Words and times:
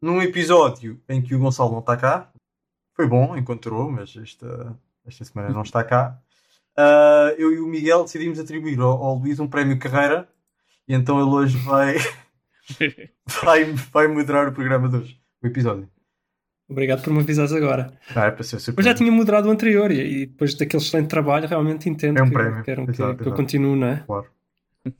num 0.00 0.20
episódio 0.22 1.00
em 1.08 1.20
que 1.22 1.34
o 1.34 1.38
Gonçalo 1.38 1.72
não 1.72 1.80
está 1.80 1.96
cá. 1.96 2.30
Foi 2.94 3.06
bom, 3.06 3.36
encontrou, 3.36 3.90
mas 3.90 4.16
esta, 4.16 4.76
esta 5.06 5.24
semana 5.24 5.50
não 5.50 5.62
está 5.62 5.84
cá. 5.84 6.18
Uh, 6.76 7.34
eu 7.38 7.52
e 7.52 7.58
o 7.60 7.66
Miguel 7.66 8.04
decidimos 8.04 8.38
atribuir 8.38 8.78
ao, 8.80 9.02
ao 9.02 9.14
Luís 9.16 9.40
um 9.40 9.48
prémio 9.48 9.78
carreira 9.78 10.28
e 10.86 10.94
então 10.94 11.20
ele 11.20 11.30
hoje 11.30 11.56
vai, 11.58 11.96
vai, 13.42 13.64
vai 13.92 14.06
moderar 14.08 14.48
o 14.48 14.52
programa 14.52 14.88
de 14.88 14.96
hoje, 14.96 15.20
o 15.42 15.46
episódio. 15.46 15.88
Obrigado 16.68 17.02
por 17.02 17.12
me 17.12 17.20
avisares 17.20 17.52
agora. 17.52 17.98
Ah, 18.14 18.26
é 18.26 18.30
para 18.30 18.44
ser 18.44 18.74
eu 18.76 18.82
já 18.82 18.94
tinha 18.94 19.10
moderado 19.10 19.48
o 19.48 19.50
anterior 19.50 19.90
e, 19.90 20.22
e 20.22 20.26
depois 20.26 20.54
daquele 20.54 20.82
excelente 20.82 21.08
trabalho 21.08 21.48
realmente 21.48 21.88
entendo 21.88 22.18
É 22.18 22.22
um 22.22 22.26
que, 22.26 22.32
prémio. 22.32 22.62
queiram 22.62 22.84
que, 22.84 22.92
Exato, 22.92 23.14
que 23.16 23.22
eu 23.22 23.26
exato. 23.28 23.36
continue, 23.36 23.76
não 23.76 23.86
é? 23.86 23.96
Claro. 24.06 24.26
O 24.86 24.90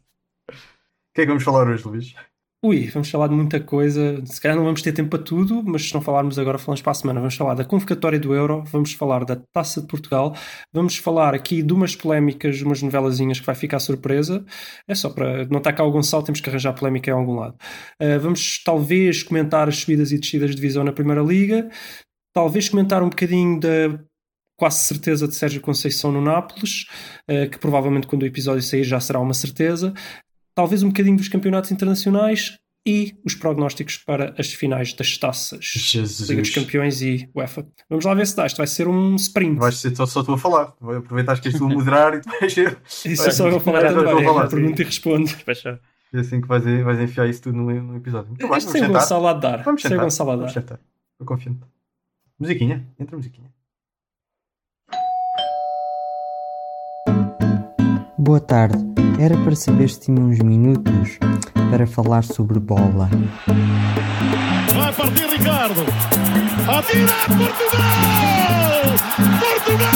que 1.15 1.21
é 1.21 1.25
que 1.25 1.27
vamos 1.27 1.43
falar 1.45 1.69
hoje, 1.69 1.87
Luís? 1.87 2.15
Ui, 2.61 2.89
vamos 2.89 3.09
falar 3.09 3.29
de 3.29 3.35
muita 3.37 3.61
coisa. 3.61 4.21
Se 4.27 4.41
calhar 4.41 4.57
não 4.57 4.65
vamos 4.65 4.83
ter 4.83 4.91
tempo 4.93 5.11
para 5.11 5.23
tudo, 5.23 5.63
mas 5.65 5.85
se 5.89 5.95
não 5.95 6.01
falarmos 6.01 6.41
agora, 6.41 6.59
falamos 6.59 6.83
para 6.83 6.91
a 6.91 6.95
semana. 6.95 7.21
Vamos 7.21 7.37
falar 7.37 7.55
da 7.55 7.65
convocatória 7.65 8.19
do 8.19 8.35
Euro, 8.35 8.65
vamos 8.65 8.95
falar 8.95 9.25
da 9.25 9.37
Taça 9.53 9.81
de 9.81 9.87
Portugal, 9.87 10.35
vamos 10.73 10.97
falar 10.97 11.37
aqui 11.37 11.63
de 11.63 11.73
umas 11.73 11.95
polémicas, 11.95 12.57
de 12.57 12.65
umas 12.65 12.83
novelazinhas 12.83 13.39
que 13.39 13.47
vai 13.47 13.55
ficar 13.55 13.79
surpresa. 13.79 14.45
É 14.89 14.95
só 14.97 15.09
para. 15.09 15.47
Não 15.47 15.59
está 15.59 15.73
cá 15.73 15.85
o 15.85 15.93
Gonçalo, 15.93 16.25
temos 16.25 16.41
que 16.41 16.51
arranjar 16.51 16.73
polémica 16.73 17.09
em 17.09 17.15
algum 17.15 17.37
lado. 17.37 17.55
Uh, 18.03 18.19
vamos 18.21 18.61
talvez 18.65 19.23
comentar 19.23 19.69
as 19.69 19.77
subidas 19.77 20.11
e 20.11 20.19
descidas 20.19 20.51
de 20.51 20.57
divisão 20.57 20.83
na 20.83 20.93
Primeira 20.93 21.23
Liga, 21.23 21.71
talvez 22.35 22.69
comentar 22.69 23.05
um 23.05 23.09
bocadinho 23.09 23.61
da 23.61 24.01
quase 24.57 24.79
certeza 24.81 25.29
de 25.29 25.37
Sérgio 25.37 25.61
Conceição 25.61 26.11
no 26.11 26.21
Nápoles, 26.21 26.87
uh, 27.31 27.49
que 27.49 27.59
provavelmente 27.59 28.09
quando 28.09 28.25
o 28.25 28.27
episódio 28.27 28.63
sair 28.63 28.83
já 28.83 28.99
será 28.99 29.21
uma 29.21 29.35
certeza 29.35 29.95
talvez 30.59 30.83
um 30.83 30.89
bocadinho 30.89 31.17
dos 31.17 31.29
campeonatos 31.29 31.71
internacionais 31.71 32.59
e 32.85 33.15
os 33.25 33.37
prognósticos 33.37 33.97
para 33.97 34.35
as 34.37 34.53
finais 34.53 34.93
das 34.93 35.17
taças. 35.17 35.65
Jesus. 35.65 36.29
Liga 36.29 36.43
dos 36.43 36.51
Campeões 36.51 37.01
e 37.01 37.31
UEFA. 37.33 37.65
Vamos 37.89 38.05
lá 38.05 38.13
ver 38.13 38.27
se 38.27 38.35
dá. 38.35 38.45
Isto 38.45 38.57
vai 38.57 38.67
ser 38.67 38.89
um 38.89 39.15
sprint. 39.15 39.57
Vais 39.57 39.77
ser 39.77 39.95
só, 39.95 40.05
só 40.05 40.25
tu 40.25 40.33
a 40.33 40.39
falar. 40.39 40.75
Vou 40.81 40.97
aproveitar 40.97 41.41
que 41.41 41.47
és 41.47 41.57
tu 41.57 41.65
a 41.65 41.69
moderar 41.69 42.15
e 42.15 42.21
depois 42.23 42.57
eu. 42.57 42.77
Isso 43.05 43.29
é 43.29 43.31
só 43.31 43.47
eu 43.49 43.61
falar 43.61 43.85
estou 43.85 44.05
também. 44.05 44.25
falar, 44.25 44.45
Eu 44.47 44.49
pergunto 44.49 44.83
e 44.83 44.85
respondo. 44.85 45.29
Fecha. 45.29 45.79
É 46.13 46.19
assim 46.19 46.41
que 46.41 46.49
vais, 46.49 46.65
vais 46.65 47.01
enfiar 47.01 47.29
isso 47.29 47.43
tudo 47.43 47.57
no, 47.57 47.71
no 47.81 47.97
episódio. 47.97 48.31
Muito 48.31 48.49
bem, 48.49 48.59
Este 48.59 48.81
vamos 48.81 49.05
sentar. 49.05 49.63
Vamos 49.63 49.83
sentar. 49.83 49.99
Gonçalo 50.01 50.31
a 50.33 50.37
Vamos 50.37 50.53
sentar. 50.53 50.81
Estou 51.13 51.25
confiante. 51.25 51.61
Musiquinha. 52.37 52.85
Entra 52.99 53.15
a 53.15 53.19
musiquinha. 53.19 53.49
Boa 58.19 58.41
tarde. 58.41 58.79
Era 59.19 59.37
para 59.39 59.55
saber 59.57 59.89
se 59.91 60.01
tinha 60.01 60.21
uns 60.21 60.39
minutos 60.39 61.19
para 61.71 61.87
falar 61.87 62.23
sobre 62.25 62.59
bola. 62.59 63.09
Vai 64.77 64.93
partir 64.93 65.27
Ricardo. 65.29 65.81
Atira 66.69 67.13
Portugal! 67.29 67.79
Portugal! 69.41 69.91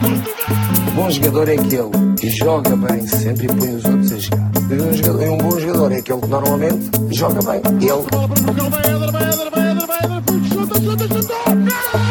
Portugal! 0.00 0.94
bom 0.94 1.10
jogador 1.10 1.48
é 1.48 1.54
aquele 1.54 2.14
que 2.18 2.30
joga 2.30 2.76
bem 2.76 3.06
sempre 3.06 3.46
e 3.46 3.48
põe 3.54 3.74
os 3.74 3.84
outros 3.84 4.12
a 4.12 4.18
jogar. 4.18 4.50
E 4.70 4.74
um, 4.74 4.92
jogador- 4.92 5.28
um 5.32 5.38
bom 5.38 5.58
jogador 5.60 5.92
é 5.92 5.96
aquele 5.98 6.20
que 6.20 6.26
normalmente 6.28 6.90
joga 7.10 7.40
bem. 7.42 7.60
Ele 7.80 7.88
Bola 8.10 8.28
para 8.28 8.42
Portugal, 8.42 8.70
vai 8.70 8.80
Éder, 8.80 9.12
vai 9.12 9.22
Éder, 9.22 9.50
vai 9.50 9.70
Éder, 9.70 9.86
vai 9.86 10.22
puxa, 10.22 10.54
chuta, 10.54 10.80
chuta, 10.80 11.08
chuta! 11.08 12.09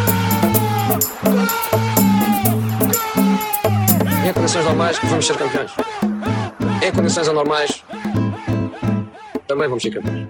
Em 4.30 4.34
condições 4.34 4.66
normais 4.66 5.00
vamos 5.04 5.26
ser 5.26 5.38
campeões. 5.38 5.72
Em 6.86 6.92
condições 6.92 7.28
anormais 7.28 7.84
também 9.48 9.68
vamos 9.68 9.82
ser 9.84 9.92
campeões. 9.92 10.28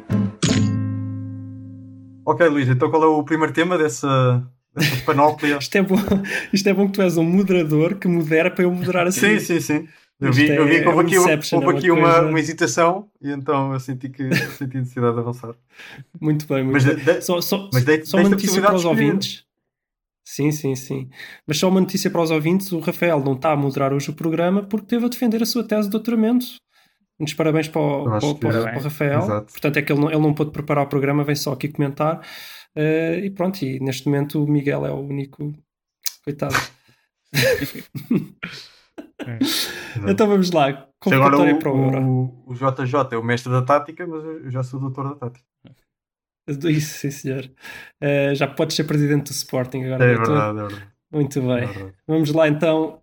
Ok, 2.26 2.48
Luís, 2.48 2.70
então 2.70 2.90
qual 2.90 3.04
é 3.04 3.08
o 3.08 3.24
primeiro 3.24 3.52
tema 3.54 3.78
dessa, 3.78 4.44
dessa 4.76 5.04
panóplia? 5.04 5.58
Isto 5.60 5.76
é, 5.78 5.82
bom, 5.82 5.96
isto 6.54 6.70
é 6.70 6.74
bom 6.74 6.86
que 6.88 6.94
tu 6.94 7.02
és 7.02 7.18
um 7.18 7.24
moderador 7.24 7.96
que 7.96 8.08
modera 8.08 8.52
para 8.52 8.64
eu 8.64 8.72
moderar 8.72 9.08
assim. 9.08 9.40
sim, 9.40 9.40
sim, 9.40 9.60
sim. 9.60 9.88
Eu 10.22 10.34
vi, 10.34 10.50
eu 10.50 10.66
vi 10.68 10.76
é- 10.76 10.82
que 10.82 10.88
houve 10.90 11.02
aqui, 11.02 11.18
houve 11.18 11.32
é 11.32 11.78
aqui 11.78 11.92
uma 11.92 12.20
uma, 12.24 12.40
hesitação 12.40 13.08
e 13.22 13.32
então 13.32 13.72
eu 13.74 13.80
senti 13.80 14.10
que 14.10 14.30
senti 14.58 14.78
necessidade 14.78 15.14
de 15.14 15.20
avançar. 15.22 15.54
Muito 16.20 16.46
bem, 16.46 16.62
muito 16.62 16.74
Mas 16.74 16.84
bem. 16.84 16.96
de- 16.98 17.04
de- 17.14 17.22
só 17.22 17.40
só, 17.40 17.70
mas 17.74 17.86
dei- 17.86 18.04
só 18.06 18.18
uma 18.18 18.28
notícia 18.30 18.62
para 18.62 18.76
os 18.76 18.82
de 18.82 18.88
ouvintes. 18.88 19.46
Sim, 20.32 20.52
sim, 20.52 20.76
sim. 20.76 21.10
Mas 21.48 21.58
só 21.58 21.68
uma 21.70 21.82
notícia 21.82 22.10
para 22.12 22.22
os 22.22 22.30
ouvintes: 22.30 22.72
o 22.72 22.80
Rafael 22.80 23.20
não 23.20 23.34
está 23.34 23.52
a 23.52 23.58
moderar 23.58 23.92
hoje 23.92 24.12
o 24.12 24.14
programa 24.14 24.62
porque 24.62 24.86
teve 24.86 25.04
a 25.06 25.10
defender 25.10 25.42
a 25.42 25.46
sua 25.46 25.64
tese 25.64 25.88
de 25.88 25.90
doutoramento. 25.90 26.46
Muitos 27.20 27.34
parabéns 27.34 27.68
para 27.68 27.82
o, 27.82 28.04
para, 28.04 28.26
o- 28.28 28.36
para 28.36 28.78
o 28.78 28.82
Rafael. 28.82 29.20
Exato. 29.24 29.52
Portanto, 29.52 29.78
é 29.78 29.82
que 29.82 29.92
ele 29.92 30.00
não, 30.02 30.10
ele 30.12 30.22
não 30.22 30.34
pôde 30.34 30.52
preparar 30.52 30.86
o 30.86 30.88
programa, 30.88 31.24
vem 31.24 31.36
só 31.36 31.52
aqui 31.54 31.68
comentar. 31.68 32.22
Eh, 32.76 33.22
e 33.26 33.30
pronto, 33.32 33.60
e 33.64 33.80
neste 33.80 34.06
momento 34.06 34.44
o 34.44 34.48
Miguel 34.48 34.86
é 34.86 34.92
o 34.92 35.00
único. 35.00 35.52
Coitado. 36.24 36.56
então 40.08 40.28
vamos 40.28 40.52
lá. 40.52 40.68
Agora 40.68 40.88
Convocatória 41.00 41.58
para 41.60 41.72
o 41.74 41.86
Euro. 41.86 42.02
o, 42.02 42.44
o, 42.48 42.52
o 42.52 42.54
JJ 42.54 43.14
é 43.14 43.18
o 43.18 43.24
mestre 43.24 43.52
da 43.52 43.64
tática, 43.64 44.06
mas 44.06 44.24
eu 44.24 44.52
já 44.52 44.62
sou 44.62 44.80
o 44.80 44.84
doutor 44.84 45.10
da 45.10 45.16
tática. 45.16 45.46
Isso, 46.70 47.00
sim, 47.00 47.12
senhor. 47.12 47.52
Eh, 48.02 48.34
já 48.36 48.48
podes 48.48 48.76
ser 48.76 48.84
presidente 48.86 49.26
do 49.26 49.32
Sporting 49.32 49.84
agora. 49.84 50.04
É 50.06 50.16
doutor. 50.16 50.34
verdade, 50.34 50.60
é 50.60 50.62
verdade. 50.68 50.94
Muito 51.12 51.42
bem. 51.42 51.52
É 51.64 51.66
verdade. 51.66 51.96
Vamos 52.08 52.32
lá 52.34 52.48
então. 52.48 53.02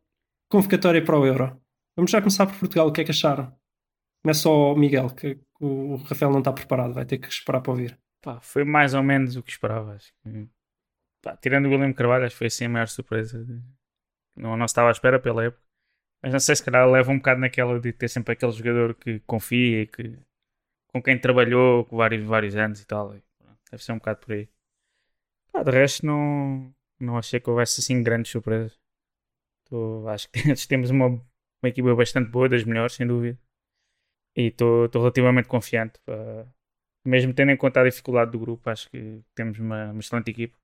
Convocatória 0.51 1.05
para 1.05 1.19
o 1.19 1.27
Euro. 1.27 1.61
Vamos 1.97 2.11
já 2.11 2.21
começar 2.21 2.47
por 2.47 2.56
Portugal. 2.59 2.87
O 2.89 2.93
que 2.93 3.01
é 3.01 3.05
que 3.05 3.11
acharam? 3.11 3.53
Começa 4.23 4.41
só 4.41 4.73
o 4.73 4.77
Miguel, 4.77 5.11
que 5.11 5.39
o 5.61 5.97
Rafael 5.97 6.31
não 6.33 6.39
está 6.41 6.53
preparado. 6.53 6.95
Vai 6.95 7.05
ter 7.05 7.19
que 7.19 7.29
esperar 7.29 7.61
para 7.61 7.71
ouvir. 7.73 7.99
Pá, 8.23 8.41
foi 8.41 8.65
mais 8.65 8.95
ou 8.95 9.03
menos 9.03 9.37
o 9.37 9.43
que 9.43 9.51
esperava. 9.51 9.95
Acho 9.95 10.12
que, 10.23 10.49
pá, 11.23 11.37
tirando 11.37 11.67
o 11.67 11.71
William 11.71 11.93
Carvalho, 11.93 12.25
acho 12.25 12.35
que 12.35 12.39
foi 12.39 12.47
assim 12.49 12.65
a 12.67 12.69
maior 12.69 12.89
surpresa. 12.89 13.45
de- 13.45 13.61
Não, 14.37 14.56
não 14.56 14.67
estava 14.67 14.89
à 14.89 14.91
espera 14.93 15.19
pela 15.19 15.45
época. 15.45 15.62
Mas 16.23 16.33
não 16.33 16.41
sei 16.41 16.56
se 16.56 16.65
calhar 16.65 16.89
leva 16.91 17.11
um 17.12 17.19
bocado 17.19 17.41
naquela 17.41 17.79
de 17.79 17.93
ter 17.93 18.09
sempre 18.09 18.33
aquele 18.33 18.53
jogador 18.53 18.95
que 18.95 19.21
confia 19.21 19.83
e 19.83 19.87
que 19.87 20.19
com 20.89 21.03
quem 21.03 21.19
trabalhou 21.19 21.85
com 21.85 21.97
vários, 21.97 22.25
vários 22.25 22.56
anos 22.56 22.81
e 22.81 22.87
tal. 22.87 23.15
E, 23.17 23.23
deve 23.76 23.84
ser 23.84 23.92
um 23.92 23.98
bocado 23.98 24.20
por 24.20 24.32
aí. 24.32 24.48
Pá, 25.53 25.62
de 25.62 25.70
resto 25.70 26.04
não, 26.06 26.75
não 26.98 27.16
achei 27.19 27.38
que 27.38 27.50
houvesse 27.50 27.81
assim 27.81 28.03
grandes 28.03 28.32
surpresas. 28.32 28.78
Tô- 29.69 30.09
acho 30.09 30.28
que 30.31 30.41
temos 30.69 30.91
uma, 30.91 31.06
uma 31.09 31.69
equipa 31.69 31.94
bastante 31.94 32.31
boa, 32.31 32.48
das 32.48 32.64
melhores, 32.64 32.94
sem 32.94 33.06
dúvida. 33.06 33.38
E 34.37 34.48
estou 34.48 34.88
relativamente 34.92 35.48
confiante. 35.48 35.98
pá. 36.04 36.47
mesmo 37.04 37.32
tendo 37.32 37.53
em 37.53 37.56
conta 37.56 37.81
a 37.81 37.84
dificuldade 37.84 38.31
do 38.32 38.38
grupo, 38.38 38.69
acho 38.70 38.91
que 38.91 39.20
temos 39.34 39.59
uma, 39.59 39.93
uma 39.93 40.00
excelente 40.00 40.31
equipa. 40.31 40.56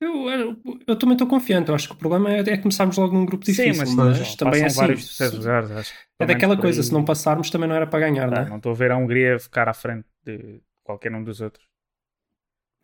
Eu, 0.00 0.28
eu, 0.28 0.56
eu 0.86 0.98
também 0.98 1.14
estou 1.14 1.26
confiante. 1.26 1.70
Eu 1.70 1.74
acho 1.74 1.88
que 1.88 1.94
o 1.94 1.96
problema 1.96 2.30
é, 2.30 2.40
é 2.40 2.58
começarmos 2.58 2.96
logo 2.98 3.14
num 3.14 3.24
grupo 3.24 3.44
difícil. 3.44 3.94
mas, 3.94 4.36
também 4.36 4.62
é 4.62 4.66
assim. 4.66 4.76
vários 4.76 5.18
lugares, 5.32 5.70
acho. 5.70 5.94
É 6.20 6.26
daquela 6.26 6.56
coisa, 6.56 6.80
aí. 6.80 6.86
se 6.86 6.92
não 6.92 7.04
passarmos 7.04 7.48
também 7.50 7.68
não 7.68 7.76
era 7.76 7.86
para 7.86 8.00
ganhar, 8.00 8.28
Pá, 8.28 8.36
não 8.36 8.42
é? 8.42 8.50
não 8.50 8.56
estou 8.58 8.72
a 8.72 8.74
ver 8.74 8.90
a 8.90 8.96
Hungria 8.96 9.38
ficar 9.38 9.68
à 9.68 9.74
frente 9.74 10.06
de 10.24 10.60
qualquer 10.84 11.14
um 11.14 11.22
dos 11.24 11.40
outros. 11.40 11.66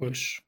Pois. 0.02 0.40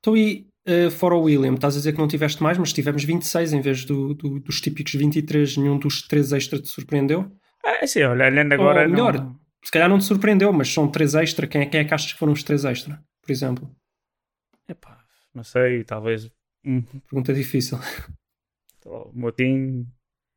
Então, 0.00 0.16
e 0.16 0.44
eh, 0.66 0.90
fora 0.90 1.14
o 1.14 1.22
William, 1.22 1.54
estás 1.54 1.76
a 1.76 1.78
dizer 1.78 1.92
que 1.92 1.98
não 2.00 2.08
tiveste 2.08 2.42
mais, 2.42 2.58
mas 2.58 2.72
tivemos 2.72 3.04
26 3.04 3.52
em 3.52 3.60
vez 3.60 3.84
do, 3.84 4.12
do- 4.12 4.40
dos 4.40 4.60
típicos 4.60 4.92
23. 4.92 5.56
Nenhum 5.56 5.78
dos 5.78 6.02
três 6.02 6.32
extra 6.32 6.60
te 6.60 6.66
surpreendeu? 6.66 7.30
Ah, 7.64 7.86
sim, 7.86 8.02
olha, 8.02 8.26
olhando 8.26 8.52
agora. 8.52 8.82
Ou 8.82 8.88
melhor, 8.88 9.14
não- 9.14 9.38
se 9.64 9.70
calhar 9.70 9.88
não 9.88 9.98
te 10.00 10.04
surpreendeu, 10.04 10.52
mas 10.52 10.68
são 10.68 10.90
três 10.90 11.14
extra. 11.14 11.46
Quem 11.46 11.60
é, 11.62 11.66
quem 11.66 11.78
é 11.80 11.84
que 11.84 11.94
achas 11.94 12.12
que 12.12 12.18
foram 12.18 12.32
os 12.32 12.42
três 12.42 12.64
extra, 12.64 13.00
por 13.22 13.30
exemplo? 13.30 13.70
Epá, 14.68 15.00
não 15.32 15.44
sei, 15.44 15.84
talvez. 15.84 16.28
Pergunta 17.08 17.32
difícil. 17.32 17.78
o 18.84 19.12
Motinho. 19.14 19.86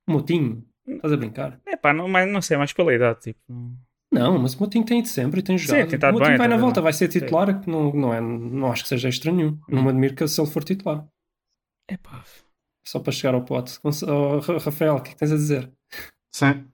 Motinho, 0.08 0.64
estás 0.88 1.12
a 1.14 1.18
brincar? 1.18 1.60
Epá, 1.66 1.92
não, 1.94 2.08
mas 2.08 2.32
não 2.32 2.44
sei, 2.44 2.58
mais 2.58 2.74
pela 2.74 2.94
idade. 2.94 3.22
Tipo, 3.22 3.40
não- 3.50 3.76
Não, 4.14 4.38
mas 4.38 4.54
o 4.54 4.60
Motinho 4.60 4.86
tem 4.86 5.00
ido 5.00 5.08
sempre 5.08 5.40
e 5.40 5.44
tem 5.44 5.58
jogado. 5.58 5.88
tem 5.88 5.96
estado 5.96 6.12
o 6.16 6.20
Motinho 6.20 6.30
bem, 6.32 6.38
vai 6.38 6.48
tá 6.48 6.56
na 6.56 6.62
volta, 6.62 6.82
vai 6.82 6.94
ser 6.94 7.08
titular, 7.08 7.60
que 7.60 7.70
não, 7.70 7.92
não, 7.92 8.14
é, 8.14 8.22
não 8.22 8.72
acho 8.72 8.84
que 8.84 8.90
seja 8.90 9.10
extra 9.10 9.32
nenhum. 9.32 9.60
Não 9.68 9.82
me 9.84 9.90
admiro 9.90 10.14
que 10.16 10.28
se 10.28 10.40
ele 10.40 10.50
for 10.50 10.64
titular. 10.64 11.06
Epá, 11.90 12.24
Só 12.86 13.00
para 13.00 13.12
chegar 13.12 13.34
ao 13.34 13.44
pote. 13.44 13.80
Oh, 13.84 14.40
Ra- 14.40 14.58
Rafael, 14.60 14.96
o 14.96 15.02
que 15.02 15.10
é 15.10 15.14
que 15.14 15.18
tens 15.20 15.32
a 15.32 15.36
dizer? 15.36 15.72
Sim. 16.32 16.66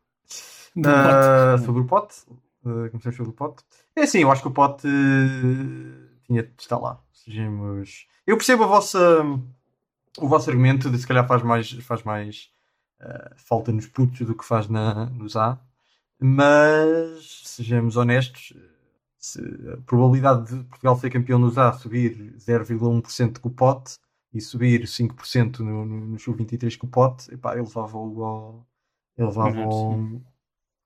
Do 0.75 0.90
Ah, 0.90 1.54
pote. 1.56 1.66
sobre 1.66 1.81
o 1.81 1.86
pote. 1.86 2.16
Uh, 2.64 2.90
comecei 2.92 3.12
pelo 3.14 3.34
pote. 3.34 3.64
É 3.96 4.04
assim, 4.04 4.19
eu 4.19 4.31
acho 4.31 4.42
que 4.42 4.48
o 4.50 4.52
pote 4.52 4.86
uh, 4.88 6.10
tinha 6.25 6.44
de 6.44 6.52
estar 6.60 6.78
lá. 6.78 7.00
Sejamos. 7.14 8.06
Eu 8.28 8.36
percebo 8.38 8.64
a 8.66 8.68
vossa, 8.68 9.00
o 10.19 10.28
vosso 10.28 10.50
argumento 10.50 10.90
de 10.90 10.98
se 11.00 11.08
calhar 11.08 11.25
faz 11.28 11.42
mais, 11.42 11.72
faz 11.72 12.04
mais 12.04 12.50
uh, 13.02 13.34
falta 13.38 13.72
nos 13.72 13.88
putos 13.88 14.28
do 14.28 14.36
que 14.36 14.46
faz 14.46 14.68
na, 14.68 15.06
nos 15.08 15.36
A, 15.36 15.60
mas 16.19 17.42
sejamos 17.45 17.95
honestos. 17.95 18.54
Se 19.18 19.39
a 19.74 19.77
probabilidade 19.86 20.56
de 20.56 20.63
Portugal 20.63 20.98
ser 20.98 21.10
campeão 21.10 21.39
nos 21.39 21.57
A 21.57 21.74
subir 21.74 22.36
0,1% 22.38 23.39
com 23.39 23.50
o 23.50 23.51
pote 23.51 23.95
e 24.33 24.39
subir 24.39 24.83
5% 24.83 25.60
no, 25.60 25.86
no, 25.86 26.06
no 26.07 26.19
Sub-23 26.19 26.77
com 26.77 26.88
o 26.88 26.89
pote, 26.89 27.33
epá, 27.33 27.54
ele 27.54 27.63
levava-o 27.63 28.24
ao, 28.24 28.68
ele 29.18 29.27
levava 29.27 29.60
Uhum, 29.60 30.21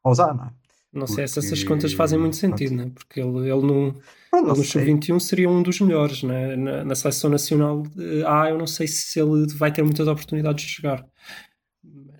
ao, 0.03 0.09
aos 0.09 0.19
A, 0.19 0.33
não 0.33 0.45
é? 0.45 0.53
Não 0.93 1.07
sei 1.07 1.27
se 1.27 1.39
essas 1.39 1.63
contas 1.63 1.91
fazem 1.91 2.19
muito 2.19 2.35
sentido, 2.35 2.75
né? 2.75 2.91
porque 2.93 3.19
ele, 3.19 3.49
ele, 3.49 3.61
no, 3.65 3.87
ele 4.31 4.43
no 4.43 4.55
sei. 4.57 4.85
Sub-21 4.85 5.19
seria 5.19 5.49
um 5.49 5.63
dos 5.63 5.81
melhores. 5.81 6.21
Né? 6.21 6.55
Na, 6.55 6.83
na 6.83 6.95
seleção 6.95 7.31
nacional 7.31 7.81
eh, 7.97 8.23
A, 8.27 8.49
eu 8.51 8.59
não 8.59 8.67
sei 8.67 8.87
se 8.87 9.19
ele 9.19 9.47
vai 9.55 9.71
ter 9.71 9.81
muitas 9.81 10.07
oportunidades 10.07 10.63
de 10.63 10.71
jogar. 10.71 11.03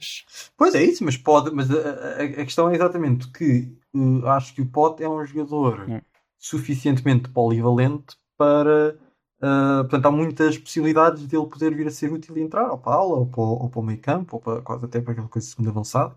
Mas 0.04 0.52
Pois 0.58 0.76
é 0.76 0.84
isso, 0.84 1.04
mas 1.04 1.18
pode. 1.18 1.52
Mas 1.52 1.70
a, 1.72 1.76
a- 1.76 2.24
a 2.24 2.46
questão 2.46 2.70
é 2.70 2.76
exatamente 2.76 3.28
que 3.32 3.72
uh, 3.96 4.26
acho 4.28 4.54
que 4.54 4.62
o 4.62 4.66
Pote 4.66 5.04
é 5.04 5.10
um 5.10 5.26
jogador 5.26 5.90
Hum. 5.90 6.02
suficientemente 6.38 7.30
polivalente 7.30 8.16
para. 8.38 8.98
uh, 9.42 9.82
portanto, 9.84 10.06
há 10.08 10.12
muitas 10.12 10.58
possibilidades 10.58 11.26
dele 11.28 11.46
poder 11.48 11.76
vir 11.76 11.88
a 11.88 11.92
ser 11.92 12.12
útil 12.12 12.38
e 12.38 12.42
entrar 12.42 12.70
ou 12.72 12.78
para 12.78 12.94
a 12.94 12.96
aula, 12.98 13.18
ou 13.20 13.26
para, 13.28 13.42
o- 13.42 13.64
ou 13.64 13.70
para 13.70 13.80
o 13.80 13.84
meio 13.84 14.00
campo, 14.00 14.36
ou 14.38 14.42
para, 14.42 14.62
quase 14.62 14.86
até 14.86 15.02
para 15.02 15.14
aquela 15.14 15.28
coisa 15.30 15.46
de 15.48 15.52
segundo 15.52 15.70
avançado, 15.70 16.16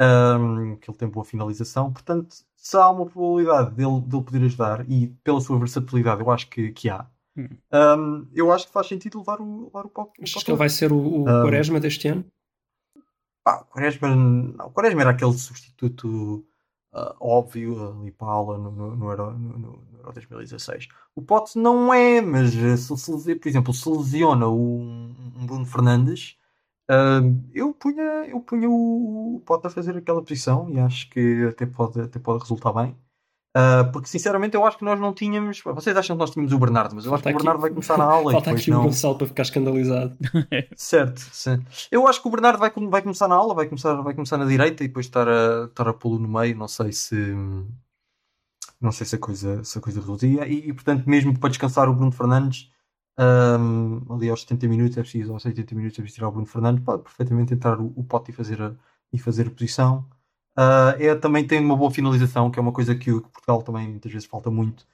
um, 0.00 0.76
que 0.76 0.90
ele 0.90 0.98
tem 0.98 1.08
boa 1.08 1.24
finalização. 1.24 1.92
Portanto, 1.92 2.34
se 2.56 2.76
há 2.76 2.88
uma 2.90 3.06
probabilidade 3.06 3.74
dele, 3.74 4.00
dele 4.00 4.22
poder 4.22 4.44
ajudar, 4.44 4.88
e 4.90 5.08
pela 5.24 5.40
sua 5.40 5.58
versatilidade, 5.58 6.20
eu 6.22 6.30
acho 6.30 6.48
que, 6.48 6.70
que 6.72 6.88
há. 6.90 7.06
Hum. 7.36 7.48
um, 7.72 8.28
eu 8.34 8.52
acho 8.52 8.66
que 8.66 8.72
faz 8.72 8.86
sentido 8.88 9.18
levar 9.18 9.40
o, 9.40 9.64
levar 9.64 9.86
o 9.86 9.88
Pote. 9.88 10.20
o 10.20 10.22
achas 10.22 10.34
Pote 10.34 10.44
que 10.44 10.50
ele 10.50 10.58
vai 10.58 10.68
ser 10.68 10.92
o, 10.92 11.22
o 11.22 11.28
Ah. 11.28 11.42
Quaresma 11.42 11.80
deste 11.80 12.08
ano? 12.08 12.24
Pá, 13.44 13.60
o 13.62 13.64
Quaresma, 13.66 14.08
não, 14.14 14.70
Quaresma 14.70 15.00
era 15.02 15.10
aquele 15.10 15.32
substituto 15.32 16.46
ah, 16.92 17.16
óbvio 17.20 18.00
ali 18.00 18.10
para 18.12 18.28
a 18.28 18.30
aula 18.32 18.58
no, 18.58 18.70
no, 18.70 18.96
no, 18.96 19.10
Euro, 19.10 19.32
no, 19.32 19.82
Euro 19.98 20.12
2016. 20.12 20.88
O 21.14 21.22
Pote 21.22 21.58
não 21.58 21.92
é, 21.92 22.20
mas 22.20 22.54
eh, 22.54 22.76
se, 22.76 22.96
se, 22.96 23.34
por 23.36 23.48
exemplo, 23.48 23.72
se 23.74 23.88
lesiona 23.88 24.48
um, 24.48 25.14
um 25.36 25.46
Bruno 25.46 25.66
Fernandes, 25.66 26.36
ah, 26.88 27.20
eu 27.54 27.72
punha, 27.74 28.02
eu 28.28 28.40
punha 28.40 28.68
o, 28.70 29.36
o 29.36 29.40
Pote 29.40 29.66
a 29.66 29.70
fazer 29.70 29.96
aquela 29.96 30.22
posição 30.22 30.70
e 30.70 30.78
acho 30.80 31.08
que 31.10 31.46
até 31.46 31.66
pode, 31.66 32.00
até 32.00 32.18
pode 32.18 32.42
resultar 32.42 32.72
bem. 32.72 32.96
Ah, 33.54 33.84
porque 33.92 34.08
sinceramente 34.08 34.54
eu 34.56 34.64
acho 34.64 34.78
que 34.78 34.84
nós 34.84 34.98
não 34.98 35.12
tínhamos. 35.12 35.60
Vocês 35.62 35.94
acham 35.96 36.16
que 36.16 36.20
nós 36.20 36.30
tínhamos 36.30 36.52
o 36.54 36.58
Bernardo, 36.58 36.94
mas 36.94 37.04
eu 37.04 37.12
acho 37.14 37.22
Falta 37.22 37.28
que 37.30 37.34
o 37.34 37.36
aqui- 37.36 37.44
Bernardo 37.44 37.60
vai 37.60 37.70
começar 37.70 37.98
na 37.98 38.04
aula 38.04 38.30
e 38.30 38.32
Falta 38.32 38.44
depois 38.46 38.62
aqui 38.62 38.70
o 38.70 38.74
não. 38.74 38.82
Gonçalo 38.84 39.18
para 39.18 39.26
ficar 39.26 39.42
escandalizado. 39.42 40.16
Certo, 40.74 41.18
sim. 41.20 41.62
Eu 41.90 42.08
acho 42.08 42.22
que 42.22 42.28
o 42.28 42.30
Bernardo 42.30 42.58
vai, 42.58 42.70
vai 42.88 43.02
começar 43.02 43.28
na 43.28 43.34
aula, 43.34 43.54
vai 43.54 43.66
começar, 43.66 43.94
vai 44.00 44.14
começar 44.14 44.38
na 44.38 44.46
direita 44.46 44.82
e 44.82 44.88
depois 44.88 45.04
estar 45.06 45.28
a, 45.28 45.64
estar 45.66 45.86
a 45.86 45.92
pô-lo 45.92 46.18
no 46.18 46.28
meio. 46.28 46.56
Não 46.56 46.66
sei 46.68 46.92
se. 46.92 47.14
Não 48.80 48.90
sei 48.90 49.06
se 49.06 49.14
a 49.14 49.18
coisa, 49.18 49.62
se 49.62 49.78
a 49.78 49.80
coisa 49.80 50.00
reduzia. 50.00 50.46
E, 50.46 50.68
e, 50.68 50.72
portanto, 50.72 51.04
mesmo 51.08 51.38
para 51.38 51.50
descansar 51.50 51.88
o 51.88 51.94
Bruno 51.94 52.10
Fernandes, 52.10 52.70
hum, 53.18 54.00
ali 54.10 54.28
aos 54.28 54.40
70 54.42 54.66
minutos 54.66 54.96
é 54.98 55.02
preciso, 55.02 55.32
aos 55.32 55.44
80 55.44 55.74
minutos 55.74 55.98
é 55.98 56.02
preciso 56.02 56.16
tirar 56.16 56.28
o 56.28 56.32
Bruno 56.32 56.46
Fernandes, 56.46 56.82
pode 56.84 57.02
perfeitamente 57.02 57.54
entrar 57.54 57.78
o, 57.80 57.92
o 57.94 58.02
pote 58.02 58.30
e 58.30 58.34
fazer 58.34 58.60
a, 58.60 58.72
e 59.12 59.18
fazer 59.18 59.46
a 59.46 59.50
posição. 59.50 60.04
Ah, 60.56 60.94
é, 60.98 61.14
também 61.14 61.46
tem 61.46 61.60
uma 61.60 61.76
boa 61.76 61.90
finalização, 61.90 62.50
que 62.50 62.58
é 62.58 62.62
uma 62.62 62.72
coisa 62.72 62.94
que, 62.94 63.10
o- 63.10 63.22
que 63.22 63.28
Portugal 63.30 63.62
também 63.62 63.88
muitas 63.88 64.12
vezes 64.12 64.26
falta 64.26 64.50
muito. 64.50 64.86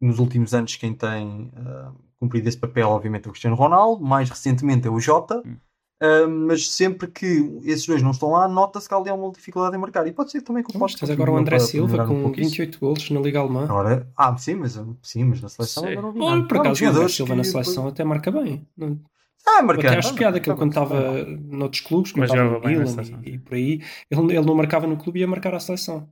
Nos 0.00 0.18
últimos 0.18 0.52
anos, 0.52 0.76
quem 0.76 0.92
tem 0.94 1.50
ah, 1.56 1.92
cumprido 2.18 2.48
esse 2.48 2.58
papel, 2.58 2.88
obviamente, 2.88 3.26
é 3.26 3.28
o 3.28 3.32
Cristiano 3.32 3.56
Ronaldo, 3.56 4.04
mais 4.04 4.28
recentemente 4.28 4.86
é 4.86 4.90
o 4.90 5.00
Jota. 5.00 5.42
Hum. 5.46 5.56
Ah, 6.02 6.26
mas 6.28 6.68
sempre 6.70 7.06
que 7.06 7.26
esses 7.64 7.86
dois 7.86 8.02
não 8.02 8.10
estão 8.10 8.30
lá, 8.30 8.46
nota-se 8.48 8.86
que 8.88 8.94
ali 8.94 9.08
há 9.08 9.14
uma 9.14 9.30
dificuldade 9.32 9.74
em 9.76 9.78
marcar. 9.78 10.06
E 10.06 10.12
pode 10.12 10.30
ser 10.32 10.42
também 10.42 10.62
que 10.62 10.76
o 10.76 10.78
Mas 10.78 10.92
Pote 10.92 11.06
tens 11.06 11.10
agora 11.14 11.30
o 11.32 11.36
André 11.36 11.58
Silva 11.60 12.02
um 12.04 12.22
com 12.24 12.30
isso. 12.32 12.50
28 12.50 12.78
golos 12.80 13.08
na 13.10 13.20
Liga 13.20 13.38
Alemã. 13.40 13.64
Agora, 13.64 14.06
ah, 14.16 14.36
sim, 14.36 14.56
mas, 14.56 14.78
sim, 15.02 15.24
mas 15.24 15.40
na 15.40 15.48
seleção 15.48 15.84
Sim. 15.84 15.88
ainda 15.90 16.02
não 16.02 16.12
vi 16.12 16.18
nada. 16.18 16.42
por 16.46 16.58
acaso, 16.58 16.84
o 16.84 16.88
André 16.88 17.08
Silva 17.08 17.34
na 17.36 17.44
seleção 17.44 17.86
até 17.88 18.04
marca 18.04 18.30
bem. 18.30 18.66
Não- 18.76 18.98
Ah, 19.46 19.62
marcando. 19.62 19.86
até 19.86 19.98
acho 19.98 20.14
piada 20.14 20.40
que 20.40 20.48
ele, 20.48 20.56
quando 20.56 20.70
estava 20.70 21.24
noutros 21.26 21.82
clubes, 21.82 22.12
quando 22.12 22.20
Mas 22.22 22.30
estava 22.30 22.50
no 22.50 22.60
Milan 22.66 22.96
e, 23.24 23.34
e 23.34 23.38
por 23.38 23.54
aí, 23.54 23.80
ele, 24.10 24.36
ele 24.36 24.46
não 24.46 24.54
marcava 24.54 24.86
no 24.86 24.96
clube 24.96 25.18
e 25.18 25.22
ia 25.22 25.26
marcar 25.28 25.54
à 25.54 25.60
seleção. 25.60 26.08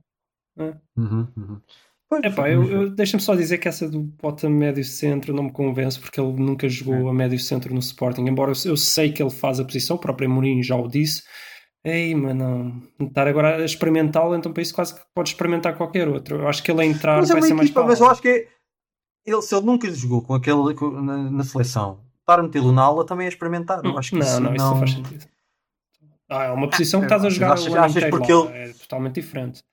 Uhum, 0.57 1.27
uhum. 1.35 1.61
Pois, 2.09 2.23
Epá, 2.23 2.47
eu, 2.49 2.69
eu, 2.69 2.89
deixa-me 2.91 3.23
só 3.23 3.33
dizer 3.33 3.57
que 3.57 3.67
essa 3.67 3.89
do 3.89 4.03
Pota 4.19 4.47
médio 4.47 4.83
centro 4.83 5.33
não 5.33 5.43
me 5.45 5.51
convence 5.51 5.99
porque 5.99 6.21
ele 6.21 6.33
nunca 6.33 6.69
jogou 6.69 7.09
a 7.09 7.13
médio 7.13 7.39
centro 7.39 7.73
no 7.73 7.79
Sporting, 7.79 8.21
embora 8.27 8.51
eu, 8.51 8.71
eu 8.71 8.77
sei 8.77 9.11
que 9.11 9.21
ele 9.23 9.31
faz 9.31 9.59
a 9.59 9.65
posição, 9.65 9.95
o 9.95 9.99
próprio 9.99 10.29
Mourinho 10.29 10.61
já 10.61 10.75
o 10.75 10.87
disse. 10.87 11.23
Ei, 11.83 12.13
mas 12.15 12.35
não, 12.35 12.81
estar 13.01 13.27
agora 13.27 13.57
a 13.57 13.65
experimentá-lo, 13.65 14.35
então 14.35 14.53
para 14.53 14.61
isso 14.61 14.73
quase 14.75 14.93
que 14.95 15.01
pode 15.13 15.29
experimentar 15.29 15.75
qualquer 15.75 16.07
outro. 16.07 16.37
Eu 16.37 16.47
acho 16.47 16.61
que 16.63 16.71
ele 16.71 16.81
a 16.81 16.85
entrar 16.85 17.17
Mas 17.17 17.29
é 17.29 17.33
vai 17.33 17.41
uma 17.41 17.47
ser 17.47 17.53
mais 17.55 17.65
equipa, 17.67 17.81
para 17.81 17.89
mas 17.89 18.01
a 18.01 18.05
eu 18.05 18.11
acho 18.11 18.21
que 18.21 18.27
é- 18.29 18.47
ele, 19.25 19.41
se 19.41 19.55
ele 19.55 19.65
nunca 19.65 19.91
jogou 19.91 20.21
com 20.21 20.33
aquele, 20.35 20.73
com- 20.75 20.91
na, 20.91 21.29
na 21.31 21.43
seleção, 21.43 21.99
estar 22.23 22.39
a 22.39 22.43
metê-lo 22.43 22.71
na 22.71 22.81
aula 22.81 23.05
também 23.05 23.25
é 23.25 23.29
experimentar. 23.29 23.83
Eu 23.83 23.97
acho 23.97 24.09
que 24.11 24.17
não, 24.17 24.25
isso 24.25 24.41
não, 24.41 24.55
isso 24.55 24.65
não 24.65 24.79
faz 24.79 24.91
sentido. 24.91 25.25
Ah, 26.29 26.45
é 26.45 26.51
uma 26.51 26.69
posição 26.69 27.01
que 27.01 27.05
é, 27.05 27.07
estás 27.07 27.25
a 27.25 27.29
jogar 27.29 27.53
achas- 27.53 27.67
o 27.67 27.75
ano 27.75 27.85
achas 27.85 27.95
inteiro 27.97 28.17
porque 28.17 28.31
ele- 28.31 28.47
é 28.69 28.73
totalmente 28.73 29.15
diferente. 29.15 29.63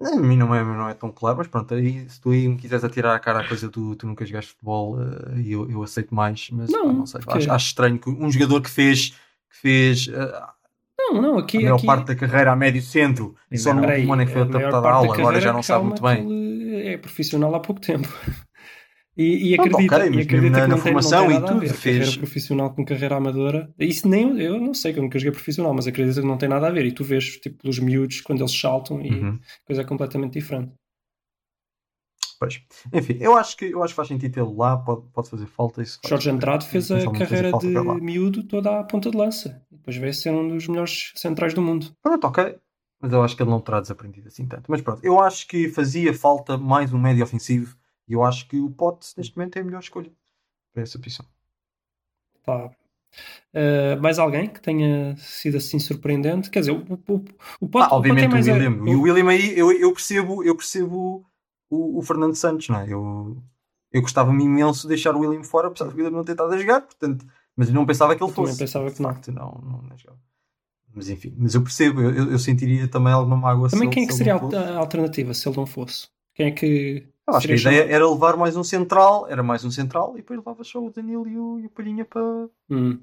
A 0.00 0.16
mim 0.16 0.36
não 0.36 0.52
é, 0.52 0.64
não 0.64 0.88
é 0.88 0.94
tão 0.94 1.12
claro, 1.12 1.38
mas 1.38 1.46
pronto, 1.46 1.74
aí, 1.74 2.08
se 2.08 2.20
tu 2.20 2.30
aí 2.30 2.48
me 2.48 2.56
quiseres 2.56 2.82
atirar 2.82 3.14
a 3.14 3.20
cara 3.20 3.40
a 3.40 3.44
coisa 3.44 3.68
do 3.68 3.94
tu 3.94 4.06
nunca 4.06 4.24
jogaste 4.26 4.50
futebol, 4.50 5.00
eh, 5.00 5.42
eu, 5.46 5.70
eu 5.70 5.80
aceito 5.82 6.12
mais, 6.12 6.48
mas 6.50 6.70
Não, 6.70 6.86
pá, 6.86 6.92
não 6.92 7.06
sei, 7.06 7.20
porque- 7.20 7.38
acho, 7.38 7.52
acho 7.52 7.66
estranho 7.66 7.98
que 8.00 8.10
um 8.10 8.28
jogador 8.30 8.60
que 8.62 8.70
fez, 8.70 9.10
que 9.10 9.56
fez 9.60 10.08
eh, 10.08 10.42
Não, 10.98 11.22
não, 11.22 11.36
a 11.38 11.40
aqui, 11.40 11.62
maior 11.62 11.76
aqui 11.76 11.86
parte 11.86 12.06
da 12.06 12.16
carreira 12.16 12.50
a 12.50 12.56
médio 12.56 12.82
centro 12.82 13.36
e 13.48 13.56
só 13.58 13.72
no 13.72 13.86
último 13.86 14.12
ano 14.14 14.22
é 14.22 14.26
que 14.26 14.32
foi 14.32 14.40
a 14.42 14.44
adaptado 14.44 14.86
à 14.86 14.92
aula, 14.92 15.14
agora 15.14 15.40
já 15.40 15.52
não 15.52 15.62
sabe 15.62 15.84
muito 15.84 16.02
bem. 16.02 16.86
é 16.88 16.96
profissional 16.96 17.54
há 17.54 17.60
pouco 17.60 17.80
tempo. 17.80 18.08
E, 19.16 19.52
e 19.52 19.56
Não, 19.58 19.64
acredita, 19.64 19.96
ok, 19.96 20.06
e 20.14 20.20
acredita 20.22 20.50
na- 20.50 20.62
que 20.64 20.68
não 20.68 20.68
tem, 20.68 20.68
não 20.68 20.78
formação 20.78 21.28
tem 21.28 21.36
e 21.36 21.40
tudo, 21.46 21.60
ver. 21.60 21.74
fez- 21.74 21.96
Carreira 21.98 22.18
profissional 22.18 22.74
com 22.74 22.84
carreira 22.84 23.16
amadora. 23.16 23.70
Isso 23.78 24.08
nem 24.08 24.38
eu, 24.40 24.58
não 24.58 24.72
sei, 24.72 24.92
que 24.94 24.98
eu 24.98 25.02
nunca 25.02 25.18
joguei 25.18 25.32
profissional, 25.32 25.74
mas 25.74 25.86
acredito 25.86 26.20
que 26.20 26.26
não 26.26 26.38
tem 26.38 26.48
nada 26.48 26.66
a 26.68 26.70
ver. 26.70 26.86
E 26.86 26.92
tu 26.92 27.04
vês, 27.04 27.36
tipo, 27.36 27.58
pelos 27.60 27.78
miúdos, 27.78 28.22
quando 28.22 28.40
eles 28.40 28.58
saltam, 28.58 29.02
e 29.02 29.10
Uhum. 29.10 29.38
coisa 29.66 29.82
é 29.82 29.84
completamente 29.84 30.32
diferente. 30.32 30.72
Pois. 32.38 32.60
Enfim, 32.92 33.18
eu 33.20 33.36
acho 33.36 33.56
que 33.56 33.66
eu 33.66 33.82
acho 33.84 33.92
que 33.92 33.96
faz 33.96 34.08
sentido 34.08 34.32
tê-lo 34.34 34.56
lá, 34.56 34.76
pode, 34.76 35.02
pode 35.12 35.30
fazer 35.30 35.46
falta. 35.46 35.80
Isso 35.80 36.00
Jorge 36.04 36.28
Andrade 36.28 36.66
fez 36.66 36.90
a 36.90 37.08
carreira 37.12 37.52
de 37.52 37.68
miúdo 38.00 38.42
toda 38.44 38.80
à 38.80 38.82
ponta 38.84 39.10
de 39.10 39.16
lança. 39.16 39.62
Depois 39.70 39.96
veio 39.96 40.12
ser 40.12 40.30
um 40.30 40.48
dos 40.48 40.66
melhores 40.66 41.12
centrais 41.14 41.54
do 41.54 41.62
mundo. 41.62 41.94
Pronto, 42.02 42.26
ok. 42.26 42.56
Mas 43.00 43.12
eu 43.12 43.22
acho 43.22 43.36
que 43.36 43.42
ele 43.42 43.50
não 43.50 43.60
terá 43.60 43.80
desaprendido 43.80 44.26
assim 44.28 44.46
tanto. 44.46 44.64
Mas 44.68 44.80
pronto, 44.80 45.04
eu 45.04 45.20
acho 45.20 45.46
que 45.46 45.68
fazia 45.68 46.12
falta 46.14 46.56
mais 46.58 46.92
um 46.92 46.98
médio 46.98 47.22
ofensivo 47.22 47.76
e 48.12 48.14
eu 48.14 48.22
acho 48.24 48.46
que 48.48 48.58
o 48.60 48.70
Pote 48.70 49.08
neste 49.16 49.36
momento 49.36 49.56
é 49.56 49.60
a 49.60 49.64
melhor 49.64 49.80
escolha 49.80 50.12
para 50.72 50.82
essa 50.84 50.98
posição. 50.98 51.26
Pá. 52.44 52.70
Uh, 53.54 54.00
mais 54.02 54.18
alguém 54.18 54.48
que 54.48 54.60
tenha 54.62 55.16
sido 55.18 55.58
assim 55.58 55.78
surpreendente? 55.78 56.50
Quer 56.50 56.60
dizer, 56.60 56.72
o, 56.72 56.78
o, 56.82 57.14
o, 57.16 57.24
o 57.62 57.68
Pote, 57.68 57.88
Ah, 57.90 57.96
obviamente 57.96 58.26
o 58.26 58.28
o 58.28 58.30
Pote 58.30 58.50
é 58.50 58.54
mais 58.54 58.62
William. 58.62 58.70
a- 58.72 58.90
E 58.90 58.94
o 58.96 59.02
William 59.02 59.28
aí, 59.30 59.58
eu, 59.58 59.72
eu 59.72 59.92
percebo, 59.92 60.42
eu 60.44 60.56
percebo 60.56 61.24
o, 61.70 61.98
o 61.98 62.02
Fernando 62.02 62.34
Santos, 62.34 62.68
não 62.68 62.80
é? 62.80 62.92
Eu, 62.92 63.42
eu 63.92 64.02
gostava-me 64.02 64.44
imenso 64.44 64.82
de 64.82 64.88
deixar 64.88 65.14
o 65.14 65.20
William 65.20 65.42
fora, 65.44 65.68
apesar 65.68 65.86
do 65.86 65.96
William 65.96 66.10
não 66.10 66.24
ter 66.24 66.32
estado 66.32 66.52
a 66.52 66.58
jogar, 66.58 66.82
portanto, 66.82 67.26
mas 67.56 67.68
eu 67.68 67.74
não 67.74 67.86
pensava 67.86 68.14
que 68.16 68.22
ele 68.22 68.30
Eu 68.30 68.34
também 68.34 68.56
fosse. 68.56 68.58
pensava 68.58 68.90
que 68.90 68.96
facto, 68.96 69.30
não. 69.32 69.52
Não, 69.62 69.82
não 69.82 69.98
jogava. 69.98 70.20
Mas 70.94 71.08
enfim, 71.08 71.34
mas 71.38 71.54
eu 71.54 71.62
percebo, 71.62 72.00
eu, 72.02 72.32
eu- 72.32 72.38
sentiria 72.38 72.88
também 72.88 73.12
alguma 73.12 73.36
mágoa 73.36 73.68
Também 73.68 73.88
se 73.88 73.90
quem 73.90 74.04
é 74.04 74.06
que 74.06 74.12
se 74.12 74.18
seria 74.18 74.34
a 74.34 74.76
alternativa 74.78 75.34
se 75.34 75.48
ele 75.48 75.56
não 75.56 75.66
fosse? 75.66 76.08
Quem 76.34 76.46
é 76.46 76.50
que. 76.52 77.08
Eu 77.28 77.34
acho 77.34 77.46
que 77.46 77.52
a 77.52 77.56
ideia 77.56 77.84
era 77.84 78.08
levar 78.08 78.36
mais 78.36 78.56
um 78.56 78.64
central, 78.64 79.28
era 79.28 79.42
mais 79.42 79.64
um 79.64 79.70
central 79.70 80.14
e 80.14 80.16
depois 80.18 80.38
levava 80.38 80.64
só 80.64 80.84
o 80.84 80.90
Danilo 80.90 81.26
e 81.28 81.38
o, 81.38 81.60
e 81.60 81.66
o 81.66 81.70
Palhinha 81.70 82.04
para, 82.04 82.22
Hum. 82.68 83.00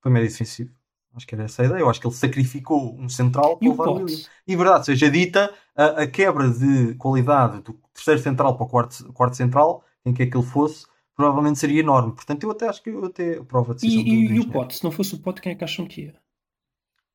para 0.00 0.10
médio 0.10 0.28
defensivo. 0.30 0.72
Acho 1.14 1.26
que 1.26 1.34
era 1.34 1.44
essa 1.44 1.62
a 1.62 1.66
ideia. 1.66 1.80
Eu 1.80 1.88
acho 1.90 2.00
que 2.00 2.06
ele 2.06 2.14
sacrificou 2.14 2.96
um 2.98 3.08
central 3.08 3.56
para 3.58 3.66
E 3.66 3.68
o 3.68 3.72
levar 3.72 3.88
o 3.88 3.92
William. 3.94 4.06
Pote? 4.18 4.30
E 4.46 4.56
verdade, 4.56 4.86
seja 4.86 5.10
dita, 5.10 5.54
a, 5.76 6.02
a 6.02 6.06
quebra 6.08 6.50
de 6.50 6.94
qualidade 6.96 7.60
do 7.62 7.74
terceiro 7.92 8.20
central 8.20 8.56
para 8.56 8.66
o 8.66 8.68
quarto, 8.68 9.12
quarto 9.12 9.36
central, 9.36 9.84
em 10.04 10.12
que 10.12 10.22
é 10.22 10.26
que 10.26 10.36
ele 10.36 10.44
fosse, 10.46 10.86
provavelmente 11.14 11.58
seria 11.58 11.80
enorme. 11.80 12.12
Portanto, 12.14 12.42
eu 12.42 12.50
até 12.50 12.68
acho 12.68 12.82
que 12.82 12.90
eu 12.90 13.04
até 13.04 13.38
aprovo 13.38 13.72
a 13.72 13.74
E, 13.74 13.76
decisão 13.76 14.02
do, 14.02 14.08
e- 14.08 14.28
do 14.28 14.34
e 14.34 14.40
o 14.40 14.42
engenheiro. 14.42 14.52
Pote? 14.52 14.76
Se 14.76 14.82
não 14.84 14.90
fosse 14.90 15.14
o 15.14 15.18
Pote, 15.20 15.40
quem 15.40 15.52
é 15.52 15.54
que 15.54 15.62
acham 15.64 15.86
que 15.86 16.00
ia? 16.02 16.14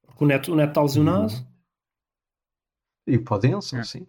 Porque 0.05 0.23
o 0.23 0.27
Neto, 0.27 0.53
o 0.53 0.55
Neto 0.55 0.69
está 0.69 0.81
lesionado. 0.81 1.33
E 3.05 3.17
o 3.17 3.23
Podense, 3.23 3.75
É. 3.75 3.83
sim. 3.83 4.07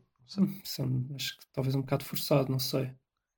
Acho 1.15 1.37
que 1.39 1.45
talvez 1.53 1.75
um 1.75 1.81
bocado 1.81 2.05
forçado, 2.05 2.51
não 2.51 2.59
sei. 2.59 2.91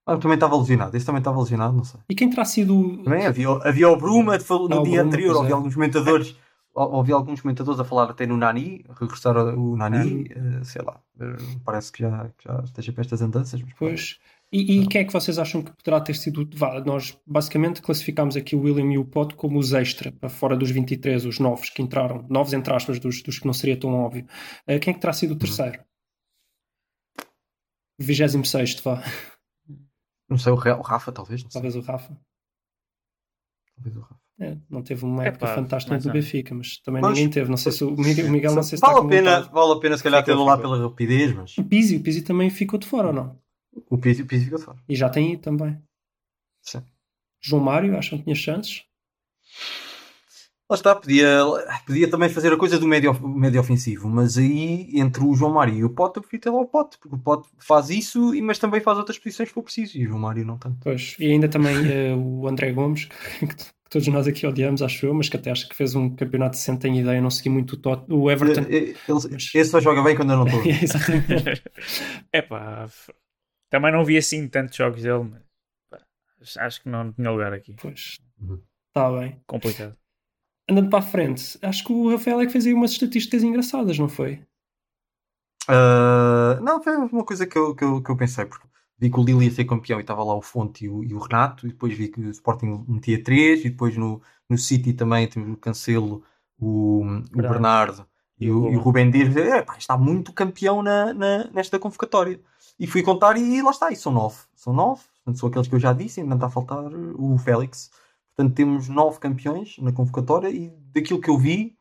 Ah, 0.07 0.17
também 0.17 0.35
estava 0.35 0.57
lesionado. 0.57 0.97
Esse 0.97 1.07
também 1.07 1.21
estava 1.21 1.39
lesionado, 1.41 1.77
não 1.77 1.85
sei. 1.85 2.01
E 2.11 2.15
quem 2.15 2.29
terá 2.29 2.45
sido. 2.45 3.03
Também 3.05 3.25
havia, 3.27 3.49
havia 3.49 3.89
o 3.89 3.97
Bruma 3.97 4.37
no 4.37 4.37
Ah, 4.37 4.69
dia 4.69 4.81
Bruma, 4.83 5.01
anterior, 5.03 5.37
ouvi 5.37 5.51
é. 5.51 5.53
alguns 5.55 5.75
comentadores. 5.75 6.37
ou- 6.75 6.91
Ouvi 6.95 7.13
alguns 7.13 7.41
comentadores 7.41 7.79
a 7.79 7.85
falar 7.85 8.11
até 8.11 8.27
no 8.27 8.37
Nani, 8.37 8.83
regressar 8.99 9.37
o 9.37 9.77
Nani, 9.77 10.27
eh, 10.31 10.65
sei 10.65 10.83
lá, 10.83 11.01
eh, 11.21 11.37
parece 11.65 11.93
que 11.93 12.01
já, 12.03 12.29
que 12.37 12.45
já 12.49 12.61
esteja 12.65 12.93
para 12.93 13.03
estas 13.03 13.21
andanças. 13.23 13.61
Mas 13.63 13.73
Pois. 13.79 14.19
E, 14.51 14.81
e 14.81 14.87
quem 14.87 15.01
é 15.03 15.05
que 15.05 15.13
vocês 15.13 15.39
acham 15.39 15.63
que 15.63 15.71
poderá 15.73 16.01
ter 16.01 16.15
sido. 16.15 16.49
Vá, 16.55 16.81
nós 16.81 17.17
basicamente 17.27 17.81
classificámos 17.81 18.37
aqui 18.37 18.57
o 18.57 18.61
William 18.63 18.91
e 18.93 18.99
o 18.99 19.05
Pote 19.05 19.35
como 19.35 19.59
os 19.59 19.73
extra, 19.73 20.11
para 20.13 20.29
fora 20.29 20.57
dos 20.57 20.71
23, 20.71 21.25
os 21.27 21.39
novos 21.39 21.69
que 21.71 21.81
entraram, 21.81 22.27
novos 22.29 22.53
entre 22.55 22.73
aspas, 22.75 22.99
dos, 22.99 23.23
dos 23.23 23.39
que 23.39 23.47
não 23.47 23.53
seria 23.55 23.79
tão 23.79 23.91
óbvio. 23.95 24.27
Eh, 24.67 24.79
quem 24.79 24.91
é 24.91 24.95
que 24.95 25.01
terá 25.01 25.13
sido 25.13 25.33
o 25.35 25.37
terceiro? 25.39 25.79
26, 27.99 28.81
vá. 28.81 29.03
Não 30.29 30.39
sei, 30.39 30.53
o 30.53 30.57
Ra- 30.57 30.79
o 30.79 30.83
Rafa 30.83 31.13
talvez, 31.13 31.43
não 31.43 31.51
sei. 31.51 31.61
Talvez 31.61 31.77
o 31.77 31.81
Rafa. 31.87 32.17
Talvez 33.75 33.97
o 33.97 34.01
Rafa. 34.01 34.21
É, 34.41 34.57
não 34.69 34.83
teve 34.83 35.05
uma 35.05 35.25
época 35.25 35.45
Epá, 35.45 35.55
fantástica 35.55 35.95
mas 35.95 36.05
do. 36.05 36.13
Benfica, 36.13 36.55
mas 36.55 36.79
também 36.79 37.01
Pois. 37.03 37.15
ninguém 37.15 37.31
teve. 37.31 37.51
Não 37.51 37.57
sei 37.57 37.71
se 37.71 37.85
o 37.85 37.91
Miguel, 37.97 38.27
o 38.27 38.31
Miguel 38.31 38.55
não 38.55 38.63
sei 38.63 38.77
se 38.79 38.81
vale, 38.81 38.95
está 38.95 39.07
a 39.07 39.09
pena, 39.09 39.41
vale 39.43 39.73
a 39.73 39.77
pena, 39.79 39.97
se 39.97 40.03
calhar, 40.03 40.23
Ficou, 40.23 40.35
tê-lo 40.35 40.47
lá 40.47 40.57
ficou. 40.57 40.71
pela 40.73 40.89
rapidez, 40.89 41.33
mas 41.35 41.57
O 41.59 41.65
Pizzi, 41.65 41.97
o 41.97 42.03
Pizzi 42.03 42.23
também 42.23 42.51
ficou 42.51 42.79
de 42.79 42.87
fora 42.87 43.09
ou 43.09 43.13
não? 43.13 43.41
o 43.91 43.99
Pizzi, 43.99 44.23
o 44.23 44.27
Pizzi 44.27 44.47
fica 44.47 44.57
de 44.57 44.65
fora. 44.65 44.79
E 44.89 44.97
já 44.97 45.09
tem 45.11 45.35
ido 45.35 45.43
também. 45.43 45.81
Sim. 46.63 46.83
João 47.41 47.63
Mário, 47.63 47.97
acham 47.97 48.19
que 48.19 48.25
tinha 48.25 48.35
chances? 48.35 48.85
Lá 50.73 50.77
está, 50.77 50.95
podia, 50.97 51.39
podia 51.87 52.11
também 52.11 52.31
fazer 52.31 52.51
a 52.51 52.57
coisa 52.57 52.79
do 52.79 52.89
médio, 52.89 53.13
médio 53.29 53.61
ofensivo, 53.61 54.09
mas 54.09 54.39
aí 54.39 54.89
entre 54.95 55.23
o 55.23 55.35
João 55.35 55.53
Mário 55.53 55.75
e 55.75 55.85
o 55.85 55.91
Pote, 55.91 56.17
eu 56.17 56.23
prefiro 56.23 56.43
ter 56.45 56.49
lá 56.51 56.61
o 56.63 56.67
Pote, 56.67 56.97
porque 56.99 57.15
o 57.15 57.19
Pote 57.19 57.47
faz 57.59 57.91
isso, 57.91 58.35
e- 58.35 58.41
mas 58.41 58.59
também 58.59 58.81
faz 58.81 58.97
outras 58.97 59.19
posições 59.19 59.51
que 59.51 59.55
for 59.55 59.63
preciso, 59.63 59.99
e 59.99 60.07
o 60.07 60.09
João 60.09 60.21
Mário 60.21 60.47
não 60.47 60.57
tanto. 60.57 60.79
Pois. 60.83 61.15
E 61.19 61.27
ainda 61.27 61.47
também 61.47 61.77
eh, 61.93 62.15
o 62.17 62.49
André 62.49 62.73
Gomes, 62.73 63.05
que, 63.39 63.55
todos 63.91 64.09
nós 64.09 64.27
aqui 64.27 64.47
odiamos, 64.47 64.81
acho 64.81 65.05
eu, 65.05 65.13
mas 65.13 65.29
que 65.29 65.37
até 65.37 65.51
acho 65.51 65.69
que 65.69 65.77
fez 65.77 65.95
um 65.95 66.09
campeonato 66.17 66.57
decente, 66.57 66.81
tem 66.81 66.99
ideia, 66.99 67.21
não 67.21 67.29
segui 67.31 67.51
muito 67.51 67.75
o, 67.75 67.77
Tot, 67.77 68.11
o 68.11 68.31
Everton. 68.31 68.63
Eh, 68.63 68.75
eh, 68.75 68.79
ele- 68.79 68.97
Mas- 69.31 69.55
Esse 69.55 69.71
só 69.71 69.79
joga 69.79 70.03
bem 70.03 70.17
quando 70.17 70.33
eu 70.33 70.39
não 70.39 70.47
estou. 70.47 70.63
Exatamente. 70.65 71.63
Epá, 72.33 72.85
f- 72.89 73.13
também 73.69 73.93
não 73.93 74.07
vi 74.07 74.17
assim 74.17 74.49
tantos 74.49 74.75
jogos 74.75 75.03
dele, 75.03 75.25
mas 75.31 75.43
pá, 75.91 75.99
acho 76.65 76.83
que 76.83 76.89
não 76.89 77.13
tinha 77.13 77.31
lugar 77.31 77.53
aqui. 77.53 77.75
Pois. 77.79 78.17
Uhum. 78.41 78.59
Está 78.89 79.11
bem. 79.21 79.39
Complicado. 79.47 79.97
Andando 80.73 80.89
para 80.91 81.01
a 81.01 81.03
frente, 81.03 81.59
acho 81.61 81.85
que 81.85 81.93
o 81.93 82.11
Rafael 82.11 82.41
é 82.41 82.47
que 82.47 82.53
fez 82.53 82.67
aí 82.67 82.73
umas 82.73 82.93
estatísticas 82.93 83.43
engraçadas, 83.43 83.99
não 83.99 84.09
foi? 84.09 84.43
Ah, 85.69 86.59
não, 86.63 86.83
foi 86.83 86.97
uma 86.97 87.25
coisa 87.25 87.47
que 87.47 87.57
eu, 87.57 87.75
que, 87.75 87.85
eu, 87.85 88.03
que 88.03 88.11
eu 88.11 88.17
pensei, 88.17 88.45
porque 88.45 88.67
vi 88.99 89.11
que 89.11 89.21
o 89.21 89.25
Lille 89.25 89.45
ia 89.45 89.51
ser 89.51 89.65
campeão 89.65 89.99
e 89.99 90.03
estava 90.03 90.25
lá 90.25 90.35
o 90.35 90.43
Fonte 90.43 90.85
e 90.85 90.89
o, 90.89 91.05
e 91.05 91.15
o 91.15 91.19
Renato, 91.19 91.67
e 91.67 91.71
depois 91.71 91.93
vi 91.97 92.09
que 92.09 92.21
o 92.21 92.31
Sporting 92.31 92.85
metia 92.89 93.23
três, 93.23 93.65
e 93.65 93.71
depois 93.71 93.97
no, 93.97 94.21
no 94.49 94.59
City 94.59 94.93
também 94.93 95.27
temos 95.29 95.51
o 95.53 95.57
Cancelo, 95.57 96.23
o, 96.59 97.05
o 97.05 97.37
Bernardo. 97.37 98.07
E 98.41 98.51
o, 98.51 98.73
e 98.73 98.77
o 98.77 98.81
Rubem 98.81 99.09
Dias. 99.11 99.37
É, 99.37 99.63
pá, 99.63 99.77
está 99.79 99.97
muito 99.97 100.33
campeão 100.33 100.83
na, 100.83 101.13
na- 101.15 101.45
nesta 101.53 101.79
convocatória. 101.79 102.41
E 102.79 102.87
fui 102.89 103.03
contar 103.03 103.37
e 103.37 103.63
lá 103.63 103.71
está, 103.71 103.93
e 103.93 103.97
são 103.97 104.11
nove. 104.11 104.37
São 104.55 104.73
nove, 104.73 105.03
portanto, 105.17 105.39
são 105.39 105.49
aqueles 105.49 105.69
que 105.69 105.75
eu 105.75 105.79
já 105.81 105.93
disse, 105.93 106.21
ainda 106.21 106.35
está 106.35 106.47
a 106.47 106.51
faltar 106.51 106.83
o 107.17 107.39
Félix. 107.39 107.91
Portanto, 108.35 108.55
temos 108.55 108.89
nove 108.89 109.19
campeões 109.19 109.77
na 109.79 109.93
convocatória 109.93 110.49
e 110.49 110.71
daquilo 110.93 111.21
que 111.21 111.31
eu 111.31 111.39
vi, 111.39 111.77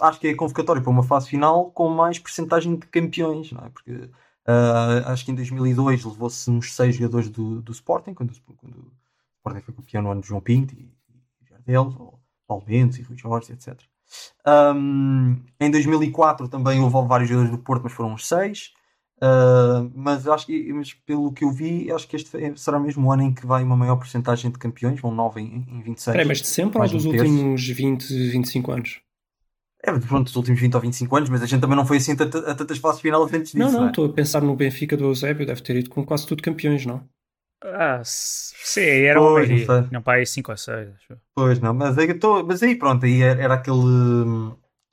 acho 0.00 0.18
que 0.18 0.28
é 0.28 0.30
a 0.32 0.36
convocatória 0.36 0.82
para 0.82 0.90
uma 0.90 1.02
fase 1.02 1.28
final 1.28 1.70
com 1.70 1.88
mais 1.88 2.18
percentagem 2.18 2.76
de 2.76 2.86
campeões, 2.86 3.52
não 3.52 3.64
é? 3.64 3.70
Porque 3.70 4.10
ah, 4.46 5.12
acho 5.12 5.24
que 5.24 5.32
em 5.32 5.34
2002 5.34 6.04
levou-se 6.04 6.50
uns 6.50 6.74
seis 6.74 6.94
jogadores 6.94 7.28
do, 7.28 7.60
do 7.60 7.72
Sporting, 7.72 8.14
quando, 8.14 8.32
quando 8.56 8.76
o 8.76 8.92
Sporting 9.36 9.60
foi 9.60 9.74
campeão 9.74 10.02
no 10.02 10.10
ano 10.12 10.20
de 10.20 10.28
João 10.28 10.40
Pinto 10.40 10.74
e, 10.74 10.92
Jardel, 11.48 11.94
ou 11.98 12.20
Paulo 12.46 12.64
Bento 12.64 12.98
e 12.98 13.02
Rui 13.02 13.16
Jorge, 13.16 13.52
etc. 13.52 13.76
Ahm, 14.44 15.42
em 15.58 15.70
2004 15.70 16.48
também 16.48 16.80
houve 16.80 17.08
vários 17.08 17.28
jogadores 17.28 17.56
do 17.56 17.62
Porto, 17.62 17.82
mas 17.82 17.92
foram 17.92 18.12
uns 18.12 18.26
seis. 18.26 18.72
Ah, 19.20 19.88
mas 19.94 20.26
acho 20.28 20.46
que, 20.46 20.72
mas 20.72 20.92
pelo 20.92 21.32
que 21.32 21.44
eu 21.44 21.50
vi, 21.50 21.90
acho 21.90 22.06
que 22.06 22.16
este 22.16 22.36
é- 22.36 22.54
será 22.56 22.78
mesmo 22.78 23.06
o 23.08 23.12
ano 23.12 23.22
em 23.22 23.34
que 23.34 23.46
vai 23.46 23.62
uma 23.62 23.76
maior 23.76 23.96
porcentagem 23.96 24.50
de 24.50 24.58
campeões, 24.58 25.00
vão 25.00 25.10
9 25.10 25.40
em, 25.40 25.64
em 25.68 25.82
26. 25.82 26.14
Peraí, 26.14 26.26
mas 26.28 26.40
de 26.40 26.46
sempre 26.48 26.78
ou 26.78 26.88
dos 26.88 27.04
um 27.04 27.08
últimos 27.08 27.66
20, 27.68 28.06
25 28.30 28.72
anos? 28.72 29.00
É, 29.82 29.92
pronto, 29.92 30.24
dos 30.24 30.36
últimos 30.36 30.60
20 30.60 30.74
ou 30.74 30.80
25 30.80 31.16
anos, 31.16 31.28
mas 31.28 31.42
a 31.42 31.46
gente 31.46 31.60
também 31.60 31.76
não 31.76 31.86
foi 31.86 31.98
assim 31.98 32.12
a, 32.12 32.50
a 32.50 32.54
tantas 32.54 32.78
fases 32.78 33.00
final 33.00 33.22
antes 33.24 33.52
disso. 33.52 33.58
Não, 33.58 33.72
não, 33.72 33.84
é? 33.86 33.90
estou 33.90 34.06
a 34.06 34.12
pensar 34.12 34.42
no 34.42 34.56
Benfica 34.56 34.96
do 34.96 35.04
Eusébio, 35.04 35.46
deve 35.46 35.62
ter 35.62 35.76
ido 35.76 35.90
com 35.90 36.04
quase 36.04 36.26
tudo 36.26 36.42
campeões, 36.42 36.84
não? 36.84 37.08
Ah, 37.62 38.02
sim, 38.04 38.80
era 38.82 39.20
uma 39.20 39.28
não 39.30 39.34
maioria. 39.34 39.66
sei. 39.66 39.90
Não, 39.90 40.02
pá, 40.02 40.14
aí 40.14 40.26
5 40.26 40.50
ou 40.52 40.56
6, 40.56 40.88
acho 40.94 41.12
eu. 41.14 41.20
Pois 41.34 41.60
não, 41.60 41.72
mas 41.74 41.96
aí, 41.98 42.12
tô- 42.18 42.44
mas 42.44 42.62
aí 42.62 42.76
pronto, 42.76 43.04
aí 43.06 43.22
era, 43.22 43.40
era 43.42 43.54
aquele. 43.54 43.76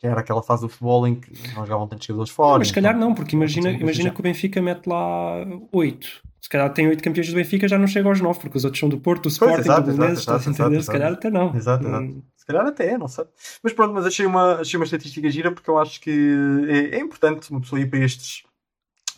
Já 0.03 0.09
Era 0.09 0.19
aquela 0.19 0.43
fase 0.43 0.61
do 0.63 0.69
futebol 0.69 1.07
em 1.07 1.15
que 1.15 1.31
não 1.55 1.65
jogavam 1.65 1.87
tantos 1.87 2.05
jogadores 2.05 2.31
fora. 2.31 2.59
mas 2.59 2.67
se 2.67 2.73
calhar 2.73 2.95
então- 2.95 3.09
não, 3.09 3.15
porque 3.15 3.35
imagina, 3.35 3.69
então, 3.69 3.81
imagina 3.81 4.09
que 4.11 4.19
o 4.19 4.23
Benfica 4.23 4.61
mete 4.61 4.85
lá 4.87 5.45
8. 5.71 6.21
Se 6.41 6.49
calhar 6.49 6.71
tem 6.73 6.87
8 6.89 7.01
campeões 7.01 7.29
do 7.29 7.35
Benfica, 7.35 7.67
já 7.69 7.79
não 7.79 7.87
chega 7.87 8.09
aos 8.09 8.19
9, 8.19 8.37
porque 8.39 8.57
os 8.57 8.65
outros 8.65 8.79
são 8.81 8.89
do 8.89 8.99
Porto, 8.99 9.23
do 9.23 9.29
Sporting, 9.29 9.61
exato, 9.61 9.89
do 9.89 9.93
Belenenses, 9.95 10.19
estás 10.19 10.45
a 10.45 10.51
entender? 10.51 10.75
exato, 10.75 10.83
Se 10.85 10.91
calhar 10.91 11.13
até 11.13 11.29
não. 11.29 11.55
Exato, 11.55 11.87
exato. 11.87 12.03
Hum, 12.03 12.21
Se 12.35 12.45
calhar 12.45 12.65
até, 12.67 12.97
não 12.97 13.07
sei. 13.07 13.23
Mas 13.63 13.71
pronto, 13.71 13.93
mas 13.93 14.05
achei 14.05 14.25
uma, 14.25 14.55
achei 14.55 14.77
uma 14.77 14.83
estatística 14.83 15.29
gira 15.31 15.51
porque 15.53 15.69
eu 15.69 15.77
acho 15.77 16.01
que 16.01 16.11
é, 16.67 16.97
é 16.97 16.99
importante 16.99 17.49
uma 17.49 17.61
pessoa 17.61 17.79
ir 17.79 17.89
para 17.89 17.99
estes, 17.99 18.43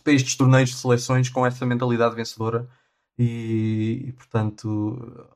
para 0.04 0.14
estes 0.14 0.36
torneios 0.36 0.70
de 0.70 0.76
seleções 0.76 1.28
com 1.30 1.44
essa 1.44 1.66
mentalidade 1.66 2.14
vencedora 2.16 2.68
e, 3.18 4.06
e, 4.10 4.12
portanto 4.12 5.28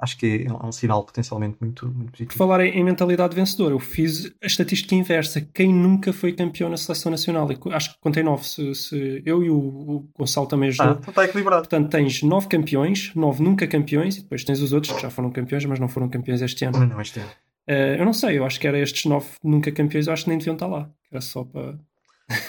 acho 0.00 0.16
que 0.16 0.46
é 0.48 0.52
um 0.66 0.72
sinal 0.72 1.04
potencialmente 1.04 1.56
muito, 1.60 1.86
muito 1.86 2.04
Por 2.06 2.10
positivo. 2.12 2.38
falar 2.38 2.64
em, 2.64 2.82
mentalidade 2.82 3.34
vencedora, 3.34 3.74
eu 3.74 3.78
fiz 3.78 4.32
a 4.42 4.46
estatística 4.46 4.94
inversa. 4.94 5.40
Quem 5.54 5.72
nunca 5.72 6.12
foi 6.12 6.32
campeão 6.32 6.68
na 6.70 6.76
seleção 6.76 7.10
nacional? 7.10 7.48
Acho 7.72 7.94
que 7.94 8.00
contei 8.00 8.22
9. 8.22 8.44
Se, 8.46 8.74
se 8.74 9.22
eu 9.24 9.42
e 9.44 9.50
o, 9.50 9.56
o 9.58 10.08
Gonçalo 10.18 10.46
também 10.46 10.68
Ah, 10.68 10.70
ajudou. 10.72 10.92
então 11.00 11.10
está 11.10 11.24
equilibrado. 11.24 11.62
Portanto, 11.62 11.90
tens 11.90 12.22
9 12.22 12.48
campeões, 12.48 13.12
9 13.14 13.42
nunca 13.42 13.66
campeões, 13.66 14.16
e 14.16 14.22
depois 14.22 14.42
tens 14.44 14.60
os 14.60 14.72
outros 14.72 14.92
que 14.94 15.02
já 15.02 15.10
foram 15.10 15.30
campeões, 15.30 15.64
mas 15.64 15.78
não 15.78 15.88
foram 15.88 16.08
campeões 16.08 16.40
este 16.42 16.64
ano. 16.64 16.78
Não, 16.80 16.86
não, 16.86 17.00
este 17.00 17.20
é. 17.20 17.24
Eh, 17.66 17.96
eu 18.00 18.04
não 18.04 18.12
sei, 18.12 18.38
eu 18.38 18.44
acho 18.44 18.58
que 18.58 18.66
era 18.66 18.78
estes 18.78 19.04
9 19.04 19.26
nunca 19.44 19.70
campeões, 19.70 20.06
eu 20.06 20.12
acho 20.12 20.24
que 20.24 20.30
nem 20.30 20.38
deviam 20.38 20.54
estar 20.54 20.66
lá. 20.66 20.90
Era 21.12 21.20
só 21.20 21.44
para. 21.44 21.78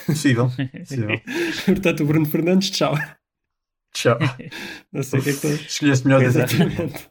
Possível. 0.06 0.50
possível. 0.80 1.22
Portanto, 1.66 2.04
o 2.04 2.06
Bruno 2.06 2.26
Fernandes, 2.26 2.70
tchau. 2.72 2.96
Tchau. 3.94 4.18
Não 4.94 5.04
sei 5.04 5.20
o 5.20 5.24
que 5.24 5.30
é 5.30 5.34
que 5.34 5.38
estou. 5.48 5.52
Escolheste 5.52 6.08
melhor. 6.08 6.24
Exatamente. 6.24 7.11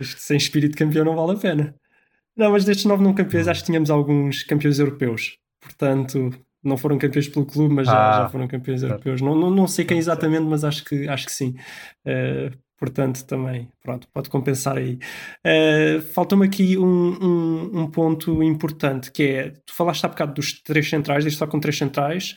Acho 0.00 0.14
que 0.16 0.22
sem 0.22 0.36
espírito 0.36 0.76
campeão 0.76 1.04
não 1.04 1.14
vale 1.16 1.32
a 1.38 1.40
pena. 1.40 1.74
Não, 2.36 2.50
mas 2.50 2.64
destes 2.64 2.86
nove 2.86 3.02
não 3.02 3.14
campeões, 3.14 3.46
acho 3.46 3.60
que 3.60 3.66
tínhamos 3.66 3.90
alguns 3.90 4.42
campeões 4.42 4.78
europeus. 4.78 5.36
Portanto, 5.60 6.30
não 6.64 6.76
foram 6.76 6.96
campeões 6.98 7.28
pelo 7.28 7.44
clube, 7.46 7.74
mas 7.74 7.86
já, 7.86 8.08
Ah, 8.10 8.22
já 8.22 8.28
foram 8.28 8.48
campeões 8.48 8.80
certo. 8.80 8.92
europeus. 8.92 9.20
Não, 9.20 9.34
não, 9.34 9.50
não 9.50 9.66
sei 9.66 9.84
quem 9.84 9.98
exatamente, 9.98 10.44
mas 10.44 10.64
acho 10.64 10.84
que, 10.84 11.06
acho 11.08 11.26
que 11.26 11.32
sim. 11.32 11.54
Eh, 12.04 12.50
portanto, 12.78 13.24
também, 13.26 13.68
pronto, 13.82 14.08
pode 14.12 14.30
compensar 14.30 14.76
aí. 14.78 14.98
Eh, 15.44 16.00
Falta-me 16.14 16.46
aqui 16.46 16.76
um, 16.78 16.84
um, 17.22 17.80
um 17.82 17.90
ponto 17.90 18.42
importante, 18.42 19.12
que 19.12 19.22
é, 19.24 19.50
tu 19.50 19.74
falaste 19.74 20.04
há 20.04 20.08
bocado 20.08 20.34
dos 20.34 20.62
três 20.62 20.88
centrais, 20.88 21.24
disto 21.24 21.38
só 21.38 21.46
com 21.46 21.60
três 21.60 21.76
centrais, 21.76 22.34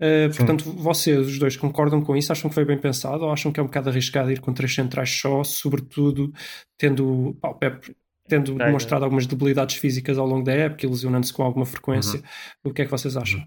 Uh, 0.00 0.32
Sim. 0.32 0.38
portanto, 0.38 0.72
vocês, 0.72 1.26
os 1.26 1.38
dois, 1.38 1.56
concordam 1.56 2.02
com 2.02 2.16
isso? 2.16 2.32
Acham 2.32 2.48
que 2.50 2.54
foi 2.54 2.64
bem 2.64 2.76
pensado 2.76 3.24
ou 3.24 3.30
acham 3.30 3.52
que 3.52 3.60
é 3.60 3.62
um 3.62 3.66
bocado 3.66 3.90
arriscado 3.90 4.32
ir 4.32 4.40
com 4.40 4.52
três 4.52 4.74
centrais 4.74 5.08
só, 5.10 5.44
sobretudo 5.44 6.32
tendo 6.76 7.36
pá, 7.40 7.50
o 7.50 7.54
Pep 7.54 7.96
tendo 8.26 8.60
É, 8.60 8.66
demonstrado 8.66 9.04
algumas 9.04 9.26
debilidades 9.26 9.76
físicas 9.76 10.18
ao 10.18 10.26
longo 10.26 10.44
da 10.44 10.52
época 10.52 10.84
e 10.84 10.88
lesionando-se 10.88 11.32
com 11.32 11.42
alguma 11.42 11.64
frequência? 11.64 12.18
Uhum. 12.18 12.70
O 12.70 12.72
que 12.72 12.82
é 12.82 12.84
que 12.84 12.90
vocês 12.90 13.16
acham? 13.16 13.40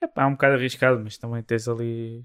É 0.00 0.06
pá, 0.06 0.22
é 0.22 0.26
um 0.26 0.32
bocado 0.32 0.54
arriscado, 0.54 1.00
mas 1.02 1.18
também 1.18 1.42
tens 1.42 1.68
ali 1.68 2.24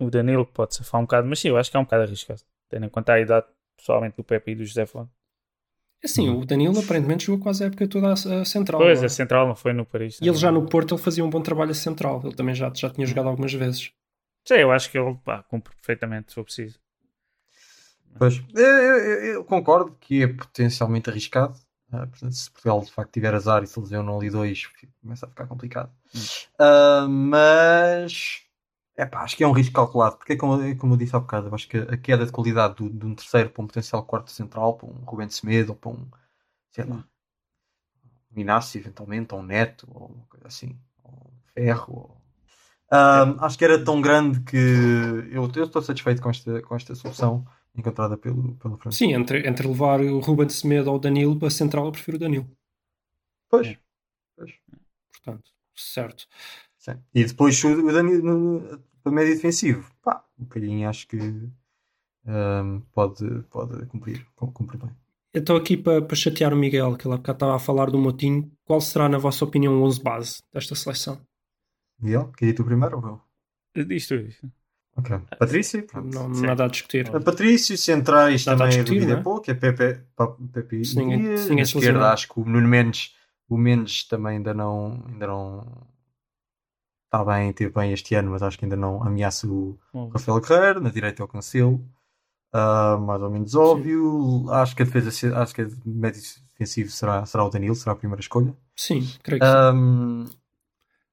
o 0.00 0.10
Danilo 0.10 0.46
que 0.46 0.52
pode 0.52 0.74
safar 0.74 1.00
um 1.00 1.04
bocado, 1.04 1.26
mas 1.26 1.40
sim, 1.40 1.48
eu 1.48 1.56
acho 1.56 1.70
que 1.70 1.76
é 1.76 1.80
um 1.80 1.84
bocado 1.84 2.04
arriscado. 2.04 2.40
Tendo 2.68 2.86
em 2.86 2.88
conta 2.88 3.14
a 3.14 3.20
idade, 3.20 3.46
pessoalmente, 3.76 4.16
do 4.16 4.22
Pepe 4.22 4.52
e 4.52 4.54
do 4.54 4.64
José 4.64 4.86
Flávio. 4.86 5.10
Assim, 6.04 6.28
o 6.28 6.44
Danilo 6.44 6.78
aparentemente 6.78 7.24
jogou 7.26 7.42
quase 7.42 7.64
a 7.64 7.66
época 7.68 7.88
toda 7.88 8.12
a, 8.12 8.44
central. 8.44 8.80
Pois, 8.80 8.98
não 8.98 9.04
é? 9.04 9.06
a 9.06 9.08
central 9.08 9.48
não 9.48 9.56
foi 9.56 9.72
no 9.72 9.86
Paris. 9.86 10.18
E 10.20 10.28
ele 10.28 10.36
já 10.36 10.52
no 10.52 10.66
Porto 10.66 10.94
ele 10.94 11.02
fazia 11.02 11.24
um 11.24 11.30
bom 11.30 11.40
trabalho 11.40 11.70
a 11.70 11.74
central. 11.74 12.20
Ele 12.22 12.34
também 12.34 12.54
já, 12.54 12.70
já 12.74 12.90
tinha 12.90 13.06
jogado 13.06 13.28
algumas 13.28 13.52
vezes. 13.54 13.90
Sim, 14.46 14.54
eu 14.56 14.70
acho 14.70 14.90
que 14.90 14.98
ele 14.98 15.14
pá, 15.24 15.42
cumpre 15.44 15.74
perfeitamente 15.74 16.28
se 16.30 16.34
for 16.34 16.44
preciso. 16.44 16.78
Pois, 18.18 18.40
eu, 18.54 18.62
eu- 18.64 19.24
eu 19.34 19.44
concordo 19.44 19.96
que 20.00 20.22
é 20.22 20.28
potencialmente 20.28 21.10
arriscado. 21.10 21.54
Portanto, 21.90 22.32
se 22.32 22.50
Portugal 22.50 22.80
de 22.80 22.90
facto 22.90 23.12
tiver 23.12 23.32
azar 23.34 23.62
e 23.62 23.66
se 23.66 23.78
lesionam 23.78 24.18
ali 24.18 24.28
dois, 24.28 24.66
começa 25.00 25.26
a 25.26 25.28
ficar 25.28 25.46
complicado. 25.46 25.90
Ah, 26.58 27.06
mas 27.08 28.42
é 28.96 29.08
acho 29.16 29.36
que 29.36 29.44
é 29.44 29.48
um 29.48 29.52
risco 29.52 29.74
calculado, 29.74 30.16
porque 30.16 30.34
é 30.34 30.36
como, 30.36 30.62
é 30.62 30.74
como 30.74 30.94
eu 30.94 30.96
disse 30.98 31.14
há 31.16 31.20
bocado, 31.20 31.54
acho 31.54 31.68
que 31.68 31.78
a 31.78 31.96
queda 31.96 32.26
de 32.26 32.32
qualidade 32.32 32.74
do- 32.76 32.90
de 32.90 33.06
um 33.06 33.14
terceiro 33.14 33.50
para 33.50 33.62
um 33.62 33.66
potencial 33.66 34.04
quarto 34.04 34.30
central, 34.30 34.76
para 34.76 34.88
um 34.88 34.94
Rubén 35.04 35.28
Semedo 35.30 35.72
ou 35.72 35.76
para 35.78 35.90
um 35.90 36.08
sei 36.70 36.84
lá, 36.86 37.04
um 38.34 38.40
Inácio 38.40 38.78
eventualmente, 38.78 39.34
ou 39.34 39.40
um 39.40 39.44
Neto, 39.44 39.86
ou 39.92 40.06
uma 40.08 40.24
coisa 40.26 40.46
assim, 40.48 40.76
ou 41.02 41.12
um 41.12 41.52
Ferro. 41.54 41.92
ou- 41.94 42.24
Ah, 42.90 43.46
acho 43.46 43.58
que 43.58 43.64
era 43.64 43.82
tão 43.84 44.00
grande 44.00 44.40
que 44.40 44.56
eu, 44.56 45.50
eu 45.56 45.64
estou 45.64 45.82
satisfeito 45.82 46.22
com 46.22 46.30
esta, 46.30 46.62
com 46.62 46.76
esta 46.76 46.94
solução 46.94 47.44
encontrada 47.76 48.16
pelo, 48.16 48.54
pelo 48.56 48.76
Francisco. 48.78 49.06
Sim, 49.06 49.14
entre, 49.14 49.48
entre 49.48 49.66
levar 49.68 50.00
o 50.00 50.20
Ruben 50.20 50.48
Semedo 50.48 50.90
ou 50.90 50.96
o 50.96 50.98
Danilo 51.00 51.38
para 51.38 51.48
a 51.48 51.50
central, 51.50 51.86
eu 51.86 51.92
prefiro 51.92 52.16
o 52.16 52.20
Danilo. 52.20 52.48
Pois. 53.50 53.68
Portanto, 55.12 55.50
certo. 55.74 56.26
Sim. 56.84 56.96
E 57.14 57.24
depois 57.24 57.64
o 57.64 57.90
Dani 57.90 58.18
no, 58.18 58.78
para 59.02 59.10
médio 59.10 59.34
defensivo, 59.34 59.90
pá, 60.02 60.22
um 60.38 60.44
bocadinho 60.44 60.86
acho 60.86 61.08
que 61.08 61.16
ahm, 62.26 62.80
pode, 62.92 63.26
pode 63.48 63.86
cumprir, 63.86 64.26
cumprir 64.36 64.78
bem. 64.78 64.90
Eu 65.32 65.40
estou 65.40 65.56
aqui 65.56 65.78
para, 65.78 66.02
para 66.02 66.14
chatear 66.14 66.52
o 66.52 66.56
Miguel, 66.56 66.94
que 66.98 67.06
ele 67.08 67.14
há 67.14 67.16
bocado 67.16 67.36
estava 67.36 67.56
a 67.56 67.58
falar 67.58 67.90
do 67.90 67.96
Motinho. 67.98 68.52
Qual 68.64 68.82
será, 68.82 69.08
na 69.08 69.16
vossa 69.16 69.46
opinião, 69.46 69.80
o 69.80 69.82
11 69.82 70.02
base 70.02 70.42
desta 70.52 70.74
seleção? 70.74 71.18
Miguel, 71.98 72.30
queria 72.36 72.54
tu 72.54 72.64
primeiro 72.64 72.98
ou 72.98 73.20
eu? 73.76 73.84
Diz 73.86 74.06
tu, 74.06 74.18
diz. 74.22 74.38
Ok. 74.96 75.18
Patrício? 75.38 75.86
Pronto. 75.86 76.14
Não, 76.14 76.34
Sim. 76.34 76.46
nada 76.46 76.66
a 76.66 76.68
discutir. 76.68 77.08
A 77.16 77.18
Patrício, 77.18 77.78
centrais 77.78 78.44
Nada 78.44 78.58
também 78.58 78.78
a 78.78 78.82
discutir, 78.84 79.08
é? 79.08 79.12
é 79.12 79.16
pouco, 79.16 79.50
é 79.50 79.54
Pepe, 79.54 80.02
Pepe 80.52 80.84
Se 80.84 80.96
ninguém- 80.96 81.36
se 81.38 81.48
ninguém 81.48 81.64
esquerda 81.64 82.12
acho 82.12 82.28
que 82.28 82.38
o 82.38 82.44
Nuno 82.44 82.68
Mendes, 82.68 83.16
o 83.48 83.56
Mendes 83.56 84.04
também 84.06 84.36
ainda 84.36 84.52
não, 84.52 85.02
ainda 85.08 85.26
não 85.26 85.86
está 87.14 87.24
bem, 87.24 87.52
teve 87.52 87.72
bem 87.72 87.92
este 87.92 88.14
ano, 88.16 88.32
mas 88.32 88.42
acho 88.42 88.58
que 88.58 88.64
ainda 88.64 88.76
não 88.76 89.02
ameaça 89.02 89.46
o 89.46 89.78
Bom, 89.92 90.08
Rafael 90.08 90.40
Guerreiro, 90.40 90.80
na 90.80 90.90
direita 90.90 91.22
é 91.22 91.24
o 91.24 91.28
Cancelo. 91.28 91.80
Ah, 92.52 92.96
mais 92.98 93.22
ou 93.22 93.30
menos 93.30 93.54
óbvio. 93.54 94.46
Acho 94.50 94.74
que 94.74 94.82
a 94.82 94.84
defesa, 94.84 95.38
acho 95.38 95.54
que 95.54 95.62
a 95.62 95.68
médio 95.84 96.20
defensivo 96.52 96.90
será, 96.90 97.24
será 97.24 97.44
o 97.44 97.50
Danilo, 97.50 97.74
será 97.74 97.92
a 97.92 97.96
primeira 97.96 98.20
escolha. 98.20 98.56
Sim, 98.74 99.08
creio 99.22 99.40
que 99.40 99.46
sim. 99.46 99.52
Ahm, 99.52 100.24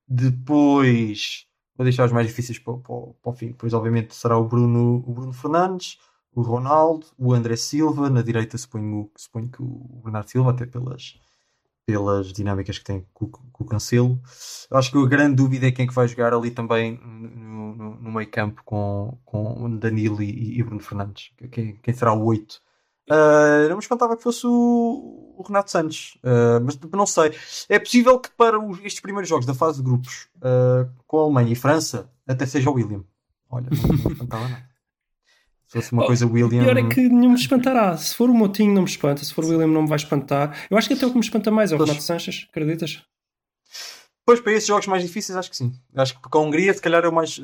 depois 0.07 1.45
vou 1.75 1.83
deixar 1.83 2.05
os 2.05 2.11
mais 2.11 2.27
difíceis 2.27 2.59
para, 2.59 2.77
para, 2.77 2.95
para 3.21 3.31
o 3.31 3.33
fim. 3.33 3.47
Depois, 3.47 3.73
obviamente, 3.73 4.15
será 4.15 4.37
o 4.37 4.47
Bruno, 4.47 5.03
o 5.07 5.13
Bruno 5.13 5.33
Fernandes, 5.33 5.99
o 6.33 6.41
Ronaldo, 6.41 7.07
o 7.17 7.33
André 7.33 7.55
Silva. 7.55 8.09
Na 8.09 8.21
direita, 8.21 8.57
suponho, 8.57 9.09
suponho 9.15 9.49
que 9.49 9.61
o 9.61 10.01
Bernardo 10.03 10.29
Silva, 10.29 10.51
até 10.51 10.65
pelas, 10.65 11.19
pelas 11.91 12.31
dinâmicas 12.31 12.77
que 12.77 12.83
tem 12.85 13.05
com, 13.13 13.29
o 13.59 13.65
Cancelo. 13.65 14.19
Eu 14.69 14.77
Acho 14.77 14.91
que 14.91 14.97
a 14.97 15.05
grande 15.07 15.35
dúvida 15.35 15.67
é 15.67 15.71
quem 15.71 15.85
é 15.85 15.87
que 15.87 15.93
vai 15.93 16.07
jogar 16.07 16.33
ali 16.33 16.49
também 16.51 16.99
no, 17.03 17.75
no, 17.75 17.95
no 17.95 18.11
meio 18.11 18.29
campo 18.29 18.61
com, 18.63 19.17
com 19.25 19.77
Danilo 19.77 20.21
e, 20.23 20.59
e 20.59 20.63
Bruno 20.63 20.79
Fernandes. 20.81 21.31
Quem, 21.51 21.75
quem 21.75 21.93
será 21.93 22.13
o 22.13 22.23
8? 22.25 22.61
Ah, 23.09 23.67
não 23.67 23.75
me 23.77 23.81
espantava 23.81 24.15
que 24.15 24.23
fosse 24.23 24.45
o, 24.47 25.35
o 25.37 25.43
Renato 25.45 25.69
Santos, 25.71 26.17
Ah, 26.23 26.59
mas 26.63 26.79
não 26.93 27.05
sei. 27.05 27.33
É 27.67 27.77
possível 27.77 28.17
que 28.19 28.29
para 28.31 28.57
os- 28.59 28.79
estes 28.79 29.01
primeiros 29.01 29.27
jogos 29.29 29.45
da 29.45 29.53
fase 29.53 29.77
de 29.79 29.83
grupos 29.83 30.27
ah, 30.41 30.87
com 31.05 31.19
a 31.19 31.23
Alemanha 31.23 31.51
e 31.51 31.55
França 31.55 32.09
até 32.27 32.45
seja 32.45 32.69
o 32.69 32.73
William. 32.73 33.03
Olha, 33.49 33.67
não 33.69 33.97
não 33.97 34.11
espantava 34.11 34.47
nada. 34.47 34.70
Se 35.71 35.79
fosse 35.79 35.93
uma 35.93 36.03
Oh, 36.03 36.07
coisa 36.07 36.27
William. 36.27 36.63
pior 36.65 36.75
é 36.77 36.83
que 36.89 36.99
nenhum 37.07 37.29
me 37.29 37.39
espantará. 37.39 37.95
Se 37.95 38.13
for 38.13 38.29
o 38.29 38.33
Motinho, 38.33 38.73
não 38.73 38.81
me 38.81 38.89
espanta. 38.89 39.23
Se 39.23 39.33
for 39.33 39.45
o 39.45 39.47
William, 39.47 39.67
não 39.67 39.83
me 39.83 39.87
vai 39.87 39.95
espantar. 39.95 40.67
Eu 40.69 40.77
acho 40.77 40.85
que 40.89 40.95
até 40.95 41.05
o 41.05 41.09
que 41.11 41.15
me 41.17 41.23
espanta 41.23 41.49
mais 41.49 41.71
é 41.71 41.75
o 41.75 41.77
Pois. 41.77 41.89
Renato 41.89 42.03
Sanches, 42.05 42.45
acreditas? 42.49 43.01
Pois, 44.25 44.41
para 44.41 44.51
esses 44.51 44.67
jogos 44.67 44.85
mais 44.87 45.01
difíceis, 45.01 45.37
acho 45.37 45.49
que 45.49 45.55
sim. 45.55 45.73
Acho 45.95 46.15
que 46.21 46.29
com 46.29 46.37
a 46.39 46.41
Hungria, 46.41 46.73
se 46.73 46.81
calhar, 46.81 47.05
o 47.05 47.11
mais. 47.13 47.39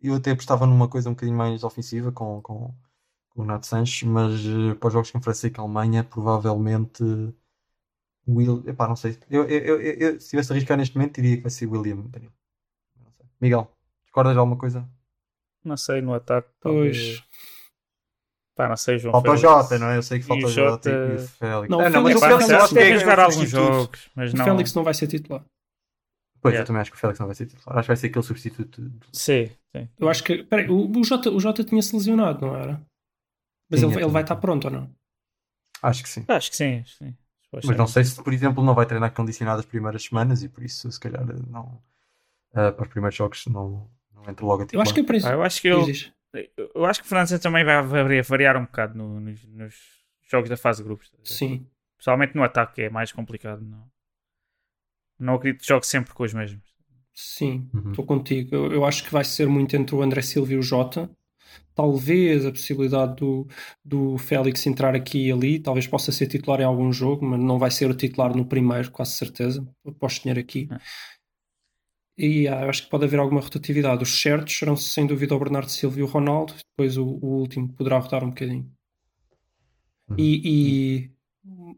Eu 0.00 0.14
até 0.14 0.30
apostava 0.30 0.64
numa 0.64 0.86
coisa 0.86 1.08
um 1.08 1.12
bocadinho 1.14 1.36
mais 1.36 1.64
ofensiva 1.64 2.12
com, 2.12 2.40
com, 2.40 2.72
com 3.30 3.40
o 3.40 3.42
Renato 3.42 3.66
Sanches, 3.66 4.04
mas 4.08 4.34
eh, 4.46 4.74
para 4.76 4.86
os 4.86 4.92
jogos 4.92 5.10
com 5.10 5.20
França 5.20 5.48
e 5.48 5.50
com 5.50 5.62
a 5.62 5.64
Alemanha, 5.64 6.04
provavelmente. 6.04 7.02
Will... 8.28 8.62
Epá, 8.66 8.86
não 8.86 8.94
sei. 8.96 9.18
Eu, 9.28 9.44
eu, 9.44 9.80
eu, 9.80 9.94
eu- 10.12 10.20
se 10.20 10.30
tivesse 10.30 10.52
a 10.52 10.54
arriscar 10.54 10.76
neste 10.76 10.96
momento, 10.96 11.16
diria 11.20 11.36
que 11.36 11.42
vai 11.42 11.50
ser 11.50 11.66
William. 11.66 11.96
Daniel. 12.08 12.30
Miguel, 13.40 13.70
discordas 14.04 14.34
de 14.34 14.38
alguma 14.38 14.56
coisa? 14.56 14.88
Não 15.66 15.76
sei, 15.76 16.00
no 16.00 16.14
ataque. 16.14 16.48
Pois. 16.60 16.96
talvez- 16.96 17.22
Pá, 18.54 18.68
não 18.70 18.76
sei, 18.76 18.98
João 18.98 19.12
Falta 19.12 19.28
o 19.28 19.36
Félix. 19.36 19.42
Jota, 19.42 19.78
não 19.78 19.88
é? 19.90 19.96
Eu 19.98 20.02
sei 20.02 20.18
que 20.18 20.24
falta 20.24 20.46
o 20.46 20.48
o 20.48 20.50
Jota 20.50 20.88
e 20.90 20.92
o 21.16 21.18
Félix. 21.28 21.68
Não, 21.68 21.80
Ah, 21.80 21.86
o 21.86 21.90
não, 21.90 22.02
mas 22.02 22.12
Félix 22.14 22.16
o 22.16 22.20
Félix 22.20 22.48
não 22.48 22.56
é 22.58 22.68
deve 22.84 22.98
jogar 23.00 23.20
alguns 23.20 23.50
jogos, 23.50 24.10
mas 24.14 24.32
O 24.32 24.36
não. 24.36 24.44
Félix 24.46 24.74
não 24.74 24.84
vai 24.84 24.94
ser 24.94 25.06
titular. 25.08 25.44
Pois, 26.40 26.52
Yeah. 26.54 26.62
eu 26.62 26.66
também 26.66 26.80
acho 26.80 26.90
que 26.90 26.96
o 26.96 27.00
Félix 27.00 27.18
não 27.18 27.26
vai 27.26 27.34
ser 27.34 27.46
titular. 27.46 27.76
Acho 27.78 27.84
que 27.86 27.88
vai 27.88 27.96
ser 27.96 28.06
aquele 28.06 28.24
substituto. 28.24 28.80
de- 28.88 29.06
Sim, 29.12 29.50
sim. 29.76 29.88
Eu 29.98 30.08
acho 30.08 30.22
que. 30.24 30.42
Peraí, 30.44 30.70
o, 30.70 30.90
o, 30.98 31.04
Jota, 31.04 31.30
o 31.30 31.38
Jota 31.40 31.64
tinha-se 31.64 31.94
lesionado, 31.94 32.46
não 32.46 32.56
era? 32.56 32.80
Mas 33.68 33.80
Tinha, 33.80 33.88
ele, 33.90 33.94
ele 33.96 34.00
tinha. 34.04 34.08
vai 34.08 34.22
estar 34.22 34.36
pronto 34.36 34.64
ou 34.66 34.70
não? 34.70 34.90
Acho 35.82 36.02
que 36.02 36.08
sim. 36.08 36.24
Acho 36.28 36.50
que 36.50 36.56
sim. 36.56 36.78
acho 36.78 36.98
que 36.98 37.04
sim. 37.04 37.14
Mas 37.52 37.76
não 37.76 37.86
sei 37.86 38.04
se, 38.04 38.22
por 38.22 38.32
exemplo, 38.32 38.62
não 38.64 38.74
vai 38.74 38.86
treinar 38.86 39.12
condicionado 39.12 39.60
as 39.60 39.66
primeiras 39.66 40.02
semanas 40.04 40.42
e 40.42 40.48
por 40.48 40.62
isso, 40.64 40.90
se 40.90 41.00
calhar, 41.00 41.24
não. 41.48 41.82
ah, 42.54 42.72
para 42.72 42.82
os 42.84 42.88
primeiros 42.88 43.16
jogos, 43.16 43.44
não, 43.46 43.90
não 44.16 44.28
entra 44.30 44.44
logo 44.44 44.62
a 44.62 44.66
Eu 44.72 44.80
acho 44.80 44.92
que 44.94 45.00
é 45.00 45.04
para 45.04 45.16
isso. 45.16 45.28
Ah, 45.28 45.32
eu 45.32 45.42
acho 45.42 45.60
que 45.62 45.70
Diz, 45.84 45.86
diz. 45.86 46.12
eu 46.74 46.84
acho 46.84 47.00
que 47.00 47.06
o 47.06 47.08
França 47.08 47.38
também 47.38 47.64
vai 47.64 47.80
variar, 48.22 48.56
um 48.56 48.64
bocado 48.64 48.96
no- 48.98 49.20
nos, 49.20 49.44
nos 49.44 49.74
jogos 50.30 50.50
da 50.50 50.56
fase 50.56 50.78
de 50.82 50.84
grupos. 50.88 51.12
Sim. 51.22 51.66
Pessoalmente 51.98 52.34
no 52.34 52.42
ataque 52.42 52.82
é 52.82 52.90
mais 52.90 53.12
complicado. 53.12 53.62
Não, 53.62 53.84
não 55.18 55.34
acredito 55.34 55.60
que 55.62 55.68
jogue 55.68 55.86
sempre 55.86 56.12
com 56.12 56.22
os 56.24 56.34
mesmos. 56.34 56.62
Sim, 57.14 57.68
Uhum. 57.72 57.90
estou 57.90 58.04
contigo. 58.04 58.54
Eu, 58.54 58.72
eu 58.72 58.84
acho 58.84 59.02
que 59.04 59.10
vai 59.12 59.24
ser 59.24 59.46
muito 59.48 59.74
entre 59.74 59.94
o 59.94 60.02
André 60.02 60.20
Silva 60.20 60.52
e 60.52 60.56
o 60.58 60.62
Jota. 60.62 61.10
Talvez 61.74 62.44
a 62.44 62.50
possibilidade 62.50 63.16
do, 63.16 63.46
do 63.84 64.18
Félix 64.18 64.66
entrar 64.66 64.94
aqui 64.94 65.28
e 65.28 65.32
ali, 65.32 65.58
talvez 65.58 65.86
possa 65.86 66.10
ser 66.12 66.26
titular 66.26 66.60
em 66.60 66.64
algum 66.64 66.92
jogo, 66.92 67.24
mas 67.24 67.38
não 67.40 67.58
vai 67.58 67.70
ser 67.70 67.90
o 67.90 67.94
titular 67.94 68.34
no 68.36 68.44
primeiro, 68.46 68.90
quase 68.90 69.12
certeza. 69.12 69.66
Aposto 69.86 70.22
dinheiro 70.22 70.40
aqui. 70.40 70.68
E 72.18 72.48
ah, 72.48 72.68
acho 72.68 72.84
que 72.84 72.90
pode 72.90 73.04
haver 73.04 73.20
alguma 73.20 73.40
rotatividade. 73.40 74.02
Os 74.02 74.20
certos 74.20 74.56
serão 74.56 74.76
sem 74.76 75.06
dúvida 75.06 75.34
o 75.34 75.38
Bernardo 75.38 75.70
Silva 75.70 75.98
e 75.98 76.02
o 76.02 76.06
Ronaldo, 76.06 76.54
depois 76.70 76.96
o, 76.96 77.04
o 77.04 77.26
último 77.40 77.68
poderá 77.72 77.98
rotar 77.98 78.24
um 78.24 78.30
bocadinho. 78.30 78.70
Uhum. 80.08 80.16
E, 80.18 80.40
e 81.04 81.10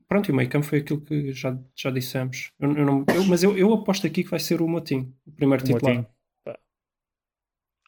pronto, 0.07 0.29
e 0.29 0.33
o 0.33 0.35
meio 0.37 0.48
campo 0.48 0.66
foi 0.66 0.79
aquilo 0.79 1.01
que 1.01 1.33
já, 1.33 1.59
já 1.74 1.90
dissemos. 1.90 2.53
Eu, 2.59 2.72
eu 2.77 2.87
não- 2.87 3.05
eu- 3.14 3.24
mas 3.24 3.42
eu, 3.42 3.57
eu 3.59 3.72
aposto 3.72 4.07
aqui 4.07 4.22
que 4.22 4.31
vai 4.31 4.38
ser 4.38 4.62
o 4.62 4.68
Motinho, 4.68 5.12
o 5.27 5.33
primeiro 5.33 5.64
O 5.64 5.66
titular. 5.66 6.07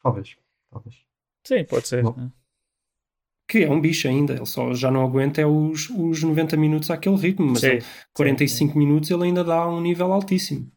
Talvez. 0.03 0.35
Talvez. 0.71 0.95
Sim, 1.45 1.63
pode 1.65 1.87
ser. 1.87 2.03
Né? 2.03 2.31
que 3.47 3.65
é 3.65 3.69
um 3.69 3.81
bicho 3.81 4.07
ainda, 4.07 4.33
ele 4.33 4.45
só 4.45 4.73
já 4.73 4.89
não 4.89 5.03
aguenta 5.03 5.41
é 5.41 5.45
os, 5.45 5.89
os 5.89 6.23
90 6.23 6.55
minutos 6.55 6.89
àquele 6.89 7.17
ritmo, 7.17 7.47
mas 7.47 7.59
Sim, 7.59 7.67
ele, 7.67 7.85
45 8.13 8.77
minutos 8.77 9.11
ele 9.11 9.25
ainda 9.25 9.43
dá 9.43 9.67
um 9.67 9.81
nível 9.81 10.13
altíssimo. 10.13 10.71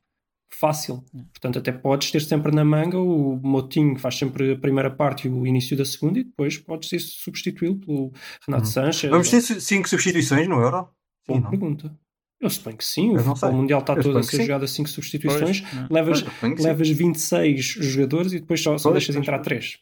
Fácil. 0.59 1.05
É. 1.15 1.19
Portanto, 1.33 1.59
até 1.59 1.73
podes 1.73 2.11
ter 2.11 2.21
sempre 2.21 2.55
na 2.55 2.65
manga 2.65 2.99
o 2.99 3.37
Motinho, 3.43 3.95
que 3.95 4.01
faz 4.01 4.17
sempre 4.17 4.53
a 4.53 4.57
primeira 4.59 4.91
parte 4.91 5.27
e 5.27 5.31
o 5.31 5.47
início 5.47 5.77
da 5.77 5.85
segunda, 5.85 6.19
e 6.19 6.25
depois 6.25 6.57
podes 6.59 6.89
ser 6.89 6.99
substituí-lo 7.01 7.77
pelo 7.79 8.13
Renato 8.47 8.65
Uhum. 8.67 8.71
Sanches. 8.73 9.11
Vamos 9.11 9.31
ter 9.31 9.41
cinco 9.41 9.89
substituições 9.89 10.49
no 10.49 10.61
Euro? 10.61 10.89
Boa 11.27 11.39
Sim, 11.39 11.43
não? 11.45 11.51
pergunta. 11.51 11.99
Eu 12.41 12.51
suponho 12.51 12.77
que 12.77 12.85
sim, 12.85 13.17
o 13.17 13.53
mundial 13.53 13.81
está 13.81 13.95
Eu 13.95 14.03
todo 14.03 14.19
a 14.19 14.23
ser 14.23 14.37
sim. 14.37 14.43
jogado 14.43 14.65
a 14.65 14.69
5 14.69 14.89
substituições. 14.91 15.61
Pois, 15.63 15.75
né? 15.75 15.89
Levas, 15.91 16.23
Pois, 16.23 16.61
levas 16.61 16.89
26 16.91 17.65
jogadores 17.65 18.33
e 18.35 18.41
depois 18.41 18.61
só, 18.63 18.77
só 18.77 18.91
Pois, 18.91 19.03
deixas 19.03 19.15
pois, 19.15 19.23
entrar 19.25 19.39
pois. 19.39 19.47
3. 19.47 19.79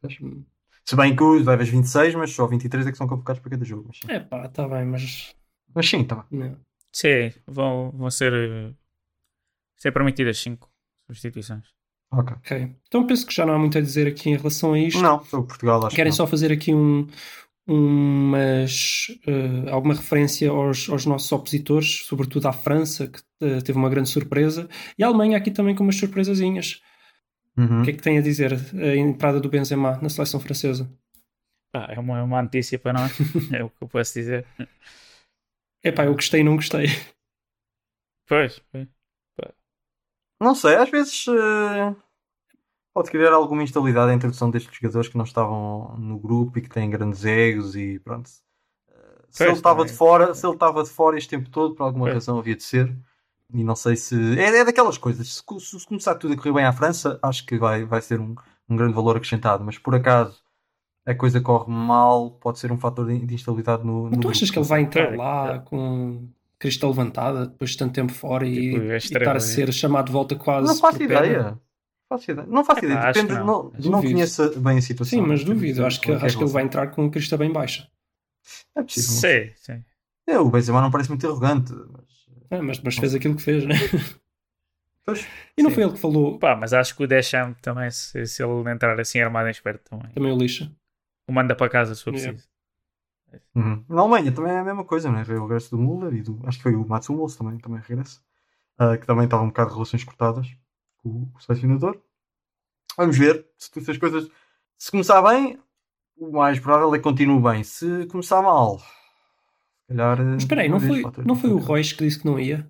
Pois. 0.00 0.44
Se 0.84 0.96
bem 0.96 1.14
que 1.14 1.22
levas 1.22 1.68
26, 1.68 2.14
mas 2.16 2.30
só 2.32 2.46
23 2.48 2.86
é 2.88 2.90
que 2.90 2.98
são 2.98 3.06
convocados 3.06 3.40
para 3.40 3.50
cada 3.52 3.64
jogo. 3.64 3.90
É 4.08 4.18
pá, 4.18 4.46
está 4.46 4.66
bem, 4.68 4.84
mas. 4.86 5.34
mas 5.72 5.88
sim 5.88 6.02
tá 6.04 6.16
bem. 6.30 6.40
Não. 6.40 6.56
Sim, 6.92 7.32
vão, 7.46 7.90
vão 7.92 8.10
ser, 8.10 8.32
eh, 8.32 8.72
ser 9.84 9.92
permitidas 9.92 10.38
5 10.38 10.66
substituições. 11.06 11.66
Ok. 12.10 12.36
Ok. 12.36 12.74
Então 12.88 13.06
penso 13.06 13.26
que 13.26 13.34
já 13.34 13.44
não 13.44 13.54
há 13.54 13.58
muito 13.58 13.76
a 13.76 13.82
dizer 13.82 14.06
aqui 14.06 14.30
em 14.30 14.36
relação 14.36 14.72
a 14.72 14.78
isto. 14.78 15.02
Não, 15.02 15.22
sobre 15.24 15.46
Portugal 15.46 15.84
acho 15.84 15.94
Querem 15.94 16.10
que 16.10 16.16
só 16.16 16.26
fazer 16.26 16.50
aqui 16.50 16.72
um, 16.72 17.06
umas, 17.66 19.08
eh, 19.26 19.70
alguma 19.70 19.92
referência 19.92 20.48
aos, 20.48 20.88
aos 20.88 21.04
nossos 21.04 21.30
opositores, 21.30 22.06
sobretudo 22.06 22.48
à 22.48 22.52
França, 22.52 23.08
que 23.08 23.20
eh, 23.42 23.60
teve 23.60 23.76
uma 23.76 23.90
grande 23.90 24.08
surpresa, 24.08 24.70
e 24.96 25.04
a 25.04 25.06
Alemanha 25.06 25.36
aqui 25.36 25.50
também 25.50 25.74
com 25.74 25.84
umas 25.84 25.96
surpresazinhas. 25.96 26.80
Uhum. 27.54 27.82
O 27.82 27.84
que 27.84 27.90
é 27.90 27.92
que 27.92 28.02
tem 28.02 28.16
a 28.16 28.22
dizer 28.22 28.54
a 28.54 28.96
entrada 28.96 29.38
do 29.38 29.50
Benzema 29.50 29.98
na 30.00 30.08
seleção 30.08 30.40
francesa? 30.40 30.90
Pá, 31.70 31.88
é 31.90 32.00
uma, 32.00 32.22
uma 32.22 32.42
notícia 32.42 32.78
para 32.78 32.94
nós, 32.94 33.12
é 33.52 33.62
o 33.62 33.68
que 33.68 33.82
eu 33.82 33.88
posso 33.88 34.14
dizer. 34.14 34.46
Epá, 35.82 36.06
eu 36.06 36.14
gostei 36.14 36.40
e 36.40 36.44
não 36.44 36.56
gostei. 36.56 36.86
Pois, 38.26 38.62
pois. 38.72 38.88
Não 40.44 40.54
sei, 40.54 40.76
às 40.76 40.90
vezes 40.90 41.26
eh, 41.28 41.94
pode 42.92 43.10
criar 43.10 43.32
alguma 43.32 43.62
instabilidade 43.62 44.12
a 44.12 44.14
introdução 44.14 44.50
destes 44.50 44.74
jogadores 44.76 45.08
que 45.08 45.16
não 45.16 45.24
estavam 45.24 45.96
no 45.98 46.18
grupo 46.18 46.58
e 46.58 46.62
que 46.62 46.68
têm 46.68 46.90
grandes 46.90 47.24
egos 47.24 47.74
e 47.74 47.98
pronto. 48.00 48.28
Eh, 48.88 49.24
Se 49.30 49.44
ele 49.44 49.52
estava 49.52 49.84
de 49.84 49.92
fora, 49.92 50.34
se 50.34 50.46
ele 50.46 50.54
estava 50.54 50.82
de 50.82 50.90
fora 50.90 51.16
este 51.18 51.30
tempo 51.30 51.48
todo, 51.50 51.74
por 51.74 51.84
alguma 51.84 52.10
razão 52.12 52.38
havia 52.38 52.56
de 52.56 52.62
ser. 52.62 52.94
E 53.52 53.62
não 53.62 53.76
sei 53.76 53.96
se. 53.96 54.38
É, 54.38 54.58
é 54.60 54.64
daquelas 54.64 54.98
coisas. 54.98 55.28
Se, 55.34 55.42
se 55.78 55.86
começar 55.86 56.14
tudo 56.16 56.34
a 56.34 56.36
correr 56.36 56.52
bem 56.52 56.64
à 56.64 56.72
França, 56.72 57.18
acho 57.22 57.44
que 57.46 57.56
vai, 57.58 57.84
vai 57.84 58.00
ser 58.02 58.18
um, 58.20 58.34
um 58.68 58.76
grande 58.76 58.94
valor 58.94 59.16
acrescentado. 59.16 59.62
Mas 59.64 59.78
por 59.78 59.94
acaso 59.94 60.42
a 61.06 61.14
coisa 61.14 61.40
corre 61.40 61.70
mal, 61.70 62.30
pode 62.32 62.58
ser 62.58 62.72
um 62.72 62.78
fator 62.78 63.06
de, 63.06 63.24
de 63.26 63.34
instabilidade 63.34 63.84
no. 63.84 64.04
Mas 64.04 64.12
no 64.12 64.20
tu 64.20 64.28
grupo. 64.28 64.30
achas 64.30 64.50
que 64.50 64.58
ele 64.58 64.66
vai 64.66 64.80
entrar 64.82 65.12
É, 65.12 65.16
lá 65.16 65.54
é. 65.56 65.58
com 65.60 66.28
crista 66.64 66.86
levantada 66.88 67.46
depois 67.46 67.72
de 67.72 67.76
tanto 67.76 67.92
tempo 67.92 68.10
fora 68.10 68.46
e, 68.46 68.72
Tipo, 68.72 68.82
é 68.84 68.94
e 68.94 68.96
estar 68.96 69.36
a 69.36 69.40
ser 69.40 69.70
chamado 69.72 70.06
de 70.06 70.12
volta 70.12 70.34
quase 70.34 70.66
Não 70.66 70.76
faço 70.76 70.98
por 70.98 71.06
pedra? 71.06 71.26
ideia. 71.26 71.42
Não 71.42 71.60
faço 72.08 72.30
ideia. 72.30 72.46
Não 72.48 72.64
faço 72.64 72.84
ideia. 72.84 73.12
Depende, 73.12 73.34
não, 73.34 73.44
não. 73.46 73.72
não, 73.90 74.00
conheço 74.00 74.60
bem 74.60 74.78
a 74.78 74.82
situação. 74.82 75.18
Sim, 75.18 75.26
mas 75.26 75.44
duvido. 75.44 75.84
Acho 75.84 76.00
que, 76.00 76.10
acho 76.10 76.36
que 76.38 76.42
ele 76.42 76.50
a 76.50 76.52
vai 76.52 76.62
entrar 76.64 76.86
com 76.88 77.10
crista 77.10 77.36
bem 77.36 77.52
baixa. 77.52 77.86
É 78.74 78.82
possível. 78.82 79.10
sei. 79.10 79.52
Sim, 79.56 79.74
sim. 79.74 79.84
É, 80.26 80.38
o 80.38 80.48
Benzema 80.50 80.80
não 80.80 80.90
parece 80.90 81.10
muito 81.10 81.26
arrogante. 81.26 81.72
Mas... 81.72 82.04
É, 82.50 82.62
mas, 82.62 82.80
mas 82.80 82.96
fez 82.96 83.14
aquilo 83.14 83.36
que 83.36 83.42
fez, 83.42 83.64
né? 83.66 83.74
Pois, 85.04 85.26
E 85.58 85.62
não 85.62 85.68
sim. 85.68 85.74
foi 85.74 85.84
ele 85.84 85.92
que 85.92 85.98
falou 85.98 86.38
Pá, 86.38 86.56
mas 86.56 86.72
acho 86.72 86.96
que 86.96 87.02
o 87.02 87.06
Deschamps 87.06 87.60
também, 87.60 87.90
se, 87.90 88.26
se 88.26 88.42
ele 88.42 88.70
entrar 88.70 88.98
assim 88.98 89.20
armado 89.20 89.48
em 89.48 89.50
esperto, 89.50 89.82
também 89.90 90.10
também 90.12 90.32
o 90.32 90.38
lixa. 90.38 90.72
o 91.28 91.32
manda 91.32 91.54
para 91.54 91.68
casa 91.70 91.94
se 91.94 92.02
for 92.02 92.12
preciso. 92.12 92.42
Uhum. 93.54 93.84
Na 93.88 94.00
Alemanha 94.02 94.32
também 94.32 94.52
é 94.52 94.58
a 94.58 94.64
mesma 94.64 94.84
coisa, 94.84 95.10
né? 95.10 95.22
O 95.22 95.42
regresso 95.42 95.70
do 95.70 95.78
Müller 95.78 96.14
e 96.14 96.22
do. 96.22 96.40
Acho 96.44 96.58
que 96.58 96.62
foi 96.62 96.74
o 96.74 96.86
Mats 96.86 97.08
Hummels 97.08 97.36
também, 97.36 97.58
também 97.58 97.80
regressa. 97.80 98.20
Ah, 98.78 98.96
que 98.96 99.06
também 99.06 99.24
estava 99.24 99.42
um 99.42 99.48
bocado 99.48 99.68
de 99.68 99.74
relações 99.74 100.04
cortadas 100.04 100.48
com 100.98 101.30
o, 101.34 101.40
selecionador. 101.40 102.00
Vamos 102.96 103.16
ver 103.16 103.46
se, 103.56 103.70
se 103.80 103.90
as 103.90 103.98
coisas. 103.98 104.28
Se 104.78 104.90
começar 104.90 105.22
bem, 105.22 105.58
o 106.16 106.32
mais 106.32 106.58
provável 106.58 106.94
é 106.94 106.98
que 106.98 107.04
continue 107.04 107.40
bem. 107.40 107.62
Se 107.62 108.06
começar 108.06 108.42
mal, 108.42 108.78
se 108.78 108.84
calhar. 109.88 110.18
Mas 110.24 110.42
espera 110.42 110.62
aí, 110.62 110.68
não 110.68 110.80
foi, 110.80 111.02
não 111.24 111.36
foi 111.36 111.50
o 111.50 111.58
Royce 111.58 111.94
que 111.94 112.04
disse 112.04 112.18
que 112.20 112.26
não 112.26 112.38
ia? 112.38 112.68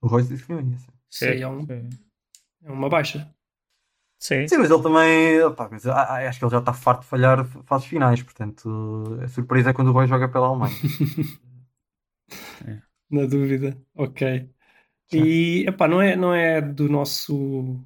O 0.00 0.08
Royce 0.08 0.28
disse 0.28 0.46
que 0.46 0.52
não 0.52 0.60
ia. 0.60 0.76
sim. 1.08 1.26
Aí 1.26 1.42
é, 1.42 1.48
um- 1.48 1.66
sim. 1.66 1.88
é 2.64 2.70
uma 2.70 2.88
baixa. 2.88 3.32
Sim. 4.20 4.46
Sim, 4.46 4.58
mas 4.58 4.70
ele 4.70 4.82
também. 4.82 5.54
pá, 5.54 5.68
mas, 5.70 5.86
acho 5.86 6.38
que 6.38 6.44
ele 6.44 6.52
já 6.52 6.58
está 6.58 6.74
farto 6.74 7.00
de 7.00 7.06
falhar 7.06 7.46
fases 7.64 7.88
finais, 7.88 8.22
portanto, 8.22 9.18
a 9.22 9.28
surpresa 9.28 9.70
é 9.70 9.72
quando 9.72 9.88
o 9.88 9.92
Roy 9.92 10.06
joga 10.06 10.28
pela 10.28 10.46
Alemanha. 10.46 10.76
Na 13.10 13.24
dúvida. 13.24 13.76
Ok. 13.94 14.50
Sim. 15.10 15.24
E 15.24 15.66
epá, 15.66 15.88
não 15.88 16.00
é, 16.00 16.14
não 16.14 16.32
é 16.32 16.60
do 16.60 16.88
nosso 16.88 17.84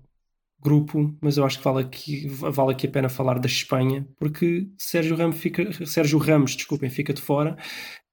grupo, 0.60 1.16
mas 1.20 1.36
eu 1.36 1.44
acho 1.44 1.58
que 1.58 1.64
vale 1.64 1.82
aqui, 1.82 2.26
vale 2.28 2.72
aqui 2.72 2.86
a 2.86 2.90
pena 2.90 3.08
falar 3.08 3.38
da 3.38 3.46
Espanha, 3.46 4.06
porque 4.16 4.68
Sérgio 4.78 5.16
Ramos 5.16 5.36
fica, 5.36 5.86
Sérgio 5.86 6.18
Ramos, 6.18 6.56
desculpem, 6.56 6.90
fica 6.90 7.12
de 7.12 7.22
fora 7.22 7.56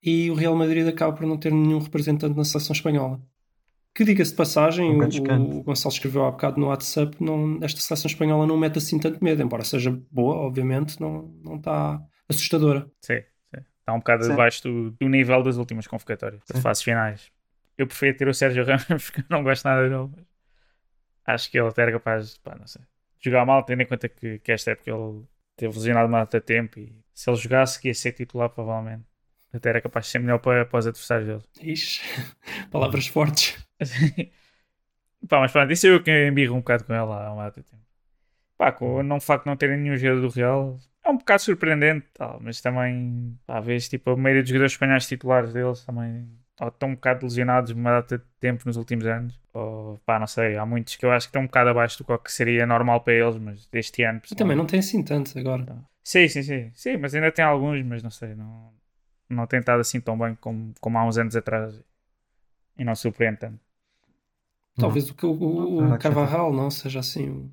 e 0.03 0.29
o 0.29 0.35
Real 0.35 0.55
Madrid 0.55 0.87
acaba 0.87 1.13
por 1.13 1.25
não 1.25 1.37
ter 1.37 1.51
nenhum 1.51 1.79
representante 1.79 2.35
na 2.35 2.45
seleção 2.45 2.73
espanhola. 2.73 3.21
Que 3.93 4.05
diga-se 4.05 4.31
de 4.31 4.37
passagem, 4.37 4.89
Um 4.89 4.99
o, 4.99 5.59
o 5.59 5.63
Gonçalo 5.63 5.93
escreveu 5.93 6.25
há 6.25 6.31
bocado 6.31 6.59
no 6.59 6.67
WhatsApp, 6.67 7.17
não, 7.19 7.59
esta 7.61 7.81
seleção 7.81 8.09
espanhola 8.09 8.47
não 8.47 8.57
mete 8.57 8.77
assim 8.77 8.97
tanto 8.97 9.21
medo, 9.21 9.41
embora 9.41 9.63
seja 9.65 9.91
boa, 10.09 10.35
obviamente, 10.35 10.99
não, 10.99 11.23
não 11.43 11.57
está 11.57 12.01
assustadora. 12.29 12.89
Sim, 13.01 13.21
sim. 13.53 13.61
Está 13.79 13.93
um 13.93 13.99
bocado 13.99 14.23
Sim. 14.23 14.33
abaixo 14.33 14.63
do, 14.63 14.91
do 14.91 15.09
nível 15.09 15.43
das 15.43 15.57
últimas 15.57 15.87
convocatórias, 15.87 16.41
das 16.47 16.57
Sim. 16.57 16.61
fases 16.61 16.83
finais. 16.83 17.31
Eu 17.77 17.85
preferia 17.85 18.15
ter 18.15 18.27
o 18.27 18.33
Sérgio 18.33 18.63
Ramos, 18.63 18.85
porque 19.11 19.21
eu 19.21 19.25
não 19.29 19.43
gosto 19.43 19.65
nada 19.65 19.83
dele. 19.83 20.09
mas 20.15 20.25
Acho 21.25 21.51
que 21.51 21.59
ele 21.59 21.67
até 21.67 21.81
era 21.81 21.91
capaz, 21.91 22.37
pá, 22.37 22.55
não 22.57 22.67
sei, 22.67 22.81
de 22.81 23.25
jogar 23.29 23.45
mal, 23.45 23.63
tendo 23.63 23.81
em 23.81 23.85
conta 23.85 24.07
que, 24.07 24.39
que 24.39 24.51
esta 24.51 24.71
época 24.71 24.89
ele 24.89 25.23
teve 25.57 25.73
lesionado 25.73 26.11
data 26.11 26.39
de 26.39 26.45
tempo 26.45 26.79
e 26.79 26.95
se 27.13 27.29
ele 27.29 27.37
jogasse, 27.37 27.79
que 27.79 27.89
ia 27.89 27.93
ser 27.93 28.13
titular, 28.13 28.49
provavelmente. 28.49 29.03
Até 29.53 29.69
era 29.69 29.81
capaz 29.81 30.05
de 30.05 30.11
ser 30.13 30.19
melhor 30.19 30.39
para, 30.39 30.65
para 30.65 30.79
os 30.79 30.87
adversários 30.87 31.27
dele. 31.27 31.71
Ixi, 31.73 32.01
palavras 32.71 33.07
fortes. 33.07 33.57
Pá, 35.27 35.39
mas 35.39 35.51
pronto, 35.51 35.71
isso 35.71 35.87
eu 35.87 36.03
que 36.03 36.27
embirro 36.27 36.55
um 36.55 36.59
bocado 36.59 36.83
com 36.83 36.93
ela 36.93 37.27
há 37.27 37.33
uma 37.33 37.43
data 37.43 37.61
de 37.61 37.67
tempo. 37.67 37.83
Pá, 38.57 38.71
com 38.71 38.95
o 38.95 39.03
não 39.03 39.19
facto 39.19 39.43
de 39.43 39.49
não 39.49 39.57
terem 39.57 39.77
nenhum 39.77 39.95
jogador 39.97 40.21
do 40.21 40.29
Real 40.29 40.79
é 41.03 41.09
um 41.09 41.17
bocado 41.17 41.41
surpreendente, 41.41 42.07
tal, 42.13 42.39
mas 42.41 42.61
também, 42.61 43.37
pá, 43.45 43.59
vês, 43.59 43.89
tipo, 43.89 44.11
a 44.11 44.17
maioria 44.17 44.43
dos 44.43 44.49
jogadores 44.49 44.73
espanhóis 44.73 45.07
titulares 45.07 45.51
deles 45.51 45.83
também 45.83 46.29
ou 46.59 46.67
estão 46.67 46.89
um 46.89 46.93
bocado 46.95 47.25
lesionados 47.25 47.71
uma 47.71 47.89
data 47.89 48.19
de 48.19 48.23
tempo 48.39 48.63
nos 48.67 48.77
últimos 48.77 49.05
anos, 49.07 49.39
ou 49.51 49.97
pá, 50.05 50.19
não 50.19 50.27
sei, 50.27 50.57
há 50.57 50.65
muitos 50.65 50.95
que 50.95 51.03
eu 51.03 51.11
acho 51.11 51.25
que 51.25 51.29
estão 51.29 51.41
um 51.41 51.47
bocado 51.47 51.71
abaixo 51.71 52.03
do 52.03 52.19
que 52.19 52.31
seria 52.31 52.67
normal 52.67 53.01
para 53.01 53.13
eles, 53.13 53.35
mas 53.37 53.65
deste 53.65 54.03
ano. 54.03 54.21
E 54.29 54.35
também 54.35 54.55
não 54.55 54.67
tem 54.67 54.79
assim 54.79 55.03
tanto 55.03 55.37
agora. 55.39 55.65
Sim, 56.03 56.27
sim, 56.27 56.43
sim, 56.43 56.71
sim, 56.75 56.97
mas 56.97 57.15
ainda 57.15 57.31
tem 57.31 57.43
alguns, 57.43 57.83
mas 57.83 58.03
não 58.03 58.11
sei, 58.11 58.35
não, 58.35 58.71
não 59.27 59.47
tem 59.47 59.59
estado 59.59 59.79
assim 59.79 59.99
tão 59.99 60.15
bem 60.17 60.35
como, 60.35 60.71
como 60.79 60.97
há 60.99 61.05
uns 61.05 61.17
anos 61.17 61.35
atrás 61.35 61.81
e 62.77 62.83
não 62.83 62.93
surpreende 62.93 63.39
tanto. 63.39 63.70
Talvez 64.77 65.09
o, 65.09 65.15
o, 65.27 65.77
o, 65.77 65.93
Ah, 65.93 65.97
Carvajal 65.97 66.53
não 66.53 66.69
seja 66.71 66.99
assim 66.99 67.29
o 67.29 67.51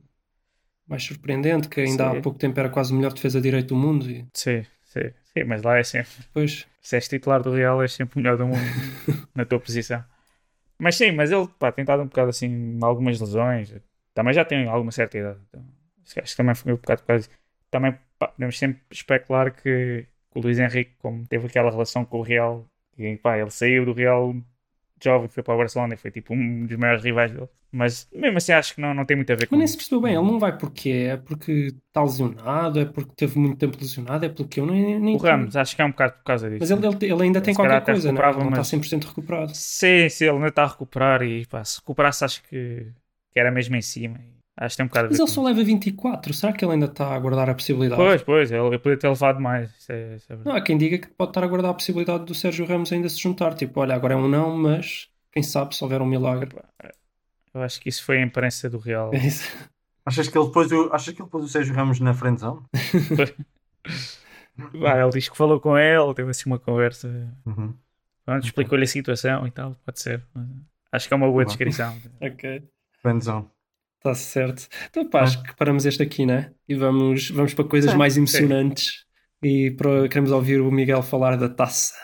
mais 0.87 1.03
surpreendente, 1.05 1.69
que 1.69 1.81
ainda 1.81 2.11
Sim. 2.11 2.19
há 2.19 2.23
pouco 2.23 2.39
tempo 2.39 2.59
era 2.59 2.71
quase 2.71 2.93
o 2.93 2.97
melhor 2.97 3.13
defesa 3.13 3.41
direito 3.41 3.69
do 3.69 3.77
mundo 3.77 4.11
e 4.11 4.27
Sim, 4.33 4.65
sim, 4.85 5.11
sim, 5.35 5.45
mas 5.45 5.63
lá 5.63 5.79
é 5.79 5.83
sempre. 5.83 6.11
depois 6.19 6.67
Se 6.81 6.97
és 6.97 7.09
titular 7.09 7.43
do 7.43 7.53
Real, 7.53 7.83
és 7.83 7.93
sempre 7.93 8.19
o 8.19 8.23
melhor 8.23 8.37
do 8.39 8.47
mundo 8.47 8.59
na 9.35 9.45
tua 9.45 9.61
posição. 9.61 10.03
Mas 10.79 10.97
sim, 10.97 11.13
mas 11.13 11.31
ele 11.31 11.47
pá, 11.59 11.73
tem 11.73 11.83
estado 11.83 12.03
um 12.03 12.07
bocado 12.07 12.31
assim, 12.31 12.79
algumas 12.83 13.21
lesões. 13.21 13.75
Também 14.15 14.33
já 14.33 14.45
tem 14.45 14.67
alguma 14.69 14.93
certa 14.93 15.19
idade. 15.19 15.41
Então, 15.49 15.65
acho 16.23 16.31
que 16.31 16.37
também 16.37 16.55
foi 16.55 16.73
um 16.73 16.77
bocado 16.77 17.03
por 17.03 17.09
causa 17.09 17.27
disso. 17.29 17.39
Também 17.71 17.99
pá, 18.19 18.29
podemos 18.29 18.59
sempre 18.59 18.81
especular 18.91 19.53
que, 19.53 20.07
que 20.31 20.39
o 20.39 20.41
Luís 20.41 20.59
Henrique, 20.59 20.95
como 20.99 21.27
teve 21.27 21.47
aquela 21.47 21.71
relação 21.71 22.05
com 22.05 22.19
o 22.19 22.23
Real, 22.23 22.65
e, 22.97 23.17
pá, 23.17 23.37
ele 23.39 23.51
saiu 23.51 23.85
do 23.85 23.93
Real 23.93 24.35
jovem, 25.05 25.29
foi 25.29 25.43
para 25.43 25.55
o 25.55 25.59
Barcelona 25.59 25.95
e 25.95 25.97
foi 25.97 26.11
tipo 26.11 26.35
um 26.35 26.67
dos 26.67 26.77
maiores 26.77 27.03
rivais 27.05 27.31
dele. 27.33 27.49
Mas 27.71 28.09
mesmo 28.13 28.39
assim 28.39 28.53
acho 28.53 28.75
que 28.75 28.81
não, 28.81 28.95
não 28.95 29.05
tem 29.05 29.17
muito 29.17 29.31
a 29.33 29.37
ver 29.37 29.47
com 29.47 29.55
Mas 29.55 29.59
nem 29.59 29.67
se 29.69 29.77
percebeu 29.77 30.01
bem, 30.01 30.15
ele 30.15 30.25
não 30.25 30.39
vai 30.39 30.57
porque 30.57 30.89
é 30.91 31.17
porque 31.19 31.75
está 31.87 32.03
lesionado, 32.03 32.81
é 32.81 32.85
porque 32.87 33.13
teve 33.15 33.39
muito 33.39 33.59
tempo 33.59 33.77
lesionado, 33.79 34.25
é 34.25 34.29
porque 34.31 34.59
eu 34.61 34.67
nem, 34.67 34.99
nem 34.99 35.15
o 35.17 35.19
Ramos. 35.19 35.55
Acho 35.57 35.77
que 35.77 35.83
é 35.83 35.85
um 35.85 35.91
bocado 35.91 36.15
por 36.15 36.25
causa 36.25 36.49
disso. 36.49 36.61
Mas 36.61 36.71
ele, 36.71 36.87
ele, 36.87 37.13
ele 37.13 37.23
ainda 37.25 37.41
tem 37.41 37.55
qualquer 37.55 37.85
coisa, 37.85 38.11
não 38.11 38.21
é? 38.21 38.25
recuperava, 38.27 38.39
Ele 38.39 38.45
não 38.45 38.51
mas- 38.57 38.67
está 38.67 38.77
100% 38.77 39.05
recuperado. 39.05 39.53
Sim, 39.55 40.09
sim, 40.09 40.25
ele 40.25 40.35
ainda 40.35 40.49
está 40.49 40.63
a 40.65 40.69
recuperar 40.69 41.23
e 41.23 41.45
pá, 41.47 41.63
se 41.63 41.79
recuperasse 41.79 42.25
acho 42.25 42.43
que, 42.45 42.87
que 43.31 43.39
era 43.39 43.51
mesmo 43.51 43.77
em 43.77 43.83
cima. 43.83 44.19
Acho 44.61 44.73
que 44.73 44.77
tem 44.79 44.87
um 44.87 44.89
bocado 44.89 45.09
Mas 45.11 45.21
ele 45.21 45.29
só 45.29 45.43
leva 45.43 45.63
24, 45.63 46.35
será 46.35 46.53
que 46.53 46.65
ele 46.65 46.73
ainda 46.73 46.87
está 46.87 47.15
a 47.15 47.19
guardar 47.19 47.49
a 47.49 47.55
possibilidade? 47.55 48.03
Pois, 48.03 48.23
pois, 48.23 48.51
ele, 48.51 48.61
ele 48.67 48.79
podia 48.79 48.99
ter 48.99 49.09
levado 49.09 49.41
mais. 49.41 49.71
Isso 49.79 49.93
é, 49.93 50.17
isso 50.17 50.33
é. 50.33 50.37
Não, 50.45 50.53
há 50.53 50.61
quem 50.61 50.77
diga 50.77 50.99
que 50.99 51.07
pode 51.07 51.31
estar 51.31 51.45
a 51.45 51.47
guardar 51.47 51.71
a 51.71 51.75
possibilidade 51.75 52.25
do 52.25 52.35
Sérgio 52.35 52.67
Ramos 52.67 52.93
ainda 52.93 53.09
se 53.09 53.21
juntar. 53.21 53.55
Tipo, 53.55 53.81
olha, 53.81 53.95
agora 53.95 54.15
é 54.15 54.17
um 54.17 54.27
não, 54.27 54.57
mas 54.57 55.09
quem 55.31 55.45
sabe 55.45 55.77
se 55.77 55.85
houver 55.85 56.03
um 56.03 56.07
milagre. 56.07 56.51
Eu 57.55 57.63
acho 57.63 57.81
que 57.81 57.89
isso 57.89 58.05
foi 58.05 58.19
a 58.19 58.23
imprensa 58.23 58.69
do 58.69 58.79
Real. 58.79 59.15
É 59.15 59.19
isso. 59.19 59.49
Achas 60.05 60.27
que 60.27 60.39
ele 60.39 60.51
pôs 60.51 60.73
o, 60.73 60.89
achas 60.91 61.13
que 61.13 61.21
ele 61.21 61.29
pôs 61.29 61.45
o 61.45 61.49
Sérgio 61.49 61.75
Ramos 61.75 62.01
na 62.01 62.15
friendzone? 62.15 62.63
Vai, 64.73 65.03
ele 65.03 65.11
diz 65.11 65.29
que 65.29 65.37
falou 65.37 65.61
com 65.61 65.77
ele, 65.77 66.15
teve 66.15 66.31
assim 66.31 66.49
uma 66.49 66.59
conversa. 66.59 67.09
Uhum. 67.45 67.75
Pronto, 68.25 68.47
explicou-lhe 68.47 68.85
a 68.85 68.87
situação 68.87 69.47
e 69.47 69.51
tal, 69.51 69.77
pode 69.85 70.01
ser. 70.01 70.25
Acho 70.91 71.09
que 71.09 71.13
é 71.13 71.17
uma 71.17 71.27
boa 71.29 71.45
descrição. 71.45 71.95
Ok. 72.23 72.67
Friendzone. 73.03 73.51
Está 73.99 74.15
certo. 74.15 74.69
Então, 74.89 75.09
pá, 75.09 75.23
acho 75.23 75.43
que 75.43 75.55
paramos 75.57 75.85
este 75.85 76.03
aqui, 76.03 76.25
né? 76.25 76.53
E 76.69 76.75
vamos, 76.75 77.31
vamos 77.31 77.53
para 77.53 77.65
coisas 77.65 77.91
Sim, 77.91 77.97
mais 77.99 78.17
emocionantes. 78.17 79.05
E 79.43 79.71
para, 79.73 80.09
queremos 80.09 80.31
ouvir 80.31 80.61
o 80.61 80.71
Miguel 80.71 81.03
falar 81.03 81.37
da 81.37 81.49
taça. 81.49 81.95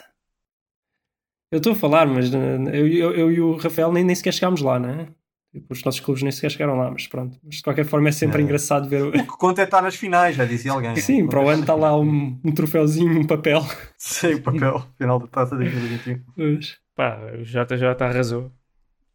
Eu 1.52 1.58
estou 1.58 1.72
a 1.72 1.76
falar, 1.76 2.06
mas 2.06 2.32
eh, 2.34 2.56
eu, 2.72 2.88
eu, 2.88 3.12
eu 3.14 3.32
e 3.32 3.40
o 3.40 3.56
Rafael 3.56 3.92
nem, 3.92 4.02
nem 4.04 4.14
sequer 4.14 4.32
chegámos 4.32 4.60
lá, 4.60 4.78
né? 4.78 5.08
Tipo, 5.52 5.72
os 5.72 5.84
nossos 5.84 6.00
clubes 6.00 6.20
nem 6.24 6.32
sequer 6.32 6.50
chegaram 6.50 6.76
lá, 6.76 6.90
mas 6.90 7.06
pronto. 7.06 7.38
Mas 7.44 7.56
de 7.56 7.62
qualquer 7.62 7.84
forma 7.84 8.08
é 8.08 8.12
sempre 8.12 8.40
É. 8.40 8.44
engraçado 8.44 8.88
ver. 8.88 9.02
o- 9.04 9.08
O 9.10 9.12
que 9.12 9.26
conta 9.38 9.62
é 9.62 9.64
estar 9.64 9.80
nas 9.80 9.94
finais, 9.94 10.34
já 10.34 10.44
disse 10.44 10.68
alguém. 10.68 10.96
Sim, 10.96 11.28
para 11.28 11.40
o 11.40 11.48
ano 11.48 11.60
está 11.60 11.74
lá 11.76 11.96
um, 11.96 12.40
um 12.44 12.52
troféuzinho, 12.52 13.20
um 13.20 13.24
papel. 13.26 13.60
Sim, 13.96 14.34
o 14.34 14.42
papel. 14.42 14.84
Final 14.98 15.20
da 15.20 15.28
taça 15.28 15.56
de 15.56 15.62
2021. 15.70 16.24
Mas, 16.36 16.76
Pá, 16.96 17.20
o 17.40 17.44
JJ 17.44 17.84
arrasou. 18.00 18.50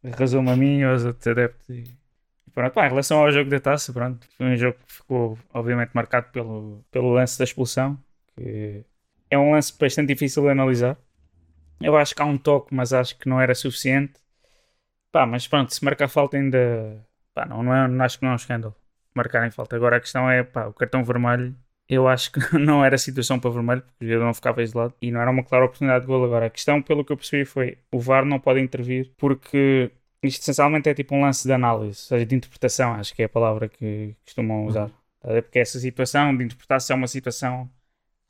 Arrasou-me 0.02 0.50
a 0.50 0.56
mim 0.56 0.78
e 0.78 0.84
aos 0.84 1.04
adeptos. 1.04 1.99
Pronto, 2.54 2.72
pá, 2.72 2.86
em 2.86 2.90
relação 2.90 3.18
ao 3.18 3.30
jogo 3.32 3.50
da 3.50 3.60
taça, 3.60 3.92
pronto, 3.92 4.26
foi 4.36 4.46
um 4.46 4.56
jogo 4.56 4.78
que 4.86 4.92
ficou 4.94 5.38
obviamente 5.54 5.92
marcado 5.94 6.30
pelo, 6.32 6.84
pelo 6.90 7.12
lance 7.12 7.38
da 7.38 7.44
expulsão, 7.44 7.98
que 8.36 8.84
é 9.30 9.38
um 9.38 9.52
lance 9.52 9.76
bastante 9.78 10.08
difícil 10.08 10.42
de 10.42 10.50
analisar. 10.50 10.96
Eu 11.80 11.96
acho 11.96 12.14
que 12.14 12.22
há 12.22 12.24
um 12.26 12.36
toque, 12.38 12.74
mas 12.74 12.92
acho 12.92 13.16
que 13.18 13.28
não 13.28 13.40
era 13.40 13.54
suficiente. 13.54 14.14
Pá, 15.12 15.26
mas 15.26 15.46
pronto, 15.48 15.74
se 15.74 15.84
marcar 15.84 16.08
falta 16.08 16.36
ainda. 16.36 17.04
Pá, 17.34 17.46
não, 17.46 17.62
não, 17.62 17.74
é, 17.74 17.88
não 17.88 18.04
acho 18.04 18.18
que 18.18 18.24
não 18.24 18.30
é 18.30 18.34
um 18.34 18.36
escândalo 18.36 18.76
marcarem 19.14 19.50
falta. 19.50 19.76
Agora 19.76 19.96
a 19.96 20.00
questão 20.00 20.30
é, 20.30 20.42
pá, 20.42 20.66
o 20.66 20.72
cartão 20.72 21.04
vermelho. 21.04 21.54
Eu 21.88 22.06
acho 22.06 22.30
que 22.32 22.40
não 22.58 22.84
era 22.84 22.96
situação 22.98 23.40
para 23.40 23.50
vermelho, 23.50 23.82
porque 23.82 24.04
o 24.04 24.08
jogador 24.08 24.26
não 24.26 24.34
ficava 24.34 24.62
isolado 24.62 24.94
e 25.02 25.10
não 25.10 25.20
era 25.20 25.30
uma 25.30 25.42
clara 25.44 25.64
oportunidade 25.64 26.02
de 26.02 26.06
gol. 26.06 26.24
Agora, 26.24 26.46
a 26.46 26.50
questão, 26.50 26.80
pelo 26.82 27.04
que 27.04 27.12
eu 27.12 27.16
percebi, 27.16 27.44
foi 27.44 27.78
o 27.92 27.98
VAR 27.98 28.24
não 28.24 28.38
pode 28.38 28.60
intervir 28.60 29.12
porque 29.16 29.90
isto 30.22 30.42
essencialmente 30.42 30.88
é 30.88 30.94
tipo 30.94 31.14
um 31.14 31.22
lance 31.22 31.46
de 31.46 31.52
análise, 31.52 31.88
ou 31.90 31.94
seja, 32.08 32.26
de 32.26 32.34
interpretação, 32.36 32.94
acho 32.94 33.14
que 33.14 33.22
é 33.22 33.26
a 33.26 33.28
palavra 33.28 33.68
que 33.68 34.14
costumam 34.24 34.66
usar. 34.66 34.88
Tá 35.20 35.30
a 35.30 35.32
ver? 35.34 35.42
Porque 35.42 35.58
essa 35.58 35.78
situação 35.80 36.36
de 36.36 36.44
interpretar 36.44 36.80
se 36.80 36.92
é 36.92 36.94
uma 36.94 37.08
situação 37.08 37.70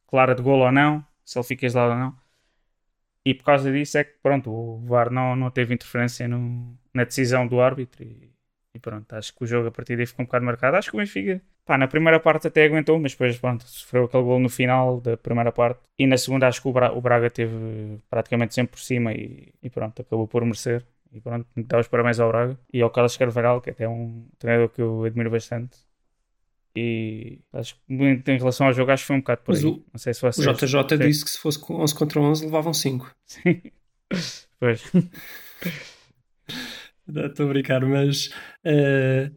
clara 0.09 0.35
de 0.35 0.43
gol 0.43 0.61
ou 0.61 0.73
não, 0.73 1.05
se 1.25 1.39
ele 1.39 1.47
fica 1.47 1.67
isolado 1.67 1.93
ou 1.95 1.99
não. 2.01 2.19
E 3.25 3.35
por 3.35 3.45
causa 3.45 3.71
disso 3.71 3.99
é 3.99 4.05
que 4.05 4.15
pronto, 4.23 4.51
o 4.51 4.79
VAR 4.87 5.11
não, 5.11 5.37
não 5.37 5.51
teve 5.51 5.75
interferência 5.75 6.27
no- 6.27 6.77
na 6.95 7.05
decisão 7.05 7.47
do 7.47 7.61
árbitro 7.61 8.03
e, 8.03 8.33
e 8.75 8.79
pronto, 8.79 9.13
acho 9.15 9.35
que 9.35 9.45
o 9.45 9.47
jogo 9.47 9.69
a 9.69 9.71
partir 9.71 9.97
daí 9.97 10.07
ficou 10.07 10.23
um 10.23 10.27
bocado 10.27 10.45
marcado. 10.45 10.77
Acho 10.77 10.91
que 10.91 10.97
o 10.97 11.01
Benfica, 11.01 11.41
pá, 11.65 11.77
na 11.77 11.87
primeira 11.87 12.19
parte 12.19 12.47
até 12.49 12.65
aguentou, 12.65 12.99
mas 12.99 13.13
depois 13.13 13.39
pronto, 13.39 13.65
sofreu 13.69 14.05
aquele 14.05 14.23
gol 14.25 14.41
no 14.41 14.49
final 14.49 15.01
da 15.01 15.17
primeira 15.17 15.53
parte 15.53 15.81
e 15.99 16.07
na 16.07 16.17
segunda 16.17 16.49
acho 16.49 16.63
que 16.63 16.69
o, 16.69 16.73
Bra- 16.73 16.93
o 16.93 17.01
Braga 17.01 17.31
teve 17.31 18.01
praticamente 18.09 18.55
sempre 18.55 18.73
por 18.73 18.81
cima 18.81 19.13
e, 19.13 19.53
e 19.63 19.69
pronto, 19.71 20.01
acabou 20.03 20.27
por 20.27 20.43
merecer. 20.45 20.85
E 21.13 21.21
pronto, 21.21 21.47
dá 21.57 21.81
os 21.81 21.89
parabéns 21.89 22.21
ao 22.21 22.29
Braga 22.29 22.59
e 22.73 22.81
ao 22.83 22.91
Carlos 22.91 23.17
Carvalhal, 23.17 23.61
que 23.61 23.71
até 23.71 23.85
é 23.85 23.89
um 23.89 24.29
treinador 24.39 24.69
que 24.69 24.81
eu 24.81 25.05
admiro 25.05 25.31
bastante. 25.31 25.77
E 26.77 27.41
acho 27.53 27.75
que 27.75 27.81
muito 27.93 28.29
em 28.31 28.39
relação 28.39 28.69
ao 28.69 28.73
jogo, 28.73 28.93
acho 28.93 29.03
que 29.03 29.09
foi 29.09 29.17
um 29.17 29.21
bocado 29.21 29.43
por 29.43 29.53
Mas 29.53 29.65
aí. 29.65 29.71
o- 29.71 29.85
Não 29.93 29.99
sei 29.99 30.15
se 30.15 30.25
o 30.25 30.31
vocês. 30.33 30.47
JJ 30.61 30.89
Sim. 30.89 30.99
disse 30.99 31.25
que 31.25 31.31
se 31.33 31.39
fosse 31.39 31.59
com 31.59 31.75
11 31.83 31.95
contra 31.95 32.21
11 32.21 32.45
levavam 32.45 32.73
5. 32.73 33.13
Sim. 33.27 33.61
Pois. 34.61 34.83
Estou 37.09 37.47
a 37.47 37.49
brincar, 37.49 37.85
mas 37.85 38.31
eh, 38.65 39.31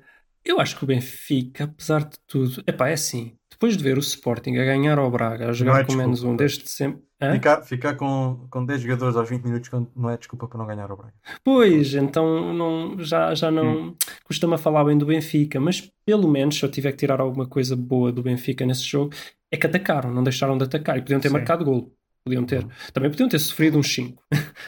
eu 0.46 0.60
acho 0.60 0.78
que 0.78 0.84
o 0.84 0.88
Benfica, 0.88 1.64
apesar 1.64 2.04
de 2.08 2.18
tudo, 2.28 2.64
epá, 2.68 2.90
é 2.90 2.94
assim. 2.94 3.36
Depois 3.50 3.76
de 3.78 3.84
ver 3.84 3.98
o 3.98 4.02
Sporting 4.02 4.58
a 4.58 4.66
ganhar 4.66 5.00
ao 5.00 5.10
Braga, 5.10 5.50
a 5.50 5.54
jogar 5.54 5.82
é 5.82 5.84
com 5.86 5.94
menos 5.96 6.24
um 6.24 6.36
desde 6.36 6.70
sempre. 6.70 7.02
Hã? 7.24 7.34
Ficar, 7.34 7.62
ficar 7.62 7.96
com, 7.96 8.46
com 8.50 8.66
10 8.66 8.82
jogadores 8.82 9.16
aos 9.16 9.30
20 9.30 9.44
minutos 9.44 9.70
não 9.96 10.10
é 10.10 10.18
desculpa 10.18 10.48
para 10.48 10.58
não 10.58 10.66
ganhar 10.66 10.92
o 10.92 10.98
Braga. 10.98 11.14
Pois, 11.44 11.94
então 11.94 12.54
não, 12.54 13.00
já, 13.00 13.34
já 13.34 13.50
não 13.50 13.96
custa-me 14.26 14.56
a 14.56 14.58
falar 14.58 14.84
bem 14.84 14.98
do 14.98 15.06
Benfica, 15.06 15.60
mas 15.60 15.90
pelo 16.06 16.28
menos 16.28 16.56
se 16.58 16.64
eu 16.66 16.70
tiver 16.72 16.92
que 16.92 16.98
tirar 16.98 17.22
alguma 17.22 17.48
coisa 17.48 17.76
boa 17.76 18.12
do 18.12 18.22
Benfica 18.24 18.66
nesse 18.66 18.84
jogo, 18.84 19.14
é 19.52 19.56
que 19.58 19.66
atacaram, 19.68 20.12
não 20.14 20.24
deixaram 20.24 20.58
de 20.58 20.64
atacar 20.66 20.98
e 20.98 21.02
podiam 21.02 21.20
ter 21.20 21.30
Sim. 21.30 21.34
marcado 21.34 21.64
gol. 21.64 21.92
Podiam 22.26 22.46
ter. 22.46 22.66
Também 22.94 23.10
podiam 23.10 23.28
ter 23.28 23.40
sofrido 23.40 23.78
uns 23.78 23.88
5. 23.94 24.22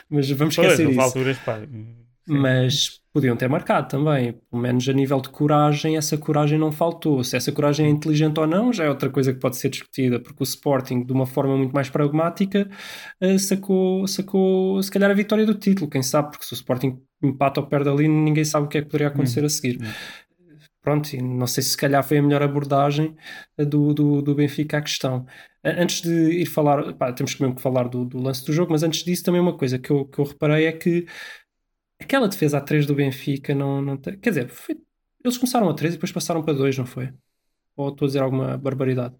mas 0.09 0.29
vamos 0.31 0.55
Pois, 0.55 0.67
esquecer 0.67 0.85
houve 0.87 0.97
isso. 0.97 1.05
alturas, 1.05 1.37
pá. 1.39 1.59
Sim. 2.27 2.37
Mas 2.37 3.01
podiam 3.15 3.37
ter 3.37 3.47
marcado 3.47 3.87
também. 3.87 4.33
Pelo 4.51 4.61
menos 4.61 4.87
a 4.89 4.91
nível 4.93 5.21
de 5.21 5.29
coragem, 5.29 5.95
essa 5.95 6.17
coragem 6.17 6.59
não 6.59 6.69
faltou. 6.71 7.23
Se 7.23 7.37
essa 7.37 7.49
coragem 7.49 7.85
é 7.85 7.89
inteligente 7.89 8.37
ou 8.39 8.45
não, 8.45 8.73
já 8.73 8.83
é 8.83 8.89
outra 8.89 9.09
coisa 9.09 9.33
que 9.33 9.39
pode 9.39 9.55
ser 9.55 9.69
discutida, 9.69 10.19
porque 10.19 10.41
o 10.41 10.43
Sporting, 10.43 11.05
de 11.05 11.13
uma 11.13 11.25
forma 11.25 11.55
muito 11.55 11.71
mais 11.73 11.89
pragmática, 11.89 12.69
eh, 13.21 13.37
sacou, 13.37 14.05
sacou 14.05 14.83
se 14.83 14.91
calhar 14.91 15.09
a 15.09 15.13
vitória 15.13 15.45
do 15.45 15.55
título. 15.55 15.89
Quem 15.89 16.03
sabe, 16.03 16.31
porque 16.31 16.45
se 16.45 16.53
o 16.53 16.55
Sporting 16.55 16.99
empata 17.23 17.61
ou 17.61 17.67
perde 17.67 17.89
ali, 17.89 18.07
ninguém 18.07 18.43
sabe 18.43 18.65
o 18.65 18.69
que 18.69 18.79
é 18.79 18.81
que 18.81 18.87
poderia 18.87 19.07
acontecer 19.07 19.45
a 19.45 19.49
seguir. 19.49 19.79
Pronto, 20.81 21.13
e 21.13 21.21
não 21.21 21.47
sei 21.47 21.63
se 21.63 21.69
se 21.71 21.77
calhar 21.77 22.03
foi 22.03 22.19
a 22.19 22.21
melhor 22.21 22.43
abordagem 22.43 23.15
eh, 23.57 23.65
do, 23.65 23.93
do, 23.93 24.21
do 24.21 24.35
Benfica 24.35 24.77
à 24.77 24.81
questão. 24.81 25.25
Antes 25.63 26.01
de 26.01 26.41
ir 26.41 26.45
falar, 26.45 26.93
pá, 26.93 27.11
temos 27.13 27.39
mesmo 27.39 27.55
que 27.55 27.61
falar 27.61 27.87
do, 27.87 28.05
do 28.05 28.21
lance 28.21 28.45
do 28.45 28.53
jogo, 28.53 28.71
mas 28.71 28.83
antes 28.83 29.03
disso 29.03 29.23
também 29.23 29.41
uma 29.41 29.57
coisa 29.57 29.79
que 29.79 29.89
eu, 29.89 30.05
que 30.05 30.19
eu 30.19 30.25
reparei 30.25 30.65
é 30.65 30.71
que 30.71 31.07
aquela 31.99 32.27
defesa 32.27 32.57
a 32.57 32.61
3 32.61 32.85
do 32.85 32.95
Benfica 32.95 33.53
não, 33.55 33.81
não 33.81 33.97
tem, 33.97 34.17
quer 34.17 34.29
dizer, 34.29 34.49
foi- 34.49 34.77
eles 35.23 35.37
começaram 35.37 35.69
a 35.69 35.73
3 35.73 35.93
e 35.93 35.97
depois 35.97 36.11
passaram 36.11 36.43
para 36.43 36.53
2, 36.53 36.77
não 36.77 36.85
foi? 36.85 37.11
Ou 37.75 37.89
estou 37.89 38.05
a 38.05 38.07
dizer 38.07 38.21
alguma 38.21 38.57
barbaridade? 38.57 39.15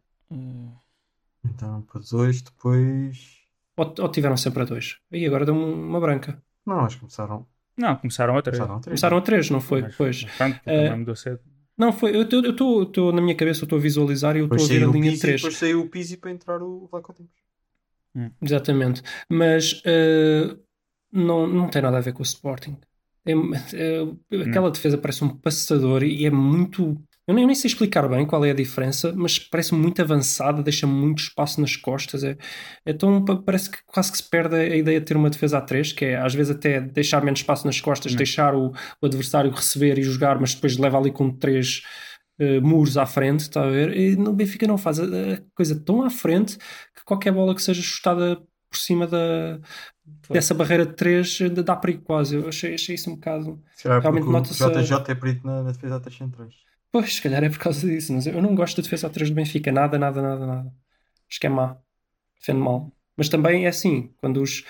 Então, 1.44 1.82
para 1.84 2.02
2, 2.02 2.42
depois. 2.42 3.36
Ou, 3.78 3.94
ou 4.00 4.10
tiveram 4.10 4.38
sempre 4.38 4.62
a 4.64 4.66
2? 4.66 4.98
Aí 5.12 5.26
agora 5.26 5.46
deu-me 5.46 5.64
uma 5.64 6.00
branca. 6.00 6.42
Não, 6.66 6.80
acho 6.82 6.96
que 6.96 7.02
começaram. 7.02 7.46
Não, 7.78 7.96
começaram 7.98 8.38
a 8.38 8.42
três. 8.42 8.58
Começaram 8.58 8.78
a 8.78 8.82
3. 8.82 8.92
Começaram 8.92 9.18
a 9.18 9.22
3, 9.22 9.50
não 9.50 9.62
foi? 9.62 9.82
Mas- 9.82 9.96
Pois. 9.96 10.24
Pronto, 10.24 10.56
porque 10.56 10.70
Eh. 10.70 11.40
Não, 11.78 11.92
foi. 11.92 12.16
Eu 12.16 12.22
estou 12.22 13.12
na 13.12 13.22
minha 13.22 13.36
cabeça, 13.36 13.62
eu 13.62 13.66
estou 13.66 13.78
a 13.78 13.82
visualizar 13.82 14.36
e 14.38 14.40
eu 14.40 14.46
estou 14.46 14.64
a 14.64 14.68
ver 14.68 14.84
a 14.84 14.88
linha 14.88 15.12
Pizzi, 15.12 15.22
3. 15.22 15.42
depois 15.42 15.58
saiu 15.58 15.82
o 15.82 15.90
Pizzi 15.90 16.16
para 16.18 16.32
entrar 16.32 16.62
o 16.64 16.88
Vlaco 16.90 17.14
Dimos. 17.14 18.32
Exatamente. 18.42 19.02
Mas 19.30 19.82
eh, 19.86 20.56
não, 21.16 21.48
não 21.48 21.68
tem 21.70 21.82
nada 21.82 21.98
a 21.98 22.02
ver 22.02 22.14
com 22.14 22.20
o 22.20 22.24
Sporting. 22.26 22.78
É- 23.28 23.32
é- 23.74 24.42
aquela 24.42 24.70
defesa 24.70 24.98
parece 24.98 25.24
um 25.24 25.30
passador 25.30 26.04
e 26.04 26.26
é 26.26 26.30
muito. 26.30 26.96
Eu 27.28 27.34
nem, 27.34 27.44
eu 27.44 27.48
nem 27.48 27.56
sei 27.56 27.70
explicar 27.70 28.08
bem 28.08 28.24
qual 28.24 28.46
é 28.46 28.52
a 28.52 28.54
diferença, 28.54 29.12
mas 29.16 29.40
parece 29.40 29.74
muito 29.74 30.00
avançada, 30.00 30.62
deixa 30.62 30.86
muito 30.86 31.24
espaço 31.24 31.60
nas 31.60 31.76
costas. 31.76 32.24
É, 32.24 32.38
então 32.86 33.26
pa- 33.26 33.38
parece 33.38 33.72
que 33.72 33.80
quase 33.88 34.12
que 34.12 34.18
se 34.20 34.30
perde 34.30 34.56
a 34.56 34.76
ideia 34.76 35.00
de 35.00 35.06
ter 35.08 35.18
uma 35.18 35.32
defesa 35.32 35.58
a 35.58 35.62
3, 35.62 35.92
que 35.92 36.06
é 36.06 36.18
às 36.18 36.36
vezes 36.36 36.56
até 36.56 36.80
deixar 36.80 37.24
menos 37.24 37.40
espaço 37.40 37.66
nas 37.66 37.82
costas, 37.82 38.14
Hum. 38.14 38.18
deixar 38.18 38.54
o, 38.54 38.72
o 39.02 39.06
adversário 39.08 39.50
receber 39.50 39.98
e 39.98 40.04
jogar, 40.04 40.40
mas 40.40 40.54
depois 40.54 40.78
leva 40.78 41.00
ali 41.00 41.12
com 41.12 41.32
três 41.32 41.82
eh, 42.40 42.60
muros 42.60 42.96
à 42.96 43.08
frente, 43.08 43.40
está 43.42 43.64
a 43.66 43.70
ver? 43.72 43.98
E 43.98 44.16
no 44.16 44.32
Benfica 44.34 44.68
não 44.68 44.78
faz 44.78 45.00
a, 45.00 45.04
a 45.06 45.42
coisa 45.56 45.80
tão 45.84 46.04
à 46.04 46.12
frente 46.12 46.58
que 46.96 47.04
qualquer 47.04 47.32
bola 47.32 47.56
que 47.56 47.62
seja 47.64 47.82
chutada 47.82 48.36
por 48.70 48.78
cima 48.78 49.08
da, 49.08 49.60
dessa 50.30 50.54
barreira 50.54 50.86
de 50.86 50.94
3 50.94 51.40
dá 51.64 51.76
perigo 51.76 52.04
quase. 52.04 52.36
Eu 52.36 52.48
achei, 52.48 52.74
achei 52.74 52.96
isso 52.96 53.10
um 53.10 53.16
bocado. 53.16 53.62
Se 53.76 53.84
calhar 53.84 54.02
Realmente 54.02 54.28
o 54.28 54.42
JJ 54.42 54.98
é 55.08 55.16
perito 55.16 55.46
na, 55.46 55.64
na 55.64 55.72
defesa 55.72 55.96
a 55.96 56.00
3 56.00 56.18
centrais. 56.18 56.56
Pois, 56.92 57.16
se 57.16 57.22
calhar 57.22 57.44
é 57.44 57.50
por 57.50 57.60
causa 57.60 57.86
disso, 57.86 58.14
mas 58.14 58.26
eu 58.26 58.42
não 58.42 58.56
gosto 58.56 58.78
da 58.78 58.84
defesa 58.84 59.08
a 59.08 59.10
3 59.10 59.30
do 59.30 59.36
Benfica, 59.36 59.72
nada, 59.72 60.00
nada, 60.00 60.22
nada, 60.22 60.46
nada. 60.46 60.74
Acho 61.30 61.40
que 61.40 61.48
é 61.48 61.50
má, 61.50 61.78
defende 62.40 62.60
mal. 62.60 62.92
Mas 63.18 63.30
também 63.30 63.66
é 63.66 63.68
assim, 63.68 64.14
quando 64.18 64.42
os, 64.42 64.64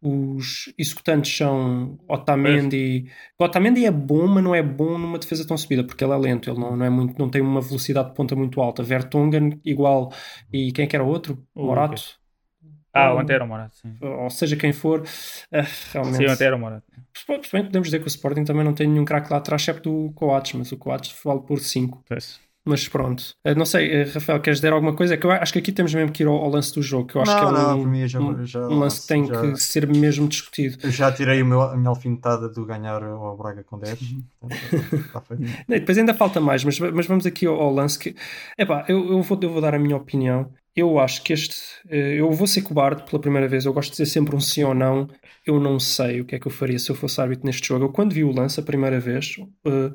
os 0.00 0.72
executantes 0.78 1.36
são 1.36 1.98
Otamendi. 2.08 3.10
O 3.38 3.44
Otamendi 3.44 3.84
é 3.84 3.90
bom, 3.90 4.26
mas 4.26 4.44
não 4.44 4.54
é 4.54 4.62
bom 4.62 4.98
numa 4.98 5.18
defesa 5.18 5.46
tão 5.46 5.56
subida, 5.56 5.82
porque 5.82 6.04
ele 6.04 6.12
é 6.12 6.16
lento, 6.16 6.50
ele 6.50 6.60
não, 6.60 6.76
não, 6.76 6.86
é 6.86 6.90
muito, 6.90 7.18
não 7.18 7.28
tem 7.28 7.40
uma 7.40 7.60
velocidade 7.60 8.10
de 8.10 8.14
ponta 8.14 8.36
muito 8.36 8.60
alta. 8.60 8.82
Vertonghen, 8.82 9.60
igual. 9.64 10.12
E 10.52 10.72
quem 10.72 10.84
é 10.84 10.88
que 10.88 10.94
era 10.94 11.04
o 11.04 11.08
outro? 11.08 11.44
O 11.54 11.66
Morato? 11.66 12.20
Ah, 12.94 13.12
Ou- 13.12 13.18
ontem 13.20 13.34
era 13.34 13.44
o 13.44 13.48
Morato, 13.48 13.76
sim. 13.76 13.94
Ou 14.00 14.30
seja, 14.30 14.56
quem 14.56 14.72
for, 14.72 15.02
ah, 15.52 15.64
realmente. 15.92 16.16
Sim, 16.16 16.26
ontem 16.32 16.44
era 16.44 16.56
o 16.56 16.58
Morato. 16.58 16.84
Se 17.16 17.52
bem 17.52 17.64
podemos 17.64 17.88
dizer 17.88 17.98
que 18.00 18.06
o 18.06 18.08
Sporting 18.08 18.44
também 18.44 18.64
não 18.64 18.72
tem 18.74 18.86
nenhum 18.88 19.04
craque 19.04 19.30
lá 19.32 19.38
atrás, 19.38 19.62
excepto 19.62 20.06
o 20.06 20.12
Coates, 20.12 20.52
mas 20.54 20.72
o 20.72 20.76
Coates 20.76 21.14
vale 21.24 21.40
por 21.40 21.58
5. 21.60 22.02
Pois. 22.08 22.40
Mas 22.66 22.88
pronto. 22.88 23.22
Eh, 23.44 23.54
Não 23.54 23.66
sei, 23.66 23.90
eh, 23.92 24.04
Rafael, 24.04 24.40
queres 24.40 24.58
dizer 24.58 24.72
alguma 24.72 24.94
coisa? 24.96 25.12
É 25.12 25.16
que 25.18 25.26
eu 25.26 25.30
acho 25.30 25.52
que 25.52 25.58
aqui 25.58 25.70
temos 25.70 25.92
mesmo 25.92 26.10
que 26.10 26.22
ir 26.22 26.26
ao, 26.26 26.34
ao 26.34 26.48
lance 26.48 26.72
do 26.74 26.80
jogo, 26.80 27.06
que 27.08 27.14
eu 27.16 27.20
acho 27.20 27.30
Não, 27.32 27.38
que 27.38 27.44
é 27.44 27.50
não, 27.52 27.80
um, 27.82 28.06
já- 28.08 28.18
um- 28.20 28.46
já- 28.46 28.60
um 28.68 28.78
lance 28.78 29.02
que 29.02 29.06
tem 29.08 29.26
já- 29.26 29.38
que 29.52 29.56
ser 29.58 29.86
mesmo 29.86 30.26
discutido. 30.26 30.78
Eu 30.82 30.90
já 30.90 31.12
tirei 31.12 31.42
o 31.42 31.46
meu, 31.46 31.60
a 31.60 31.76
minha 31.76 31.90
alfinetada 31.90 32.48
do 32.48 32.64
ganhar 32.64 33.02
ao 33.02 33.36
Braga 33.36 33.62
com 33.64 33.78
10. 33.78 33.98
Portanto, 34.40 34.96
está 34.96 35.20
feito. 35.20 35.42
E 35.68 35.78
Depois 35.80 35.98
ainda 35.98 36.14
falta 36.14 36.40
mais, 36.40 36.64
mas, 36.64 36.78
mas 36.80 37.06
vamos 37.06 37.26
aqui 37.26 37.44
ao, 37.46 37.54
ao 37.60 37.70
lance 37.70 37.98
que. 37.98 38.16
Epá, 38.58 38.86
eu, 38.88 39.10
eu, 39.12 39.20
vou, 39.22 39.38
eu 39.42 39.50
vou 39.50 39.60
dar 39.60 39.74
a 39.74 39.78
minha 39.78 39.96
opinião. 39.98 40.50
Eu 40.76 40.98
acho 40.98 41.22
que 41.22 41.32
este. 41.32 41.54
eh, 41.88 42.14
Eu 42.18 42.32
vou 42.32 42.46
ser 42.48 42.62
cobarde 42.62 43.04
pela 43.04 43.20
primeira 43.20 43.46
vez. 43.46 43.64
Eu 43.64 43.72
gosto 43.72 43.90
de 43.90 43.96
dizer 43.98 44.06
sempre 44.06 44.34
um 44.34 44.40
sim 44.40 44.64
ou 44.64 44.74
não. 44.74 45.08
Eu 45.46 45.60
não 45.60 45.78
sei 45.78 46.20
o 46.20 46.24
que 46.24 46.34
é 46.34 46.38
que 46.38 46.46
eu 46.46 46.50
faria 46.50 46.78
se 46.78 46.90
eu 46.90 46.96
fosse 46.96 47.20
árbitro 47.20 47.46
neste 47.46 47.68
jogo. 47.68 47.84
Eu, 47.84 47.92
quando 47.92 48.12
vi 48.12 48.24
o 48.24 48.32
lance 48.32 48.58
a 48.58 48.62
primeira 48.62 48.98
vez, 48.98 49.36
eh, 49.66 49.92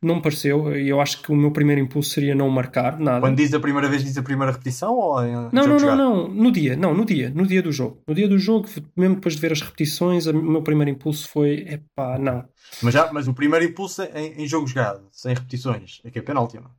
não 0.00 0.16
me 0.16 0.22
pareceu. 0.22 0.76
E 0.76 0.88
eu 0.88 1.00
acho 1.00 1.22
que 1.22 1.32
o 1.32 1.34
meu 1.34 1.50
primeiro 1.50 1.80
impulso 1.80 2.10
seria 2.10 2.36
não 2.36 2.48
marcar 2.48 3.00
nada. 3.00 3.20
Quando 3.20 3.36
diz 3.36 3.52
a 3.52 3.58
primeira 3.58 3.88
vez, 3.88 4.04
diz 4.04 4.16
a 4.16 4.22
primeira 4.22 4.52
repetição 4.52 4.94
ou 4.94 5.24
em 5.24 5.32
Não, 5.52 5.66
não, 5.66 5.76
não, 5.78 5.96
não. 5.96 6.28
No 6.28 6.52
dia, 6.52 6.76
não, 6.76 6.94
no 6.94 7.04
dia, 7.04 7.30
no 7.30 7.44
dia 7.44 7.60
do 7.62 7.72
jogo. 7.72 8.00
No 8.06 8.14
dia 8.14 8.28
do 8.28 8.38
jogo, 8.38 8.68
mesmo 8.96 9.16
depois 9.16 9.34
de 9.34 9.40
ver 9.40 9.50
as 9.50 9.60
repetições, 9.60 10.26
o 10.26 10.34
meu 10.34 10.62
primeiro 10.62 10.90
impulso 10.90 11.28
foi: 11.28 11.66
epá, 11.68 12.16
não. 12.16 12.44
Mas, 12.80 12.94
já, 12.94 13.12
mas 13.12 13.26
o 13.26 13.34
primeiro 13.34 13.64
impulso 13.64 14.02
é 14.02 14.10
em, 14.22 14.42
em 14.44 14.46
jogo 14.46 14.68
jogado, 14.68 15.08
sem 15.10 15.34
repetições, 15.34 16.00
é 16.04 16.10
que 16.12 16.18
é 16.20 16.22
penalti, 16.22 16.58
não? 16.60 16.70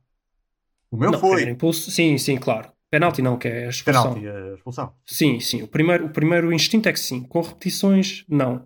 O 0.90 0.96
meu 0.96 1.10
não, 1.10 1.18
foi 1.18 1.42
impulso, 1.50 1.90
sim, 1.90 2.16
sim, 2.16 2.36
claro. 2.36 2.73
Penalti 2.96 3.22
não, 3.22 3.36
que 3.36 3.48
é 3.48 3.66
a 3.66 3.68
expulsão. 3.70 4.14
penalti, 4.14 4.28
a 4.28 4.54
expulsão. 4.54 4.92
Sim, 5.04 5.40
sim. 5.40 5.62
O 5.62 5.68
primeiro, 5.68 6.06
o 6.06 6.10
primeiro 6.10 6.52
instinto 6.52 6.88
é 6.88 6.92
que 6.92 7.00
sim. 7.00 7.22
Com 7.22 7.40
repetições, 7.40 8.24
não. 8.28 8.64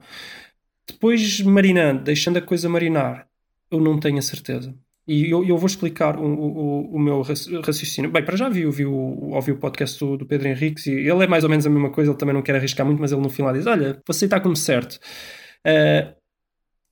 Depois, 0.87 1.41
marinando, 1.43 2.03
deixando 2.03 2.39
a 2.39 2.43
coisa 2.43 2.69
marinar, 2.69 3.27
eu 3.71 3.81
não 3.81 3.99
tenho 3.99 4.19
a 4.19 4.23
certeza. 4.23 4.75
E 5.07 5.31
eu, 5.31 5.43
eu 5.45 5.57
vou 5.57 5.67
explicar 5.67 6.19
o, 6.19 6.23
o, 6.25 6.95
o 6.97 6.99
meu 6.99 7.23
raci- 7.23 7.55
raciocínio. 7.61 8.11
Bem, 8.11 8.23
para 8.25 8.37
já 8.37 8.49
vi, 8.49 8.69
vi 8.71 8.85
ouvi 8.85 9.53
o 9.53 9.57
podcast 9.59 9.99
do, 9.99 10.19
do 10.19 10.27
Pedro 10.27 10.49
Henriques 10.49 10.87
e 10.87 10.93
ele 10.93 11.25
é 11.25 11.27
mais 11.27 11.45
ou 11.45 11.51
menos 11.51 11.67
a 11.67 11.71
mesma 11.71 11.91
coisa, 11.91 12.11
ele 12.11 12.19
também 12.19 12.35
não 12.35 12.43
quer 12.43 12.55
arriscar 12.57 12.85
muito, 12.87 13.01
mas 13.01 13.11
ele 13.13 13.23
no 13.23 13.31
final 13.31 13.53
diz: 13.55 13.67
Olha, 13.67 13.93
vou 13.95 14.03
aceitar 14.11 14.41
como 14.41 14.55
certo. 14.55 14.99
Ah, 15.65 16.15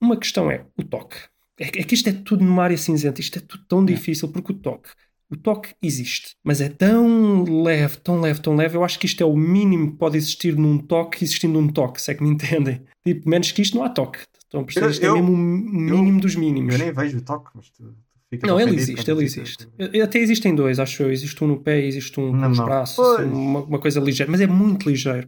uma 0.01 0.17
questão 0.17 0.49
é 0.49 0.65
o 0.77 0.83
toque. 0.83 1.17
É, 1.59 1.65
que- 1.69 1.79
é 1.79 1.83
que 1.83 1.93
isto 1.95 2.09
é 2.09 2.13
tudo 2.13 2.43
numa 2.43 2.63
área 2.63 2.77
cinzenta, 2.77 3.19
isto 3.21 3.37
é 3.37 3.41
tudo 3.41 3.63
tão 3.67 3.83
difícil, 3.85 4.31
porque 4.31 4.51
o 4.51 4.55
toque. 4.55 4.89
O 5.29 5.35
toque 5.35 5.73
existe, 5.83 6.29
mas 6.43 6.61
é 6.61 6.69
tão 6.69 7.43
leve, 7.61 7.97
tão 7.97 8.21
leve, 8.21 8.39
tão 8.41 8.55
leve. 8.55 8.77
Eu 8.77 8.83
acho 8.83 8.97
que 8.97 9.05
isto 9.05 9.21
é 9.21 9.25
o 9.25 9.35
mínimo 9.35 9.91
que 9.91 9.97
pode 9.97 10.15
existir 10.15 10.55
num 10.55 10.77
toque, 10.77 11.23
existindo 11.23 11.59
um 11.59 11.67
toque, 11.67 12.01
se 12.01 12.11
é 12.11 12.15
que 12.15 12.23
me 12.23 12.29
entendem. 12.29 12.81
Tipo, 13.05 13.29
menos 13.29 13.51
que 13.51 13.61
isto 13.61 13.75
não 13.77 13.83
há 13.83 13.89
toque. 13.89 14.19
Perceber? 14.49 14.85
Eu- 14.85 14.89
Isto 14.91 15.03
é 15.05 15.07
eu- 15.09 15.13
mesmo 15.15 15.33
o 15.33 15.37
mínimo 15.37 16.21
dos 16.21 16.35
mínimos. 16.35 16.73
Eu 16.73 16.79
nem 16.79 16.93
vejo 16.93 17.17
o 17.17 17.21
toque, 17.21 17.49
mas 17.53 17.69
tu, 17.71 17.93
ficas 18.29 18.49
Não, 18.49 18.57
ele 18.57 18.75
existe, 18.75 19.11
ele 19.11 19.23
existe. 19.25 19.67
Até 20.01 20.19
existem 20.19 20.55
dois, 20.55 20.79
acho 20.79 21.03
eu. 21.03 21.11
Existe 21.11 21.43
um 21.43 21.47
no 21.47 21.59
pé 21.59 21.85
existe 21.85 22.17
um 22.21 22.31
nos 22.31 22.57
braços, 22.59 22.97
assim, 23.19 23.29
uma, 23.29 23.59
uma 23.65 23.79
coisa 23.79 23.99
ligeira, 23.99 24.31
mas 24.31 24.39
é 24.39 24.47
muito 24.47 24.89
ligeiro. 24.89 25.27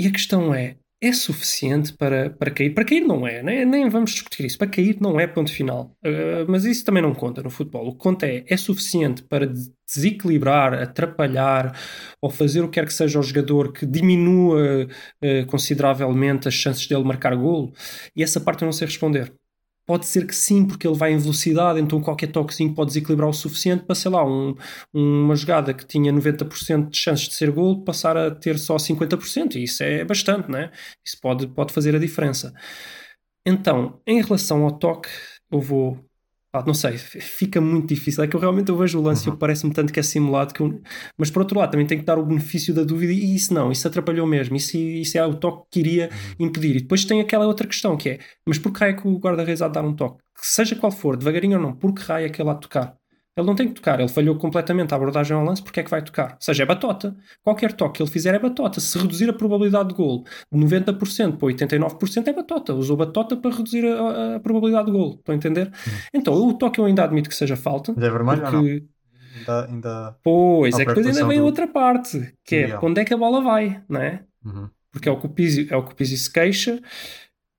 E 0.00 0.06
a 0.06 0.10
questão 0.10 0.54
é: 0.54 0.76
é 1.02 1.12
suficiente 1.12 1.92
para, 1.92 2.30
para 2.30 2.50
cair? 2.50 2.70
Para 2.70 2.84
cair 2.84 3.00
não 3.00 3.26
é, 3.26 3.42
nem, 3.42 3.66
nem 3.66 3.88
vamos 3.88 4.12
discutir 4.12 4.44
isso. 4.46 4.56
Para 4.56 4.68
cair 4.68 4.96
não 5.00 5.18
é 5.18 5.26
ponto 5.26 5.52
final. 5.52 5.96
Uh, 6.04 6.46
mas 6.48 6.64
isso 6.64 6.84
também 6.84 7.02
não 7.02 7.12
conta 7.12 7.42
no 7.42 7.50
futebol. 7.50 7.88
O 7.88 7.92
que 7.92 7.98
conta 7.98 8.26
é: 8.26 8.44
é 8.46 8.56
suficiente 8.56 9.22
para 9.24 9.46
de- 9.46 9.72
desequilibrar, 9.86 10.74
atrapalhar 10.74 11.76
ou 12.20 12.30
fazer 12.30 12.60
o 12.62 12.68
que 12.68 12.74
quer 12.80 12.86
que 12.86 12.94
seja 12.94 13.18
ao 13.18 13.22
jogador 13.22 13.72
que 13.72 13.84
diminua 13.84 14.86
uh, 14.86 15.46
consideravelmente 15.48 16.46
as 16.48 16.54
chances 16.54 16.86
dele 16.86 17.04
marcar 17.04 17.34
golo? 17.34 17.72
E 18.14 18.22
essa 18.22 18.40
parte 18.40 18.62
eu 18.62 18.66
não 18.66 18.72
sei 18.72 18.86
responder. 18.86 19.34
Pode 19.92 20.06
ser 20.06 20.26
que 20.26 20.34
sim, 20.34 20.66
porque 20.66 20.86
ele 20.88 20.96
vai 20.96 21.12
em 21.12 21.18
velocidade, 21.18 21.78
então 21.78 22.00
qualquer 22.00 22.28
toquezinho 22.32 22.74
pode 22.74 22.88
desequilibrar 22.88 23.28
o 23.28 23.32
suficiente 23.34 23.84
para, 23.84 23.94
sei 23.94 24.10
lá, 24.10 24.24
um- 24.24 24.54
uma 24.94 25.36
jogada 25.36 25.74
que 25.74 25.84
tinha 25.86 26.10
90% 26.10 26.88
de 26.90 26.96
chances 26.98 27.28
de 27.28 27.34
ser 27.34 27.50
gol 27.50 27.84
passar 27.84 28.16
a 28.16 28.30
ter 28.34 28.58
só 28.58 28.78
50%, 28.78 29.58
e 29.58 29.64
isso 29.64 29.82
é 29.82 30.02
bastante, 30.02 30.50
né? 30.50 30.70
Isso 31.04 31.18
pode, 31.20 31.46
pode 31.48 31.74
fazer 31.74 31.94
a 31.94 31.98
diferença. 31.98 32.54
Então, 33.46 34.00
em 34.06 34.22
relação 34.22 34.64
ao 34.64 34.78
toque, 34.78 35.08
eu 35.50 35.60
vou. 35.60 35.98
Pá, 36.52 36.62
não 36.66 36.74
sei, 36.74 36.98
fica 36.98 37.60
muito 37.60 37.88
difícil. 37.88 38.22
É 38.22 38.28
que 38.28 38.36
eu 38.36 38.40
realmente 38.40 38.68
eu 38.70 38.76
vejo 38.76 38.98
o 38.98 39.02
lance 39.02 39.26
e 39.26 39.30
eu 39.30 39.36
parece-me 39.36 39.72
tanto 39.72 39.92
que 39.92 39.98
é 39.98 40.02
simulado. 40.02 40.52
Que 40.54 40.60
eu- 40.62 40.80
Mas 41.16 41.30
por 41.30 41.40
outro 41.42 41.58
lado, 41.58 41.70
também 41.72 41.86
tem 41.86 41.98
que 41.98 42.04
dar 42.04 42.18
o 42.18 42.26
benefício 42.26 42.74
da 42.74 42.84
dúvida 42.84 43.12
e 43.12 43.34
isso 43.34 43.52
não, 43.54 43.72
isso 43.72 43.86
atrapalhou 43.88 44.26
mesmo. 44.26 44.54
Isso, 44.56 44.76
isso 44.76 45.16
é 45.18 45.26
o 45.26 45.34
toque 45.34 45.66
que 45.70 45.80
iria 45.80 46.10
impedir. 46.38 46.76
E 46.76 46.80
depois 46.82 47.04
tem 47.04 47.20
aquela 47.20 47.46
outra 47.46 47.66
questão 47.66 47.96
que 47.96 48.10
é: 48.10 48.18
mas 48.46 48.58
por 48.58 48.72
que 48.72 48.80
raio 48.80 48.92
é 48.94 49.00
que 49.00 49.08
o 49.08 49.18
guarda-reis 49.18 49.62
há 49.62 49.68
de 49.68 49.74
dar 49.74 49.84
um 49.84 49.94
toque? 49.96 50.22
Que 50.38 50.46
seja 50.46 50.76
qual 50.76 50.92
for, 50.92 51.16
devagarinho 51.16 51.56
ou 51.58 51.62
não, 51.62 51.74
por 51.76 51.94
que 51.94 52.02
raio 52.02 52.26
é 52.26 52.28
que 52.30 52.40
ele 52.42 52.50
há 52.50 52.54
de 52.54 52.60
tocar? 52.60 53.01
Ele 53.36 53.46
não 53.46 53.54
tem 53.54 53.66
que 53.68 53.74
tocar, 53.74 53.98
ele 53.98 54.08
falhou 54.10 54.36
completamente 54.36 54.92
a 54.92 54.96
abordagem 54.96 55.34
ao 55.34 55.42
lance, 55.42 55.62
porque 55.62 55.80
é 55.80 55.82
que 55.82 55.90
vai 55.90 56.02
tocar? 56.02 56.32
Ou 56.32 56.36
seja, 56.40 56.64
é 56.64 56.66
batota. 56.66 57.16
Qualquer 57.42 57.72
toque 57.72 57.96
que 57.96 58.02
ele 58.02 58.10
fizer 58.10 58.34
é 58.34 58.38
batota. 58.38 58.78
Se 58.78 58.98
reduzir 58.98 59.30
a 59.30 59.32
probabilidade 59.32 59.88
de 59.88 59.94
gol 59.94 60.24
de 60.52 60.58
90% 60.58 61.38
para 61.38 61.48
89% 61.48 62.28
é 62.28 62.32
batota. 62.34 62.74
Usou 62.74 62.96
batota 62.96 63.34
para 63.36 63.50
reduzir 63.56 63.86
a, 63.86 64.36
a- 64.36 64.40
probabilidade 64.40 64.86
de 64.86 64.92
gol. 64.92 65.14
Estão 65.18 65.32
a 65.32 65.36
entender? 65.36 65.72
Então, 66.12 66.34
o 66.34 66.52
toque 66.52 66.78
eu 66.78 66.84
ainda 66.84 67.04
admito 67.04 67.28
que 67.30 67.34
seja 67.34 67.56
falta. 67.56 67.94
Mas 67.96 68.04
é 68.04 68.10
vermelho? 68.10 68.42
Porque, 68.42 68.84
Ainda, 69.34 69.66
ainda... 69.66 70.16
pois, 70.22 70.74
é 70.78 70.84
que 70.84 70.88
depois 70.92 71.06
ainda 71.06 71.26
vem 71.26 71.38
do- 71.38 71.44
outra 71.46 71.66
parte, 71.66 72.34
que 72.44 72.54
é 72.56 72.68
para 72.68 72.86
onde 72.86 73.00
é 73.00 73.04
que 73.04 73.14
a 73.14 73.16
bola 73.16 73.40
vai, 73.40 73.82
não 73.88 74.00
é? 74.00 74.22
Uhum. 74.44 74.68
porque 74.92 75.08
é 75.08 75.12
o 75.12 75.18
que 75.18 75.24
o 75.24 75.30
Pizzi, 75.30 75.66
é 75.70 75.76
o 75.76 75.82
que 75.82 75.92
o 75.92 75.96
Pizzi 75.96 76.18
se 76.18 76.30
queixa 76.30 76.78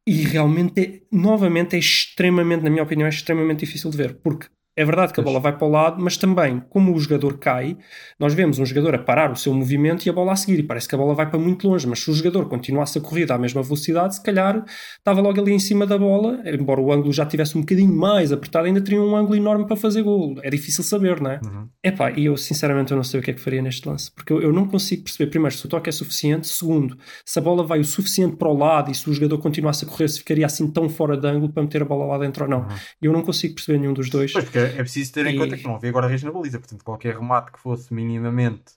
e 0.08 0.14
realmente, 0.24 0.80
é, 0.80 1.02
novamente, 1.12 1.76
é 1.76 1.80
extremamente, 1.80 2.62
na 2.64 2.70
minha 2.70 2.84
opinião, 2.84 3.08
é 3.08 3.10
extremamente 3.10 3.62
difícil 3.62 3.90
de 3.90 3.98
ver, 3.98 4.20
porque 4.22 4.48
é 4.76 4.84
verdade 4.84 5.14
que 5.14 5.20
a 5.20 5.24
bola 5.24 5.40
vai 5.40 5.56
para 5.56 5.68
o 5.68 5.70
lado, 5.70 6.02
mas 6.02 6.18
também, 6.18 6.62
como 6.70 6.94
o 6.94 7.00
jogador 7.00 7.38
cai, 7.38 7.78
nós 8.20 8.34
vemos 8.34 8.58
um 8.58 8.66
jogador 8.66 8.96
a 8.96 8.98
parar 8.98 9.32
o 9.32 9.36
seu 9.36 9.54
movimento 9.54 10.06
e 10.06 10.10
a 10.10 10.14
bola 10.14 10.34
a 10.34 10.36
seguir, 10.36 10.60
e 10.60 10.64
parece 10.64 10.88
que 10.88 10.96
a 10.96 10.98
bola 10.98 11.14
vai 11.14 11.30
para 11.30 11.38
muito 11.38 11.68
longe, 11.68 11.88
mas 11.88 12.00
se 12.00 12.10
o 12.10 12.14
jogador 12.14 12.50
continuasse 12.50 12.98
a 12.98 13.02
corrida 13.02 13.36
à 13.36 13.38
mesma 13.38 13.62
velocidade, 13.62 14.16
se 14.16 14.24
calhar 14.24 14.66
estava 14.98 15.22
logo 15.22 15.40
ali 15.40 15.54
em 15.54 15.60
cima 15.60 15.86
da 15.86 15.98
bola, 15.98 16.42
embora 16.46 16.82
o 16.82 16.92
ângulo 16.92 17.14
já 17.14 17.26
tivesse 17.26 17.58
um 17.58 17.62
bocadinho 17.62 17.94
mais 17.94 18.32
apertado, 18.32 18.66
ainda 18.66 18.82
teria 18.82 19.02
um 19.02 19.16
ângulo 19.16 19.36
enorme 19.36 19.68
para 19.68 19.76
fazer 19.76 20.02
gol. 20.02 20.36
É 20.42 20.50
difícil 20.50 20.84
saber, 20.84 21.22
não 21.22 21.32
é? 21.32 21.40
Uhum. 21.44 21.68
Epá, 21.84 22.12
e 22.12 22.26
eu 22.26 22.36
sinceramente 22.36 22.92
eu 22.92 22.98
não 22.98 23.04
sei 23.04 23.20
o 23.20 23.24
que 23.24 23.32
é 23.32 23.34
que 23.34 23.42
faria 23.42 23.62
neste 23.62 23.88
lance, 23.88 24.12
porque 24.12 24.34
eu, 24.34 24.42
eu 24.42 24.52
não 24.52 24.68
consigo 24.68 25.04
perceber, 25.04 25.30
primeiro, 25.30 25.56
se 25.56 25.64
o 25.66 25.70
toque 25.70 25.90
é 25.90 25.92
suficiente, 25.92 26.48
segundo, 26.48 26.98
se 27.24 27.38
a 27.38 27.42
bola 27.42 27.64
vai 27.64 27.80
o 27.80 27.86
suficiente 27.86 28.38
para 28.38 28.48
o 28.48 28.58
lado 28.58 28.90
e 28.90 28.96
se 28.96 29.08
o 29.08 29.14
jogador 29.14 29.38
continuasse 29.38 29.86
a 29.86 29.88
correr, 29.88 30.08
se 30.08 30.20
ficaria 30.20 30.46
assim 30.48 30.68
tão 30.72 30.90
fora 30.90 31.16
de 31.16 31.28
ângulo 31.28 31.52
para 31.52 31.62
meter 31.62 31.84
a 31.84 31.86
bola 31.86 32.06
lá 32.06 32.18
dentro 32.18 32.46
ou 32.46 32.50
não. 32.50 32.68
Eu 33.02 33.14
não 33.14 33.22
consigo 33.22 33.54
perceber 33.54 33.78
nenhum 33.78 33.94
dos 33.94 34.10
dois. 34.10 34.32
Pois, 34.32 34.46
porque 34.46 34.63
é 34.66 34.78
preciso 34.78 35.12
ter 35.14 35.26
em 35.26 35.36
E- 35.36 35.38
conta 35.40 35.58
que 35.58 35.64
não 35.64 35.76
havia 35.76 35.92
guarda-redes 35.92 36.24
na 36.24 36.32
baliza, 36.32 36.60
portanto, 36.60 36.84
qualquer 36.84 37.16
remate 37.16 37.52
que 37.52 37.60
fosse 37.60 37.94
minimamente 37.94 38.74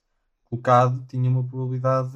colocado 0.48 1.04
tinha 1.08 1.28
uma 1.30 1.42
probabilidade. 1.44 2.10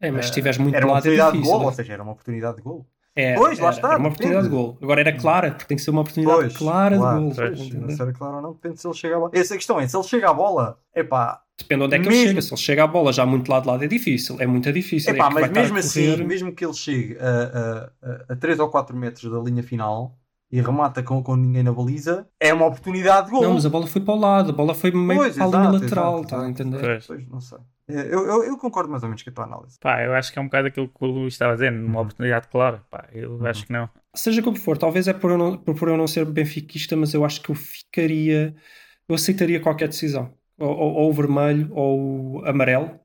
É, 0.00 0.10
mas 0.10 0.26
se 0.26 0.28
eh, 0.28 0.30
estiveres 0.30 0.58
muito 0.58 0.74
era 0.74 0.84
de 0.84 0.86
uma 0.90 0.94
lado 0.94 1.06
é 1.06 1.10
oportunidade 1.10 1.32
de 1.32 1.38
difícil. 1.38 1.58
gol, 1.58 1.66
ou 1.66 1.72
seja, 1.72 1.92
era 1.92 2.02
uma 2.02 2.12
oportunidade 2.12 2.56
de 2.56 2.62
gol. 2.62 2.86
É, 3.18 3.34
Pois, 3.34 3.58
lá 3.58 3.68
era- 3.68 3.76
está, 3.76 3.88
Era 3.88 3.98
uma 3.98 4.08
oportunidade 4.08 4.42
de 4.44 4.50
depende. 4.50 4.66
gol. 4.72 4.78
Agora 4.82 5.00
era 5.00 5.12
clara, 5.16 5.50
porque 5.52 5.64
tem 5.64 5.76
que 5.78 5.82
ser 5.82 5.90
uma 5.90 6.02
oportunidade 6.02 6.38
Pois, 6.38 6.56
clara 6.58 6.98
claro, 6.98 7.18
de 7.20 7.24
gol. 7.24 7.34
pois. 7.34 7.60
a 7.60 7.96
Se 7.96 8.02
era 8.02 8.12
claro 8.12 8.36
ou 8.36 8.42
não, 8.42 8.52
depende 8.52 8.78
se 8.80 8.86
ele 8.86 8.94
chega 8.94 9.16
à 9.16 9.18
bola. 9.18 9.30
Essa 9.34 9.54
é 9.54 9.56
a 9.56 9.58
questão 9.58 9.80
é, 9.80 9.88
se 9.88 9.96
ele 9.96 10.04
chega 10.04 10.28
à 10.30 10.34
bola, 10.34 10.78
epá, 10.94 11.42
Depende 11.58 11.78
de 11.80 11.84
onde 11.86 11.94
é 11.94 11.98
que 12.00 12.08
Mesmo- 12.10 12.20
ele 12.20 12.28
chega. 12.28 12.42
Se 12.42 12.50
ele 12.52 12.60
chega 12.60 12.84
à 12.84 12.86
bola 12.86 13.12
já 13.14 13.24
muito 13.24 13.50
lado 13.50 13.62
de 13.62 13.68
lado 13.68 13.84
é 13.84 13.86
difícil. 13.86 14.36
É 14.38 14.46
muito 14.46 14.70
difícil. 14.70 15.14
epá 15.14 15.24
é 15.24 15.28
que 15.28 15.34
vai 15.34 15.42
mas 15.44 15.52
mesmo 15.52 15.78
assim, 15.78 16.22
mesmo 16.24 16.52
que 16.54 16.62
ele 16.62 16.74
chegue 16.74 17.16
a, 17.18 17.90
a, 18.02 18.10
a, 18.30 18.32
a 18.34 18.36
3 18.36 18.58
ou 18.60 18.68
4 18.68 18.94
metros 18.94 19.32
da 19.32 19.38
linha 19.38 19.62
final 19.62 20.14
e 20.50 20.60
remata 20.60 21.02
com, 21.02 21.22
com 21.22 21.34
ninguém 21.36 21.62
na 21.62 21.72
baliza, 21.72 22.28
é 22.40 22.54
uma 22.54 22.66
oportunidade 22.66 23.26
de 23.26 23.32
gol. 23.32 23.42
Não, 23.42 23.54
mas 23.54 23.66
a 23.66 23.70
bola 23.70 23.86
foi 23.86 24.00
para 24.00 24.14
o 24.14 24.18
lado. 24.18 24.50
A 24.50 24.52
bola 24.52 24.74
foi 24.74 24.90
meio 24.92 25.20
Pois, 25.20 25.34
para 25.36 25.44
a 25.44 25.48
linha 25.48 25.70
lateral. 25.70 26.22
Está 26.22 26.40
a 26.42 26.48
entender? 26.48 26.80
Pois. 26.80 27.06
Pois, 27.06 27.28
não 27.28 27.40
sei. 27.40 27.58
É, 27.88 28.00
Eu, 28.14 28.26
eu, 28.26 28.44
eu 28.44 28.58
concordo 28.58 28.90
mais 28.90 29.02
ou 29.02 29.08
menos 29.08 29.22
com 29.22 29.30
a 29.30 29.32
tua 29.32 29.44
análise. 29.44 29.78
Pá, 29.80 30.02
eu 30.02 30.14
acho 30.14 30.32
que 30.32 30.38
é 30.38 30.42
um 30.42 30.46
bocado 30.46 30.68
aquilo 30.68 30.88
que 30.88 31.04
o 31.04 31.06
Luís 31.06 31.34
estava 31.34 31.54
dizendo, 31.54 31.84
uma 31.84 31.96
Uhum. 31.96 32.02
oportunidade 32.02 32.48
clara. 32.48 32.82
Pá, 32.90 33.06
eu 33.12 33.44
acho 33.46 33.66
que 33.66 33.72
não. 33.72 33.88
seja 34.14 34.42
como 34.42 34.56
for, 34.56 34.78
talvez 34.78 35.06
é 35.08 35.12
por 35.12 35.30
eu, 35.32 35.38
não, 35.38 35.56
por 35.58 35.88
eu 35.88 35.96
não 35.96 36.06
ser 36.06 36.24
benfiquista, 36.24 36.96
mas 36.96 37.12
eu 37.14 37.24
acho 37.24 37.40
que 37.42 37.50
eu 37.50 37.54
ficaria, 37.54 38.54
eu 39.08 39.14
aceitaria 39.14 39.60
qualquer 39.60 39.88
decisão, 39.88 40.32
ou, 40.58 40.68
ou, 40.68 40.94
ou 40.94 41.10
o 41.10 41.12
vermelho 41.12 41.68
ou 41.72 42.40
o 42.40 42.44
amarelo. 42.46 42.98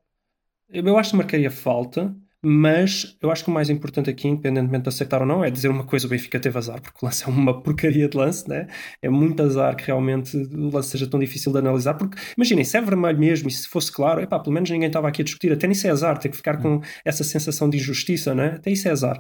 Eu 0.70 0.98
acho 0.98 1.12
que 1.12 1.18
marcaria 1.18 1.52
falta, 1.52 2.16
mas 2.44 3.16
eu 3.22 3.30
acho 3.30 3.44
que 3.44 3.50
o 3.50 3.54
mais 3.54 3.70
importante 3.70 4.10
aqui, 4.10 4.28
independentemente 4.28 4.84
de 4.84 4.90
aceitar 4.90 5.22
ou 5.22 5.28
não, 5.28 5.44
é 5.44 5.52
dizer 5.52 5.70
uma 5.70 5.84
coisa: 5.84 6.08
o 6.08 6.10
Benfica 6.10 6.40
teve 6.40 6.58
azar, 6.58 6.82
porque 6.82 6.98
o 7.02 7.06
lance 7.06 7.24
é 7.24 7.28
uma 7.28 7.62
porcaria 7.62 8.10
de 8.10 8.18
lance, 8.18 8.50
né? 8.50 8.68
é 9.02 9.10
muito 9.10 9.42
azar 9.44 9.76
que 9.76 9.86
realmente 9.86 10.36
o 10.36 10.70
lance 10.70 10.90
seja 10.90 11.08
tão 11.08 11.20
difícil 11.20 11.52
de 11.52 11.60
analisar. 11.60 11.94
Porque 11.94 12.18
imaginem, 12.36 12.64
se 12.64 12.78
é 12.78 12.82
vermelho 12.82 13.20
mesmo 13.20 13.48
e 13.48 13.52
se 13.52 13.68
fosse 13.68 13.92
claro, 13.92 14.22
epá, 14.22 14.40
pelo 14.40 14.54
menos 14.54 14.70
ninguém 14.70 14.88
estava 14.88 15.08
aqui 15.08 15.22
a 15.22 15.26
discutir, 15.26 15.52
até 15.52 15.68
nisso 15.68 15.86
é 15.88 15.92
azar, 15.92 16.18
ter 16.18 16.30
que 16.30 16.38
ficar 16.38 16.58
com 16.58 16.82
essa 17.06 17.24
sensação 17.24 17.70
de 17.70 17.78
injustiça, 17.78 18.34
né? 18.34 18.54
até 18.56 18.72
isso 18.72 18.88
é 18.88 18.92
azar. 18.92 19.20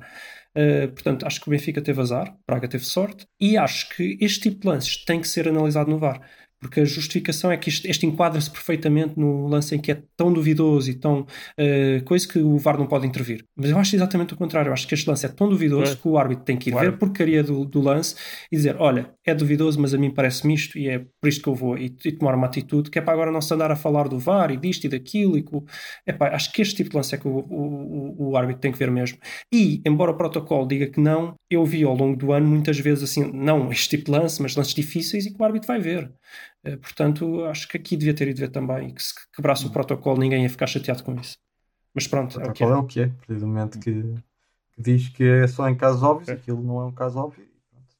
Uh, 0.57 0.91
portanto, 0.91 1.25
acho 1.25 1.39
que 1.39 1.47
o 1.47 1.51
Benfica 1.51 1.81
teve 1.81 2.01
azar, 2.01 2.35
Braga 2.45 2.67
teve 2.67 2.83
sorte, 2.83 3.25
e 3.39 3.55
acho 3.55 3.87
que 3.95 4.17
este 4.19 4.49
tipo 4.49 4.61
de 4.61 4.67
lances 4.67 4.97
tem 5.05 5.21
que 5.21 5.27
ser 5.27 5.47
analisado 5.47 5.89
no 5.89 5.97
VAR. 5.97 6.21
Porque 6.61 6.79
a 6.81 6.85
justificação 6.85 7.51
é 7.51 7.57
que 7.57 7.69
isto, 7.69 7.85
este 7.87 8.05
enquadra-se 8.05 8.49
perfeitamente 8.49 9.19
no 9.19 9.47
lance 9.47 9.73
em 9.75 9.79
que 9.79 9.91
é 9.91 10.03
tão 10.15 10.31
duvidoso 10.31 10.91
e 10.91 10.93
tão 10.93 11.21
uh, 11.21 12.03
coisa 12.05 12.27
que 12.27 12.37
o 12.39 12.57
VAR 12.59 12.77
não 12.77 12.85
pode 12.85 13.07
intervir. 13.07 13.43
Mas 13.55 13.71
eu 13.71 13.77
acho 13.79 13.95
exatamente 13.95 14.33
o 14.35 14.37
contrário. 14.37 14.69
Eu 14.69 14.73
acho 14.73 14.87
que 14.87 14.93
este 14.93 15.09
lance 15.09 15.25
é 15.25 15.29
tão 15.29 15.49
duvidoso 15.49 15.93
É. 15.93 15.95
que 15.95 16.07
o 16.07 16.17
árbitro 16.19 16.45
tem 16.45 16.55
que 16.57 16.69
ir 16.69 16.73
Claro. 16.73 16.89
ver 16.89 16.93
a 16.95 16.97
porcaria 16.97 17.43
do, 17.43 17.65
do 17.65 17.81
lance 17.81 18.15
e 18.51 18.55
dizer: 18.55 18.75
Olha, 18.79 19.09
é 19.25 19.33
duvidoso, 19.33 19.81
mas 19.81 19.93
a 19.93 19.97
mim 19.97 20.11
parece-me 20.13 20.53
isto 20.53 20.77
e 20.77 20.87
é 20.87 20.99
por 20.99 21.27
isto 21.27 21.41
que 21.41 21.49
eu 21.49 21.55
vou. 21.55 21.77
E, 21.77 21.95
e 22.05 22.11
tomar 22.11 22.35
uma 22.35 22.45
atitude 22.45 22.91
que 22.91 22.99
é 22.99 23.01
para 23.01 23.13
agora 23.13 23.31
não 23.31 23.41
se 23.41 23.51
andar 23.53 23.71
a 23.71 23.75
falar 23.75 24.07
do 24.07 24.19
VAR 24.19 24.51
e 24.51 24.57
disto 24.57 24.85
e 24.85 24.89
daquilo. 24.89 25.37
E 25.37 25.43
Epá, 26.05 26.27
acho 26.29 26.51
que 26.51 26.61
este 26.61 26.75
tipo 26.75 26.91
de 26.91 26.95
lance 26.97 27.15
é 27.15 27.17
que 27.17 27.27
o, 27.27 27.31
o- 27.39 28.29
o 28.29 28.37
árbitro 28.37 28.61
tem 28.61 28.71
que 28.71 28.77
ver 28.77 28.91
mesmo. 28.91 29.17
E, 29.51 29.81
embora 29.85 30.11
o 30.11 30.15
protocolo 30.17 30.67
diga 30.67 30.87
que 30.87 30.99
não, 31.01 31.33
eu 31.49 31.65
vi 31.65 31.83
ao 31.83 31.95
longo 31.95 32.15
do 32.15 32.31
ano 32.31 32.47
muitas 32.47 32.77
vezes 32.79 33.03
assim, 33.03 33.31
não 33.33 33.71
este 33.71 33.89
tipo 33.97 34.05
de 34.05 34.11
lance, 34.11 34.41
mas 34.41 34.55
lances 34.55 34.73
difíceis 34.73 35.25
e 35.25 35.33
que 35.33 35.41
o 35.41 35.45
árbitro 35.45 35.67
vai 35.67 35.79
ver. 35.79 36.11
Eh, 36.63 36.77
Portanto, 36.77 37.45
acho 37.45 37.67
que 37.67 37.77
aqui 37.77 37.97
devia 37.97 38.13
ter 38.13 38.27
ido 38.27 38.39
ver 38.39 38.49
também 38.49 38.89
e 38.89 38.93
que 38.93 39.01
se 39.03 39.13
quebrasse 39.35 39.65
o 39.65 39.71
protocolo 39.71 40.19
ninguém 40.19 40.43
ia 40.43 40.49
ficar 40.49 40.67
chateado 40.67 41.03
com 41.03 41.13
isso. 41.15 41.37
Mas 41.93 42.07
pronto, 42.07 42.39
é 42.39 42.47
o 42.47 42.53
que 42.53 42.63
é. 42.63 42.67
é 42.67 42.73
o 42.75 42.83
que 42.85 42.99
é? 43.01 43.11
Momento 43.29 43.79
que, 43.79 43.91
que 44.73 44.81
diz 44.81 45.09
que 45.09 45.23
é 45.23 45.47
só 45.47 45.67
em 45.67 45.75
casos 45.75 46.01
óbvios, 46.03 46.29
É. 46.29 46.33
aquilo 46.33 46.61
não 46.63 46.79
é 46.81 46.85
um 46.85 46.91
caso 46.91 47.19
óbvio. 47.19 47.49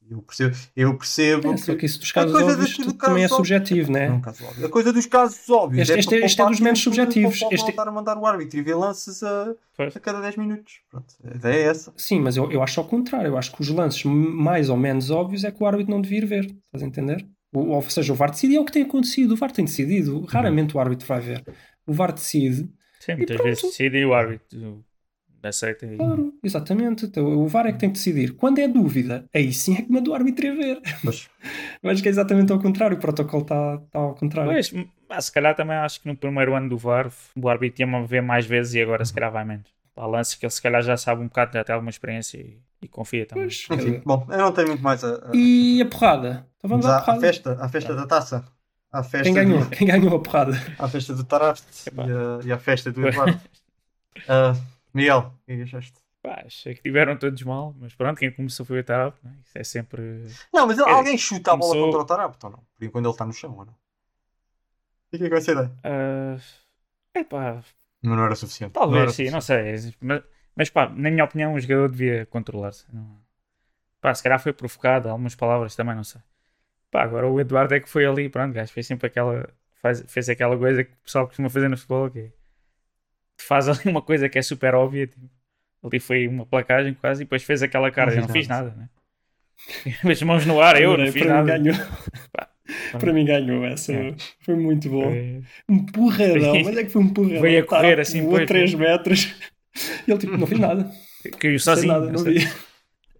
Eu 0.10 0.21
percebo, 0.21 0.56
eu 0.76 0.97
percebo 0.97 1.54
É, 1.54 1.58
só 1.58 1.74
que 1.74 1.86
isso 1.86 1.97
dos 1.97 2.12
casos 2.12 2.36
óbvios 2.36 2.78
do 2.80 2.91
também 2.93 3.24
é 3.24 3.28
caso 3.30 3.36
subjetivo, 3.38 3.93
não 3.93 4.00
é 4.00 4.10
né? 4.10 4.15
um 4.15 4.19
caso 4.19 4.43
óbvio. 4.45 4.65
A 4.65 4.69
coisa 4.69 4.91
dos 4.91 5.06
casos 5.06 5.50
óbvios. 5.50 5.84
Este- 5.89 5.93
é 5.95 6.00
este- 6.00 6.10
para 6.17 6.26
este 6.26 6.41
é 6.41 6.45
dos 6.47 6.60
menos 6.60 6.80
subjetivos. 6.84 7.36
Este- 7.50 7.56
não 7.62 7.69
estar 7.69 7.88
a 7.88 7.91
mandar 7.93 8.17
o 8.17 8.26
árbitro 8.26 8.60
e 8.60 8.62
ver 8.62 8.76
lances 8.76 9.24
a, 9.24 9.56
a 9.80 10.00
cada 10.02 10.19
10 10.19 10.36
minutos. 10.36 10.82
Pronto, 10.89 11.13
a 11.24 11.34
ideia 11.34 11.56
é 11.56 11.62
essa. 11.67 11.93
Sim, 11.95 12.19
mas 12.19 12.36
eu, 12.36 12.52
eu 12.52 12.62
acho 12.62 12.78
ao 12.82 12.86
contrário. 12.86 13.28
Eu 13.30 13.38
acho 13.38 13.54
que 13.54 13.62
os 13.62 13.69
lances 13.69 14.04
mais 14.04 14.69
ou 14.69 14.76
menos 14.76 15.10
óbvios 15.12 15.45
é 15.45 15.52
que 15.52 15.63
o 15.63 15.65
árbitro 15.65 15.91
não 15.93 16.02
devia 16.02 16.17
ir 16.17 16.26
ver. 16.26 16.43
Estás 16.65 16.84
a 16.84 16.86
entender? 16.86 17.26
O, 17.53 17.59
ou 17.71 17.81
seja, 17.83 18.13
o 18.13 18.15
VAR 18.15 18.31
decide 18.31 18.53
e 18.53 18.57
é 18.57 18.59
o 18.59 18.65
que 18.65 18.71
tem 18.71 18.83
acontecido. 18.83 19.33
O 19.33 19.37
VAR 19.37 19.51
tem 19.51 19.65
decidido. 19.65 20.21
Raramente 20.25 20.75
o 20.75 20.79
árbitro 20.79 21.07
vai 21.07 21.19
ver. 21.19 21.43
O 21.85 21.93
VAR 21.93 22.13
decide. 22.13 22.69
Sim, 22.99 23.15
muitas 23.15 23.35
pronto. 23.35 23.43
vezes 23.43 23.63
decide 23.63 23.97
e 23.97 24.05
o 24.05 24.13
árbitro 24.13 24.83
aceita 25.49 25.85
e... 25.85 25.97
Claro, 25.97 26.33
exatamente. 26.43 27.05
Então, 27.05 27.25
o 27.25 27.47
VAR 27.47 27.67
é 27.67 27.71
que 27.71 27.79
tem 27.79 27.89
que 27.89 27.97
decidir. 27.97 28.33
Quando 28.35 28.59
é 28.59 28.67
dúvida, 28.67 29.25
aí 29.33 29.51
sim 29.51 29.75
é 29.75 29.81
que 29.81 29.91
manda 29.91 30.09
o 30.09 30.13
árbitro 30.13 30.45
ir 30.45 30.55
ver. 30.55 30.81
Mas 31.03 31.93
acho 31.93 32.01
que 32.01 32.09
é 32.09 32.11
exatamente 32.11 32.51
ao 32.51 32.59
contrário. 32.59 32.97
O 32.97 32.99
protocolo 32.99 33.43
está 33.43 33.81
está 33.83 33.99
ao 33.99 34.15
contrário. 34.15 34.51
Pois, 34.51 34.71
mas 35.09 35.25
se 35.25 35.31
calhar 35.31 35.55
também 35.55 35.75
acho 35.75 36.01
que 36.01 36.07
no 36.07 36.15
primeiro 36.15 36.55
ano 36.55 36.69
do 36.69 36.77
VAR 36.77 37.11
o 37.35 37.49
árbitro 37.49 37.81
ia 37.81 38.05
ver 38.05 38.21
mais 38.21 38.45
vezes 38.45 38.75
e 38.75 38.81
agora 38.81 39.03
se 39.03 39.13
calhar 39.13 39.31
vai 39.31 39.43
menos. 39.43 39.67
Lances 39.97 40.36
que 40.36 40.45
ele 40.45 40.51
se 40.51 40.62
calhar 40.62 40.82
já 40.82 40.97
sabe 40.97 41.21
um 41.21 41.27
bocado, 41.27 41.54
já 41.54 41.63
tem 41.63 41.73
alguma 41.73 41.89
experiência 41.89 42.38
e, 42.38 42.60
e 42.82 42.88
confia 42.88 43.25
também. 43.25 43.45
Pois, 43.45 43.65
quer 43.67 43.75
enfim, 43.75 44.01
bom, 44.06 44.25
eu 44.30 44.38
não 44.38 44.51
tenho 44.51 44.67
muito 44.69 44.82
mais 44.84 45.04
a. 45.04 45.15
a- 45.15 45.32
E 45.36 45.82
a 45.82 45.86
porrada? 45.86 46.47
Então 46.58 46.69
vamos 46.69 46.86
Vamos 46.86 47.01
à 47.01 47.04
porrada. 47.06 47.21
festa, 47.21 47.58
à 47.63 47.69
festa 47.69 47.95
da 47.95 48.06
taça. 48.08 48.45
À 48.91 49.04
festa, 49.04 49.23
Quem 49.23 49.34
ganhou? 49.34 49.63
do- 49.63 49.69
Quem 49.69 49.88
ganhou 49.88 50.15
a 50.15 50.19
porrada? 50.21 50.51
à 50.80 50.88
festa 50.88 51.13
do 51.13 51.23
Taraste 51.23 51.89
Epá. 51.89 52.06
e, 52.08 52.12
a- 52.12 52.39
e 52.45 52.51
à 52.51 52.58
festa 52.58 52.91
do 52.91 53.01
Eduardo. 53.08 53.39
Ah, 54.27 54.54
Miguel, 54.93 55.34
o 55.43 55.45
que 55.45 55.62
achaste? 55.62 55.93
Pá, 56.21 56.43
achei 56.45 56.75
que 56.75 56.82
tiveram 56.84 57.17
todos 57.17 57.41
mal, 57.43 57.75
mas 57.80 57.95
pronto, 57.95 58.17
quem 58.19 58.32
começou 58.32 58.65
foi 58.65 58.80
o 58.80 58.84
Tarab, 58.84 59.15
né? 59.23 59.34
isso 59.43 59.58
é 59.58 59.63
sempre. 59.63 60.01
Não, 60.54 60.67
mas 60.67 60.77
É, 60.77 60.82
alguém 60.84 61.17
chuta 61.17 61.51
a 61.51 61.56
bola 61.56 61.71
começou- 61.71 61.86
contra 61.91 62.01
o 62.01 62.06
Tarapto 62.06 62.45
ou 62.47 62.51
não? 62.54 62.60
Por 62.77 62.86
enquanto 62.86 63.06
ele 63.06 63.13
está 63.13 63.25
no 63.25 63.34
chão 63.34 63.56
ou 63.58 63.65
não? 63.65 63.75
E 65.12 65.15
o 65.15 65.19
que 65.19 65.25
é 65.25 65.27
que 65.27 65.34
vai 65.34 65.41
ser 65.41 65.56
daí? 65.56 65.69
ah, 65.84 66.38
epá, 67.15 67.54
Mas 67.56 67.65
não 68.03 68.23
era 68.23 68.35
suficiente. 68.35 68.73
talvez 68.73 68.95
não 68.95 69.01
era 69.01 69.11
sim, 69.11 69.29
suficiente. 69.29 69.31
não 69.31 69.41
sei. 69.41 69.95
Mas, 70.01 70.23
mas 70.55 70.69
pá, 70.69 70.89
na 70.89 71.09
minha 71.11 71.23
opinião, 71.23 71.53
o 71.53 71.59
jogador 71.59 71.89
devia 71.89 72.25
controlar-se. 72.27 72.85
Não- 72.93 73.19
Pá, 74.01 74.13
se 74.15 74.23
calhar 74.23 74.39
foi 74.39 74.51
provocado, 74.51 75.09
algumas 75.09 75.35
palavras 75.35 75.75
também, 75.75 75.95
não 75.95 76.03
sei. 76.03 76.21
Pá, 76.89 77.03
agora 77.03 77.27
o 77.27 77.39
Eduardo 77.39 77.73
é 77.75 77.79
que 77.79 77.89
foi 77.89 78.05
ali, 78.05 78.29
pronto, 78.29 78.53
gajo, 78.53 78.71
fez 78.73 78.87
sempre 78.87 79.07
aquela. 79.07 79.47
Faz, 79.75 80.03
fez 80.07 80.29
aquela 80.29 80.57
coisa 80.57 80.83
que 80.83 80.91
o 80.93 80.97
pessoal 81.03 81.27
costuma 81.27 81.49
fazer 81.49 81.67
no 81.69 81.77
futebol, 81.77 82.09
que 82.09 82.19
é, 82.19 82.31
faz 83.37 83.67
ali 83.67 83.79
uma 83.85 84.01
coisa 84.01 84.29
que 84.29 84.37
é 84.37 84.41
super 84.41 84.75
óbvia, 84.75 85.07
tipo, 85.07 85.29
ali 85.83 85.99
foi 85.99 86.27
uma 86.27 86.45
placagem 86.45 86.93
quase, 86.93 87.23
e 87.23 87.25
depois 87.25 87.43
fez 87.43 87.63
aquela 87.63 87.91
cara, 87.91 88.11
Não 88.11 88.17
eu 88.17 88.21
não 88.27 88.29
fiz 88.29 88.47
nada, 88.47 88.71
né? 88.71 88.89
As 90.09 90.21
mãos 90.21 90.45
no 90.45 90.59
ar, 90.61 90.79
eu 90.79 90.89
não 90.89 90.93
Adorei, 90.95 91.11
fiz 91.11 91.25
nada. 91.25 91.57
Ganhou. 91.57 91.75
para 92.99 93.13
mim 93.13 93.25
ganhou 93.25 93.63
essa. 93.65 93.93
É. 93.93 94.15
Foi 94.41 94.55
muito 94.55 94.89
bom. 94.89 95.03
Foi- 95.03 95.43
Um 95.69 95.86
porradão. 95.86 96.63
Mas 96.63 96.77
é 96.77 96.84
que 96.84 96.89
foi 96.89 97.01
um 97.01 97.10
porradão. 97.10 97.41
Veio 97.41 97.63
a 97.63 97.65
correr 97.65 97.95
Tá, 97.95 98.01
assim, 98.01 98.21
voou 98.21 98.34
pois, 98.36 98.47
3 98.47 98.73
metros. 98.73 99.34
E 100.07 100.12
ele 100.12 100.19
tipo, 100.19 100.38
não 100.38 100.47
fiz 100.47 100.60
nada. 100.60 100.91
Caiu 101.39 101.60
sozinho. 101.60 101.93
nada, 101.93 102.12
não 102.12 102.23
vi. 102.23 102.47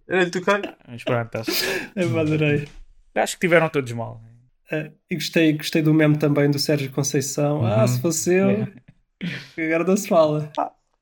Era-lhe 0.08 0.30
toquei. 0.30 0.54
Mas 0.88 1.04
pronto, 1.04 1.36
acho, 1.36 1.50
Eu 1.96 2.18
adorei. 2.18 2.68
acho 3.14 3.34
que 3.36 3.40
tiveram 3.40 3.68
todos 3.68 3.92
mal. 3.92 4.20
Eh, 4.70 4.90
E 5.10 5.14
gostei, 5.14 5.52
gostei 5.52 5.82
do 5.82 5.94
meme 5.94 6.16
também 6.18 6.50
do 6.50 6.58
Sérgio 6.58 6.90
Conceição. 6.90 7.64
Ah, 7.64 7.82
Uhum. 7.82 7.88
se 7.88 8.00
fosse 8.02 8.34
eu, 8.34 8.66
agora 9.56 9.84
não 9.84 9.96
se 9.96 10.08
fala. 10.08 10.50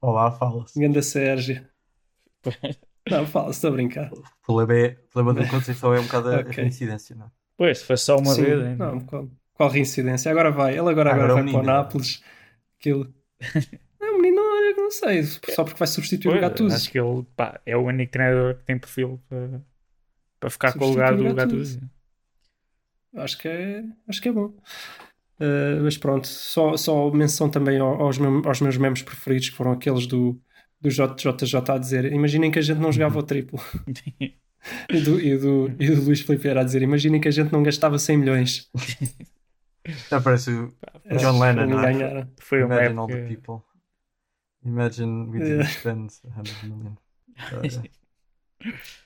Olá, 0.02 0.30
fala-se. 0.32 0.78
Ganda 0.78 1.00
Sérgio. 1.02 1.64
Não, 3.10 3.26
fala-se, 3.26 3.58
estou 3.58 3.70
a 3.70 3.72
brincar. 3.74 4.10
O 4.12 4.22
problema, 4.46 4.86
é, 4.86 4.96
o 5.08 5.12
problema 5.12 5.42
da 5.42 5.48
Conceição 5.50 5.94
é 5.94 6.00
um 6.00 6.04
bocado 6.04 6.28
a, 6.30 6.36
a 6.40 6.44
coincidência, 6.44 7.16
não 7.16 7.26
é? 7.26 7.30
Pois, 7.60 7.78
se 7.80 7.84
fosse 7.84 8.04
só 8.06 8.16
uma 8.16 8.34
Sim, 8.34 8.42
vez 8.42 8.62
ainda. 8.62 8.86
não, 8.86 9.00
qual, 9.00 9.28
qual 9.52 9.68
reincidência? 9.68 10.30
Agora 10.30 10.50
vai, 10.50 10.70
ele 10.72 10.88
agora, 10.88 11.10
agora 11.12 11.24
Agora 11.24 11.34
vai 11.42 11.52
para 11.52 11.60
o. 11.60 11.62
Nápoles. 11.62 12.22
Aquilo. 12.78 13.14
Não, 14.00 14.16
menino, 14.18 14.40
olha, 14.40 14.74
que 14.74 14.80
não 14.80 14.90
sei, 14.90 15.22
só 15.22 15.62
porque 15.64 15.78
vai 15.78 15.86
substituir 15.86 16.30
Pois, 16.32 16.38
o 16.38 16.40
Gattuso. 16.40 16.74
acho 16.74 16.90
que 16.90 16.98
ele 16.98 17.22
pá, 17.36 17.60
é 17.66 17.76
o 17.76 17.82
único 17.82 18.10
treinador 18.10 18.54
que 18.56 18.64
tem 18.64 18.78
perfil 18.78 19.20
para, 19.28 19.62
para 20.40 20.48
ficar 20.50 20.72
com 20.72 20.78
o 20.86 20.88
Substituir 20.88 21.18
lugar 21.18 21.30
do 21.30 21.34
Gattuso. 21.36 21.78
Gattuso. 21.80 21.90
Acho 23.16 23.38
que 23.38 23.48
é, 23.48 23.84
acho 24.08 24.22
que 24.22 24.28
é 24.30 24.32
bom. 24.32 24.54
Uh, 25.38 25.82
mas 25.82 25.98
pronto, 25.98 26.26
só, 26.26 26.76
só 26.78 27.10
menção 27.10 27.50
também 27.50 27.78
ao- 27.78 28.00
aos, 28.00 28.16
mem- 28.18 28.42
aos 28.46 28.60
meus 28.62 28.76
memes 28.78 29.02
preferidos, 29.02 29.50
que 29.50 29.56
foram 29.56 29.72
aqueles 29.72 30.06
do, 30.06 30.40
do 30.80 30.88
JJ 30.88 31.72
a 31.74 31.78
dizer: 31.78 32.10
Imaginem 32.12 32.50
que 32.50 32.58
a 32.58 32.62
gente 32.62 32.78
não 32.78 32.90
jogava 32.92 33.18
o 33.18 33.22
triplo. 33.22 33.58
E 34.90 35.00
do, 35.00 35.20
e, 35.20 35.36
do, 35.38 35.68
e 35.80 35.90
do 35.94 36.02
Luís 36.02 36.20
Filipe 36.20 36.48
era 36.48 36.60
a 36.60 36.64
dizer: 36.64 36.82
Imaginem 36.82 37.20
que 37.20 37.28
a 37.28 37.30
gente 37.30 37.52
não 37.52 37.62
gastava 37.62 37.98
100 37.98 38.16
milhões. 38.18 38.70
Já 40.10 40.20
parece 40.20 40.50
o 40.52 40.72
É, 41.04 41.16
John 41.16 41.38
Lennon, 41.40 41.66
não 41.66 41.80
é? 41.84 42.28
Foi 42.40 42.62
uma 42.62 42.76
Imagine 42.76 42.98
all 42.98 43.08
the 43.08 43.18
época. 43.18 43.28
people. 43.34 43.62
Imagine 44.64 45.28
we 45.30 45.40
didn't 45.40 45.68
spend 45.68 46.10
100 46.12 46.56
million. 46.62 46.96
Uh, 47.52 47.62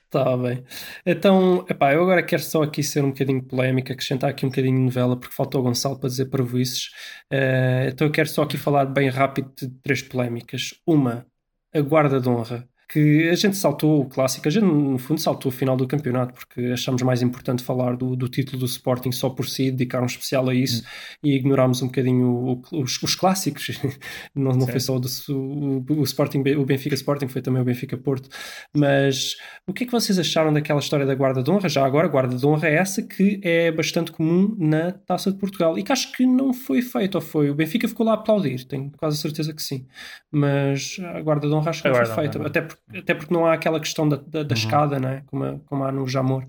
Tá 0.09 0.37
bem. 0.37 0.63
Então, 1.05 1.65
epá, 1.69 1.93
eu 1.93 2.03
agora 2.03 2.23
quero 2.23 2.41
só 2.41 2.63
aqui 2.63 2.81
ser 2.83 3.03
um 3.03 3.09
bocadinho 3.09 3.43
polémico, 3.43 3.91
acrescentar 3.91 4.29
aqui 4.29 4.45
um 4.45 4.49
bocadinho 4.49 4.77
de 4.77 4.83
novela, 4.85 5.19
porque 5.19 5.35
faltou 5.35 5.61
o 5.61 5.63
Gonçalo 5.63 5.99
para 5.99 6.09
dizer 6.09 6.27
parvoices. 6.27 6.89
Eh, 7.29 7.89
então 7.91 8.07
eu 8.07 8.11
quero 8.11 8.29
só 8.29 8.43
aqui 8.43 8.57
falar 8.57 8.85
bem 8.85 9.09
rápido 9.09 9.51
de 9.57 9.69
três 9.81 10.01
polémicas. 10.01 10.73
Uma, 10.85 11.25
a 11.73 11.81
guarda 11.81 12.21
de 12.21 12.29
honra. 12.29 12.69
Que 12.87 13.29
a 13.29 13.35
gente 13.35 13.57
saltou 13.57 14.01
o 14.01 14.05
clássico, 14.05 14.47
a 14.47 14.51
gente 14.51 14.63
no 14.65 14.97
fundo 14.99 15.19
saltou 15.19 15.51
o 15.51 15.55
final 15.55 15.75
do 15.75 15.87
campeonato, 15.87 16.33
porque 16.35 16.61
achamos 16.71 17.01
mais 17.01 17.21
importante 17.21 17.63
falar 17.63 17.95
do, 17.95 18.15
do 18.15 18.27
título 18.29 18.59
do 18.59 18.65
Sporting 18.65 19.11
só 19.11 19.29
por 19.29 19.47
si, 19.47 19.71
dedicar 19.71 20.03
um 20.03 20.05
especial 20.05 20.47
a 20.49 20.53
isso 20.53 20.83
e 21.23 21.35
ignorámos 21.35 21.81
um 21.81 21.87
bocadinho 21.87 22.27
o- 22.27 22.61
os, 22.81 23.01
os 23.01 23.15
clássicos. 23.15 23.67
não 24.35 24.51
não 24.51 24.67
foi 24.67 24.79
só 24.79 24.95
o, 24.95 24.99
do, 24.99 25.07
o, 25.29 25.83
o 25.99 26.03
Sporting, 26.03 26.43
o 26.57 26.65
Benfica 26.65 26.93
Sporting, 26.95 27.27
foi 27.27 27.41
também 27.41 27.61
o 27.61 27.65
Benfica 27.65 27.97
Porto. 27.97 28.29
Mas 28.75 29.35
o 29.67 29.73
que 29.73 29.83
é 29.83 29.85
que 29.87 29.91
vocês 29.91 30.19
acharam 30.19 30.53
daquela 30.53 30.79
história 30.79 31.05
da 31.05 31.15
guarda 31.15 31.41
de 31.41 31.49
honra? 31.49 31.67
Já 31.67 31.85
agora, 31.85 32.05
a 32.07 32.09
guarda 32.09 32.35
de 32.35 32.45
honra 32.45 32.67
é 32.67 32.75
essa 32.75 33.01
que 33.01 33.39
é 33.43 33.71
bastante 33.71 34.11
comum 34.11 34.55
na 34.59 34.91
Taça 34.91 35.31
de 35.31 35.37
Portugal 35.37 35.77
e 35.77 35.83
que 35.83 35.91
acho 35.91 36.11
que 36.11 36.25
não 36.25 36.53
foi 36.53 36.81
feito, 36.81 37.15
ou 37.15 37.21
foi? 37.21 37.49
O 37.49 37.55
Benfica 37.55 37.87
ficou 37.87 38.05
lá 38.05 38.11
a 38.11 38.15
aplaudir, 38.15 38.63
tenho 38.65 38.91
quase 38.97 39.17
certeza 39.17 39.53
que 39.53 39.61
sim. 39.63 39.85
Mas 40.31 40.97
a 41.03 41.21
guarda 41.21 41.47
de 41.47 41.53
honra 41.53 41.69
acho 41.69 41.81
que 41.81 41.87
não 41.89 41.95
foi 41.95 42.05
feita, 42.15 42.39
até, 42.47 42.67
por- 42.87 42.97
até 42.97 43.13
porque 43.13 43.33
não 43.33 43.45
há 43.45 43.53
aquela 43.53 43.79
questão 43.79 44.07
da, 44.07 44.17
da, 44.17 44.43
da 44.43 44.53
escada, 44.55 44.99
né? 44.99 45.23
como, 45.27 45.59
como 45.61 45.83
há 45.83 45.91
no 45.91 46.07
Jamor. 46.07 46.45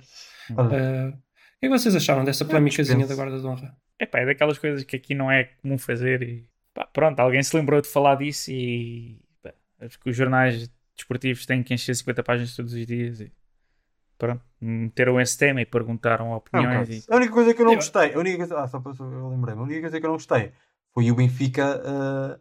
olha, 0.56 0.66
Uh, 0.68 1.08
o 1.56 1.58
que 1.60 1.66
é 1.66 1.68
que 1.70 1.78
vocês 1.78 1.96
acharam 1.96 2.24
dessa 2.24 2.44
polémicazinha 2.44 3.06
da 3.06 3.14
guarda 3.14 3.40
de 3.40 3.46
honra? 3.46 3.74
Epá, 3.98 4.18
é 4.20 4.26
daquelas 4.26 4.58
coisas 4.58 4.84
que 4.84 4.96
aqui 4.96 5.14
não 5.14 5.30
é 5.32 5.44
comum 5.62 5.78
fazer 5.78 6.22
e 6.22 6.46
pá, 6.74 6.86
pronto, 6.86 7.18
alguém 7.20 7.42
se 7.42 7.56
lembrou 7.56 7.80
de 7.80 7.88
falar 7.88 8.16
disso 8.16 8.50
e 8.52 9.18
pá, 9.42 9.52
acho 9.80 9.98
que 9.98 10.10
os 10.10 10.16
jornais 10.16 10.70
desportivos 10.94 11.46
têm 11.46 11.62
que 11.62 11.72
encher 11.74 11.94
50 11.94 12.22
páginas 12.22 12.54
todos 12.54 12.72
os 12.74 12.86
dias 12.86 13.20
e 13.20 13.32
pronto, 14.18 14.42
meteram 14.60 15.18
esse 15.20 15.36
tema 15.38 15.60
e 15.62 15.66
perguntaram 15.66 16.32
opiniões 16.32 16.88
caso. 16.88 16.92
e 16.92 17.02
A 17.12 17.16
única 17.16 17.32
coisa 17.32 17.54
que 17.54 17.62
eu 17.62 17.66
não 17.66 17.74
gostei, 17.74 18.14
a 18.14 18.18
única 18.18 18.36
coisa, 18.38 18.58
ah, 18.60 18.68
só 18.68 18.80
para 18.80 18.92
eu 18.98 19.28
lembrei-me, 19.30 19.60
a 19.60 19.64
única 19.64 19.80
coisa 19.80 19.98
que 19.98 20.04
eu 20.06 20.08
não 20.10 20.16
gostei 20.16 20.52
foi 20.92 21.10
o 21.10 21.14
Benfica, 21.14 21.76
uh, 21.80 22.40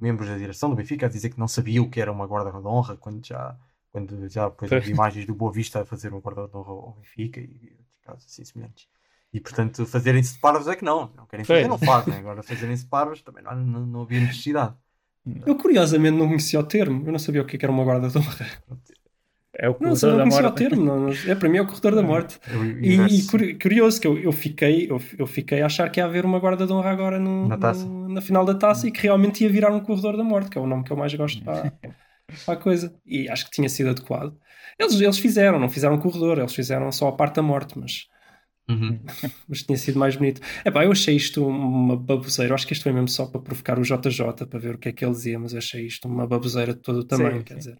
membros 0.00 0.28
da 0.28 0.36
direção 0.36 0.70
do 0.70 0.76
Benfica, 0.76 1.06
a 1.06 1.08
dizer 1.08 1.30
que 1.30 1.38
não 1.38 1.48
sabia 1.48 1.82
o 1.82 1.90
que 1.90 2.00
era 2.00 2.12
uma 2.12 2.26
guarda 2.26 2.50
de 2.50 2.66
honra 2.66 2.96
quando 2.96 3.24
já, 3.24 3.56
quando 3.90 4.28
já 4.28 4.48
depois 4.48 4.70
Pois. 4.70 4.82
houve 4.82 4.92
imagens 4.92 5.26
do 5.26 5.34
Boa 5.34 5.52
Vista 5.52 5.80
a 5.82 5.84
fazer 5.84 6.12
uma 6.12 6.20
guarda 6.20 6.48
de 6.48 6.56
honra 6.56 6.70
ao 6.70 6.92
Benfica 6.92 7.40
e 7.40 7.76
outros 7.78 8.00
casos 8.02 8.26
assim 8.26 8.44
semelhantes. 8.44 8.88
E 9.32 9.40
portanto, 9.40 9.84
fazerem-se 9.86 10.38
parvos 10.38 10.66
é 10.68 10.76
que 10.76 10.84
não, 10.84 11.12
não 11.16 11.26
querem 11.26 11.44
fazer, 11.44 11.68
não 11.68 11.78
fazem. 11.78 12.14
Agora, 12.14 12.42
fazerem-se 12.42 12.86
parvos 12.86 13.22
também 13.22 13.42
não, 13.42 13.56
não, 13.56 13.86
não 13.86 14.02
havia 14.02 14.20
necessidade. 14.20 14.74
Eu 15.44 15.56
curiosamente 15.56 16.16
não 16.16 16.28
conhecia 16.28 16.60
o 16.60 16.62
termo, 16.62 17.04
eu 17.06 17.12
não 17.12 17.18
sabia 17.18 17.42
o 17.42 17.44
que 17.44 17.56
é 17.56 17.58
que 17.58 17.64
era 17.64 17.72
uma 17.72 17.84
guarda 17.84 18.08
de 18.08 18.16
honra. 18.16 18.46
É 19.58 19.68
o 19.68 19.72
Não, 19.72 19.78
corredor 19.90 20.10
não 20.10 20.16
da 20.18 20.22
conhecia 20.24 20.40
o 20.40 20.42
morte. 20.44 20.56
termo, 20.58 20.84
não, 20.84 21.00
não- 21.00 21.12
é, 21.32 21.34
para 21.34 21.48
mim 21.48 21.58
é 21.58 21.62
o 21.62 21.66
corredor 21.66 21.94
da 21.94 22.02
morte. 22.02 22.38
Eu- 22.50 22.64
eu- 22.64 22.82
E, 22.82 23.18
e 23.50 23.54
curioso 23.58 24.00
que 24.00 24.06
eu, 24.06 24.18
eu 24.18 24.32
fiquei 24.32 24.90
eu, 24.90 25.00
eu 25.18 25.26
fiquei 25.26 25.62
a 25.62 25.66
achar 25.66 25.88
que 25.90 26.00
ia 26.00 26.04
haver 26.04 26.24
uma 26.24 26.38
guarda 26.38 26.66
de 26.66 26.72
honra 26.72 26.90
agora 26.90 27.18
no, 27.18 27.48
Na 27.48 27.56
taça. 27.56 27.84
no- 27.84 28.08
na 28.08 28.20
final 28.20 28.44
da 28.44 28.54
taça 28.54 28.86
e 28.86 28.90
que 28.92 29.02
realmente 29.02 29.42
ia 29.44 29.50
virar 29.50 29.70
um 29.72 29.80
corredor 29.80 30.16
da 30.16 30.24
morte, 30.24 30.50
que 30.50 30.58
é 30.58 30.60
o 30.60 30.66
nome 30.66 30.84
que 30.84 30.92
eu 30.92 30.96
mais 30.96 31.12
gosto 31.14 31.42
para, 31.42 31.72
para 32.44 32.54
a 32.54 32.56
coisa. 32.56 32.94
E 33.06 33.28
acho 33.28 33.44
que 33.46 33.50
tinha 33.50 33.68
sido 33.68 33.90
adequado. 33.90 34.36
Eles, 34.78 35.00
eles 35.00 35.18
fizeram, 35.18 35.58
não 35.58 35.68
fizeram 35.68 35.94
um 35.94 35.98
corredor, 36.00 36.38
eles 36.38 36.54
fizeram 36.54 36.90
só 36.92 37.08
a 37.08 37.12
parte 37.12 37.36
da 37.36 37.42
morte, 37.42 37.78
mas, 37.78 38.06
Uhum. 38.68 39.00
mas 39.48 39.62
tinha 39.62 39.76
sido 39.76 39.98
mais 39.98 40.16
bonito. 40.16 40.40
Epá, 40.64 40.84
eu 40.84 40.92
achei 40.92 41.14
isto 41.14 41.46
uma 41.46 41.96
baboseira. 41.96 42.50
Eu 42.50 42.54
acho 42.54 42.66
que 42.66 42.72
isto 42.72 42.82
foi 42.82 42.92
mesmo 42.92 43.08
só 43.08 43.26
para 43.26 43.40
provocar 43.40 43.78
o 43.78 43.82
JJ 43.82 44.46
para 44.48 44.58
ver 44.58 44.74
o 44.74 44.78
que 44.78 44.88
é 44.88 44.92
que 44.92 45.04
ele 45.04 45.12
dizia, 45.12 45.38
mas 45.38 45.52
eu 45.52 45.58
achei 45.58 45.86
isto 45.86 46.08
uma 46.08 46.26
baboseira 46.26 46.74
de 46.74 46.80
todo 46.80 47.00
o 47.00 47.04
tamanho. 47.04 47.38
Sim, 47.38 47.44
quer 47.44 47.54
sim. 47.54 47.58
dizer, 47.58 47.78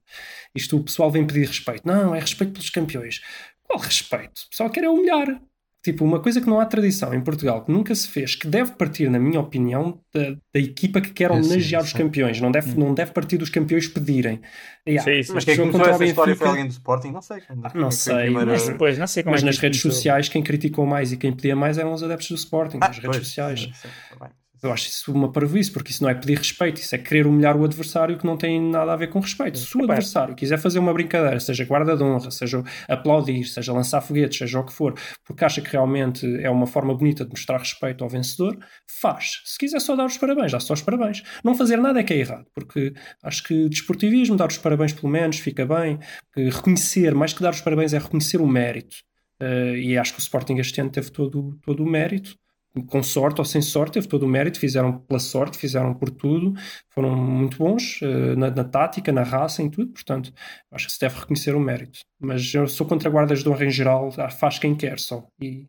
isto 0.55 0.77
o 0.77 0.85
pessoal 0.85 1.11
vem 1.11 1.27
pedir 1.27 1.47
respeito. 1.47 1.83
Não, 1.87 2.15
é 2.15 2.21
respeito 2.21 2.53
pelos 2.53 2.71
campeões. 2.71 3.21
Qual 3.65 3.81
respeito? 3.81 4.43
O 4.47 4.51
pessoal 4.51 4.71
quer 4.71 4.85
é 4.85 4.89
humilhar. 4.89 5.41
Tipo, 5.87 6.05
uma 6.05 6.21
coisa 6.21 6.41
que 6.41 6.49
não 6.49 6.59
há 6.59 6.67
tradição 6.67 7.15
em 7.15 7.21
Portugal, 7.21 7.65
que 7.65 7.71
nunca 7.71 7.95
se 7.95 8.09
fez, 8.09 8.35
que 8.35 8.49
deve 8.49 8.73
partir, 8.73 9.09
na 9.09 9.21
minha 9.21 9.39
opinião, 9.39 10.01
da, 10.13 10.31
da 10.53 10.61
equipa 10.61 11.01
que 11.01 11.11
quer 11.13 11.31
É, 11.31 11.35
homenagear 11.35 11.81
os 11.83 11.93
campeões. 11.93 12.41
Não 12.41 12.51
deve, 12.51 12.77
não 12.77 12.93
deve 12.93 13.13
partir 13.13 13.39
dos 13.39 13.51
campeões 13.51 13.87
pedirem. 13.87 14.41
Yeah, 14.89 15.05
Sim, 15.09 15.23
sim. 15.23 15.33
Mas 15.35 15.45
quem 15.45 15.57
começou 15.57 15.87
essa 15.87 16.05
história 16.05 16.35
foi 16.35 16.47
alguém 16.49 16.67
do 16.67 16.71
Sporting? 16.73 17.13
Não 17.13 17.23
sei. 17.23 17.41
Não 17.73 17.87
a 17.87 17.91
sei, 17.93 18.15
primeira- 18.25 18.47
mas 18.53 18.69
Depois, 18.69 18.99
não 18.99 19.07
sei 19.07 19.23
como 19.23 19.35
Mas 19.35 19.41
é 19.41 19.45
que 19.45 19.47
nas 19.47 19.59
redes 19.59 19.81
começou. 19.81 19.99
sociais, 20.01 20.29
quem 20.29 20.43
criticou 20.43 20.85
mais 20.87 21.13
e 21.13 21.17
quem 21.17 21.33
pedia 21.33 21.55
mais 21.55 21.79
eram 21.79 21.93
os 21.93 22.03
adeptos 22.03 22.29
do 22.29 22.35
Sporting, 22.35 22.79
Ah, 22.81 22.89
nas 22.89 22.99
redes 22.99 23.05
pois, 23.07 23.27
sociais. 23.29 23.61
sim, 23.61 23.73
sim, 23.73 23.89
tá 24.11 24.17
bem. 24.27 24.46
Eu 24.67 24.73
acho 24.73 24.89
isso 24.89 25.13
uma 25.13 25.31
parvoíce, 25.31 25.71
porque 25.71 25.93
isso 25.93 26.03
não 26.03 26.11
é 26.11 26.15
pedir 26.15 26.37
respeito, 26.37 26.81
isso 26.81 26.95
é 26.95 26.99
querer 26.99 27.27
humilhar 27.27 27.57
o 27.57 27.65
adversário 27.65 28.19
que 28.19 28.27
não 28.27 28.37
tem 28.37 28.61
nada 28.61 28.93
a 28.93 28.97
ver 28.97 29.09
com 29.09 29.21
respeito. 29.21 29.59
Se 29.59 29.77
o 29.77 29.85
adversário 29.85 30.35
quiser 30.35 30.59
fazer 30.59 30.81
uma 30.81 30.93
brincadeira, 30.93 31.39
seja 31.39 31.65
guarda 31.65 31.97
de 31.97 32.03
honra, 32.03 32.31
seja 32.33 32.63
aplaudir, 32.89 33.45
seja 33.45 33.73
lançar 33.73 34.01
foguetes, 34.01 34.39
seja 34.39 34.59
o 34.59 34.65
que 34.65 34.73
for, 34.73 34.95
porque 35.25 35.45
acha 35.45 35.61
que 35.61 35.71
realmente 35.71 36.27
é 36.43 36.51
uma 36.51 36.67
forma 36.67 36.93
bonita 36.95 37.25
de 37.25 37.31
mostrar 37.31 37.59
respeito 37.59 38.03
ao 38.03 38.11
vencedor, 38.11 38.59
faz. 39.01 39.43
Se 39.45 39.57
quiser 39.57 39.81
só 39.81 39.95
dar 39.95 40.07
os 40.07 40.19
parabéns, 40.19 40.51
dá 40.51 40.59
só 40.59 40.75
os 40.75 40.83
parabéns. 40.83 41.23
Não 41.45 41.55
fazer 41.55 41.77
nada 41.77 42.01
é 42.01 42.03
que 42.03 42.13
é 42.13 42.19
errado, 42.19 42.47
porque 42.53 42.93
acho 43.23 43.45
que 43.45 43.69
desportivismo, 43.69 44.37
dar 44.37 44.49
os 44.49 44.59
parabéns 44.59 44.93
pelo 44.93 45.13
menos, 45.13 45.39
fica 45.39 45.65
bem. 45.65 45.99
Reconhecer, 46.37 47.15
mais 47.15 47.33
que 47.33 47.43
dar 47.43 47.53
os 47.53 47.61
parabéns, 47.61 47.95
é 47.95 47.99
reconhecer 47.99 48.41
o 48.41 48.47
mérito. 48.47 48.97
Eh, 49.41 49.79
e 49.79 49.99
acho 49.99 50.13
que 50.15 50.19
o 50.19 50.23
Sporting 50.23 50.57
este 50.57 50.81
ano 50.81 50.91
teve 50.91 51.11
todo, 51.11 51.59
todo 51.63 51.83
o 51.85 51.87
mérito 51.87 52.37
com 52.85 53.03
sorte 53.03 53.41
ou 53.41 53.45
sem 53.45 53.63
sorte, 53.63 53.95
teve 53.95 54.09
todo 54.09 54.25
o 54.25 54.29
mérito, 54.29 54.59
fizeram 54.61 54.99
pela 55.01 55.19
sorte, 55.19 55.59
fizeram 55.59 55.95
por 55.95 56.11
tudo, 56.11 56.55
foram 56.91 57.15
muito 57.17 57.59
bons 57.59 58.01
eh, 58.03 58.37
na, 58.37 58.51
na 58.51 58.65
tática, 58.65 59.13
na 59.13 59.23
raça, 59.23 59.63
em 59.63 59.71
tudo, 59.71 59.93
portanto, 59.93 60.33
acho 60.71 60.87
que 60.87 60.93
se 60.93 61.01
deve 61.01 61.19
reconhecer 61.19 61.55
o 61.55 61.61
mérito. 61.61 62.01
Mas 62.19 62.53
eu 62.55 62.67
sou 62.69 62.87
contra 62.87 63.11
guardas 63.11 63.43
de 63.43 63.49
honra 63.49 63.65
em 63.65 63.71
geral, 63.71 64.11
ah, 64.19 64.31
faz 64.31 64.59
quem 64.59 64.75
quer 64.75 64.99
só, 64.99 65.27
e 65.41 65.67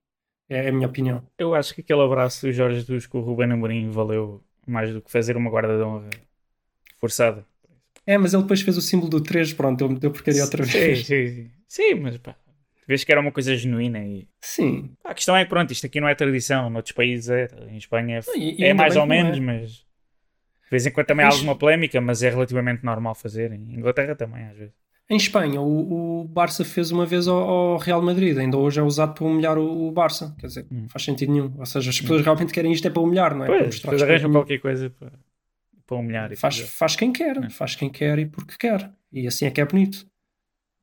é 0.49 0.69
a 0.69 0.71
minha 0.71 0.87
opinião. 0.87 1.23
Eu 1.37 1.53
acho 1.55 1.73
que 1.73 1.81
aquele 1.81 2.01
abraço 2.01 2.45
do 2.45 2.51
Jorge 2.51 2.79
Jesus 2.79 3.05
com 3.07 3.19
o 3.19 3.21
Ruben 3.21 3.51
Amorim 3.51 3.89
valeu 3.89 4.43
mais 4.65 4.93
do 4.93 5.01
que 5.01 5.11
fazer 5.11 5.37
uma 5.37 5.49
guarda 5.49 5.77
de 5.77 5.83
honra 5.83 6.09
forçada. 6.99 7.45
É, 8.05 8.17
mas 8.17 8.33
ele 8.33 8.43
depois 8.43 8.61
fez 8.61 8.77
o 8.77 8.81
símbolo 8.81 9.09
do 9.09 9.21
3, 9.21 9.53
pronto, 9.53 9.77
deu, 9.77 9.99
deu 9.99 10.11
porcaria 10.11 10.43
outra 10.43 10.63
Sim, 10.63 10.63
vez. 10.65 11.03
sim, 11.03 11.27
sim. 11.27 11.51
Sim, 11.67 11.95
mas 11.95 12.17
pá, 12.17 12.35
vês 12.87 13.03
que 13.03 13.11
era 13.11 13.19
uma 13.21 13.31
coisa 13.31 13.55
genuína 13.55 13.99
e 14.05 14.27
Sim. 14.41 14.91
a 15.03 15.13
questão 15.13 15.35
é 15.35 15.43
que 15.43 15.49
pronto, 15.49 15.71
isto 15.71 15.85
aqui 15.85 15.99
não 15.99 16.07
é 16.07 16.15
tradição, 16.15 16.69
noutros 16.69 16.93
países 16.93 17.29
é, 17.29 17.47
em 17.69 17.77
Espanha 17.77 18.19
é, 18.19 18.37
E- 18.37 18.63
é 18.63 18.73
mais 18.73 18.95
ou 18.95 19.01
não 19.01 19.07
menos, 19.07 19.37
é. 19.37 19.41
mas 19.41 19.71
de 19.71 20.71
vez 20.71 20.85
em 20.85 20.91
quando 20.91 21.07
também 21.07 21.25
há 21.25 21.29
alguma 21.29 21.55
polémica, 21.55 21.99
mas 22.01 22.23
é 22.23 22.29
relativamente 22.29 22.83
normal 22.83 23.15
fazer. 23.15 23.51
Em 23.53 23.75
Inglaterra 23.75 24.15
também, 24.15 24.43
às 24.47 24.57
vezes. 24.57 24.73
Em 25.09 25.15
Espanha, 25.15 25.61
o, 25.61 26.19
o 26.21 26.23
Barça 26.25 26.65
fez 26.65 26.91
uma 26.91 27.05
vez 27.05 27.29
ao, 27.29 27.37
ao 27.37 27.77
Real 27.77 28.01
Madrid, 28.01 28.37
ainda 28.37 28.57
hoje 28.57 28.77
é 28.77 28.83
usado 28.83 29.13
para 29.13 29.23
humilhar 29.23 29.57
o, 29.57 29.87
o 29.87 29.91
Barça, 29.93 30.35
quer 30.37 30.47
dizer, 30.47 30.67
não 30.69 30.89
faz 30.89 31.05
sentido 31.05 31.31
nenhum. 31.31 31.53
Ou 31.57 31.65
seja, 31.65 31.89
as 31.89 32.01
pessoas 32.01 32.21
realmente 32.21 32.51
querem 32.51 32.73
isto 32.73 32.85
é 32.85 32.89
para 32.91 33.01
humilhar, 33.01 33.33
não 33.33 33.45
é? 33.45 33.47
para 33.47 33.59
Pois, 33.59 33.79
depois 33.79 34.01
arranjam 34.03 34.29
qualquer 34.31 34.57
coisa 34.59 34.89
para, 34.89 35.13
para 35.85 35.97
humilhar. 35.97 36.35
faz, 36.35 36.59
faz 36.59 36.97
quem 36.97 37.13
quer, 37.13 37.49
faz 37.51 37.73
quem 37.75 37.89
quer 37.89 38.19
e 38.19 38.25
porque 38.25 38.55
quer. 38.59 38.91
E 39.13 39.25
assim 39.25 39.45
é 39.45 39.51
que 39.51 39.61
é 39.61 39.65
bonito. 39.65 40.05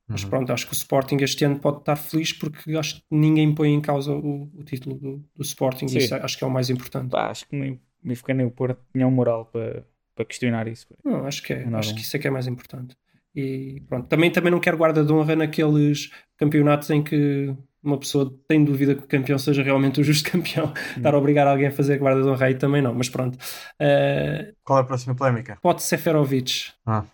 Mas 0.07 0.23
Uhum. 0.23 0.31
pronto, 0.31 0.53
acho 0.53 0.67
que 0.67 0.73
o 0.73 0.77
Sporting 0.77 1.17
este 1.23 1.45
ano 1.45 1.59
pode 1.59 1.79
estar 1.79 1.97
feliz 1.97 2.33
porque 2.33 2.77
acho 2.77 2.97
que 2.97 3.03
ninguém 3.11 3.55
põe 3.55 3.73
em 3.73 3.81
causa 3.81 4.13
o, 4.13 4.51
o 4.55 4.63
título 4.63 4.97
do, 4.99 5.25
do 5.35 5.43
Sporting 5.43 5.89
Sim. 5.89 5.97
e 5.99 6.05
isso 6.05 6.15
é- 6.15 6.23
acho 6.23 6.37
que 6.37 6.45
é 6.45 6.47
o 6.47 6.51
mais 6.51 6.69
importante. 6.69 7.11
Pá, 7.11 7.31
acho 7.31 7.47
que 7.49 7.57
nem 7.57 7.73
o 7.73 7.81
Benfica 8.03 8.35
nem 8.35 8.45
o 8.47 8.51
Porto 8.51 8.79
tinham 8.93 9.11
moral 9.11 9.47
para, 9.47 9.87
para 10.15 10.25
questionar 10.27 10.69
isso. 10.69 10.87
Não, 11.05 11.25
acho 11.27 11.43
que 11.43 11.55
é, 11.55 11.65
Não, 11.65 11.79
acho 11.79 11.89
não. 11.91 11.97
que 11.97 12.03
isso 12.03 12.15
é 12.17 12.21
que 12.21 12.29
é 12.29 12.31
mais 12.31 12.47
importante. 12.47 12.95
E 13.35 13.83
pronto, 13.89 14.07
também, 14.07 14.31
também 14.31 14.53
não 14.53 14.61
quero 14.61 14.77
guarda 14.77 15.03
de 15.05 15.13
honra 15.13 15.35
naqueles 15.35 16.11
campeonatos 16.37 16.89
em 16.91 17.03
que 17.03 17.53
uma 17.83 17.99
pessoa 17.99 18.33
tem 18.47 18.63
dúvida 18.65 18.95
que 18.95 19.03
o 19.03 19.07
campeão 19.09 19.37
seja 19.39 19.63
realmente 19.63 20.01
o 20.01 20.05
justo 20.05 20.31
campeão. 20.31 20.73
Estar 20.97 21.15
a 21.15 21.19
obrigar 21.19 21.47
alguém 21.47 21.67
a 21.69 21.71
fazer 21.73 21.99
guarda 21.99 22.23
de 22.23 22.29
honra 22.29 22.47
aí 22.47 22.55
também 22.55 22.81
não, 22.83 22.95
mas 22.95 23.09
pronto. 23.09 23.37
Eh, 23.81 24.53
Qual 24.63 24.79
é 24.79 24.83
a 24.83 24.85
próxima 24.85 25.15
polémica? 25.15 25.59
Pote 25.63 25.83
Seferovic. 25.83 26.71
Ah. 26.87 27.05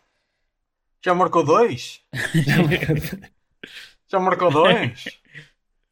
Já 1.05 1.14
marcou 1.14 1.44
dois? 1.44 2.03
Já 4.09 4.18
marcou 4.20 4.51
dois? 4.53 5.05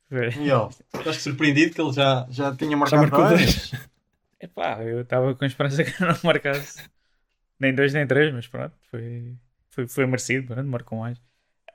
Foi. 0.08 0.28
Miguel, 0.36 0.70
estás 0.94 1.16
surpreendido 1.22 1.74
que 1.74 1.80
ele 1.80 1.92
já, 1.92 2.26
já 2.30 2.54
tinha 2.56 2.70
Já 2.70 2.76
marcado 2.76 3.02
marcou 3.02 3.28
dois? 3.28 3.70
dois. 3.70 3.88
Epá, 4.40 4.82
eu 4.82 5.00
estava 5.00 5.34
com 5.34 5.44
esperança 5.44 5.82
que 5.82 6.00
não 6.00 6.14
marcasse 6.22 6.88
nem 7.58 7.74
dois 7.74 7.92
nem 7.92 8.06
três, 8.06 8.32
mas 8.32 8.46
pronto, 8.46 8.74
foi, 8.90 9.34
foi, 9.70 9.88
foi 9.88 10.06
merecido, 10.06 10.46
pronto, 10.46 10.68
marcou 10.68 10.98
mais. 11.00 11.20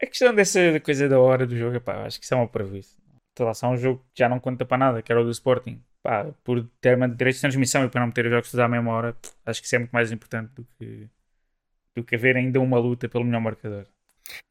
A 0.01 0.05
questão 0.05 0.34
dessa 0.34 0.79
coisa 0.79 1.09
da 1.09 1.19
hora 1.19 1.45
do 1.45 1.57
jogo, 1.57 1.75
epá, 1.75 2.05
acho 2.05 2.19
que 2.19 2.25
isso 2.25 2.34
é 2.34 2.38
uma 2.38 2.47
prejuízo. 2.47 2.95
Sei 3.38 3.45
lá, 3.45 3.53
só 3.53 3.69
um 3.69 3.77
jogo 3.77 3.99
que 4.13 4.19
já 4.19 4.29
não 4.29 4.39
conta 4.39 4.65
para 4.65 4.77
nada, 4.77 5.01
que 5.01 5.11
era 5.11 5.21
o 5.21 5.25
do 5.25 5.31
Sporting. 5.31 5.81
Pá, 6.01 6.25
por 6.43 6.65
ter 6.79 6.95
uma 6.95 7.07
direito 7.09 7.36
de 7.36 7.41
transmissão 7.41 7.84
e 7.86 7.89
para 7.89 8.01
não 8.01 8.07
meter 8.07 8.25
os 8.25 8.31
jogos 8.31 8.51
todos 8.51 8.63
à 8.63 8.67
mesma 8.67 8.91
hora, 8.91 9.15
acho 9.45 9.59
que 9.61 9.65
isso 9.65 9.75
é 9.75 9.79
muito 9.79 9.91
mais 9.91 10.11
importante 10.11 10.51
do 10.53 10.65
que, 10.77 11.09
do 11.95 12.03
que 12.03 12.15
haver 12.15 12.35
ainda 12.37 12.59
uma 12.59 12.79
luta 12.79 13.07
pelo 13.09 13.23
melhor 13.25 13.41
marcador. 13.41 13.85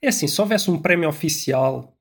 É 0.00 0.08
assim, 0.08 0.28
se 0.28 0.40
houvesse 0.40 0.70
um 0.70 0.80
prémio 0.80 1.08
oficial, 1.08 1.96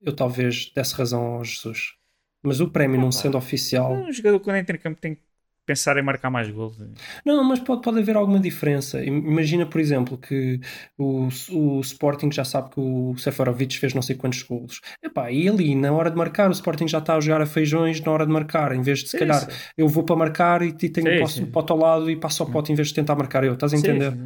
eu 0.00 0.14
talvez 0.14 0.70
desse 0.74 0.94
razão 0.94 1.22
ao 1.34 1.44
Jesus. 1.44 1.94
Mas 2.42 2.60
o 2.60 2.70
prémio 2.70 3.00
não 3.00 3.12
sendo 3.12 3.36
oficial. 3.38 3.92
Um 3.92 4.12
jogador 4.12 4.40
quando 4.40 4.56
entra 4.56 4.76
em 4.76 4.80
campo 4.80 5.00
tem 5.00 5.14
que 5.14 5.22
pensar 5.66 5.96
em 5.98 6.02
marcar 6.02 6.30
mais 6.30 6.50
gols. 6.50 6.78
Não, 7.24 7.44
mas 7.44 7.58
pode, 7.60 7.82
pode 7.82 7.98
haver 7.98 8.16
alguma 8.16 8.40
diferença. 8.40 9.04
Im- 9.04 9.18
Imagina, 9.18 9.66
por 9.66 9.80
exemplo, 9.80 10.16
que 10.18 10.60
o, 10.98 11.28
o 11.52 11.80
Sporting 11.80 12.30
já 12.32 12.44
sabe 12.44 12.70
que 12.70 12.80
o 12.80 13.16
Seferovic 13.18 13.78
fez 13.78 13.94
não 13.94 14.02
sei 14.02 14.16
quantos 14.16 14.42
golos. 14.42 14.80
Epá, 15.02 15.30
e 15.30 15.48
ali, 15.48 15.74
na 15.74 15.92
hora 15.92 16.10
de 16.10 16.16
marcar, 16.16 16.48
o 16.48 16.52
Sporting 16.52 16.88
já 16.88 16.98
está 16.98 17.16
a 17.16 17.20
jogar 17.20 17.42
a 17.42 17.46
feijões 17.46 18.00
na 18.00 18.10
hora 18.12 18.26
de 18.26 18.32
marcar. 18.32 18.72
Em 18.74 18.82
vez 18.82 19.00
de, 19.00 19.08
se 19.10 19.14
Sim, 19.14 19.18
calhar, 19.18 19.46
sim. 19.52 19.60
eu 19.76 19.88
vou 19.88 20.04
para 20.04 20.16
marcar 20.16 20.62
e, 20.62 20.68
e 20.68 20.88
tenho 20.88 21.08
Sim, 21.08 21.44
o 21.44 21.46
pote 21.46 21.72
ao 21.72 21.78
lado 21.78 22.10
e 22.10 22.16
passo 22.16 22.42
ao 22.42 22.50
pote 22.50 22.72
em 22.72 22.74
vez 22.74 22.88
de 22.88 22.94
tentar 22.94 23.14
marcar 23.16 23.44
eu. 23.44 23.54
Estás 23.54 23.74
a 23.74 23.76
entender? 23.76 24.16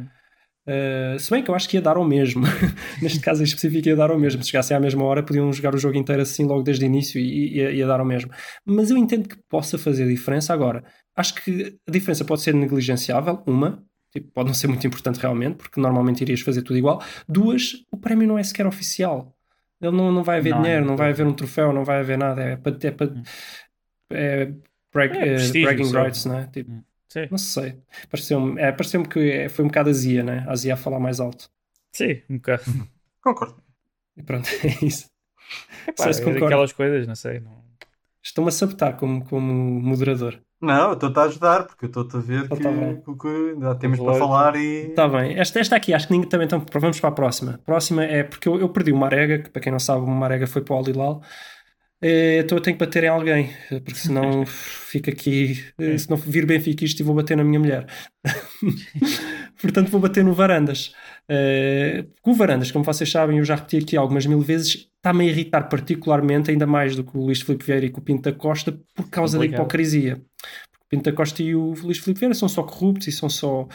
Uh, 0.67 1.19
se 1.19 1.29
bem 1.29 1.43
que 1.43 1.51
eu 1.51 1.55
acho 1.55 1.69
que 1.69 1.77
ia 1.77 1.81
dar 1.81 1.95
ao 1.97 2.03
mesmo. 2.03 2.43
Neste 3.01 3.19
caso 3.19 3.41
em 3.41 3.45
específico 3.45 3.87
ia 3.87 3.95
dar 3.95 4.09
ao 4.09 4.17
mesmo. 4.19 4.41
Se 4.43 4.49
chegassem 4.49 4.75
à 4.75 4.79
mesma 4.79 5.03
hora, 5.03 5.21
podiam 5.23 5.51
jogar 5.53 5.75
o 5.75 5.77
jogo 5.77 5.95
inteiro 5.97 6.21
assim 6.21 6.43
logo 6.45 6.63
desde 6.63 6.85
o 6.85 6.87
início 6.87 7.19
e 7.19 7.57
ia, 7.57 7.71
ia 7.71 7.85
dar 7.87 7.99
ao 7.99 8.05
mesmo. 8.05 8.31
Mas 8.65 8.89
eu 8.89 8.97
entendo 8.97 9.29
que 9.29 9.37
possa 9.47 9.77
fazer 9.77 10.07
diferença. 10.07 10.53
Agora, 10.53 10.83
acho 11.15 11.35
que 11.35 11.77
a 11.87 11.91
diferença 11.91 12.25
pode 12.25 12.41
ser 12.41 12.53
negligenciável. 12.55 13.43
Uma, 13.45 13.83
tipo, 14.11 14.31
pode 14.31 14.47
não 14.47 14.55
ser 14.55 14.67
muito 14.67 14.85
importante 14.87 15.19
realmente, 15.19 15.57
porque 15.57 15.79
normalmente 15.79 16.21
irias 16.21 16.41
fazer 16.41 16.63
tudo 16.63 16.77
igual. 16.77 17.01
Duas, 17.29 17.73
o 17.91 17.97
prémio 17.97 18.27
não 18.27 18.37
é 18.37 18.43
sequer 18.43 18.65
oficial. 18.65 19.35
Ele 19.79 19.95
não, 19.95 20.11
não 20.11 20.23
vai 20.23 20.39
haver 20.39 20.49
Não, 20.51 20.61
dinheiro, 20.63 20.85
não 20.85 20.97
vai 20.97 21.11
haver 21.11 21.27
um 21.27 21.33
troféu, 21.33 21.71
não 21.73 21.83
vai 21.83 21.99
haver 21.99 22.17
nada. 22.17 22.41
É 22.41 22.55
para. 22.57 22.75
É 22.81 22.91
é, 24.09 24.45
brag- 24.93 25.15
É 25.15 25.19
é, 25.19 25.33
prestígio 25.35 25.63
bragging 25.63 25.91
rights, 25.91 26.25
não 26.25 26.37
é? 26.39 26.47
Tipo, 26.47 26.71
Sim, 27.15 27.27
não 27.31 27.37
sei. 27.37 27.77
Pareceu-me 28.11 28.59
é, 28.61 28.71
pareceu 28.73 29.01
que 29.03 29.47
foi 29.49 29.63
um 29.63 29.69
bocado 29.69 29.89
azia, 29.89 30.21
né? 30.21 30.43
A 30.47 30.51
azia 30.51 30.73
a 30.73 30.77
falar 30.77 30.99
mais 30.99 31.19
alto. 31.21 31.49
sim, 31.93 32.21
um 32.29 32.35
bocado. 32.37 32.63
Concordo. 33.23 33.55
E 34.17 34.21
pronto, 34.23 34.47
é 34.63 34.85
isso. 34.85 35.09
Epá, 35.87 36.03
sei 36.03 36.13
se 36.13 36.21
é 36.21 36.23
concordo. 36.23 36.45
daquelas 36.45 36.73
coisas, 36.73 37.07
não 37.07 37.15
sei. 37.15 37.39
Não... 37.39 37.63
Estão-me 38.21 38.49
a 38.49 38.51
sabotar 38.51 38.97
como, 38.97 39.23
como 39.25 39.53
moderador. 39.81 40.39
Não, 40.61 40.87
eu 40.89 40.93
estou-te 40.93 41.19
a 41.19 41.23
ajudar, 41.23 41.63
porque 41.67 41.85
eu 41.85 41.87
estou-te 41.87 42.17
a 42.17 42.19
ver 42.19 42.45
Então 42.45 42.57
que, 42.57 42.63
tá 42.63 42.71
bem. 42.71 42.95
que- 43.01 43.15
que 43.17 43.27
ainda 43.27 43.71
há 43.71 43.75
temas 43.75 43.99
Vamos 43.99 44.17
para 44.17 44.27
falar 44.27 44.55
e. 44.55 44.87
Está 44.87 45.07
bem. 45.07 45.37
Esta, 45.39 45.59
esta 45.59 45.75
aqui, 45.75 45.93
acho 45.93 46.07
que 46.07 46.13
ninguém 46.13 46.27
também. 46.29 46.45
Então, 46.45 46.65
vamos 46.73 46.99
para 46.99 47.09
a 47.09 47.13
próxima. 47.13 47.59
Próxima 47.65 48.03
é 48.03 48.23
porque 48.23 48.47
eu, 48.49 48.59
eu 48.59 48.69
perdi 48.69 48.91
uma 48.91 49.05
arega, 49.05 49.39
que 49.39 49.49
para 49.49 49.61
quem 49.61 49.71
não 49.71 49.79
sabe, 49.79 50.01
uma 50.03 50.25
arega 50.25 50.47
foi 50.47 50.61
para 50.63 50.75
o 50.75 50.79
Alilal. 50.79 51.21
Eh, 52.07 52.39
Então 52.43 52.57
eu 52.57 52.61
tenho 52.61 52.77
que 52.77 52.85
bater 52.85 53.03
em 53.03 53.07
alguém, 53.07 53.49
porque 53.69 53.95
senão 53.95 54.45
fica 54.45 55.09
aqui. 55.11 55.63
eh, 55.79 55.97
Se 55.97 56.09
não 56.09 56.17
vir 56.17 56.45
Benfica 56.45 56.85
isto, 56.85 56.99
eu 57.01 57.05
vou 57.05 57.15
bater 57.15 57.35
na 57.35 57.43
minha 57.43 57.59
mulher. 57.59 57.87
Portanto, 59.61 59.89
vou 59.89 59.99
bater 60.01 60.23
no 60.23 60.33
Varandas. 60.33 60.93
Eh, 61.29 62.05
o 62.23 62.33
Varandas, 62.33 62.71
como 62.71 62.83
vocês 62.85 63.09
sabem, 63.09 63.37
eu 63.39 63.45
já 63.45 63.55
repeti 63.55 63.77
aqui 63.77 63.97
algumas 63.97 64.25
mil 64.25 64.39
vezes, 64.41 64.87
está-me 64.97 65.25
a 65.25 65.29
irritar 65.31 65.67
particularmente, 65.69 66.51
ainda 66.51 66.67
mais 66.67 66.95
do 66.95 67.03
que 67.03 67.17
o 67.17 67.21
Luís 67.25 67.41
Filipe 67.41 67.65
Vieira 67.65 67.85
e 67.85 67.89
o 67.89 68.01
Pinto 68.01 68.29
da 68.29 68.33
Costa, 68.37 68.77
por 68.93 69.09
causa 69.09 69.37
da 69.37 69.43
Complicado. 69.43 69.61
hipocrisia. 69.63 70.15
Porque 70.71 70.83
o 70.85 70.87
Pinto 70.89 71.09
da 71.09 71.15
Costa 71.15 71.41
e 71.41 71.55
o 71.55 71.73
Luís 71.81 71.97
Filipe 71.97 72.19
Vieira 72.19 72.35
são 72.35 72.49
só 72.49 72.63
corruptos 72.63 73.07
e 73.07 73.11
são 73.11 73.29
só 73.29 73.67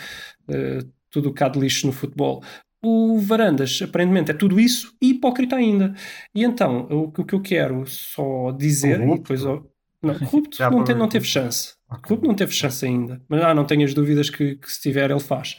eh, 0.48 0.80
tudo 1.10 1.30
o 1.30 1.32
cá 1.34 1.48
de 1.48 1.58
lixo 1.58 1.86
no 1.86 1.92
futebol. 1.92 2.42
O 2.82 3.18
Varandas, 3.20 3.80
aparentemente, 3.82 4.30
é 4.30 4.34
tudo 4.34 4.58
isso 4.58 4.96
e 5.02 5.10
hipócrita 5.10 5.56
ainda. 5.56 5.94
E 6.34 6.42
então, 6.44 6.86
o, 6.90 7.04
o 7.08 7.24
que 7.24 7.34
eu 7.34 7.42
quero 7.42 7.86
só 7.86 8.52
dizer, 8.52 9.02
e 9.02 9.10
Corrupto? 9.10 9.20
depois. 9.20 9.44
ó, 9.44 9.62
Não, 10.02 10.18
corrupto 10.18 10.58
não, 10.58 10.74
para 10.74 10.84
te- 10.84 10.94
ver 10.94 10.94
não 10.94 11.08
teve 11.08 11.26
chance. 11.26 11.74
Ok. 11.90 12.02
Corrupto 12.04 12.28
não 12.28 12.34
teve 12.34 12.52
chance 12.52 12.84
ainda. 12.86 13.20
Mas 13.28 13.42
ah, 13.42 13.52
não 13.54 13.64
tenhas 13.64 13.92
dúvidas 13.92 14.30
que, 14.30 14.54
que 14.56 14.70
se 14.70 14.80
tiver, 14.80 15.10
ele 15.10 15.20
faz. 15.20 15.56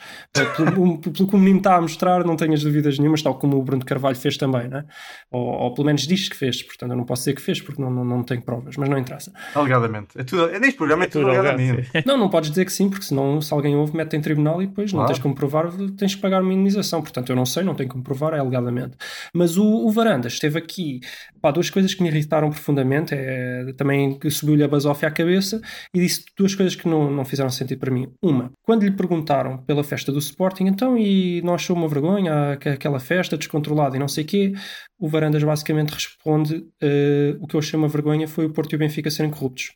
Pelo, 0.55 0.97
pelo 0.99 1.27
que 1.27 1.36
o 1.36 1.38
menino 1.38 1.57
está 1.57 1.75
a 1.75 1.82
mostrar, 1.82 2.23
não 2.25 2.36
tenhas 2.36 2.63
dúvidas 2.63 2.97
nenhumas, 2.97 3.21
tal 3.21 3.36
como 3.36 3.57
o 3.57 3.63
Bruno 3.63 3.84
Carvalho 3.86 4.15
fez 4.15 4.38
também, 4.38 4.67
né? 4.67 4.86
ou, 5.29 5.41
ou 5.41 5.73
pelo 5.73 5.86
menos 5.88 6.07
diz 6.07 6.29
que 6.29 6.36
fez. 6.36 6.63
Portanto, 6.63 6.91
eu 6.91 6.97
não 6.97 7.03
posso 7.05 7.21
dizer 7.23 7.34
que 7.36 7.41
fez 7.41 7.61
porque 7.61 7.82
não, 7.82 7.89
não, 7.91 8.05
não 8.05 8.23
tenho 8.23 8.41
provas, 8.41 8.75
mas 8.77 8.89
não 8.89 8.97
interessa. 8.97 9.32
Alegadamente. 9.55 10.19
É 10.19 10.23
tudo, 10.23 10.49
é 10.49 10.59
neste 10.59 10.77
programa 10.77 11.03
é, 11.03 11.07
tudo, 11.07 11.27
alegadamente. 11.27 11.84
sim. 11.91 12.03
Não, 12.05 12.17
não 12.17 12.29
podes 12.29 12.49
dizer 12.49 12.65
que 12.65 12.73
sim, 12.73 12.89
porque 12.89 13.05
senão 13.05 13.39
se 13.41 13.53
alguém 13.53 13.75
ouve, 13.75 13.95
mete 13.95 14.15
em 14.15 14.21
tribunal 14.21 14.61
e 14.61 14.67
depois 14.67 14.91
não 14.91 14.99
Claro. 15.01 15.13
tens 15.13 15.21
como 15.21 15.36
provar, 15.36 15.71
tens 15.97 16.15
que 16.15 16.21
pagar 16.21 16.41
uma 16.41 16.53
indenização. 16.53 17.01
Portanto, 17.01 17.29
eu 17.32 17.36
não 17.36 17.45
sei, 17.45 17.63
não 17.63 17.75
tenho 17.75 17.89
como 17.89 18.03
provar, 18.03 18.34
é 18.34 18.39
alegadamente. 18.39 18.95
Mas 19.34 19.57
o, 19.57 19.65
o 19.65 19.91
Varandas 19.91 20.34
esteve 20.34 20.57
aqui, 20.57 20.99
pá, 21.41 21.51
duas 21.51 21.69
coisas 21.69 21.93
que 21.93 22.01
me 22.03 22.09
irritaram 22.09 22.49
profundamente, 22.49 23.13
é 23.15 23.71
também 23.77 24.17
que 24.17 24.29
subiu-lhe 24.29 24.63
a 24.63 24.67
basófia 24.67 25.07
à 25.07 25.11
cabeça 25.11 25.61
e 25.93 25.99
disse 25.99 26.20
duas 26.38 26.55
coisas 26.55 26.76
que 26.76 26.88
não, 26.88 27.11
não 27.11 27.26
fizeram 27.26 27.49
sentido 27.49 27.80
para 27.80 27.91
mim. 27.91 28.11
Uma, 28.22 28.51
quando 28.63 28.84
lhe 28.84 28.91
perguntaram 28.91 29.57
pela 29.63 29.84
festa 29.84 30.11
do 30.11 30.19
Sporting, 30.19 30.65
então, 30.65 30.97
e 30.97 31.41
não 31.43 31.53
achou 31.53 31.76
uma 31.76 31.88
vergonha 31.88 32.53
aqu- 32.53 32.69
aquela 32.69 32.99
festa 32.99 33.38
descontrolada 33.38 33.95
e 33.95 33.99
não 33.99 34.07
sei 34.07 34.24
o 34.24 34.28
quê, 34.28 34.53
o 34.99 35.07
Varandas 35.07 35.43
basicamente 35.43 35.91
responde, 35.91 36.65
eh, 36.82 37.36
o 37.39 37.47
que 37.47 37.55
eu 37.55 37.59
achei 37.59 37.78
uma 37.78 37.88
vergonha 37.88 38.28
foi 38.28 38.45
o 38.45 38.53
Porto 38.53 38.74
e 38.74 38.76
o 38.76 38.80
Benfica 38.80 39.09
serem 39.11 39.32
corruptos 39.32 39.72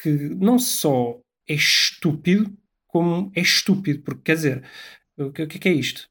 que 0.00 0.10
não 0.10 0.58
só 0.58 1.18
é 1.48 1.54
estúpido, 1.54 2.52
como 2.86 3.30
é 3.34 3.40
estúpido, 3.40 4.02
porque 4.02 4.22
quer 4.24 4.34
dizer, 4.34 4.64
o 5.16 5.30
que, 5.30 5.46
que 5.46 5.68
é 5.68 5.72
isto? 5.72 6.08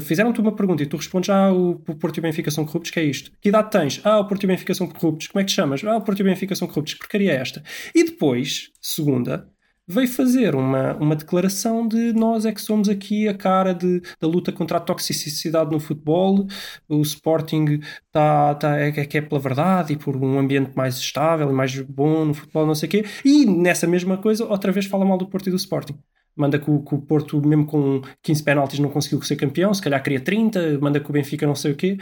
Fizeram-te 0.00 0.40
uma 0.40 0.54
pergunta 0.54 0.82
e 0.82 0.86
tu 0.86 0.96
respondes: 0.96 1.30
Ah, 1.30 1.52
o, 1.52 1.76
Porto 1.76 2.18
e 2.18 2.20
Benfica 2.20 2.50
são 2.50 2.64
corruptos, 2.64 2.90
que 2.90 3.00
é 3.00 3.04
isto? 3.04 3.30
Que 3.40 3.48
idade 3.48 3.70
tens? 3.70 4.00
Ah, 4.04 4.18
o 4.20 4.26
Porto 4.26 4.44
e 4.44 4.46
Benfica 4.46 4.74
são 4.74 4.86
corruptos. 4.86 5.28
Como 5.28 5.40
é 5.40 5.44
que 5.44 5.50
te 5.50 5.54
chamas? 5.54 5.82
Ah, 5.84 5.96
o 5.96 6.02
Porto 6.02 6.20
e 6.20 6.24
Benfica 6.24 6.54
são 6.54 6.68
corruptos. 6.68 6.94
Que 6.94 7.00
porcaria 7.00 7.32
é 7.32 7.36
esta? 7.36 7.62
E 7.94 8.04
depois, 8.04 8.70
segunda, 8.80 9.48
veio 9.86 10.08
fazer 10.08 10.54
uma, 10.54 10.94
uma 10.94 11.14
declaração 11.14 11.86
de 11.86 12.12
nós 12.12 12.44
é 12.44 12.52
que 12.52 12.60
somos 12.60 12.88
aqui 12.88 13.28
a 13.28 13.34
cara 13.34 13.72
de, 13.72 14.00
da 14.20 14.26
luta 14.26 14.52
contra 14.52 14.78
a 14.78 14.80
toxicidade 14.80 15.70
no 15.70 15.78
futebol, 15.78 16.46
o 16.88 17.00
Sporting 17.02 17.80
tá, 18.10 18.54
tá, 18.56 18.76
é, 18.76 18.90
que 18.90 19.18
é 19.18 19.20
pela 19.20 19.40
verdade 19.40 19.92
e 19.92 19.96
por 19.96 20.16
um 20.16 20.38
ambiente 20.38 20.72
mais 20.76 20.96
estável 20.96 21.48
e 21.50 21.52
mais 21.52 21.78
bom 21.80 22.24
no 22.24 22.34
futebol, 22.34 22.66
não 22.66 22.74
sei 22.74 22.88
o 22.88 22.90
quê, 22.90 23.04
e 23.24 23.46
nessa 23.46 23.86
mesma 23.86 24.18
coisa, 24.18 24.44
outra 24.44 24.72
vez 24.72 24.86
fala 24.86 25.04
mal 25.04 25.18
do 25.18 25.28
Porto 25.28 25.48
e 25.48 25.50
do 25.50 25.56
Sporting. 25.56 25.96
Manda 26.36 26.58
que 26.58 26.70
o, 26.70 26.82
que 26.82 26.94
o 26.94 27.00
Porto, 27.00 27.40
mesmo 27.40 27.66
com 27.66 28.02
15 28.22 28.42
penaltis, 28.44 28.78
não 28.78 28.90
conseguiu 28.90 29.22
ser 29.22 29.36
campeão, 29.36 29.72
se 29.72 29.80
calhar 29.80 30.02
queria 30.02 30.20
30, 30.20 30.78
manda 30.78 31.00
que 31.00 31.08
o 31.08 31.12
Benfica 31.12 31.46
não 31.46 31.54
sei 31.54 31.72
o 31.72 31.76
quê. 31.76 31.96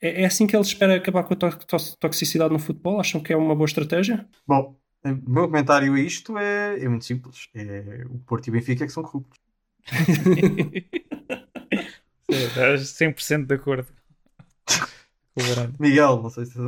É, 0.00 0.22
é 0.22 0.26
assim 0.26 0.46
que 0.46 0.54
ele 0.54 0.62
espera 0.62 0.96
acabar 0.96 1.24
com 1.24 1.34
a 1.34 1.36
to- 1.36 1.58
to- 1.66 1.96
toxicidade 1.98 2.52
no 2.52 2.58
futebol? 2.58 3.00
Acham 3.00 3.20
que 3.22 3.32
é 3.32 3.36
uma 3.36 3.54
boa 3.54 3.66
estratégia? 3.66 4.26
Bom, 4.46 4.76
o 5.04 5.30
meu 5.30 5.44
comentário 5.44 5.94
a 5.94 6.00
isto 6.00 6.36
é, 6.38 6.78
é 6.82 6.88
muito 6.88 7.04
simples. 7.04 7.48
É, 7.54 8.04
o 8.08 8.18
Porto 8.18 8.48
e 8.48 8.50
o 8.50 8.52
Benfica 8.52 8.84
é 8.84 8.86
que 8.86 8.92
são 8.92 9.02
corruptos. 9.02 9.38
Sim, 12.30 12.36
Estás 12.46 12.88
100% 12.90 13.46
de 13.46 13.54
acordo. 13.54 13.88
Miguel, 15.78 16.22
não 16.22 16.30
sei 16.30 16.44
se 16.44 16.58
estás 16.58 16.66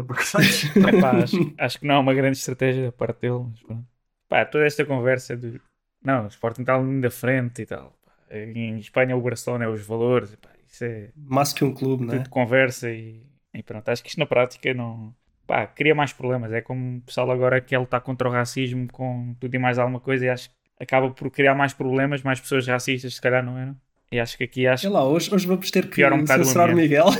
a 1.02 1.10
acho, 1.22 1.54
acho 1.58 1.78
que 1.80 1.86
não 1.86 1.96
é 1.96 1.98
uma 1.98 2.14
grande 2.14 2.38
estratégia 2.38 2.86
da 2.86 2.92
parte 2.92 3.20
dele, 3.20 3.44
mas 3.50 3.60
pronto. 3.62 3.86
Pá, 4.28 4.44
toda 4.46 4.64
esta 4.64 4.84
conversa 4.86 5.36
de 5.36 5.60
não, 6.04 6.24
o 6.24 6.28
Sporting 6.28 6.62
está 6.62 6.76
ali 6.76 7.00
da 7.00 7.10
frente 7.10 7.62
e 7.62 7.66
tal. 7.66 7.96
Pá, 8.04 8.12
Em 8.36 8.78
Espanha 8.78 9.16
o 9.16 9.20
Barcelona 9.20 9.64
é 9.64 9.68
os 9.68 9.84
valores, 9.86 10.32
epá, 10.32 10.50
isso 10.66 10.84
é 10.84 11.10
Mais 11.16 11.52
que 11.52 11.64
um 11.64 11.72
clube, 11.74 12.04
não 12.04 12.14
é? 12.14 12.18
tudo 12.18 12.30
conversa 12.30 12.90
e, 12.90 13.22
e 13.54 13.62
pronto. 13.62 13.88
Acho 13.88 14.02
que 14.02 14.08
isto 14.08 14.18
na 14.18 14.26
prática 14.26 14.72
não 14.74 15.14
pá, 15.46 15.66
cria 15.66 15.94
mais 15.94 16.12
problemas. 16.12 16.52
É 16.52 16.60
como 16.60 16.98
o 16.98 17.00
pessoal 17.02 17.30
agora 17.30 17.60
quer 17.60 17.78
lutar 17.78 18.00
contra 18.00 18.28
o 18.28 18.32
racismo 18.32 18.88
com 18.90 19.34
tudo 19.38 19.54
e 19.54 19.58
mais 19.58 19.78
alguma 19.78 20.00
coisa 20.00 20.24
e 20.24 20.28
acho 20.28 20.48
que 20.50 20.56
acaba 20.80 21.10
por 21.10 21.30
criar 21.30 21.54
mais 21.54 21.72
problemas, 21.72 22.22
mais 22.22 22.40
pessoas 22.40 22.66
racistas, 22.66 23.14
se 23.14 23.20
calhar 23.20 23.44
não 23.44 23.58
eram. 23.58 23.76
E 24.10 24.20
acho 24.20 24.36
que 24.36 24.44
aqui 24.44 24.66
acho 24.66 24.82
Sei 24.82 24.90
lá, 24.90 25.06
hoje, 25.06 25.34
hoje 25.34 25.46
vamos 25.46 25.70
ter 25.70 25.88
que 25.88 26.04
um 26.04 26.26
censurar 26.26 26.70
o. 26.70 26.76
Miguel. 26.76 27.06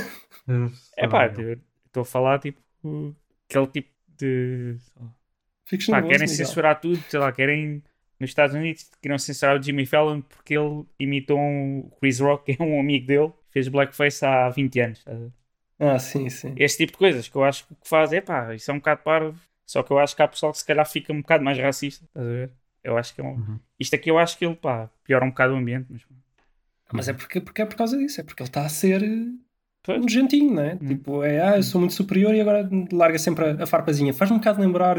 É 0.97 1.07
pá, 1.07 1.27
estou 1.27 2.01
a 2.01 2.05
falar 2.05 2.37
tipo 2.39 2.61
aquele 3.49 3.67
tipo 3.67 3.89
de. 4.17 4.75
Fiques 5.65 5.87
Pá, 5.87 5.93
nervoso, 5.93 6.11
querem 6.11 6.27
Miguel. 6.29 6.45
censurar 6.45 6.81
tudo, 6.81 7.01
sei 7.09 7.19
lá, 7.19 7.31
querem. 7.31 7.81
Nos 8.23 8.29
Estados 8.29 8.55
Unidos 8.55 8.89
queriam 9.01 9.19
censurar 9.19 9.59
o 9.59 9.61
Jimmy 9.61 9.85
Fallon 9.85 10.21
porque 10.21 10.57
ele 10.57 10.85
imitou 10.97 11.37
um 11.37 11.79
o 11.79 11.91
Chris 11.99 12.21
Rock, 12.21 12.55
que 12.55 12.63
é 12.63 12.65
um 12.65 12.79
amigo 12.79 13.05
dele, 13.05 13.33
fez 13.49 13.67
blackface 13.67 14.25
há 14.25 14.49
20 14.49 14.79
anos. 14.79 14.97
estás 14.99 15.17
a 15.17 15.19
ver? 15.19 15.31
Ah, 15.77 15.99
sim, 15.99 16.29
sim. 16.29 16.53
Esse 16.55 16.77
tipo 16.77 16.93
de 16.93 16.97
coisas 16.99 17.27
que 17.27 17.35
eu 17.35 17.43
acho 17.43 17.67
que 17.67 17.73
o 17.73 17.75
que 17.75 17.89
faz 17.89 18.13
é 18.13 18.21
pá, 18.21 18.55
isso 18.55 18.71
é 18.71 18.73
um 18.73 18.77
bocado 18.77 19.01
parvo. 19.03 19.37
Só 19.65 19.83
que 19.83 19.91
eu 19.91 19.99
acho 19.99 20.15
que 20.15 20.21
há 20.21 20.27
pessoal 20.27 20.53
que 20.53 20.59
se 20.59 20.65
calhar 20.65 20.89
fica 20.89 21.11
um 21.11 21.21
bocado 21.21 21.43
mais 21.43 21.57
racista, 21.57 22.05
estás 22.05 22.25
a 22.25 22.29
ver? 22.29 22.51
Eu 22.81 22.97
acho 22.97 23.13
que 23.13 23.19
é 23.19 23.23
um... 23.25 23.33
Uhum. 23.33 23.59
Isto 23.77 23.95
aqui 23.95 24.09
eu 24.09 24.17
acho 24.17 24.37
que 24.37 24.45
ele 24.45 24.55
pá, 24.55 24.89
piora 25.03 25.25
um 25.25 25.29
bocado 25.29 25.53
o 25.53 25.57
ambiente, 25.57 25.87
mas 25.89 26.01
Mas 26.93 27.09
é 27.09 27.13
porque, 27.13 27.41
porque 27.41 27.61
é 27.61 27.65
por 27.65 27.75
causa 27.75 27.97
disso, 27.97 28.21
é 28.21 28.23
porque 28.23 28.41
ele 28.41 28.49
está 28.49 28.65
a 28.65 28.69
ser 28.69 29.01
Pois. 29.83 29.99
nojentinho, 30.01 30.53
né? 30.53 30.77
Hum. 30.81 30.87
Tipo, 30.87 31.23
é, 31.23 31.41
ah, 31.41 31.57
eu 31.57 31.63
sou 31.63 31.79
muito 31.81 31.93
superior 31.93 32.33
e 32.33 32.39
agora 32.41 32.69
larga 32.91 33.19
sempre 33.19 33.43
a, 33.45 33.63
a 33.63 33.65
farpazinha. 33.67 34.13
Faz-me 34.13 34.35
um 34.37 34.39
bocado 34.39 34.61
lembrar 34.61 34.97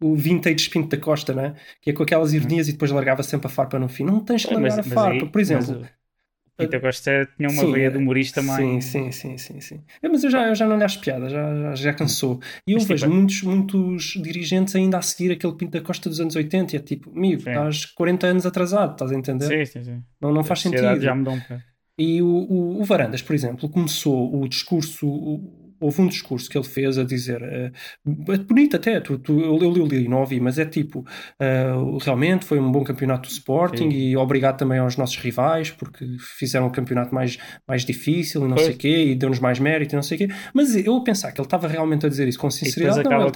o 0.00 0.14
vintage 0.14 0.68
Pinto 0.68 0.88
da 0.94 1.02
Costa, 1.02 1.32
né? 1.32 1.54
Que 1.80 1.90
é 1.90 1.92
com 1.94 2.02
aquelas 2.02 2.32
ironias 2.34 2.68
e 2.68 2.72
depois 2.72 2.90
largava 2.90 3.22
sempre 3.22 3.46
a 3.46 3.50
farpa 3.50 3.78
no 3.78 3.88
fim. 3.88 4.04
Não 4.04 4.20
tens 4.20 4.44
que 4.44 4.54
Hum. 4.54 4.60
Mas- 4.60 4.74
largar 4.76 4.84
mas 4.84 4.92
a 4.92 4.94
farpa. 4.94 5.24
aí- 5.24 5.30
Por 5.30 5.40
exemplo, 5.40 5.66
mas 5.80 5.88
o 5.88 5.88
Peter 6.58 6.80
Costa 6.80 7.28
tinha 7.36 7.48
uma 7.48 7.62
Sim, 7.62 7.72
veia 7.72 7.86
é- 7.86 7.90
de 7.90 7.96
humorista 7.96 8.42
mais. 8.42 8.84
Sim, 8.84 9.10
sim, 9.10 9.12
sim, 9.12 9.38
sim, 9.38 9.60
sim. 9.60 9.80
É, 10.02 10.08
mas 10.08 10.22
eu 10.24 10.30
já, 10.30 10.48
eu 10.48 10.54
já 10.54 10.66
não 10.66 10.76
lhe 10.76 10.84
acho 10.84 11.00
piada, 11.00 11.28
já, 11.30 11.54
já, 11.62 11.74
já 11.76 11.92
cansou. 11.94 12.40
E 12.66 12.72
eu 12.72 12.78
Mas, 12.78 12.86
vejo 12.86 13.04
tipo, 13.06 13.16
muitos, 13.16 13.42
muitos 13.42 14.04
dirigentes 14.22 14.74
ainda 14.76 14.98
a 14.98 15.02
seguir 15.02 15.32
aquele 15.32 15.54
Pinto 15.54 15.72
da 15.72 15.80
Costa 15.80 16.08
dos 16.10 16.20
anos 16.20 16.34
80 16.36 16.74
e 16.74 16.78
é 16.78 16.82
tipo, 16.82 17.10
amigo, 17.16 17.40
Sim. 17.42 17.50
estás 17.50 17.86
40 17.86 18.26
anos 18.26 18.44
atrasado, 18.44 18.92
estás 18.92 19.10
a 19.10 19.14
entender? 19.14 19.46
Sim, 19.46 19.64
sim, 19.64 19.84
sim. 19.84 20.02
Não, 20.20 20.32
não 20.32 20.40
A 20.40 20.44
faz 20.44 20.60
sentido. 20.60 21.00
Já 21.00 21.14
mudou 21.14 21.32
um 21.34 21.38
bocado. 21.38 21.62
E 21.98 22.22
o, 22.22 22.28
o, 22.28 22.80
o 22.80 22.84
Varandas, 22.84 23.22
por 23.22 23.34
exemplo, 23.34 23.68
começou 23.68 24.40
o 24.40 24.48
discurso. 24.48 25.06
Houve 25.80 26.00
um 26.00 26.06
discurso 26.06 26.48
que 26.48 26.56
ele 26.56 26.66
fez 26.66 26.98
a 26.98 27.04
dizer, 27.04 27.42
eh, 27.42 27.72
é 28.28 28.38
bonito 28.38 28.76
até, 28.76 29.00
tu, 29.00 29.18
tu, 29.18 29.40
eu, 29.40 29.58
eu 29.58 29.86
li 29.86 30.04
e 30.04 30.08
não 30.08 30.20
ouvi, 30.20 30.40
mas 30.40 30.58
é 30.58 30.64
tipo, 30.64 31.04
eh, 31.38 31.72
realmente 32.00 32.44
foi 32.44 32.58
um 32.58 32.70
bom 32.70 32.82
campeonato 32.84 33.28
do 33.28 33.32
Sporting 33.32 33.90
Sim. 33.90 33.96
e 33.96 34.16
obrigado 34.16 34.58
também 34.58 34.78
aos 34.78 34.96
nossos 34.96 35.16
rivais 35.16 35.70
porque 35.70 36.04
fizeram 36.18 36.66
o 36.66 36.70
campeonato 36.70 37.14
mais, 37.14 37.38
mais 37.66 37.84
difícil 37.84 38.44
e 38.44 38.48
não 38.48 38.56
Pois. 38.56 38.66
sei 38.66 38.74
o 38.74 38.78
quê 38.78 39.04
e 39.06 39.14
deu-nos 39.14 39.38
mais 39.38 39.58
mérito 39.58 39.94
e 39.94 39.96
não 39.96 40.02
sei 40.02 40.16
o 40.16 40.18
quê. 40.18 40.34
Mas 40.52 40.74
eu 40.76 40.96
a 40.96 41.04
pensar 41.04 41.32
que 41.32 41.40
ele 41.40 41.46
estava 41.46 41.68
realmente 41.68 42.06
a 42.06 42.08
dizer 42.08 42.28
isso 42.28 42.38
com 42.38 42.50
sinceridade, 42.50 43.08
não, 43.08 43.20
ele 43.20 43.28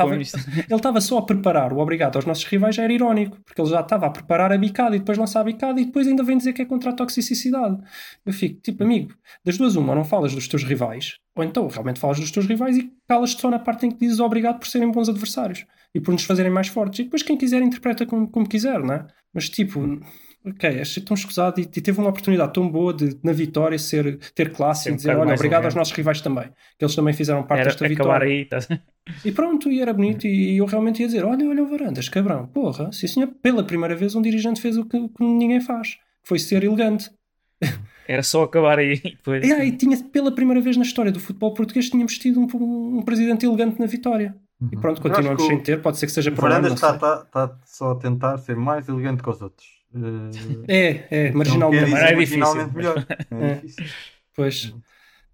estava, 0.75 1.01
só 1.01 1.19
a 1.19 1.23
preparar 1.23 1.73
o 1.73 1.79
obrigado 1.79 2.17
aos 2.17 2.27
nossos 2.27 2.45
rivais, 2.45 2.75
já 2.75 2.85
era 2.85 2.93
irónico, 2.93 3.39
porque 3.45 3.61
ele 3.61 3.71
já 3.71 3.81
estava 3.81 4.07
a 4.07 4.11
preparar 4.11 4.53
a 4.53 4.59
bicada 4.59 4.97
e 4.97 4.99
depois 4.99 5.19
lançar 5.19 5.41
a 5.41 5.45
bicada 5.45 5.81
e 5.81 5.85
depois 5.85 6.07
ainda 6.07 6.23
vem 6.23 6.37
dizer 6.37 6.53
que 6.53 6.63
é 6.63 6.65
contra 6.65 6.91
a 6.91 6.93
toxicidade. 6.93 7.79
Eu 8.25 8.33
fico, 8.33 8.61
tipo, 8.61 8.83
amigo, 8.83 9.15
das 9.45 9.57
duas, 9.57 9.77
uma, 9.77 9.95
não 9.95 10.05
falas 10.05 10.35
dos 10.35 10.49
teus 10.49 10.65
rivais, 10.65 11.17
ou 11.35 11.43
então 11.43 11.67
realmente 11.67 11.99
falas 11.99 12.21
dos 12.21 12.31
teus 12.31 12.47
rivais 12.47 12.77
e 12.77 12.93
calas-te 13.09 13.41
só 13.41 13.51
na 13.51 13.59
parte 13.59 13.87
em 13.87 13.91
que 13.91 13.99
dizes 13.99 14.21
obrigado 14.21 14.59
por 14.59 14.67
serem 14.69 14.91
bons 14.91 15.09
adversários 15.09 15.65
e 15.95 16.01
por 16.01 16.13
nos 16.13 16.25
fazerem 16.25 16.53
mais 16.53 16.69
fortes. 16.69 17.01
E 17.01 17.05
depois 17.05 17.23
quem 17.23 17.37
quiser 17.37 17.63
interpreta 17.63 18.05
como, 18.07 18.29
como 18.29 18.49
quiser, 18.49 18.79
não 18.81 18.95
é? 18.95 19.07
Mas 19.33 19.49
tipo. 19.49 20.01
Ok, 20.45 20.81
achei 20.81 21.01
tão 21.01 21.15
escusado 21.15 21.61
e, 21.61 21.63
e 21.63 21.81
teve 21.81 22.01
uma 22.01 22.11
oportunidade 22.11 22.53
tão 22.53 22.69
boa 22.69 22.93
de, 22.93 23.17
na 23.23 23.33
vitória, 23.33 23.79
ser, 23.79 24.19
ter 24.35 24.53
classe 24.53 24.85
Ser 24.85 24.91
e 24.91 24.97
dizer: 24.97 25.17
olha, 25.17 25.35
obrigado 25.35 25.67
aos 25.67 25.75
nossos 25.75 25.95
rivais 25.95 26.21
também, 26.21 26.51
que 26.77 26.85
eles 26.85 26.97
também 26.97 27.15
fizeram 27.15 27.45
parte 27.45 27.61
Era 27.61 27.71
desta 27.71 27.87
vitória. 27.87 28.27
aí. 28.27 28.45
Tá... 28.47 28.59
E 29.25 29.31
pronto, 29.31 29.71
e 29.71 29.81
era 29.81 29.93
bonito, 29.93 30.27
e 30.27 30.57
eu 30.57 30.67
realmente 30.67 31.01
ia 31.01 31.07
dizer: 31.07 31.25
olha, 31.25 31.49
olha 31.49 31.63
o 31.63 31.67
Varandas, 31.67 32.09
cabrão, 32.09 32.49
porra, 32.49 32.91
sim 32.91 33.07
senhor, 33.07 33.29
pela 33.41 33.63
primeira 33.63 33.95
vez 33.95 34.17
um 34.17 34.23
dirigente 34.23 34.61
fez 34.61 34.77
o 34.77 34.85
que, 34.85 34.97
o 34.97 35.09
que 35.09 35.23
ninguém 35.23 35.61
faz, 35.61 35.99
foi 36.25 36.41
ser 36.41 36.65
elegante. 36.65 37.09
Era 38.09 38.23
só 38.23 38.43
acabar 38.43 38.79
aí. 38.79 38.95
e 39.05 39.11
Depois... 39.17 39.47
E 39.47 39.53
aí, 39.53 39.73
tinha, 39.77 39.97
pela 40.05 40.33
primeira 40.35 40.61
vez 40.61 40.77
na 40.77 40.83
história 40.83 41.13
do 41.13 41.21
futebol 41.21 41.55
português, 41.55 41.89
tínhamos 41.91 42.19
tido 42.19 42.41
um, 42.41 42.99
um 42.99 43.03
presidente 43.03 43.47
elegante 43.47 43.79
na 43.79 43.87
vitória. 43.87 44.35
E 44.71 44.77
pronto, 44.77 45.01
continuamos 45.03 45.45
sem 45.45 45.59
ter, 45.61 45.81
pode 45.83 45.99
ser 45.99 46.07
que 46.07 46.13
seja 46.13 46.31
para 46.31 46.43
Varandas 46.49 46.75
está 46.75 46.91
sei. 46.91 46.99
tá, 47.01 47.17
tá 47.25 47.59
só 47.67 47.93
a 47.93 47.95
tentar 47.97 48.39
ser 48.39 48.55
mais 48.57 48.89
elegante 48.89 49.23
que 49.23 49.29
os 49.29 49.43
outros. 49.43 49.67
Eh, 50.69 51.01
É, 51.11 51.27
é, 51.27 51.31
marginalmente. 51.33 51.85
dizer 51.87 51.97
é 52.05 52.15
difícil, 52.15 52.39
marginalmente 52.39 52.77
melhor. 52.77 53.07
É 53.31 53.45
É. 53.51 53.55
difícil. 53.55 53.85
Pois. 54.35 54.75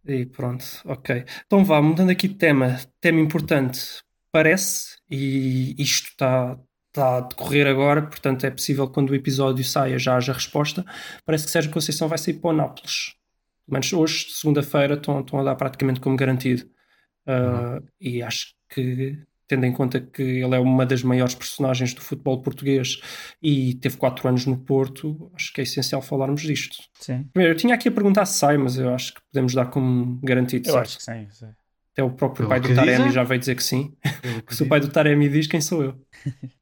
E 0.07 0.25
pronto, 0.25 0.65
ok. 0.87 1.25
Então 1.47 1.63
vá, 1.65 1.83
mudando 1.83 2.09
aqui 2.11 2.27
de 2.29 2.35
tema, 2.37 2.79
tema 3.01 3.21
importante. 3.21 4.03
Parece, 4.33 4.97
e 5.11 5.75
isto 5.79 6.09
está 6.09 6.59
está 6.99 7.17
a 7.17 7.21
decorrer 7.21 7.67
agora, 7.67 8.03
portanto 8.03 8.45
é 8.45 8.51
possível 8.51 8.87
que 8.87 8.95
quando 8.95 9.11
o 9.11 9.15
episódio 9.15 9.65
saia 9.65 9.99
já 9.99 10.17
haja 10.17 10.33
resposta. 10.33 10.85
Parece 11.25 11.45
que 11.45 11.51
Sérgio 11.51 11.71
Conceição 11.71 12.09
vai 12.09 12.19
sair 12.19 12.35
para 12.35 12.51
o 12.51 12.53
Nápoles. 12.53 13.15
Pelo 13.67 13.75
menos 13.75 13.93
hoje, 13.93 14.27
segunda-feira, 14.31 14.95
estão, 14.95 15.21
estão 15.21 15.39
a 15.39 15.45
dar 15.45 15.55
praticamente 15.55 16.01
como 16.01 16.17
garantido. 16.17 16.65
Uh, 17.27 17.87
E 18.01 18.23
acho 18.23 18.55
que, 18.71 19.19
tendo 19.47 19.67
em 19.67 19.73
conta 19.73 20.01
que 20.01 20.23
ele 20.23 20.55
é 20.55 20.59
uma 20.59 20.87
das 20.87 21.03
maiores 21.03 21.35
personagens 21.35 21.93
do 21.93 22.01
futebol 22.01 22.41
português 22.41 22.99
e 23.43 23.75
teve 23.75 23.97
quatro 23.97 24.27
anos 24.27 24.47
no 24.47 24.57
Porto, 24.57 25.31
acho 25.35 25.53
que 25.53 25.61
é 25.61 25.65
essencial 25.65 26.01
falarmos 26.01 26.43
disto. 26.43 26.77
Sim. 26.99 27.25
Primeiro, 27.33 27.55
eu 27.55 27.59
tinha 27.59 27.75
aqui 27.75 27.89
a 27.89 27.93
perguntar 27.93 28.25
se 28.25 28.39
sai, 28.39 28.57
mas 28.57 28.79
eu 28.79 28.93
acho 28.95 29.15
que 29.15 29.21
podemos 29.31 29.55
dar 29.55 29.67
como 29.67 30.19
garantido. 30.23 30.69
Eu 30.69 30.73
certo? 30.73 30.87
acho 30.87 30.99
que 30.99 31.05
sim. 31.05 31.29
sim. 31.31 31.53
Até 31.99 32.05
o 32.05 32.11
próprio 32.13 32.47
Pelo 32.47 32.49
pai 32.49 32.61
do 32.61 32.73
Taremi 32.77 32.97
dizem. 32.97 33.11
já 33.11 33.25
veio 33.25 33.41
dizer 33.41 33.57
que 33.57 33.63
sim. 33.65 33.93
Que 34.47 34.55
Se 34.55 34.63
o 34.63 34.69
pai 34.69 34.79
do 34.79 34.89
Taremi 34.89 35.29
diz, 35.29 35.49
quem 35.49 35.61
sou 35.61 35.83
eu? 35.83 36.01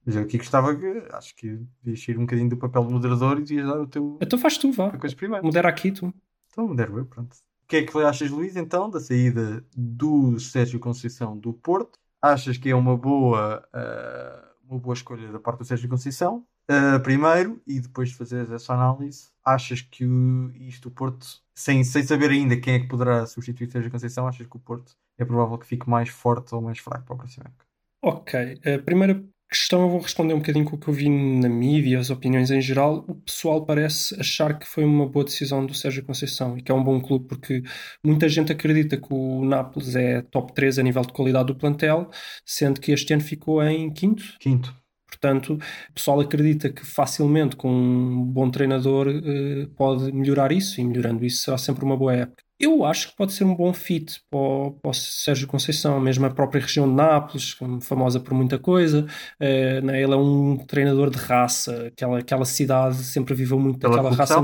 Mas 0.06 0.16
eu 0.16 0.22
aqui 0.22 0.38
gostava 0.38 0.74
que 0.74 0.86
acho 1.12 1.36
que 1.36 1.60
devias 1.82 2.08
ir 2.08 2.16
um 2.16 2.22
bocadinho 2.22 2.48
do 2.48 2.56
papel 2.56 2.86
de 2.86 2.92
moderador 2.94 3.38
e 3.38 3.42
devias 3.42 3.66
dar 3.66 3.78
o 3.78 3.86
teu 3.86 4.18
Então 4.22 4.38
faz 4.38 4.56
tu, 4.56 4.72
vá. 4.72 4.86
a 4.86 4.96
coisa 4.96 5.14
primeiro. 5.14 5.44
Modera 5.44 5.68
aqui 5.68 5.92
tu. 5.92 6.10
Então, 6.50 6.66
modero 6.66 6.96
eu, 6.96 7.04
pronto. 7.04 7.34
O 7.34 7.68
que 7.68 7.76
é 7.76 7.82
que 7.82 7.98
achas, 7.98 8.30
Luís, 8.30 8.56
então, 8.56 8.88
da 8.88 8.98
saída 8.98 9.62
do 9.76 10.40
Sérgio 10.40 10.80
Conceição 10.80 11.36
do 11.36 11.52
Porto? 11.52 11.98
Achas 12.22 12.56
que 12.56 12.70
é 12.70 12.74
uma 12.74 12.96
boa, 12.96 13.62
ah, 13.74 14.48
uma 14.66 14.78
boa 14.78 14.94
escolha 14.94 15.30
da 15.30 15.38
parte 15.38 15.58
do 15.58 15.64
Sérgio 15.66 15.86
Conceição? 15.86 16.46
Ah, 16.66 16.98
primeiro, 17.00 17.60
e 17.66 17.78
depois 17.78 18.08
de 18.08 18.14
fazeres 18.14 18.50
essa 18.50 18.72
análise, 18.72 19.28
achas 19.44 19.82
que 19.82 20.06
o, 20.06 20.50
isto, 20.54 20.88
o 20.88 20.90
Porto, 20.90 21.26
sem, 21.54 21.84
sem 21.84 22.02
saber 22.04 22.30
ainda 22.30 22.56
quem 22.56 22.74
é 22.76 22.78
que 22.78 22.88
poderá 22.88 23.26
substituir 23.26 23.70
Sérgio 23.70 23.90
Conceição, 23.90 24.26
achas 24.26 24.46
que 24.46 24.56
o 24.56 24.60
Porto 24.60 24.96
é 25.18 25.24
provável 25.24 25.58
que 25.58 25.66
fique 25.66 25.88
mais 25.88 26.08
forte 26.08 26.54
ou 26.54 26.60
mais 26.60 26.78
fraco 26.78 27.04
para 27.04 27.14
a 27.14 27.18
próxima 27.18 27.46
época? 27.46 27.66
Ok. 28.02 28.60
A 28.64 28.82
primeira 28.82 29.22
questão 29.50 29.82
eu 29.82 29.88
vou 29.88 30.00
responder 30.00 30.34
um 30.34 30.38
bocadinho 30.38 30.64
com 30.64 30.76
o 30.76 30.78
que 30.78 30.88
eu 30.88 30.94
vi 30.94 31.08
na 31.08 31.48
mídia, 31.48 31.98
as 31.98 32.10
opiniões 32.10 32.50
em 32.50 32.60
geral. 32.60 33.04
O 33.08 33.14
pessoal 33.14 33.64
parece 33.64 34.18
achar 34.20 34.58
que 34.58 34.66
foi 34.66 34.84
uma 34.84 35.06
boa 35.06 35.24
decisão 35.24 35.64
do 35.64 35.74
Sérgio 35.74 36.04
Conceição 36.04 36.58
e 36.58 36.62
que 36.62 36.70
é 36.70 36.74
um 36.74 36.82
bom 36.82 37.00
clube, 37.00 37.26
porque 37.28 37.62
muita 38.04 38.28
gente 38.28 38.52
acredita 38.52 38.96
que 38.96 39.12
o 39.12 39.44
Nápoles 39.44 39.94
é 39.96 40.22
top 40.22 40.52
3 40.52 40.78
a 40.78 40.82
nível 40.82 41.02
de 41.02 41.12
qualidade 41.12 41.46
do 41.46 41.56
plantel, 41.56 42.10
sendo 42.44 42.80
que 42.80 42.92
este 42.92 43.12
ano 43.12 43.22
ficou 43.22 43.62
em 43.62 43.92
quinto. 43.92 44.24
Quinto. 44.40 44.74
Portanto, 45.08 45.54
o 45.54 45.92
pessoal 45.94 46.20
acredita 46.20 46.68
que 46.70 46.84
facilmente 46.84 47.56
com 47.56 47.70
um 47.70 48.24
bom 48.24 48.50
treinador 48.50 49.08
eh, 49.08 49.66
pode 49.76 50.12
melhorar 50.12 50.52
isso 50.52 50.80
e 50.80 50.84
melhorando 50.84 51.24
isso 51.24 51.44
será 51.44 51.56
sempre 51.56 51.84
uma 51.84 51.96
boa 51.96 52.14
época. 52.14 52.45
Eu 52.58 52.84
acho 52.84 53.10
que 53.10 53.16
pode 53.16 53.32
ser 53.34 53.44
um 53.44 53.54
bom 53.54 53.72
fit 53.74 54.20
para 54.30 54.38
o, 54.38 54.70
para 54.80 54.90
o 54.90 54.94
Sérgio 54.94 55.46
Conceição, 55.46 56.00
mesmo 56.00 56.24
a 56.24 56.30
própria 56.30 56.60
região 56.60 56.88
de 56.88 56.94
Nápoles, 56.94 57.52
como 57.52 57.80
famosa 57.82 58.18
por 58.18 58.32
muita 58.32 58.58
coisa. 58.58 59.06
eh, 59.38 59.80
né, 59.82 60.02
ele 60.02 60.14
é 60.14 60.16
um 60.16 60.56
treinador 60.66 61.10
de 61.10 61.18
raça, 61.18 61.88
aquela, 61.88 62.18
aquela 62.20 62.44
cidade 62.46 62.96
sempre 62.96 63.34
viveu 63.34 63.58
muito 63.58 63.78
Pela 63.78 63.96
daquela 63.96 64.14
raça 64.16 64.42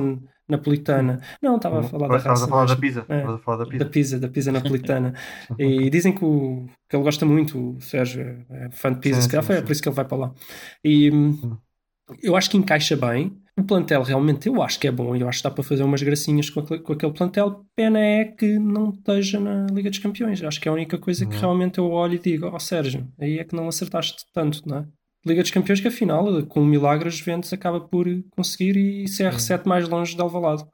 napolitana. 0.49 1.21
Não, 1.41 1.57
estava 1.57 1.81
a 1.81 1.83
falar 1.83 2.09
da 2.09 2.19
raça. 2.19 2.45
a 2.45 2.49
falar 2.49 2.67
da 2.67 2.77
pizza. 2.77 3.07
É. 3.09 3.23
A 3.23 3.39
falar 3.39 3.57
da 3.59 3.65
Da 3.65 3.71
pizza. 3.71 3.87
pizza, 3.87 4.19
da 4.21 4.29
pizza 4.29 4.53
napolitana. 4.53 5.15
e 5.59 5.89
dizem 5.89 6.13
que, 6.15 6.25
o- 6.25 6.67
que 6.91 6.97
ele 6.97 7.03
gosta 7.05 7.25
muito, 7.25 7.77
o 7.77 7.81
Sérgio 7.81 8.45
é 8.51 8.71
fã 8.73 8.93
de 8.93 9.01
pizza, 9.01 9.23
Sim, 9.23 9.31
sim, 9.31 9.41
sim. 9.41 9.63
por 9.63 9.73
isso 9.73 9.83
que 9.83 9.89
ele 9.89 9.97
vai 9.97 10.05
para 10.05 10.19
lá. 10.19 10.35
E 10.85 11.11
hum, 11.11 11.33
Sim. 11.33 11.57
eu 12.23 12.37
acho 12.37 12.51
que 12.51 12.59
encaixa 12.59 12.95
bem. 12.97 13.41
O 13.59 13.65
plantel 13.65 14.03
realmente 14.03 14.49
eu 14.49 14.63
acho 14.63 14.81
que 14.81 14.89
é 14.89 14.91
bom 14.91 15.15
eu 15.15 15.29
acho 15.29 15.39
que 15.39 15.45
dá 15.45 15.51
para 15.51 15.63
fazer 15.63 15.83
umas 15.83 16.03
gracinhas 16.03 16.49
com 16.49 16.61
aquele, 16.61 16.81
com 16.81 16.93
aquele 16.95 17.13
plantel. 17.13 17.67
Pena 17.77 18.01
é 18.01 18.25
que 18.25 18.59
não 18.59 18.91
esteja 18.91 19.39
na 19.39 19.67
Liga 19.67 19.91
dos 19.91 19.99
Campeões. 19.99 20.43
Acho 20.43 20.61
que 20.61 20.69
é 20.69 20.71
a 20.71 20.75
única 20.75 20.99
coisa 20.99 21.27
que 21.27 21.35
Não. 21.35 21.41
realmente 21.41 21.79
eu 21.79 21.91
olho 21.91 22.15
e 22.15 22.19
digo: 22.19 22.47
Ó 22.47 22.59
Sérgio, 22.59 23.07
aí 23.21 23.39
é 23.39 23.45
que 23.45 23.55
não 23.55 23.69
acertaste 23.69 24.25
tanto, 24.33 24.67
não 24.67 24.79
é? 24.79 24.87
Liga 25.25 25.43
dos 25.43 25.51
Campeões 25.51 25.81
que 25.81 25.89
afinal, 25.89 26.45
com 26.47 26.63
o 26.63 26.67
milagre, 26.67 27.09
a 27.09 27.11
Juventus 27.11 27.53
acaba 27.53 27.81
por 27.81 28.07
conseguir 28.31 28.77
e 28.77 29.05
CR7 29.05 29.67
mais 29.67 29.89
longe 29.89 30.17
de 30.17 30.21
Alvalade. 30.23 30.65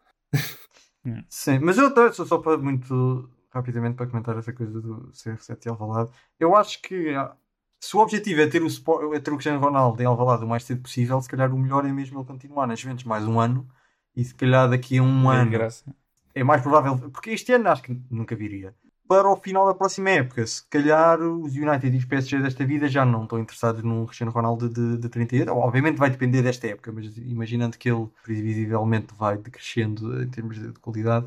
Sim, 1.29 1.59
mas 1.61 1.79
eu 1.79 1.93
só, 2.13 2.25
só 2.25 2.39
para 2.39 2.57
muito 2.57 3.29
rapidamente 3.51 3.97
para 3.97 4.07
comentar 4.07 4.37
essa 4.39 4.53
coisa 4.53 4.81
do 4.81 5.11
CR7 5.13 5.67
e 5.67 5.69
Alvalade, 5.69 6.11
eu 6.39 6.55
acho 6.57 6.81
que 6.81 7.15
se 7.81 7.97
o 7.97 8.01
objetivo 8.01 8.41
é 8.41 8.47
ter 8.49 8.63
o, 8.63 8.67
Sport- 8.67 9.15
é 9.15 9.21
ter 9.21 9.31
o 9.33 9.35
Cristiano 9.37 9.61
Ronaldo 9.61 10.03
em 10.03 10.07
Alvalade 10.07 10.45
o 10.45 10.49
mais 10.49 10.65
cedo 10.65 10.83
possível, 10.83 11.21
se 11.21 11.29
calhar 11.29 11.53
o 11.55 11.59
melhor 11.59 11.85
é 11.87 11.93
mesmo 11.93 12.19
ele 12.19 12.27
continuar 12.27 12.67
nas 12.67 12.81
Juventus 12.81 13.05
mais 13.05 13.25
um 13.27 13.39
ano 13.41 13.69
e 14.17 14.25
se 14.25 14.35
calhar 14.35 14.69
daqui 14.69 14.99
a 14.99 15.03
um 15.03 15.29
É 15.31 15.39
ano 15.41 15.53
graça. 15.53 15.85
é 16.35 16.45
mais 16.45 16.63
provável, 16.63 16.99
porque 17.13 17.31
este 17.31 17.53
ano 17.55 17.69
acho 17.71 17.83
que 17.85 17.93
nunca 18.11 18.37
viria. 18.37 18.75
Para 19.09 19.29
o 19.31 19.37
final 19.37 19.67
da 19.67 19.75
próxima 19.75 20.11
época, 20.11 20.47
se 20.47 20.67
calhar 20.69 21.19
os 21.23 21.55
United 21.57 21.95
e 21.95 21.99
os 21.99 22.05
PSG 22.05 22.43
desta 22.43 22.65
vida 22.67 22.89
já 22.89 23.07
não 23.07 23.23
estão 23.25 23.39
interessados 23.39 23.83
num 23.83 24.05
Cristiano 24.05 24.31
Ronaldo 24.33 24.69
de, 24.69 24.99
de 24.99 25.09
30 25.09 25.35
anos. 25.37 25.55
Obviamente 25.57 25.97
vai 25.97 26.11
depender 26.11 26.43
desta 26.43 26.67
época, 26.69 26.93
mas 26.93 27.17
imaginando 27.17 27.79
que 27.79 27.89
ele 27.91 28.07
previsivelmente 28.23 29.15
vai 29.15 29.39
decrescendo 29.39 30.23
em 30.23 30.29
termos 30.29 30.59
de, 30.59 30.73
de 30.73 30.79
qualidade, 30.81 31.27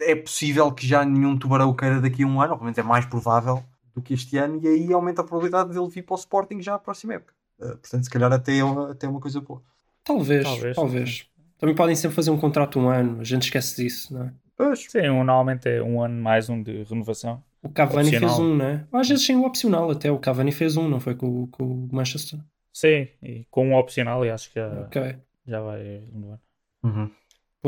é 0.00 0.14
possível 0.16 0.72
que 0.72 0.86
já 0.86 1.04
nenhum 1.04 1.38
tubarão 1.38 1.74
queira 1.76 2.00
daqui 2.00 2.22
a 2.22 2.26
um 2.26 2.40
ano. 2.40 2.54
Obviamente 2.54 2.80
é 2.80 2.82
mais 2.82 3.04
provável 3.04 3.62
do 3.98 4.02
que 4.02 4.14
este 4.14 4.36
ano, 4.38 4.60
e 4.62 4.66
aí 4.68 4.92
aumenta 4.92 5.20
a 5.22 5.24
probabilidade 5.24 5.70
dele 5.72 5.88
vir 5.88 6.02
para 6.02 6.14
o 6.14 6.18
Sporting 6.18 6.60
já 6.62 6.74
à 6.74 6.78
próxima 6.78 7.14
época. 7.14 7.34
Uh, 7.58 7.76
portanto, 7.76 8.04
se 8.04 8.10
calhar 8.10 8.32
até 8.32 8.56
é 8.58 8.64
uma, 8.64 8.92
até 8.92 9.06
é 9.06 9.10
uma 9.10 9.20
coisa 9.20 9.40
boa. 9.40 9.62
Talvez, 10.04 10.44
Talvez, 10.44 10.76
talvez. 10.76 11.26
Também 11.58 11.74
podem 11.74 11.96
sempre 11.96 12.14
fazer 12.14 12.30
um 12.30 12.38
contrato 12.38 12.78
um 12.78 12.88
ano, 12.88 13.20
a 13.20 13.24
gente 13.24 13.42
esquece 13.42 13.82
disso, 13.82 14.14
não 14.14 14.24
é? 14.26 14.32
Pois, 14.56 14.86
Sim, 14.88 15.08
um, 15.10 15.24
normalmente 15.24 15.68
é 15.68 15.82
um 15.82 16.00
ano 16.02 16.20
mais 16.22 16.48
um 16.48 16.62
de 16.62 16.82
renovação. 16.84 17.42
O 17.62 17.68
Cavani 17.68 18.08
Opcional. 18.10 18.36
fez 18.36 18.40
um, 18.40 18.56
né? 18.56 18.86
Às 18.92 19.08
vezes 19.08 19.26
sem 19.26 19.36
o 19.36 19.44
opcional, 19.44 19.90
até 19.90 20.10
o 20.10 20.18
Cavani 20.18 20.52
fez 20.52 20.76
um, 20.76 20.88
não 20.88 21.00
foi 21.00 21.14
com, 21.14 21.42
o- 21.42 21.46
com 21.48 21.64
o 21.64 21.88
Manchester? 21.92 22.38
Sim, 22.72 23.08
e 23.22 23.44
com 23.50 23.68
um 23.68 23.74
opcional, 23.74 24.24
e 24.24 24.30
acho 24.30 24.48
que 24.52 24.60
já, 24.60 24.68
Ok. 24.82 25.16
já 25.46 25.60
vai 25.60 25.82
renovar. 26.12 26.38
Uhum. 26.84 27.10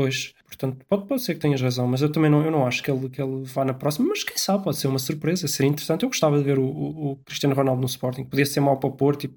Pois, 0.01 0.33
portanto, 0.45 0.85
pode, 0.87 1.05
pode 1.07 1.21
ser 1.21 1.35
que 1.35 1.39
tenhas 1.39 1.61
razão, 1.61 1.87
mas 1.87 2.01
eu 2.01 2.11
também 2.11 2.29
não, 2.29 2.43
eu 2.43 2.51
não 2.51 2.65
acho 2.65 2.81
que 2.81 2.89
ele, 2.89 3.09
que 3.09 3.21
ele 3.21 3.43
vá 3.43 3.63
na 3.63 3.73
próxima, 3.73 4.07
mas 4.09 4.23
quem 4.23 4.37
sabe, 4.37 4.63
pode 4.63 4.77
ser 4.77 4.87
uma 4.87 4.99
surpresa, 4.99 5.47
seria 5.47 5.69
interessante. 5.69 6.03
Eu 6.03 6.09
gostava 6.09 6.37
de 6.37 6.43
ver 6.43 6.57
o, 6.59 6.63
o, 6.65 7.11
o 7.11 7.15
Cristiano 7.17 7.55
Ronaldo 7.55 7.81
no 7.81 7.87
Sporting, 7.87 8.23
podia 8.23 8.45
ser 8.45 8.59
mau 8.59 8.77
para 8.77 8.89
o 8.89 8.93
Porto 8.93 9.25
e, 9.25 9.33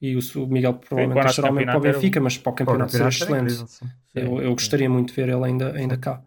e 0.00 0.16
o, 0.16 0.20
o 0.36 0.46
Miguel 0.46 0.74
provavelmente 0.74 1.42
mesmo 1.42 1.66
para 1.66 1.76
o 1.78 1.80
Benfica, 1.80 2.20
mas 2.20 2.38
para 2.38 2.50
o 2.50 2.54
campeonato 2.54 2.92
seria 2.92 3.10
Campeonato 3.10 3.34
era 3.34 3.44
excelente. 3.44 3.72
incrível. 4.14 4.40
Eu, 4.40 4.42
eu 4.42 4.50
gostaria 4.52 4.90
muito 4.90 5.08
de 5.10 5.14
ver 5.14 5.28
ele 5.28 5.44
ainda, 5.44 5.72
ainda 5.72 5.96
cá. 5.96 6.22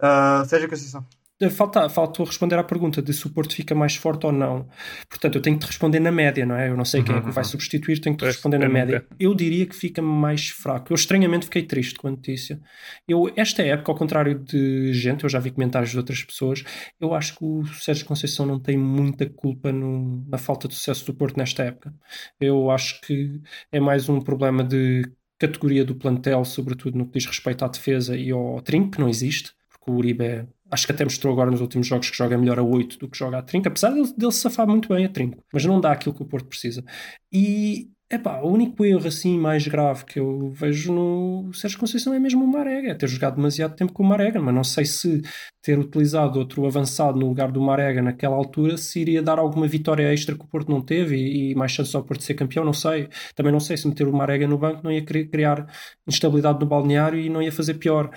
Ah, 0.00 0.44
Sérgio 0.46 0.68
Conceição. 0.68 1.04
Falta, 1.50 1.88
faltou 1.88 2.24
responder 2.26 2.56
à 2.56 2.64
pergunta 2.64 3.00
de 3.02 3.12
se 3.12 3.26
o 3.26 3.30
Porto 3.30 3.54
fica 3.54 3.74
mais 3.74 3.96
forte 3.96 4.26
ou 4.26 4.32
não. 4.32 4.68
Portanto, 5.08 5.36
eu 5.36 5.42
tenho 5.42 5.56
que 5.58 5.64
te 5.64 5.68
responder 5.68 6.00
na 6.00 6.10
média, 6.12 6.44
não 6.46 6.56
é? 6.56 6.68
Eu 6.68 6.76
não 6.76 6.84
sei 6.84 7.02
quem 7.02 7.14
é 7.14 7.20
que 7.20 7.28
o 7.28 7.32
vai 7.32 7.44
substituir, 7.44 7.98
tenho 8.00 8.16
que 8.16 8.24
te 8.24 8.26
responder 8.26 8.58
na 8.58 8.68
média. 8.68 9.06
Eu 9.18 9.34
diria 9.34 9.66
que 9.66 9.74
fica 9.74 10.00
mais 10.02 10.48
fraco. 10.48 10.92
Eu 10.92 10.94
estranhamente 10.94 11.46
fiquei 11.46 11.62
triste 11.62 11.94
com 11.98 12.08
a 12.08 12.10
notícia. 12.10 12.60
Eu, 13.08 13.30
esta 13.36 13.62
época, 13.62 13.90
ao 13.92 13.96
contrário 13.98 14.38
de 14.38 14.92
gente, 14.92 15.24
eu 15.24 15.30
já 15.30 15.38
vi 15.38 15.50
comentários 15.50 15.90
de 15.90 15.96
outras 15.96 16.22
pessoas, 16.22 16.62
eu 17.00 17.14
acho 17.14 17.36
que 17.36 17.44
o 17.44 17.64
Sérgio 17.66 18.04
Conceição 18.06 18.46
não 18.46 18.58
tem 18.60 18.76
muita 18.76 19.28
culpa 19.28 19.72
no- 19.72 20.24
na 20.28 20.38
falta 20.38 20.68
de 20.68 20.74
sucesso 20.74 21.04
do 21.06 21.14
Porto 21.14 21.36
nesta 21.36 21.62
época. 21.64 21.94
Eu 22.40 22.70
acho 22.70 23.00
que 23.02 23.40
é 23.72 23.80
mais 23.80 24.08
um 24.08 24.20
problema 24.20 24.62
de 24.64 25.02
categoria 25.38 25.84
do 25.84 25.94
plantel, 25.94 26.44
sobretudo 26.44 26.96
no 26.96 27.06
que 27.06 27.18
diz 27.18 27.26
respeito 27.26 27.64
à 27.64 27.68
defesa 27.68 28.16
e 28.16 28.30
ao 28.30 28.60
trinco, 28.62 28.92
que 28.92 29.00
não 29.00 29.08
existe, 29.08 29.52
porque 29.68 29.90
o 29.90 29.94
Uribe 29.94 30.24
é- 30.24 30.46
acho 30.74 30.86
que 30.86 30.92
até 30.92 31.04
mostrou 31.04 31.32
agora 31.32 31.50
nos 31.50 31.60
últimos 31.60 31.86
jogos 31.86 32.10
que 32.10 32.16
joga 32.16 32.36
melhor 32.36 32.58
a 32.58 32.62
8 32.62 32.98
do 32.98 33.08
que 33.08 33.16
joga 33.18 33.38
a 33.38 33.42
trinco, 33.42 33.68
apesar 33.68 33.90
dele, 33.90 34.12
dele 34.16 34.32
safar 34.32 34.66
muito 34.68 34.88
bem 34.88 35.04
a 35.06 35.08
trinco, 35.08 35.42
mas 35.52 35.64
não 35.64 35.80
dá 35.80 35.92
aquilo 35.92 36.14
que 36.14 36.22
o 36.22 36.26
Porto 36.26 36.48
precisa. 36.48 36.84
E 37.32 37.88
epá, 38.10 38.40
o 38.42 38.48
único 38.52 38.84
erro 38.84 39.08
assim 39.08 39.38
mais 39.38 39.66
grave 39.66 40.04
que 40.04 40.20
eu 40.20 40.50
vejo 40.52 40.92
no 40.92 41.52
Sérgio 41.52 41.78
Conceição 41.78 42.14
é 42.14 42.18
mesmo 42.20 42.44
o 42.44 42.46
Marega, 42.46 42.90
é 42.90 42.94
ter 42.94 43.08
jogado 43.08 43.36
demasiado 43.36 43.74
tempo 43.74 43.92
com 43.92 44.02
o 44.02 44.06
Marega, 44.06 44.40
mas 44.40 44.54
não 44.54 44.62
sei 44.62 44.84
se 44.84 45.20
ter 45.62 45.78
utilizado 45.78 46.38
outro 46.38 46.64
avançado 46.66 47.18
no 47.18 47.26
lugar 47.26 47.50
do 47.50 47.60
Marega 47.60 48.02
naquela 48.02 48.36
altura 48.36 48.76
se 48.76 49.00
iria 49.00 49.22
dar 49.22 49.38
alguma 49.38 49.66
vitória 49.66 50.12
extra 50.12 50.36
que 50.36 50.44
o 50.44 50.48
Porto 50.48 50.70
não 50.70 50.80
teve 50.82 51.16
e, 51.16 51.52
e 51.52 51.54
mais 51.54 51.72
chances 51.72 51.94
ao 51.94 52.04
Porto 52.04 52.22
ser 52.22 52.34
campeão, 52.34 52.64
não 52.64 52.72
sei. 52.72 53.08
Também 53.34 53.50
não 53.52 53.60
sei 53.60 53.76
se 53.76 53.88
meter 53.88 54.06
o 54.06 54.12
Marega 54.12 54.46
no 54.46 54.58
banco 54.58 54.80
não 54.84 54.92
ia 54.92 55.04
cri- 55.04 55.26
criar 55.28 55.66
instabilidade 56.06 56.60
no 56.60 56.66
balneário 56.66 57.18
e 57.18 57.28
não 57.30 57.42
ia 57.42 57.50
fazer 57.52 57.74
pior. 57.74 58.10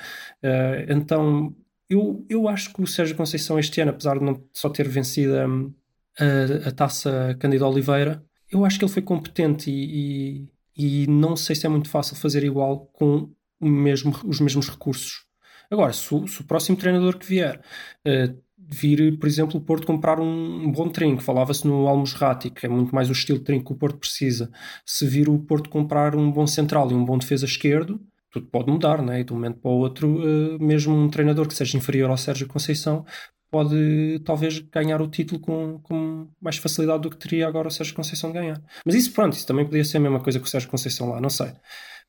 Eh, 0.44 0.86
então, 0.90 1.56
eu, 1.90 2.26
eu 2.30 2.48
acho 2.48 2.74
que 2.74 2.82
o 2.82 2.88
Sérgio 2.88 3.16
Conceição 3.16 3.58
este 3.58 3.82
ano, 3.82 3.92
apesar 3.92 4.20
de 4.20 4.26
não 4.26 4.44
só 4.54 4.70
ter 4.70 4.88
vencido 4.88 5.34
a, 5.38 6.68
a 6.68 6.72
taça 6.72 7.36
Cândido 7.40 7.66
Oliveira, 7.66 8.24
eu 8.50 8.66
acho 8.66 8.78
que 8.78 8.86
ele 8.86 8.92
foi 8.92 9.02
competente 9.02 9.70
e, 9.70 10.50
e, 10.76 11.04
e 11.04 11.08
não 11.08 11.36
sei 11.36 11.56
se 11.56 11.66
é 11.66 11.70
muito 11.70 11.90
fácil 11.90 12.16
fazer 12.16 12.44
igual 12.44 12.88
com 12.94 13.30
mesmo, 13.60 14.16
os 14.26 14.40
mesmos 14.40 14.70
recursos. 14.70 15.26
Agora, 15.70 15.92
se 15.94 16.14
o, 16.14 16.28
se 16.28 16.42
o 16.42 16.46
próximo 16.46 16.78
treinador 16.78 17.18
que 17.18 17.26
vier 17.26 17.62
eh, 18.06 18.34
vir, 18.58 19.18
por 19.20 19.28
exemplo, 19.28 19.60
o 19.60 19.62
Porto 19.62 19.88
comprar 19.88 20.20
um, 20.20 20.72
bom 20.72 20.90
trinco, 20.90 21.22
falava-se 21.22 21.68
no 21.68 21.88
Almosrati, 21.88 22.50
que 22.50 22.66
é 22.66 22.70
muito 22.70 22.94
mais 22.94 23.10
o 23.10 23.14
estilo 23.14 23.40
de 23.40 23.46
trinco 23.46 23.66
que 23.66 23.74
o 23.74 23.76
Porto 23.76 23.98
precisa. 23.98 24.52
Se 24.86 25.06
vir 25.06 25.30
o 25.30 25.40
Porto 25.40 25.70
comprar 25.70 26.16
um 26.16 26.32
bom 26.32 26.48
central 26.48 26.92
e 26.92 26.94
um 26.94 27.04
bom 27.04 27.18
defesa 27.18 27.46
esquerdo, 27.46 28.00
tudo 28.32 28.48
pode 28.48 28.72
mudar, 28.72 29.02
né? 29.02 29.22
E 29.22 29.24
de 29.24 29.34
um 29.34 29.36
momento 29.36 29.60
para 29.60 29.72
o 29.72 29.76
outro, 29.76 30.22
eh, 30.22 30.58
mesmo 30.60 30.96
um 30.96 31.10
treinador 31.10 31.48
que 31.48 31.54
seja 31.54 31.78
inferior 31.78 32.10
ao 32.10 32.18
Sérgio 32.18 32.48
Conceição 32.48 33.06
pode 33.50 34.22
talvez 34.26 34.60
ganhar 34.60 35.02
o 35.02 35.08
título 35.08 35.40
com, 35.40 35.80
com 35.80 36.28
mais 36.42 36.58
facilidade 36.58 37.04
do 37.04 37.10
que 37.10 37.18
teria 37.18 37.48
agora 37.48 37.70
o 37.70 37.72
Sérgio 37.72 37.96
Conceição 37.96 38.32
de 38.32 38.40
ganhar. 38.40 38.62
Mas 38.86 38.96
isso, 38.96 39.14
pronto, 39.14 39.34
isso 39.34 39.48
também 39.48 39.66
podia 39.66 39.86
ser 39.86 39.98
a 39.98 40.00
mesma 40.02 40.20
coisa 40.20 40.40
que 40.40 40.46
o 40.46 40.50
Sérgio 40.50 40.70
Conceição 40.70 41.10
lá, 41.10 41.22
não 41.22 41.30
sei. 41.30 41.54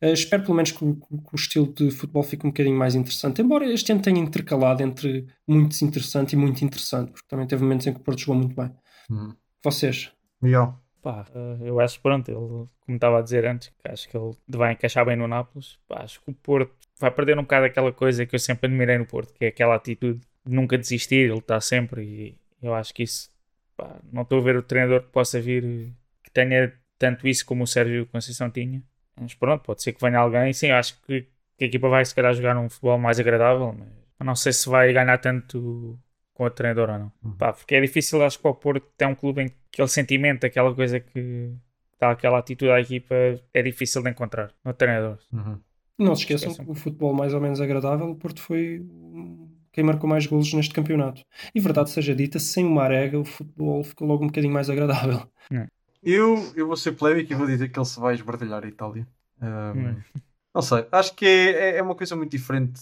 Eh, 0.01 0.13
espero 0.13 0.43
pelo 0.43 0.55
menos 0.55 0.73
que 0.73 0.85
o, 0.85 0.95
que 0.97 1.33
o 1.33 1.37
estilo 1.37 1.73
de 1.73 1.91
futebol 1.91 2.23
fique 2.23 2.47
um 2.47 2.51
bocadinho 2.51 2.77
mais 2.77 2.95
interessante, 2.95 3.43
embora 3.43 3.71
este 3.73 3.93
ano 3.93 4.03
tenha 4.03 4.19
intercalado 4.21 4.83
entre 4.83 5.27
muito 5.47 5.71
desinteressante 5.71 6.35
e 6.35 6.39
muito 6.39 6.65
interessante, 6.65 7.13
porque 7.13 7.27
também 7.29 7.47
teve 7.47 7.63
momentos 7.63 7.87
em 7.87 7.93
que 7.93 8.01
o 8.01 8.03
Porto 8.03 8.21
jogou 8.21 8.37
muito 8.37 8.55
bem. 8.55 8.73
Hum. 9.11 9.33
Vocês? 9.63 10.13
Miguel. 10.41 10.88
Pá, 11.03 11.27
eh, 11.35 11.69
eu 11.69 11.81
acho 11.81 11.97
que 11.97 12.03
pronto, 12.03 12.29
ele, 12.31 12.39
como 12.39 12.97
estava 12.97 13.19
a 13.19 13.23
dizer 13.23 13.45
antes, 13.47 13.69
que 13.69 13.89
acho 13.89 14.09
que 14.09 14.17
ele 14.17 14.37
vai 14.49 14.73
encaixar 14.73 15.05
bem 15.07 15.17
no 15.17 15.29
Nápoles. 15.29 15.79
Pá, 15.89 16.03
acho 16.03 16.21
que 16.21 16.31
o 16.31 16.35
Porto 16.35 16.73
vai 16.99 17.11
perder 17.11 17.39
um 17.39 17.43
bocado 17.43 17.67
aquela 17.67 17.93
coisa 17.93 18.27
que 18.27 18.35
eu 18.35 18.39
sempre 18.39 18.67
admirei 18.67 18.99
no 18.99 19.07
Porto, 19.07 19.33
que 19.35 19.45
é 19.45 19.49
aquela 19.49 19.77
atitude 19.77 20.21
de 20.45 20.55
nunca 20.55 20.77
desistir, 20.77 21.31
ele 21.31 21.39
está 21.39 21.61
sempre 21.61 22.03
e 22.03 22.35
eu 22.63 22.75
acho 22.75 22.93
que 22.93 23.03
isso, 23.05 23.31
pá, 23.77 23.97
não 24.13 24.23
estou 24.23 24.39
a 24.41 24.43
ver 24.43 24.57
o 24.57 24.63
treinador 24.63 25.03
que 25.03 25.09
possa 25.09 25.41
vir 25.41 25.93
que 26.23 26.31
tenha 26.31 26.73
tanto 26.99 27.29
isso 27.29 27.47
como 27.47 27.65
o 27.65 27.67
Sérgio 27.67 28.07
Conceição 28.07 28.51
tinha. 28.51 28.83
Mas 29.21 29.35
pronto, 29.35 29.63
pode 29.65 29.83
ser 29.83 29.93
que 29.93 30.01
venha 30.01 30.19
alguém. 30.19 30.53
Sim, 30.53 30.69
eu 30.69 30.77
acho 30.77 31.01
que, 31.03 31.23
que 31.57 31.65
a 31.65 31.67
equipa 31.67 31.89
vai 31.89 32.05
se 32.05 32.15
calhar 32.15 32.33
jogar 32.35 32.57
um 32.57 32.69
futebol 32.69 32.99
mais 32.99 33.19
agradável, 33.19 33.73
mas 34.19 34.27
não 34.27 34.35
sei 34.35 34.53
se 34.53 34.69
vai 34.69 34.93
ganhar 34.93 35.19
tanto 35.19 35.99
com 36.35 36.45
o 36.45 36.51
treinador 36.51 36.91
ou 36.91 36.99
não. 36.99 37.13
Pá, 37.37 37.53
porque 37.53 37.75
é 37.75 37.81
difícil, 37.81 38.23
acho 38.25 38.37
que 38.37 38.43
para 38.43 38.51
o 38.51 38.55
Porto 38.55 38.87
tem 38.97 39.09
um 39.09 39.15
clube 39.15 39.43
em 39.43 39.49
que 39.49 39.57
aquele 39.73 39.89
sentimento, 39.89 40.45
aquela 40.45 40.75
coisa 40.75 41.01
que 41.01 41.53
está 41.93 42.11
aquela 42.11 42.39
atitude 42.39 42.71
da 42.71 42.81
equipa 42.81 43.15
é 43.53 43.63
difícil 43.63 44.03
de 44.03 44.11
encontrar 44.11 44.53
no 44.65 44.73
treinador. 44.73 45.19
Uhum. 45.33 45.59
Não 45.99 46.15
se 46.15 46.23
esqueçam 46.23 46.53
Esqueçam. 46.53 46.65
que 46.65 46.71
o 46.71 46.75
futebol 46.75 47.13
mais 47.13 47.35
ou 47.35 47.41
menos 47.41 47.61
agradável, 47.61 48.09
o 48.09 48.15
Porto 48.15 48.41
foi 48.41 48.87
quem 49.73 49.85
marcou 49.85 50.09
mais 50.09 50.27
golos 50.27 50.53
neste 50.53 50.73
campeonato. 50.73 51.23
E 51.55 51.61
verdade 51.61 51.91
seja 51.91 52.15
dita, 52.15 52.39
sem 52.39 52.65
o 52.65 52.71
Marega 52.71 53.19
o 53.19 53.25
futebol 53.25 53.83
ficou 53.83 54.07
logo 54.07 54.25
um 54.25 54.29
bocadinho 54.29 54.53
mais 54.53 54.71
agradável. 54.71 55.29
Eu, 56.03 56.53
eu 56.55 56.67
vou 56.67 56.77
ser 56.77 56.93
polémico 56.93 57.33
e 57.33 57.37
vou 57.37 57.47
dizer 57.47 57.69
que 57.69 57.79
ele 57.79 57.87
se 57.87 57.99
vai 57.99 58.15
esbardalhar 58.15 58.65
a 58.65 58.69
Itália. 58.69 59.07
Um. 59.43 59.97
Não 60.55 60.63
sei, 60.63 60.87
acho 60.91 61.15
que 61.15 61.27
é, 61.27 61.77
é 61.77 61.83
uma 61.83 61.95
coisa 61.95 62.17
muito 62.17 62.31
diferente 62.31 62.81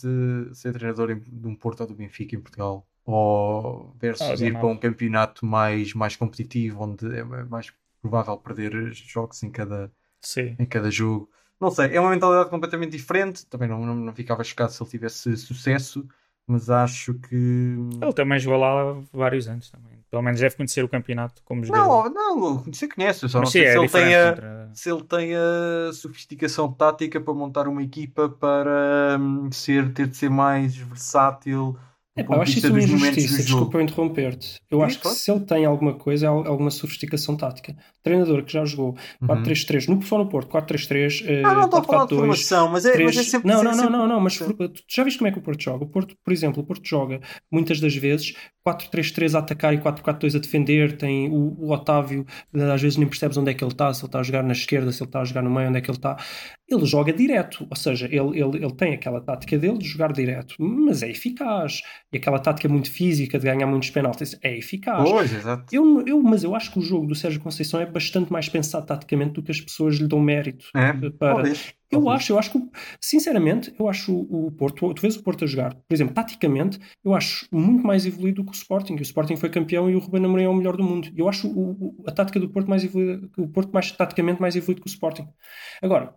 ser 0.53 0.73
treinador 0.73 1.15
de 1.15 1.47
um 1.47 1.55
Porto 1.55 1.81
ou 1.81 1.87
do 1.87 1.95
Benfica 1.95 2.37
em 2.37 2.41
Portugal 2.41 2.87
ou 3.07 3.95
versus 4.01 4.41
Ah, 4.43 4.45
ir 4.45 4.53
para 4.59 4.67
um 4.67 4.77
campeonato 4.77 5.47
mais, 5.47 5.95
mais 5.95 6.17
competitivo 6.17 6.83
onde 6.83 7.07
é 7.17 7.23
mais 7.25 7.73
provável 8.03 8.37
perder 8.37 8.93
jogos 8.93 9.43
em 9.43 9.51
cada, 9.51 9.91
Sim. 10.21 10.57
em 10.59 10.67
cada 10.67 10.91
jogo. 10.91 11.31
Não 11.61 11.71
sei, 11.71 11.95
é 11.97 12.01
uma 12.01 12.11
mentalidade 12.11 12.51
completamente 12.51 12.93
diferente. 12.93 13.47
Também 13.47 13.69
não, 13.69 13.81
não, 13.85 13.95
não 13.95 14.15
ficava 14.15 14.45
chocado 14.45 14.73
se 14.73 14.83
ele 14.83 14.91
tivesse 14.91 15.37
sucesso, 15.37 16.07
mas 16.47 16.69
acho 16.69 17.15
que. 17.15 17.35
Ele 18.03 18.13
também 18.13 18.39
jogou 18.39 18.59
lá 18.61 19.01
vários 19.13 19.49
anos 19.49 19.71
também. 19.71 19.99
Pelo 20.11 20.23
menos 20.23 20.41
deve 20.41 20.57
conhecer 20.57 20.85
o 20.85 20.89
campeonato 20.89 21.43
como 21.45 21.65
jogador. 21.65 22.05
Não, 22.05 22.09
não, 22.11 22.59
você 22.65 22.89
conhece, 22.89 23.29
só 23.29 23.41
Mas 23.41 23.49
não 23.49 23.51
sei 23.51 23.63
é 23.63 23.73
se 23.73 23.79
ele, 23.79 23.87
diferente. 23.87 24.13
tem 24.15 24.17
a, 24.17 24.29
entre- 24.29 24.47
se 24.73 24.91
ele 24.91 25.05
tem 25.05 25.35
a 25.35 25.93
sofisticação 25.93 26.73
tática 26.73 27.21
para 27.21 27.35
montar 27.35 27.67
uma 27.69 27.83
equipa 27.83 28.29
para 28.29 29.17
hum, 29.19 29.51
ser, 29.51 29.93
ter 29.93 30.07
de 30.09 30.17
ser 30.17 30.31
mais 30.31 30.77
versátil 30.77 31.77
É, 32.17 32.23
pá, 32.23 32.35
eu 32.37 32.43
acho 32.43 32.59
isso 32.59 32.69
uma 32.69 32.79
injustiça, 32.79 33.43
desculpa 33.43 33.77
eu 33.77 33.83
interromper-te. 33.83 34.57
Eu 34.71 34.83
acho 34.83 34.99
que 35.01 35.09
se 35.09 35.31
ele 35.31 35.41
tem 35.41 35.65
alguma 35.67 35.95
coisa, 35.95 36.29
al- 36.29 36.47
alguma 36.47 36.71
sofisticação 36.71 37.37
tática. 37.37 37.77
Treinador 38.03 38.43
que 38.45 38.53
já 38.53 38.65
jogou 38.65 38.97
Uhum. 39.21 39.29
4-3-3, 39.29 39.87
no, 39.89 40.03
só 40.03 40.17
no 40.19 40.29
Porto, 40.29 40.49
4-3-3, 40.49 41.23
eh, 41.27 41.43
Ah, 41.45 41.55
não 41.55 41.65
estou 41.65 41.81
a 41.81 41.85
falar 41.85 42.07
de 42.07 42.15
4-4-2, 42.15 42.17
formação, 42.17 42.69
mas 42.69 42.87
é, 42.87 43.05
mas 43.05 43.17
é 43.17 43.23
sempre. 43.23 43.49
não, 43.49 43.63
não, 43.63 43.77
não, 43.77 43.91
não, 43.91 44.09
não, 44.09 44.21
mas 44.21 44.39
tu 44.39 44.57
já 44.89 45.05
viste 45.05 45.19
como 45.19 45.29
é 45.29 45.33
que 45.33 45.39
o 45.39 45.43
Porto 45.43 45.63
joga? 45.63 45.85
O 45.85 45.89
Porto, 45.89 46.17
por 46.25 46.33
exemplo, 46.33 46.63
o 46.63 46.67
Porto 46.67 46.89
joga 46.89 47.21
muitas 47.53 47.81
das 47.81 47.95
vezes 47.95 48.35
4-3-3 48.67 49.35
a 49.35 49.39
atacar 49.39 49.73
e 49.75 49.79
4-4-2 49.79 50.37
a 50.37 50.39
defender. 50.41 50.97
Tem 50.97 51.29
o, 51.31 51.55
o 51.59 51.71
Otávio, 51.73 52.27
eh, 52.55 52.73
às 52.73 52.83
vezes 52.83 52.99
nem 52.99 53.07
percebes 53.09 53.37
onde 53.37 53.51
é 53.51 53.55
que 53.55 53.63
ele 53.63 53.73
está, 53.73 53.93
se 53.95 54.01
ele 54.03 54.09
está 54.09 54.21
a 54.21 54.23
jogar 54.23 54.43
na 54.43 54.53
esquerda, 54.53 54.91
se 54.91 55.03
ele 55.03 55.09
está 55.09 55.21
a 55.21 55.25
jogar 55.25 55.43
no 55.43 55.51
meio, 55.51 55.69
onde 55.69 55.79
é 55.79 55.81
que 55.81 55.91
ele 55.91 55.99
está. 55.99 56.17
Ele 56.69 56.85
joga 56.85 57.13
direto, 57.13 57.65
ou 57.71 57.77
seja, 57.77 58.07
ele, 58.07 58.41
ele, 58.41 58.65
ele 58.65 58.73
tem 58.75 58.93
aquela 58.95 59.21
tática 59.21 59.57
dele 59.57 59.79
de 59.79 59.87
jogar 59.87 60.13
direto, 60.13 60.57
mas 60.59 61.03
é 61.03 61.09
eficaz. 61.11 61.81
E 62.13 62.17
aquela 62.17 62.41
tática 62.41 62.69
muito 62.69 62.91
física 62.91 63.39
de 63.39 63.45
ganhar 63.45 63.67
muitos 63.69 63.91
penaltis 63.91 64.37
é 64.43 64.59
eficaz. 64.59 65.09
Pois, 65.09 65.33
exato. 65.33 65.65
Eu, 65.73 66.05
eu, 66.07 66.21
mas 66.23 66.43
eu 66.43 66.55
acho 66.57 66.73
que 66.73 66.79
o 66.81 66.83
jogo 66.83 67.07
do 67.07 67.15
Sérgio 67.15 67.41
Conceição 67.41 67.81
é 67.81 67.87
bastante 67.87 68.33
mais 68.33 68.49
pensado 68.49 68.85
taticamente 68.85 69.35
do 69.35 69.43
que 69.45 69.53
as 69.53 69.61
pessoas 69.61 69.95
lhe 69.97 70.09
dão 70.09 70.19
mérito. 70.21 70.67
É, 70.75 70.93
para- 70.93 71.35
talvez. 71.35 71.73
Eu 71.91 72.01
Talvez. 72.03 72.17
acho, 72.23 72.33
eu 72.33 72.39
acho 72.39 72.51
que, 72.53 72.59
sinceramente, 73.01 73.73
eu 73.79 73.89
acho 73.89 74.13
o 74.13 74.47
o 74.47 74.51
Porto, 74.53 74.93
tu 74.95 75.03
vês 75.03 75.17
o 75.17 75.23
Porto 75.23 75.45
a 75.45 75.47
jogar, 75.47 75.75
por 75.75 75.95
exemplo, 75.95 76.15
taticamente, 76.15 76.79
eu 77.05 77.15
acho 77.15 77.47
muito 77.53 77.87
mais 77.87 78.05
evoluído 78.07 78.43
do 78.43 78.51
que 78.51 78.57
o 78.57 78.61
Sporting. 78.61 78.95
O 78.95 79.03
Sporting 79.03 79.37
foi 79.37 79.49
campeão 79.51 79.89
e 79.91 79.95
o 79.95 79.99
Ruben 79.99 80.25
Amorim 80.25 80.45
é 80.45 80.49
o 80.49 80.55
melhor 80.55 80.77
do 80.77 80.83
mundo. 80.83 81.09
Eu 81.17 81.29
acho 81.29 81.47
o- 81.49 81.71
o- 82.01 82.05
a 82.07 82.13
tática 82.13 82.41
do 82.41 82.49
Porto 82.49 82.69
mais 82.69 82.83
evoluída, 82.85 83.29
o 83.39 83.49
Porto 83.49 83.71
mais 83.73 83.91
taticamente 83.93 84.41
mais 84.41 84.57
evoluído 84.57 84.83
que 84.83 84.89
o 84.89 84.93
Sporting. 84.93 85.27
Agora, 85.83 86.13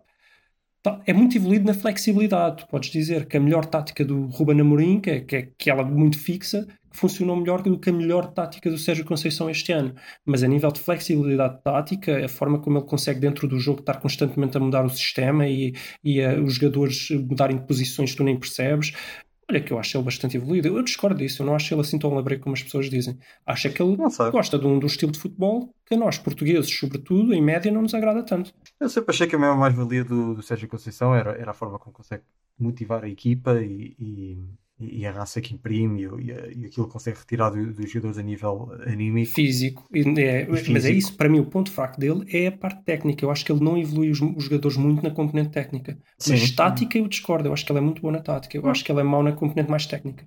tá- 0.82 1.02
é 1.06 1.14
muito 1.14 1.38
evoluído 1.38 1.66
na 1.66 1.74
flexibilidade. 1.74 2.58
Tu 2.64 2.68
podes 2.68 2.90
dizer 2.90 3.26
que 3.28 3.38
a 3.38 3.40
melhor 3.40 3.66
tática 3.66 4.04
do 4.06 4.26
Ruben 4.28 4.62
Amorim, 4.62 5.00
que 5.00 5.10
é, 5.12 5.20
que 5.22 5.36
é 5.36 5.40
aquela 5.40 5.84
muito 5.84 6.18
fixa, 6.18 6.66
funcionou 6.92 7.36
melhor 7.36 7.62
do 7.62 7.80
que 7.80 7.90
a 7.90 7.94
melhor 7.94 8.28
tática 8.34 8.70
do 8.70 8.78
Sérgio 8.78 9.06
Conceição 9.06 9.50
este 9.50 9.72
ano. 9.72 9.94
Mas 10.26 10.44
a 10.44 10.48
nível 10.48 10.72
de 10.72 10.80
flexibilidade 10.80 11.62
tática, 11.64 12.26
a 12.26 12.30
forma 12.30 12.60
como 12.60 12.78
ele 12.78 12.86
consegue 12.86 13.20
dentro 13.20 13.48
do 13.48 13.60
jogo 13.60 13.80
estar 13.80 14.00
constantemente 14.00 14.58
a 14.58 14.60
mudar 14.60 14.86
o 14.86 14.90
sistema 14.90 15.48
e, 15.48 15.74
e 16.04 16.20
eh, 16.20 16.40
os 16.40 16.56
jogadores 16.56 17.10
mudarem 17.12 17.58
de 17.58 17.68
posições 17.68 18.12
que 18.12 18.18
tu 18.18 18.24
nem 18.24 18.38
percebes, 18.38 18.94
Olha 19.50 19.60
que 19.60 19.74
eu 19.74 19.80
acho 19.80 19.98
ele 19.98 20.04
bastante 20.06 20.38
evoluído. 20.38 20.68
Eu 20.68 20.84
discordo 20.84 21.18
disso. 21.18 21.42
Eu 21.42 21.48
não 21.48 21.56
acho 21.56 21.74
ele 21.74 21.82
assim 21.82 21.98
tão 21.98 22.14
labrego 22.14 22.44
como 22.44 22.54
as 22.54 22.62
pessoas 22.62 22.88
dizem. 22.88 23.18
Acho 23.44 23.68
que 23.72 23.82
ele 23.82 23.98
gosta 24.32 24.60
de 24.60 24.68
um, 24.68 24.78
de 24.78 24.86
um 24.86 24.88
estilo 24.88 25.12
de 25.12 25.18
futebol 25.18 25.74
que 25.88 25.96
a 25.96 25.98
nós, 25.98 26.20
portugueses, 26.20 26.70
sobretudo, 26.72 27.34
em 27.34 27.42
média, 27.42 27.72
não 27.72 27.82
nos 27.82 27.96
agrada 27.96 28.22
tanto. 28.22 28.54
Eu 28.80 28.88
sempre 28.90 29.10
achei 29.10 29.26
que 29.26 29.36
a 29.36 29.40
maior 29.40 29.58
mais-valia 29.58 30.04
do, 30.04 30.36
do 30.36 30.44
Sérgio 30.44 30.68
Conceição 30.68 31.16
era, 31.16 31.32
era 31.32 31.50
a 31.50 31.54
forma 31.54 31.80
como 31.80 31.92
consegue 31.92 32.22
motivar 32.60 33.04
a 33.04 33.10
equipa 33.10 33.60
e, 33.60 33.96
e, 34.00 34.38
e 34.80 35.06
a 35.06 35.12
raça 35.12 35.42
que 35.42 35.54
imprime 35.54 36.04
e, 36.04 36.32
e, 36.62 36.66
aquilo 36.66 36.88
que 36.88 36.94
consegue 36.94 37.20
retirar 37.20 37.50
do- 37.50 37.74
dos 37.74 37.90
jogadores 37.90 38.18
a 38.18 38.24
nível 38.24 38.72
anímico. 38.88 39.34
Físico. 39.34 39.86
É- 39.94 40.48
Mas 40.48 40.60
é 40.60 40.64
físico. 40.64 40.98
isso. 40.98 41.18
Para 41.18 41.28
mim, 41.30 41.40
o 41.40 41.46
ponto 41.46 41.72
fraco 41.72 42.00
dele 42.00 42.26
é 42.32 42.48
a 42.48 42.52
parte 42.52 42.84
técnica. 42.84 43.26
Eu 43.26 43.32
acho 43.32 43.44
que 43.46 43.52
ele 43.52 43.64
não 43.64 43.78
evolui 43.78 44.10
os, 44.10 44.22
os 44.22 44.46
jogadores 44.46 44.78
muito 44.78 45.04
na 45.04 45.12
componente 45.12 45.50
técnica. 45.50 45.98
Mas 46.28 46.40
Sim. 46.40 46.56
tática 46.56 46.98
eu 46.98 47.08
discordo. 47.08 47.50
Eu 47.50 47.54
acho 47.54 47.66
que 47.66 47.72
ele 47.72 47.80
é 47.80 47.82
muito 47.82 48.02
bom 48.02 48.12
na 48.12 48.22
tática. 48.22 48.58
Eu 48.58 48.68
acho 48.70 48.84
que 48.84 48.92
ele 48.92 49.02
é 49.02 49.04
mau 49.04 49.22
na 49.22 49.34
componente 49.34 49.70
mais 49.70 49.86
técnica. 49.86 50.26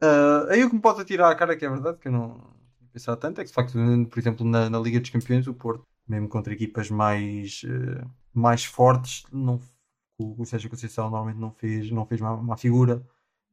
Ah, 0.00 0.46
aí 0.50 0.64
o 0.64 0.68
que 0.68 0.74
me 0.74 0.80
pode 0.80 1.04
tirar 1.04 1.30
a 1.30 1.34
cara, 1.34 1.56
que 1.56 1.64
é 1.64 1.70
verdade, 1.70 1.98
que 1.98 2.08
eu 2.08 2.12
não 2.12 2.40
pensava 2.92 3.16
tanto, 3.16 3.40
é 3.40 3.44
que 3.44 3.48
de 3.48 3.54
facto, 3.54 3.72
por 4.10 4.18
exemplo, 4.18 4.44
na, 4.44 4.68
na 4.68 4.78
Liga 4.78 5.00
dos 5.00 5.10
Campeões, 5.10 5.46
o 5.46 5.54
Porto, 5.54 5.86
mesmo 6.08 6.28
contra 6.28 6.52
equipas 6.52 6.90
mais, 6.90 7.62
eh, 7.64 8.04
mais 8.34 8.64
fortes, 8.64 9.22
não, 9.32 9.60
o, 10.18 10.42
o 10.42 10.44
Sérgio 10.44 10.68
Conceição 10.68 11.04
normalmente 11.04 11.38
não 11.38 11.52
fez, 11.52 11.90
não 11.90 12.04
fez 12.04 12.20
uma, 12.20 12.32
uma 12.32 12.56
figura 12.56 13.02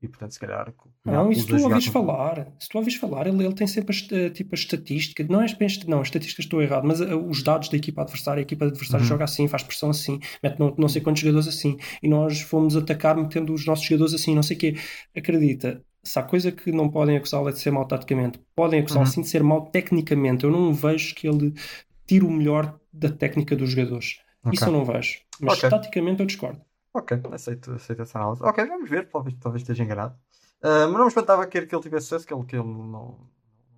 e 0.01 0.07
portanto, 0.07 0.31
se 0.31 0.39
calhar. 0.39 0.73
Não, 1.05 1.31
se 1.33 1.39
usa 1.41 1.57
tu 1.57 1.63
ouvis 1.63 1.85
falar, 1.87 2.47
se 2.59 2.69
tu 2.69 2.77
ouvis 2.77 2.95
falar, 2.95 3.27
ele, 3.27 3.43
ele 3.43 3.53
tem 3.53 3.67
sempre 3.67 3.95
as, 3.95 4.07
eh, 4.11 4.29
tipo, 4.29 4.53
a 4.53 4.57
estatística, 4.57 5.25
não 5.29 5.41
é 5.41 5.47
bem, 5.55 5.67
est- 5.67 5.85
não, 5.87 6.01
as 6.01 6.07
estatísticas 6.07 6.45
estou 6.45 6.61
errado, 6.61 6.85
mas 6.87 7.01
eh, 7.01 7.15
os 7.15 7.43
dados 7.43 7.67
da 7.69 7.77
equipa 7.77 8.01
adversária, 8.01 8.39
a 8.41 8.43
equipa 8.43 8.65
adversária 8.65 9.03
Uhum. 9.03 9.07
joga 9.09 9.23
assim, 9.25 9.47
faz 9.47 9.63
pressão 9.63 9.89
assim, 9.89 10.19
mete 10.43 10.59
não, 10.59 10.73
não 10.77 10.87
sei 10.87 11.01
quantos 11.01 11.21
jogadores 11.21 11.47
assim, 11.47 11.77
e 12.01 12.07
nós 12.07 12.39
fomos 12.41 12.75
atacar 12.77 13.15
metendo 13.17 13.53
os 13.53 13.65
nossos 13.65 13.85
jogadores 13.85 14.13
assim, 14.13 14.35
não 14.35 14.43
sei 14.43 14.55
o 14.55 14.59
quê. 14.59 14.75
Acredita, 15.15 15.83
se 16.03 16.17
há 16.19 16.23
coisa 16.23 16.51
que 16.51 16.71
não 16.71 16.89
podem 16.89 17.17
acusá-lo 17.17 17.49
é 17.49 17.51
de 17.51 17.59
ser 17.59 17.71
mau 17.71 17.85
taticamente, 17.85 18.39
podem 18.55 18.79
acusá-lo 18.79 19.05
Uhum. 19.05 19.11
sim 19.11 19.21
de 19.21 19.27
ser 19.27 19.43
mau 19.43 19.65
tecnicamente. 19.69 20.43
Eu 20.45 20.51
não 20.51 20.73
vejo 20.73 21.13
que 21.15 21.27
ele 21.27 21.53
tire 22.07 22.25
o 22.25 22.31
melhor 22.31 22.79
da 22.91 23.09
técnica 23.09 23.55
dos 23.55 23.71
jogadores. 23.71 24.19
Ok. 24.43 24.53
Isso 24.53 24.65
eu 24.65 24.73
não 24.73 24.85
vejo. 24.85 25.19
Mas 25.41 25.53
Ok. 25.57 25.69
taticamente 25.69 26.21
eu 26.21 26.25
discordo. 26.25 26.61
Ok, 26.99 27.21
aceito, 27.31 27.71
aceito 27.73 28.01
essa 28.01 28.19
análise. 28.19 28.43
Ok, 28.43 28.65
vamos 28.65 28.89
ver, 28.89 29.09
talvez, 29.09 29.35
talvez 29.39 29.61
esteja 29.61 29.83
enganado. 29.83 30.15
Ah, 30.61 30.85
mas 30.87 30.93
não 30.93 31.01
me 31.01 31.07
espantava 31.07 31.47
que, 31.47 31.65
que 31.65 31.73
ele 31.75 31.83
tivesse 31.83 32.07
sucesso, 32.07 32.27
que 32.27 32.33
ele, 32.33 32.45
que 32.45 32.55
ele 32.55 32.67
não, 32.67 32.83
não 32.85 33.29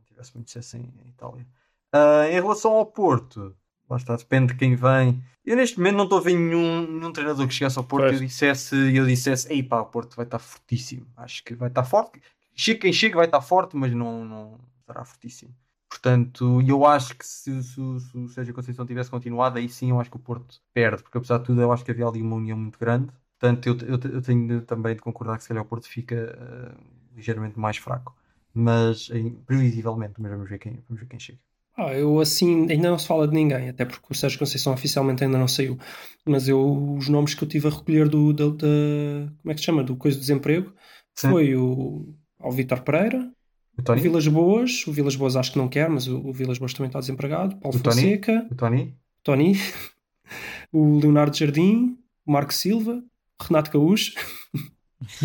tivesse 0.06 0.34
muito 0.36 0.50
sucesso 0.50 0.78
em, 0.78 0.94
em 1.06 1.10
Itália. 1.10 1.46
Ah, 1.92 2.28
em 2.28 2.34
relação 2.34 2.74
ao 2.74 2.86
Porto, 2.86 3.56
lá 3.90 3.98
está, 3.98 4.16
depende 4.16 4.54
de 4.54 4.60
quem 4.60 4.76
vem. 4.76 5.24
Eu 5.46 5.56
neste 5.56 5.78
momento 5.78 5.96
não 5.98 6.04
estou 6.06 6.20
a 6.20 6.22
ver 6.22 6.34
nenhum, 6.36 6.88
nenhum 6.88 7.12
treinador 7.12 7.48
que 7.48 7.54
chegasse 7.54 7.78
ao 7.78 7.84
Porto 7.84 8.06
e 8.06 8.10
Pois. 8.10 8.22
eu 8.22 8.28
dissesse, 8.28 8.76
e 8.76 8.98
eu 8.98 9.06
dissesse, 9.06 9.52
ei 9.52 9.64
pá, 9.64 9.82
o 9.82 9.86
Porto 9.86 10.16
vai 10.16 10.26
estar 10.26 10.40
fortíssimo. 10.40 11.08
Acho 11.18 11.44
que 11.44 11.56
vai 11.56 11.70
estar 11.70 11.84
forte. 11.84 12.22
Chega 12.54 12.80
quem 12.80 12.94
chega 12.94 13.16
vai 13.16 13.26
estar 13.26 13.42
forte, 13.42 13.76
mas 13.76 13.94
não, 13.94 14.26
não 14.26 14.60
estará 14.80 15.04
fortíssimo. 15.06 15.54
Portanto, 15.92 16.62
eu 16.68 16.86
acho 16.86 17.16
que 17.18 17.26
se, 17.28 17.64
se, 17.64 17.82
o- 17.82 18.00
se 18.00 18.18
o 18.18 18.30
Sérgio 18.30 18.54
Conceição 18.54 18.86
tivesse 18.86 19.12
continuado, 19.12 19.58
aí 19.60 19.70
sim 19.70 19.92
eu 19.92 20.00
acho 20.00 20.10
que 20.10 20.18
o 20.18 20.20
Porto 20.20 20.62
perde, 20.74 21.04
porque 21.04 21.18
apesar 21.18 21.40
de 21.40 21.46
tudo 21.46 21.62
eu 21.62 21.72
acho 21.74 21.84
que 21.86 21.92
havia 21.92 22.08
ali 22.08 22.22
uma 22.22 22.38
união 22.38 22.58
muito 22.58 22.80
grande. 22.80 23.12
Portanto, 23.40 23.68
eu, 23.68 23.78
eu, 23.88 24.00
eu 24.14 24.22
tenho 24.22 24.62
também 24.66 24.96
de 24.96 25.02
concordar 25.02 25.38
que 25.38 25.44
se 25.44 25.50
calhar 25.50 25.64
o 25.64 25.68
Porto 25.68 25.88
fica 25.90 26.16
eh, 26.16 26.76
ligeiramente 27.16 27.60
mais 27.60 27.78
fraco. 27.78 28.16
Mas, 28.54 29.10
em- 29.12 29.36
previsivelmente, 29.44 30.22
mas 30.22 30.32
vamos 30.32 30.50
ver 30.50 30.60
quem, 30.60 30.84
vamos 30.88 31.02
ver 31.02 31.08
quem 31.10 31.20
chega. 31.20 31.40
Ah, 31.76 31.94
eu 31.94 32.20
assim, 32.20 32.70
ainda 32.70 32.90
não 32.90 33.00
se 33.00 33.08
fala 33.08 33.28
de 33.28 33.34
ninguém, 33.34 33.70
até 33.70 33.86
porque 33.86 34.06
o 34.12 34.16
Sérgio 34.16 34.38
Conceição 34.40 34.74
oficialmente 34.74 35.24
ainda 35.24 35.38
não 35.38 35.48
saiu. 35.48 35.78
Mas 36.26 36.48
eu, 36.48 36.96
os 36.98 37.08
nomes 37.10 37.34
que 37.34 37.44
eu 37.44 37.48
tive 37.48 37.68
a 37.68 37.72
recolher 37.72 38.10
do, 38.10 38.34
da, 38.34 38.46
como 39.42 39.52
é 39.52 39.54
que 39.54 39.60
se 39.60 39.66
chama? 39.66 39.84
Do 39.84 39.96
coisa 39.96 40.18
do 40.18 40.22
desemprego, 40.22 40.74
Sim. 41.16 41.42
foi 41.42 41.56
o, 41.56 42.14
ao 42.40 42.52
Vítor 42.52 42.84
Pereira, 42.84 43.32
O 43.82 43.84
o 43.84 43.86
Tony? 43.86 44.02
Vilas 44.02 44.28
Boas, 44.28 44.86
o 44.88 44.92
Vilas 44.92 45.16
Boas 45.16 45.36
acho 45.36 45.52
que 45.54 45.58
não 45.58 45.68
quer, 45.68 45.90
mas 45.90 46.08
o, 46.08 46.18
o 46.20 46.32
Vilas 46.34 46.58
Boas 46.58 46.74
também 46.74 46.88
está 46.88 47.00
desempregado, 47.00 47.56
Paulo 47.58 47.78
O 47.78 47.82
Tony? 47.82 47.96
Fonseca, 48.02 48.48
O 48.52 48.56
Tony? 48.56 48.96
Tony, 49.24 49.54
o 50.72 51.00
Leonardo 51.00 51.36
Jardim, 51.36 51.98
o 52.26 52.32
Marco 52.32 52.54
Silva, 52.54 53.04
o 53.40 53.44
Renato 53.44 53.72
Gaúcho. 53.72 54.14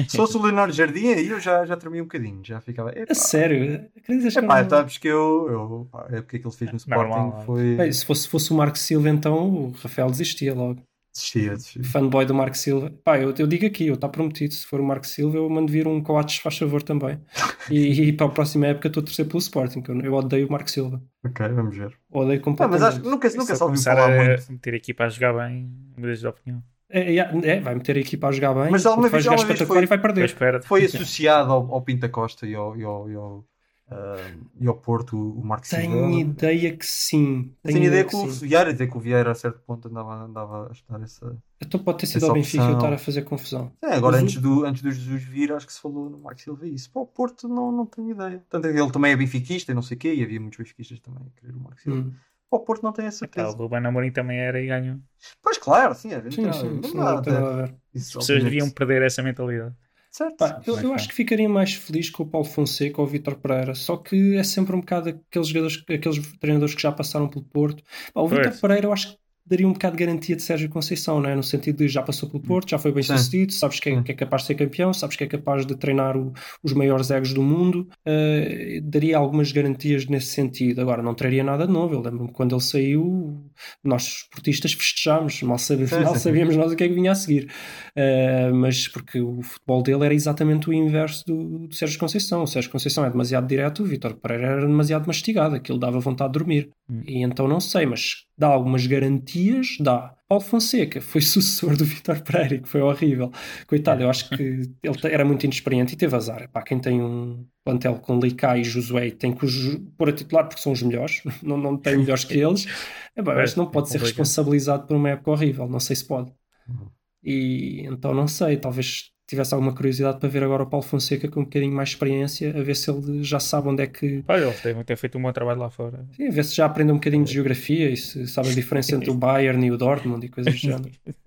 Se 0.09 0.17
fosse 0.17 0.37
o 0.39 0.43
Leonardo 0.43 0.73
Jardim, 0.73 1.09
aí 1.09 1.29
eu 1.29 1.39
já, 1.39 1.65
já 1.67 1.77
tremia 1.77 2.01
um 2.03 2.07
bocadinho. 2.07 2.41
Já 2.43 2.61
ficava. 2.63 2.91
Epá, 2.91 3.13
A 3.13 3.15
sério, 3.15 3.87
acreditas 3.97 4.33
que 4.33 4.39
epá, 4.41 4.63
não- 4.63 4.71
sabes 4.71 4.97
que 4.99 5.07
eu. 5.07 5.49
eu 5.51 5.89
pá, 5.93 6.07
é 6.11 6.23
porque 6.23 6.37
aquilo 6.39 6.51
que 6.51 6.65
ele 6.65 6.71
fez 6.71 6.71
no 6.73 6.77
Sporting 6.79 7.11
Normal. 7.11 7.43
foi. 7.45 7.77
Bem, 7.77 7.93
se 7.93 8.05
fosse, 8.05 8.27
fosse 8.27 8.51
o 8.53 8.57
Marco 8.57 8.79
Silva, 8.79 9.11
então 9.11 9.49
o 9.67 9.71
Rafael 9.73 10.11
desistia 10.11 10.55
logo. 10.55 10.81
Desistia, 11.17 11.51
desistia. 11.53 11.83
fanboy 11.85 12.25
do 12.27 12.35
Marco 12.35 12.57
Silva. 12.57 12.93
Pá, 13.03 13.19
eu, 13.19 13.33
eu 13.39 13.47
digo 13.47 13.65
aqui, 13.67 13.87
eu 13.87 13.95
está 13.95 14.09
prometido. 14.09 14.53
Se 14.53 14.67
for 14.67 14.81
o 14.81 14.85
Marco 14.85 15.07
Silva, 15.07 15.39
eu 15.39 15.49
mando 15.49 15.73
vir 15.73 15.87
um 15.89 16.03
Coates, 16.03 16.37
faz 16.39 16.59
favor 16.59 16.83
também. 16.83 17.19
E, 17.69 18.01
e 18.09 18.13
para 18.13 18.27
a 18.27 18.29
próxima 18.29 18.69
época 18.69 18.87
estou 18.87 19.01
a 19.01 19.05
torcer 19.05 19.27
pelo 19.27 19.41
Sporting, 19.41 19.83
que 19.83 19.91
eu, 19.91 20.01
eu 20.01 20.15
odeio 20.15 20.47
o 20.47 20.53
Marco 20.53 20.71
Silva. 20.71 21.03
Ok, 21.25 21.49
vamos 21.49 21.77
ver. 21.77 21.93
Odeio 22.13 22.39
Ah, 22.39 22.43
completamente. 22.45 22.81
mas 22.81 22.89
acho 22.95 23.01
que 23.03 23.09
nunca, 23.09 23.29
nunca 23.31 23.41
ouviu 23.55 23.59
começar 23.67 23.97
falar 23.97 24.13
a 24.21 24.25
muito. 24.25 24.53
meter 24.53 24.75
a 24.75 24.77
equipa 24.77 25.05
a 25.05 25.09
jogar 25.09 25.33
bem, 25.33 25.69
mudas 25.99 26.21
de 26.21 26.27
opinião. 26.29 26.63
É, 26.89 27.17
é, 27.17 27.19
é, 27.43 27.61
vai 27.61 27.75
meter 27.75 27.97
a 27.97 27.99
equipa 27.99 28.29
a 28.29 28.31
jogar 28.33 28.55
bem, 28.55 28.71
Mas 28.71 28.87
alguma 28.87 29.09
vai 29.09 29.11
vez- 29.13 29.25
jogar 29.25 29.35
alguma 29.35 29.47
vez 29.49 29.59
espetacular 29.61 29.79
foi- 29.79 29.85
e 29.85 29.89
vai 29.89 29.99
perder. 30.01 30.25
espera. 30.27 30.63
Foi 30.63 30.85
associado 30.85 31.53
ao, 31.53 31.75
ao 31.75 31.83
Pinta 31.83 32.09
Costa 32.09 32.47
e 32.47 32.55
ao, 32.55 32.77
e 32.77 32.85
ao, 32.85 33.11
e 33.11 33.15
ao, 33.17 33.45
ah, 33.89 34.17
e 34.61 34.67
ao 34.67 34.77
Porto, 34.77 35.17
o 35.17 35.45
Marco 35.45 35.67
Silva. 35.67 35.83
Tenho 35.83 36.19
ideia 36.19 36.77
que 36.77 36.87
sim. 36.87 37.55
Tenho 37.63 37.85
ideia 37.85 38.05
que 38.05 38.11
que 38.11 38.17
o 38.17 38.31
sim. 38.31 38.47
Vieira, 38.47 38.73
dizer 38.73 38.89
que 38.89 38.97
o 38.97 39.01
Vieira 39.01 39.31
a 39.31 39.35
certo 39.35 39.61
ponto 39.61 39.89
andava, 39.89 40.25
andava 40.25 40.69
a 40.69 40.73
estudar 40.73 41.03
essa. 41.03 41.37
Então 41.61 41.81
pode 41.81 41.99
ter 41.99 42.07
sido 42.07 42.27
ao 42.27 42.33
Benfica 42.35 42.65
eu 42.65 42.75
estar 42.75 42.93
a 42.93 42.99
fazer 42.99 43.23
confusão. 43.23 43.73
É, 43.83 43.95
agora 43.95 44.17
Mas 44.17 44.25
antes 44.25 44.41
do, 44.43 44.65
antes 44.65 44.83
do 44.83 44.91
Jesus 44.91 45.23
vir, 45.23 45.53
acho 45.53 45.67
que 45.67 45.73
se 45.73 45.81
falou 45.81 46.11
no 46.11 46.19
Marco 46.19 46.41
Silva 46.41 46.67
isso. 46.67 46.91
Para 46.91 47.03
o 47.03 47.07
Porto 47.07 47.49
não, 47.49 47.71
não 47.71 47.87
tenho 47.87 48.11
ideia. 48.11 48.43
Tanto 48.51 48.67
é 48.67 48.73
que 48.73 48.79
ele 48.79 48.91
também 48.91 49.13
é 49.13 49.17
benfiquista 49.17 49.73
e 49.73 49.75
não 49.75 49.83
sei 49.83 49.97
o 49.97 50.01
quê, 50.01 50.15
e 50.15 50.23
havia 50.23 50.41
muitos 50.41 50.59
benfiquistas 50.59 50.99
também 51.01 51.23
a 51.25 51.41
querer 51.41 51.55
o 51.55 51.61
Marco 51.61 51.81
Silva. 51.81 52.01
Hum. 52.01 52.13
Para 52.49 52.59
o 52.61 52.65
Porto 52.65 52.83
não 52.83 52.93
tenho 52.93 53.09
a 53.09 53.11
Tá, 53.11 53.17
o 53.17 53.19
certeza. 53.19 53.57
Ruben 53.57 53.85
Amorim 53.87 54.13
também 54.13 54.39
era 54.39 54.61
e 54.61 54.67
ganhou. 54.67 54.99
Pois 55.43 55.59
claro, 55.59 55.95
sim, 55.95 56.13
é 56.13 56.21
Sim, 56.31 56.53
sim, 56.53 56.97
nada 56.97 57.39
a 57.39 57.57
ver. 57.67 57.75
isso, 57.95 58.19
As 58.19 58.25
pessoas 58.27 58.45
deviam 58.45 58.71
perder 58.71 59.03
essa 59.03 59.23
mentalidade. 59.23 59.75
Certo. 60.17 60.39
Pá, 60.39 60.63
eu, 60.67 60.81
eu 60.81 60.95
acho 60.95 61.09
que 61.09 61.15
ficaria 61.15 61.47
mais 61.47 61.75
feliz 61.75 62.09
com 62.09 62.23
o 62.23 62.27
Paulo 62.27 62.47
Fonseca 62.47 63.03
ou 63.03 63.07
o 63.07 63.11
Vítor 63.11 63.37
Pereira, 63.37 63.75
só 63.75 63.99
que 63.99 64.35
é 64.35 64.43
sempre 64.43 64.75
um 64.75 64.81
bocado 64.81 65.11
aqueles 65.11 65.49
jogadores, 65.49 65.85
aqueles 65.87 66.39
treinadores 66.39 66.75
que 66.75 66.81
já 66.81 66.91
passaram 66.91 67.29
pelo 67.29 67.45
Porto. 67.45 67.85
Pá, 68.15 68.23
o. 68.23 68.27
Vítor 68.27 68.59
Pereira 68.59 68.87
eu 68.87 68.93
acho 68.95 69.13
que 69.13 69.19
daria 69.47 69.67
um 69.69 69.73
bocado 69.73 69.97
de 69.97 70.05
garantia 70.05 70.35
de 70.37 70.43
Sérgio 70.43 70.69
Conceição, 70.69 71.21
não 71.21 71.31
é? 71.31 71.35
no 71.37 71.43
sentido 71.43 71.79
de 71.79 71.89
já 71.89 72.03
passou 72.03 72.29
pelo 72.29 72.43
Porto, 72.43 72.71
já 72.71 72.79
foi 72.79 72.93
bem 72.93 73.03
sucedido, 73.19 73.53
sabes 73.53 73.79
que 73.81 73.89
é, 73.91 74.03
que 74.03 74.13
é 74.13 74.15
capaz 74.15 74.43
de 74.43 74.49
ser 74.49 74.55
campeão, 74.57 74.93
sabes 74.93 75.17
que 75.17 75.25
é 75.25 75.27
capaz 75.27 75.65
de 75.65 75.77
treinar 75.77 76.17
o- 76.17 76.33
os 76.63 76.73
maiores 76.73 77.11
egos 77.11 77.33
do 77.33 77.43
mundo, 77.43 77.89
eh, 78.05 78.81
daria 78.83 79.17
algumas 79.19 79.53
garantias 79.53 80.07
nesse 80.07 80.29
sentido. 80.29 80.81
Agora, 80.81 81.03
não 81.03 81.15
traria 81.15 81.45
nada 81.45 81.67
de 81.67 81.73
novo. 81.73 81.95
Eu 81.95 82.01
lembro-me 82.01 82.33
quando 82.33 82.55
ele 82.55 82.63
saiu, 82.63 83.45
nós 83.85 84.07
esportistas 84.23 84.73
festejámos, 84.73 85.41
mal, 85.43 85.59
sabe- 85.59 85.87
sabíamos 86.19 86.57
nós 86.57 86.73
o 86.73 86.77
que 86.77 86.85
é 86.85 86.89
que 86.89 86.95
vinha 86.95 87.13
a 87.13 87.15
seguir. 87.15 87.49
Uh, 87.97 88.55
mas 88.55 88.89
porque 88.89 89.21
o 89.21 89.43
futebol 89.43 89.83
dele 89.83 90.05
era 90.05 90.15
exatamente 90.15 90.69
o 90.69 90.73
inverso 90.73 91.25
do, 91.27 91.67
do 91.69 91.75
Sérgio 91.75 91.99
Conceição. 91.99 92.43
O 92.43 92.47
Sérgio 92.47 92.71
Conceição 92.71 93.05
é 93.05 93.11
demasiado 93.11 93.47
direto, 93.47 93.83
o 93.83 93.87
Vítor 93.87 94.15
Pereira 94.15 94.47
era 94.49 94.61
demasiado 94.67 95.07
mastigado, 95.07 95.55
aquilo 95.55 95.79
dava 95.79 95.99
vontade 96.01 96.33
de 96.33 96.39
dormir. 96.39 96.71
Hum. 96.91 97.03
E 97.07 97.23
então 97.23 97.49
não 97.49 97.61
sei, 97.61 97.87
mas 97.87 98.25
dá 98.39 98.49
algumas 98.49 98.87
garantias, 98.87 99.36
dá. 99.79 100.15
Paulo 100.29 100.43
Fonseca 100.45 101.01
foi 101.01 101.21
sucessor 101.23 101.77
do 101.77 101.85
Vítor 101.85 102.21
Pereira, 102.23 102.59
que 102.59 102.69
foi 102.69 102.81
horrível. 102.81 103.31
Coitado, 103.67 104.03
eu 104.03 104.11
acho 104.11 104.29
que 104.31 104.43
ele 104.43 104.99
era 105.05 105.25
muito 105.25 105.45
inexperiente 105.45 105.95
e 105.95 105.97
teve 105.97 106.17
azar. 106.17 106.51
Pá, 106.51 106.63
quem 106.63 106.81
tem 106.81 107.01
um 107.03 107.47
plantel 107.65 107.99
com 108.01 108.19
Licá 108.19 108.57
e 108.59 108.65
Josué 108.65 109.11
tem 109.11 109.35
que 109.35 109.45
os 109.45 109.77
pôr 109.97 110.09
a 110.11 110.13
titular 110.13 110.49
porque 110.49 110.61
são 110.63 110.73
os 110.73 110.83
melhores, 110.83 111.23
não, 111.43 111.57
não 111.57 111.77
tem 111.77 111.97
melhores 111.99 112.25
que 112.25 112.35
eles. 112.39 112.67
É, 113.15 113.21
acho 113.43 113.55
que 113.55 113.59
não 113.59 113.67
É 113.67 113.71
pode 113.71 113.89
ser 113.91 113.99
complicado. 113.99 114.01
responsabilizado 114.01 114.87
por 114.87 114.97
uma 114.97 115.11
época 115.11 115.31
horrível, 115.31 115.69
não 115.69 115.81
sei 115.81 115.97
se 115.97 116.05
pode. 116.07 116.33
Uhum. 116.69 116.91
E 117.23 117.83
então 117.87 118.15
não 118.15 118.29
sei, 118.29 118.57
talvez 118.57 119.11
tivesse 119.27 119.53
alguma 119.55 119.75
curiosidade 119.75 120.19
para 120.21 120.29
ver 120.29 120.43
agora 120.43 120.63
o 120.63 120.67
Paulo 120.67 120.85
Fonseca 120.85 121.29
com 121.29 121.41
um 121.41 121.45
bocadinho 121.45 121.75
mais 121.75 121.91
experiência, 121.91 122.57
a 122.57 122.63
ver 122.63 122.77
se 122.77 122.91
ele 122.91 123.23
já 123.25 123.41
sabe 123.41 123.69
onde 123.69 123.83
é 123.83 123.87
que. 123.87 124.25
Olha, 124.29 124.45
eles 124.45 124.61
devem 124.63 124.85
ter 124.85 124.97
feito 124.97 125.19
um 125.19 125.23
bom 125.23 125.33
trabalho 125.33 125.61
lá 125.61 125.71
fora. 125.71 126.07
Sim, 126.13 126.29
a 126.29 126.31
ver 126.31 126.45
se 126.45 126.55
já 126.55 126.67
aprende 126.67 126.93
um 126.93 126.97
bocadinho 126.97 127.25
de 127.25 127.33
geografia 127.33 127.91
e 127.91 127.97
se 127.97 128.27
sabe 128.29 128.51
a 128.51 128.55
diferença 128.55 128.95
entre 128.95 129.11
o 129.11 129.15
Bayern 129.19 129.67
e 129.67 129.71
o 129.71 129.77
Dortmund 129.77 130.25
e 130.25 130.29
coisas 130.29 130.55
do 130.55 130.59
género. 130.59 130.91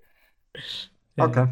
Ok. 1.18 1.42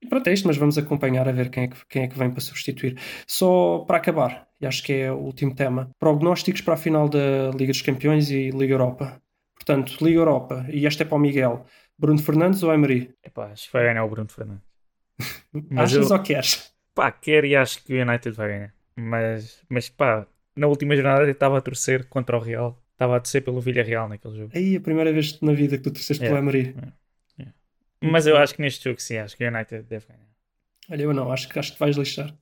E 0.00 0.06
pronto, 0.06 0.26
é 0.28 0.32
isto, 0.32 0.46
mas 0.46 0.56
vamos 0.56 0.78
acompanhar 0.78 1.28
a 1.28 1.32
ver 1.32 1.50
quem 1.50 1.64
é, 1.64 1.68
que, 1.68 1.86
quem 1.86 2.02
é 2.04 2.08
que 2.08 2.18
vem 2.18 2.30
para 2.30 2.40
substituir. 2.40 2.98
Só 3.26 3.80
para 3.80 3.98
acabar, 3.98 4.48
e 4.60 4.66
acho 4.66 4.82
que 4.82 4.92
é 4.92 5.12
o 5.12 5.16
último 5.16 5.54
tema, 5.54 5.90
prognósticos 5.98 6.62
para 6.62 6.74
a 6.74 6.76
final 6.76 7.08
da 7.08 7.50
Liga 7.54 7.72
dos 7.72 7.82
Campeões 7.82 8.30
e 8.30 8.50
Liga 8.50 8.74
Europa. 8.74 9.20
Portanto, 9.54 10.02
Liga 10.02 10.20
Europa, 10.20 10.66
e 10.72 10.86
esta 10.86 11.02
é 11.02 11.06
para 11.06 11.16
o 11.16 11.20
Miguel, 11.20 11.66
Bruno 11.98 12.22
Fernandes 12.22 12.62
ou 12.62 12.72
Emery? 12.72 13.12
Epá, 13.22 13.50
acho 13.50 13.66
que 13.66 13.72
vai 13.72 13.84
ganhar 13.84 14.04
o 14.04 14.08
Bruno 14.08 14.28
Fernandes. 14.28 14.69
Mas 15.70 15.92
Achas 15.94 16.10
eu- 16.10 16.16
ou 16.16 16.22
queres? 16.22 16.72
Pá, 16.94 17.10
quero 17.12 17.46
e 17.46 17.54
acho 17.56 17.82
que 17.84 17.94
o 17.94 18.02
United 18.02 18.34
vai 18.36 18.48
ganhar. 18.48 18.74
Mas, 18.96 19.62
mas 19.68 19.88
pá, 19.88 20.26
na 20.56 20.66
última 20.66 20.94
jornada 20.94 21.22
eu 21.24 21.30
estava 21.30 21.58
a 21.58 21.60
torcer 21.60 22.06
contra 22.08 22.36
o 22.36 22.40
Real. 22.40 22.78
Estava 22.92 23.16
a 23.16 23.20
torcer 23.20 23.42
pelo 23.42 23.60
Villarreal 23.60 24.08
naquele 24.08 24.36
jogo. 24.36 24.52
Aí 24.54 24.76
a 24.76 24.80
primeira 24.80 25.10
vez 25.12 25.40
na 25.40 25.52
vida 25.54 25.78
que 25.78 25.84
tu 25.84 25.90
torceste 25.90 26.22
pelo 26.22 26.36
É. 26.36 26.38
Emery. 26.40 26.76
Mas 28.02 28.26
eu 28.26 28.36
acho 28.36 28.54
que 28.54 28.62
neste 28.62 28.84
jogo 28.84 29.00
sim, 29.00 29.18
acho 29.18 29.36
que 29.36 29.44
o 29.44 29.48
United 29.48 29.82
deve 29.84 30.06
ganhar. 30.06 30.28
Olha, 30.90 31.02
eu 31.02 31.12
não, 31.14 31.30
acho 31.30 31.48
que, 31.48 31.58
acho 31.58 31.72
que 31.74 31.78
vais 31.80 31.96
lixar. 31.96 32.34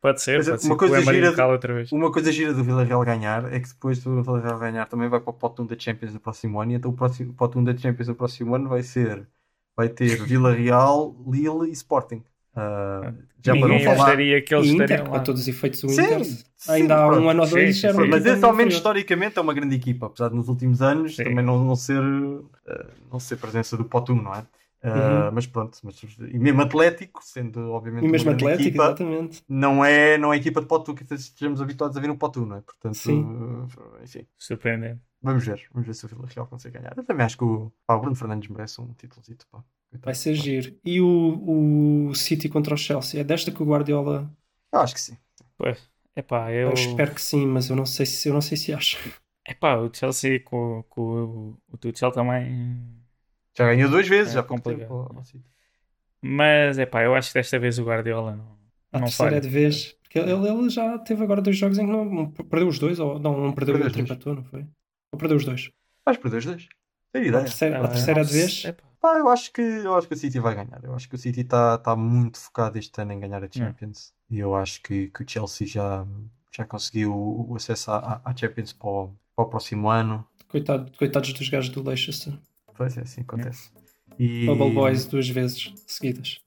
Pode 0.00 0.20
ser, 0.22 0.38
Mas 0.38 0.48
pode 0.48 0.64
uma 0.66 0.74
ser. 0.74 0.78
coisa 0.78 0.94
o 0.94 0.98
Emery 1.00 1.16
gira 1.18 1.30
de- 1.30 1.36
cala 1.36 1.52
outra 1.52 1.74
vez. 1.74 1.92
Uma 1.92 2.10
coisa 2.12 2.32
gira 2.32 2.52
do 2.52 2.62
Villarreal 2.64 3.04
ganhar 3.04 3.52
é 3.52 3.60
que 3.60 3.68
depois 3.68 4.02
do 4.02 4.22
Villarreal 4.22 4.58
ganhar 4.58 4.86
também 4.86 5.08
vai 5.08 5.20
para 5.20 5.30
o 5.30 5.32
pote 5.34 5.62
1 5.62 5.66
da 5.66 5.78
Champions 5.78 6.12
no 6.14 6.20
próximo 6.20 6.60
ano 6.60 6.72
e 6.72 6.74
então 6.74 6.90
o 6.90 6.94
próximo, 6.94 7.30
o 7.30 7.34
pote 7.34 7.56
1 7.58 7.64
da 7.64 7.76
Champions 7.76 8.08
no 8.08 8.14
próximo 8.14 8.54
ano 8.54 8.68
vai 8.68 8.82
ser 8.82 9.26
vai 9.76 9.88
ter 9.88 10.22
Villarreal, 10.24 11.16
Lille 11.26 11.68
e 11.68 11.72
Sporting. 11.72 12.22
Ah, 12.54 13.12
já 13.42 13.52
para 13.52 13.60
não 13.62 13.68
Ninguém 13.68 13.84
falar. 13.84 13.96
gostaria 13.96 14.42
que 14.42 14.54
eles 14.54 14.68
Inter, 14.68 15.08
para 15.08 15.20
todos 15.20 15.40
os 15.42 15.48
efeitos, 15.48 15.82
o 15.84 15.88
Sim, 15.88 16.02
Inter 16.02 16.24
sim, 16.24 16.44
ainda 16.68 16.96
há 16.96 17.08
um 17.08 17.28
ano 17.30 17.42
ou 17.42 17.48
dois 17.48 17.80
Sim, 17.80 17.88
Mas 18.10 18.26
esse 18.26 18.44
ao 18.44 18.52
menos 18.52 18.74
historicamente 18.74 19.38
é 19.38 19.42
uma 19.42 19.54
grande 19.54 19.74
equipa, 19.74 20.06
apesar 20.06 20.28
de 20.28 20.36
nos 20.36 20.48
últimos 20.48 20.82
anos 20.82 21.16
Sim. 21.16 21.24
também 21.24 21.44
não, 21.44 21.64
não 21.64 21.74
ser 21.74 22.02
ah, 22.68 22.86
não 23.10 23.18
ser 23.18 23.36
presença 23.36 23.76
do 23.76 23.84
pote 23.86 24.12
1, 24.12 24.22
não 24.22 24.34
é? 24.34 24.44
Ah, 24.84 25.30
Mas 25.32 25.46
pronto, 25.46 25.78
mas, 25.84 25.96
e 26.30 26.38
mesmo 26.38 26.60
Atlético, 26.60 27.20
sendo 27.22 27.70
obviamente 27.70 28.02
Uhum. 28.02 28.08
E 28.08 28.12
mesmo 28.12 28.30
Atlético, 28.32 28.68
equipa, 28.68 28.84
exatamente. 28.84 29.42
não 29.48 29.84
é, 29.84 30.18
não 30.18 30.32
é 30.32 30.36
equipa 30.36 30.60
de 30.60 30.66
pote 30.66 30.90
1 30.90 30.94
que 30.94 31.14
estejamos 31.14 31.62
habituados 31.62 31.96
a 31.96 32.00
ver 32.00 32.08
no 32.08 32.18
pote 32.18 32.38
1, 32.38 32.46
não 32.46 32.56
é? 32.56 32.60
Portanto, 32.60 32.94
Sim. 32.96 33.24
enfim. 34.02 34.26
Surpreendente. 34.36 35.00
Vamos 35.22 35.44
ver, 35.46 35.62
vamos 35.72 35.86
ver 35.86 35.94
se 35.94 36.04
o 36.04 36.08
Villarreal 36.08 36.46
consegue 36.46 36.78
ganhar. 36.78 36.94
Eu 36.96 37.04
também 37.04 37.24
acho 37.24 37.36
que 37.38 37.44
o, 37.44 37.72
pá, 37.86 37.94
o 37.94 38.00
Bruno 38.00 38.16
Fernandes 38.16 38.48
merece 38.48 38.80
um 38.80 38.92
títulozito. 38.94 39.46
Pá. 39.50 39.58
Coitado. 39.90 40.04
Vai 40.06 40.14
ser 40.14 40.34
giro. 40.34 40.74
E 40.84 41.00
o, 41.00 42.08
o 42.08 42.14
City 42.14 42.48
contra 42.48 42.74
o 42.74 42.78
Chelsea? 42.78 43.20
É 43.20 43.24
desta 43.24 43.50
que 43.52 43.62
o 43.62 43.66
Guardiola. 43.66 44.30
Eu 44.72 44.80
acho 44.80 44.94
que 44.94 45.00
sim. 45.00 45.16
Pois. 45.56 45.90
Epá, 46.16 46.50
Eu... 46.52 46.68
eu. 46.68 46.74
espero 46.74 47.14
que 47.14 47.20
sim, 47.22 47.46
mas 47.46 47.68
eu 47.70 47.76
não 47.76 47.86
sei 47.86 48.04
se, 48.06 48.28
eu 48.28 48.34
não 48.34 48.40
sei 48.40 48.56
se 48.56 48.72
acho. 48.72 48.98
Epá, 49.48 49.76
o 49.76 49.90
Chelsea 49.94 50.40
com, 50.40 50.84
com 50.88 51.02
o, 51.02 51.58
o 51.72 51.76
Tuchel 51.76 52.10
também. 52.12 52.84
Já 53.56 53.66
ganhou 53.66 53.90
duas 53.90 54.08
vezes, 54.08 54.32
É 54.32 54.36
já 54.36 54.42
complicado. 54.42 55.08
tempo. 55.08 55.24
City. 55.24 55.44
Mas 56.20 56.78
epá, 56.78 57.02
eu 57.02 57.14
acho 57.14 57.28
que 57.28 57.34
desta 57.34 57.58
vez 57.58 57.78
o 57.78 57.84
Guardiola 57.84 58.36
não, 58.36 58.58
A 58.92 58.98
não 58.98 59.06
terceira 59.06 59.30
falha. 59.32 59.36
é 59.38 59.40
de 59.40 59.48
vez. 59.48 59.96
Porque 60.02 60.18
ele, 60.18 60.30
ele 60.48 60.70
já 60.70 60.98
teve 60.98 61.22
agora 61.24 61.40
dois 61.42 61.56
jogos 61.56 61.78
em 61.78 61.86
que 61.86 61.92
não, 61.92 62.30
perdeu 62.30 62.68
os 62.68 62.78
dois, 62.78 62.98
ou 63.00 63.18
não, 63.18 63.40
não 63.40 63.52
perdeu 63.52 63.76
e 63.76 63.78
Perdeu 63.78 63.86
outro 63.86 64.02
os 64.02 64.08
dois. 64.08 64.10
empatou, 64.10 64.34
não 64.34 64.44
foi? 64.44 64.66
Ou 65.12 65.18
perdeu 65.18 65.36
os 65.36 65.44
dois. 65.44 65.70
Vais 66.04 66.18
perder 66.18 66.38
os 66.38 66.44
dois. 66.46 66.68
Tem 67.12 67.22
A 67.22 67.26
ideia. 67.26 67.44
terceira, 67.44 67.78
a 67.80 67.84
Ah, 67.84 67.88
terceira 67.88 68.20
é 68.20 68.24
de 68.24 68.32
não 68.32 68.38
vez. 68.38 68.64
epá. 68.64 68.84
Pá, 69.00 69.18
eu, 69.18 69.28
acho 69.28 69.52
que, 69.52 69.60
eu 69.60 69.94
acho 69.96 70.06
que 70.06 70.14
o 70.14 70.16
City 70.16 70.38
vai 70.38 70.54
ganhar. 70.54 70.80
Eu 70.84 70.94
acho 70.94 71.08
que 71.08 71.16
o 71.16 71.18
City 71.18 71.40
está 71.40 71.76
tá 71.76 71.96
muito 71.96 72.38
focado 72.38 72.78
este 72.78 73.00
ano 73.02 73.12
em 73.12 73.18
ganhar 73.20 73.42
a 73.42 73.48
Champions. 73.50 74.14
E 74.30 74.38
eu 74.38 74.54
acho 74.54 74.80
que, 74.80 75.08
que 75.08 75.22
o 75.22 75.28
Chelsea 75.28 75.66
já, 75.66 76.06
já 76.56 76.64
conseguiu 76.64 77.12
o 77.12 77.54
acesso 77.56 77.90
à, 77.90 78.20
à 78.24 78.34
Champions 78.36 78.72
para 78.72 78.88
o, 78.88 79.10
para 79.34 79.44
o 79.44 79.48
próximo 79.48 79.90
ano. 79.90 80.24
Coitado, 80.46 80.90
coitados 80.96 81.32
dos 81.32 81.48
gajos 81.48 81.70
do 81.70 81.82
Leicester. 81.82 82.32
Pois 82.76 82.96
é, 82.96 83.00
assim 83.02 83.22
acontece. 83.22 83.70
E, 84.18 84.46
Bubble 84.46 84.72
Boys 84.72 85.04
duas 85.06 85.28
vezes 85.28 85.72
seguidas. 85.86 86.40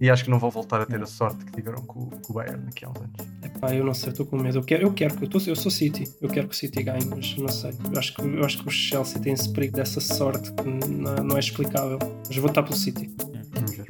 E 0.00 0.10
acho 0.10 0.24
que 0.24 0.30
não 0.30 0.38
vão 0.38 0.50
voltar 0.50 0.80
a 0.80 0.86
ter 0.86 1.00
a 1.02 1.06
sorte 1.06 1.44
que 1.44 1.52
tiveram 1.52 1.82
com, 1.82 2.00
o- 2.04 2.10
com 2.10 2.32
o 2.32 2.36
Bayern 2.36 2.62
aqui 2.68 2.84
há 2.84 2.90
uns 2.90 2.96
anos. 2.98 3.10
Epá, 3.42 3.74
eu 3.74 3.84
não 3.84 3.94
sei, 3.94 4.10
estou 4.10 4.24
com 4.26 4.36
medo. 4.38 4.58
Eu 4.58 4.62
quero, 4.62 4.82
eu 4.84 4.92
quero 4.92 5.16
que 5.16 5.24
eu, 5.24 5.28
tô, 5.28 5.38
eu 5.46 5.56
sou 5.56 5.70
City, 5.70 6.04
eu 6.20 6.28
quero 6.28 6.48
que 6.48 6.54
o 6.54 6.56
City 6.56 6.82
ganhe, 6.82 7.04
mas 7.06 7.36
não 7.36 7.48
sei. 7.48 7.72
Eu 7.92 7.98
acho 7.98 8.14
que, 8.14 8.22
eu 8.22 8.44
acho 8.44 8.58
que 8.62 8.68
o 8.68 8.70
Chelsea 8.70 9.20
tem 9.20 9.32
esse 9.32 9.52
perigo 9.52 9.76
dessa 9.76 10.00
sorte 10.00 10.52
que 10.52 10.64
não, 10.64 11.14
não 11.16 11.36
é 11.36 11.40
explicável. 11.40 11.98
Mas 12.26 12.36
vou 12.36 12.48
estar 12.48 12.62
pelo 12.62 12.76
City. 12.76 13.10
Vamos 13.52 13.76
ver. 13.76 13.86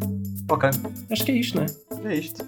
Ok, 0.51 0.71
Acho 1.11 1.25
que 1.25 1.33
é 1.33 1.35
isto, 1.35 1.57
não 1.59 1.65
é? 1.65 2.15
é 2.15 2.17
isto. 2.17 2.45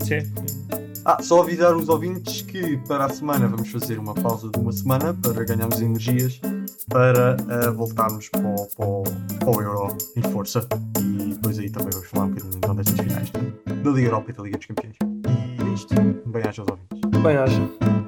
Sim. 0.00 0.87
Ah, 1.04 1.22
só 1.22 1.42
avisar 1.42 1.74
os 1.74 1.88
ouvintes 1.88 2.42
que 2.42 2.76
para 2.78 3.06
a 3.06 3.08
semana 3.08 3.48
vamos 3.48 3.70
fazer 3.70 3.98
uma 3.98 4.14
pausa 4.14 4.50
de 4.50 4.58
uma 4.58 4.72
semana 4.72 5.14
para 5.14 5.44
ganharmos 5.44 5.80
energias 5.80 6.40
para 6.88 7.36
ah, 7.48 7.70
voltarmos 7.70 8.28
para 8.28 8.46
o, 8.46 8.66
para, 8.76 8.86
o, 8.86 9.02
para 9.38 9.50
o 9.50 9.62
Euro 9.62 9.96
em 10.16 10.22
força 10.22 10.66
e 11.00 11.34
depois 11.34 11.58
aí 11.58 11.70
também 11.70 11.90
vamos 11.92 12.08
falar 12.08 12.26
um 12.26 12.28
bocadinho 12.30 12.56
então 12.56 12.74
destas 12.74 12.98
finais 12.98 13.30
da 13.30 13.90
Liga 13.90 14.08
Europa 14.08 14.30
e 14.30 14.34
da 14.34 14.42
Liga 14.42 14.58
dos 14.58 14.66
Campeões. 14.66 14.96
E 15.02 15.62
é 15.62 15.74
isto. 15.74 15.94
Bem-aja 16.26 16.62
aos 16.62 16.70
ouvintes. 16.70 17.22
Bem, 17.22 17.36
haja. 17.36 18.07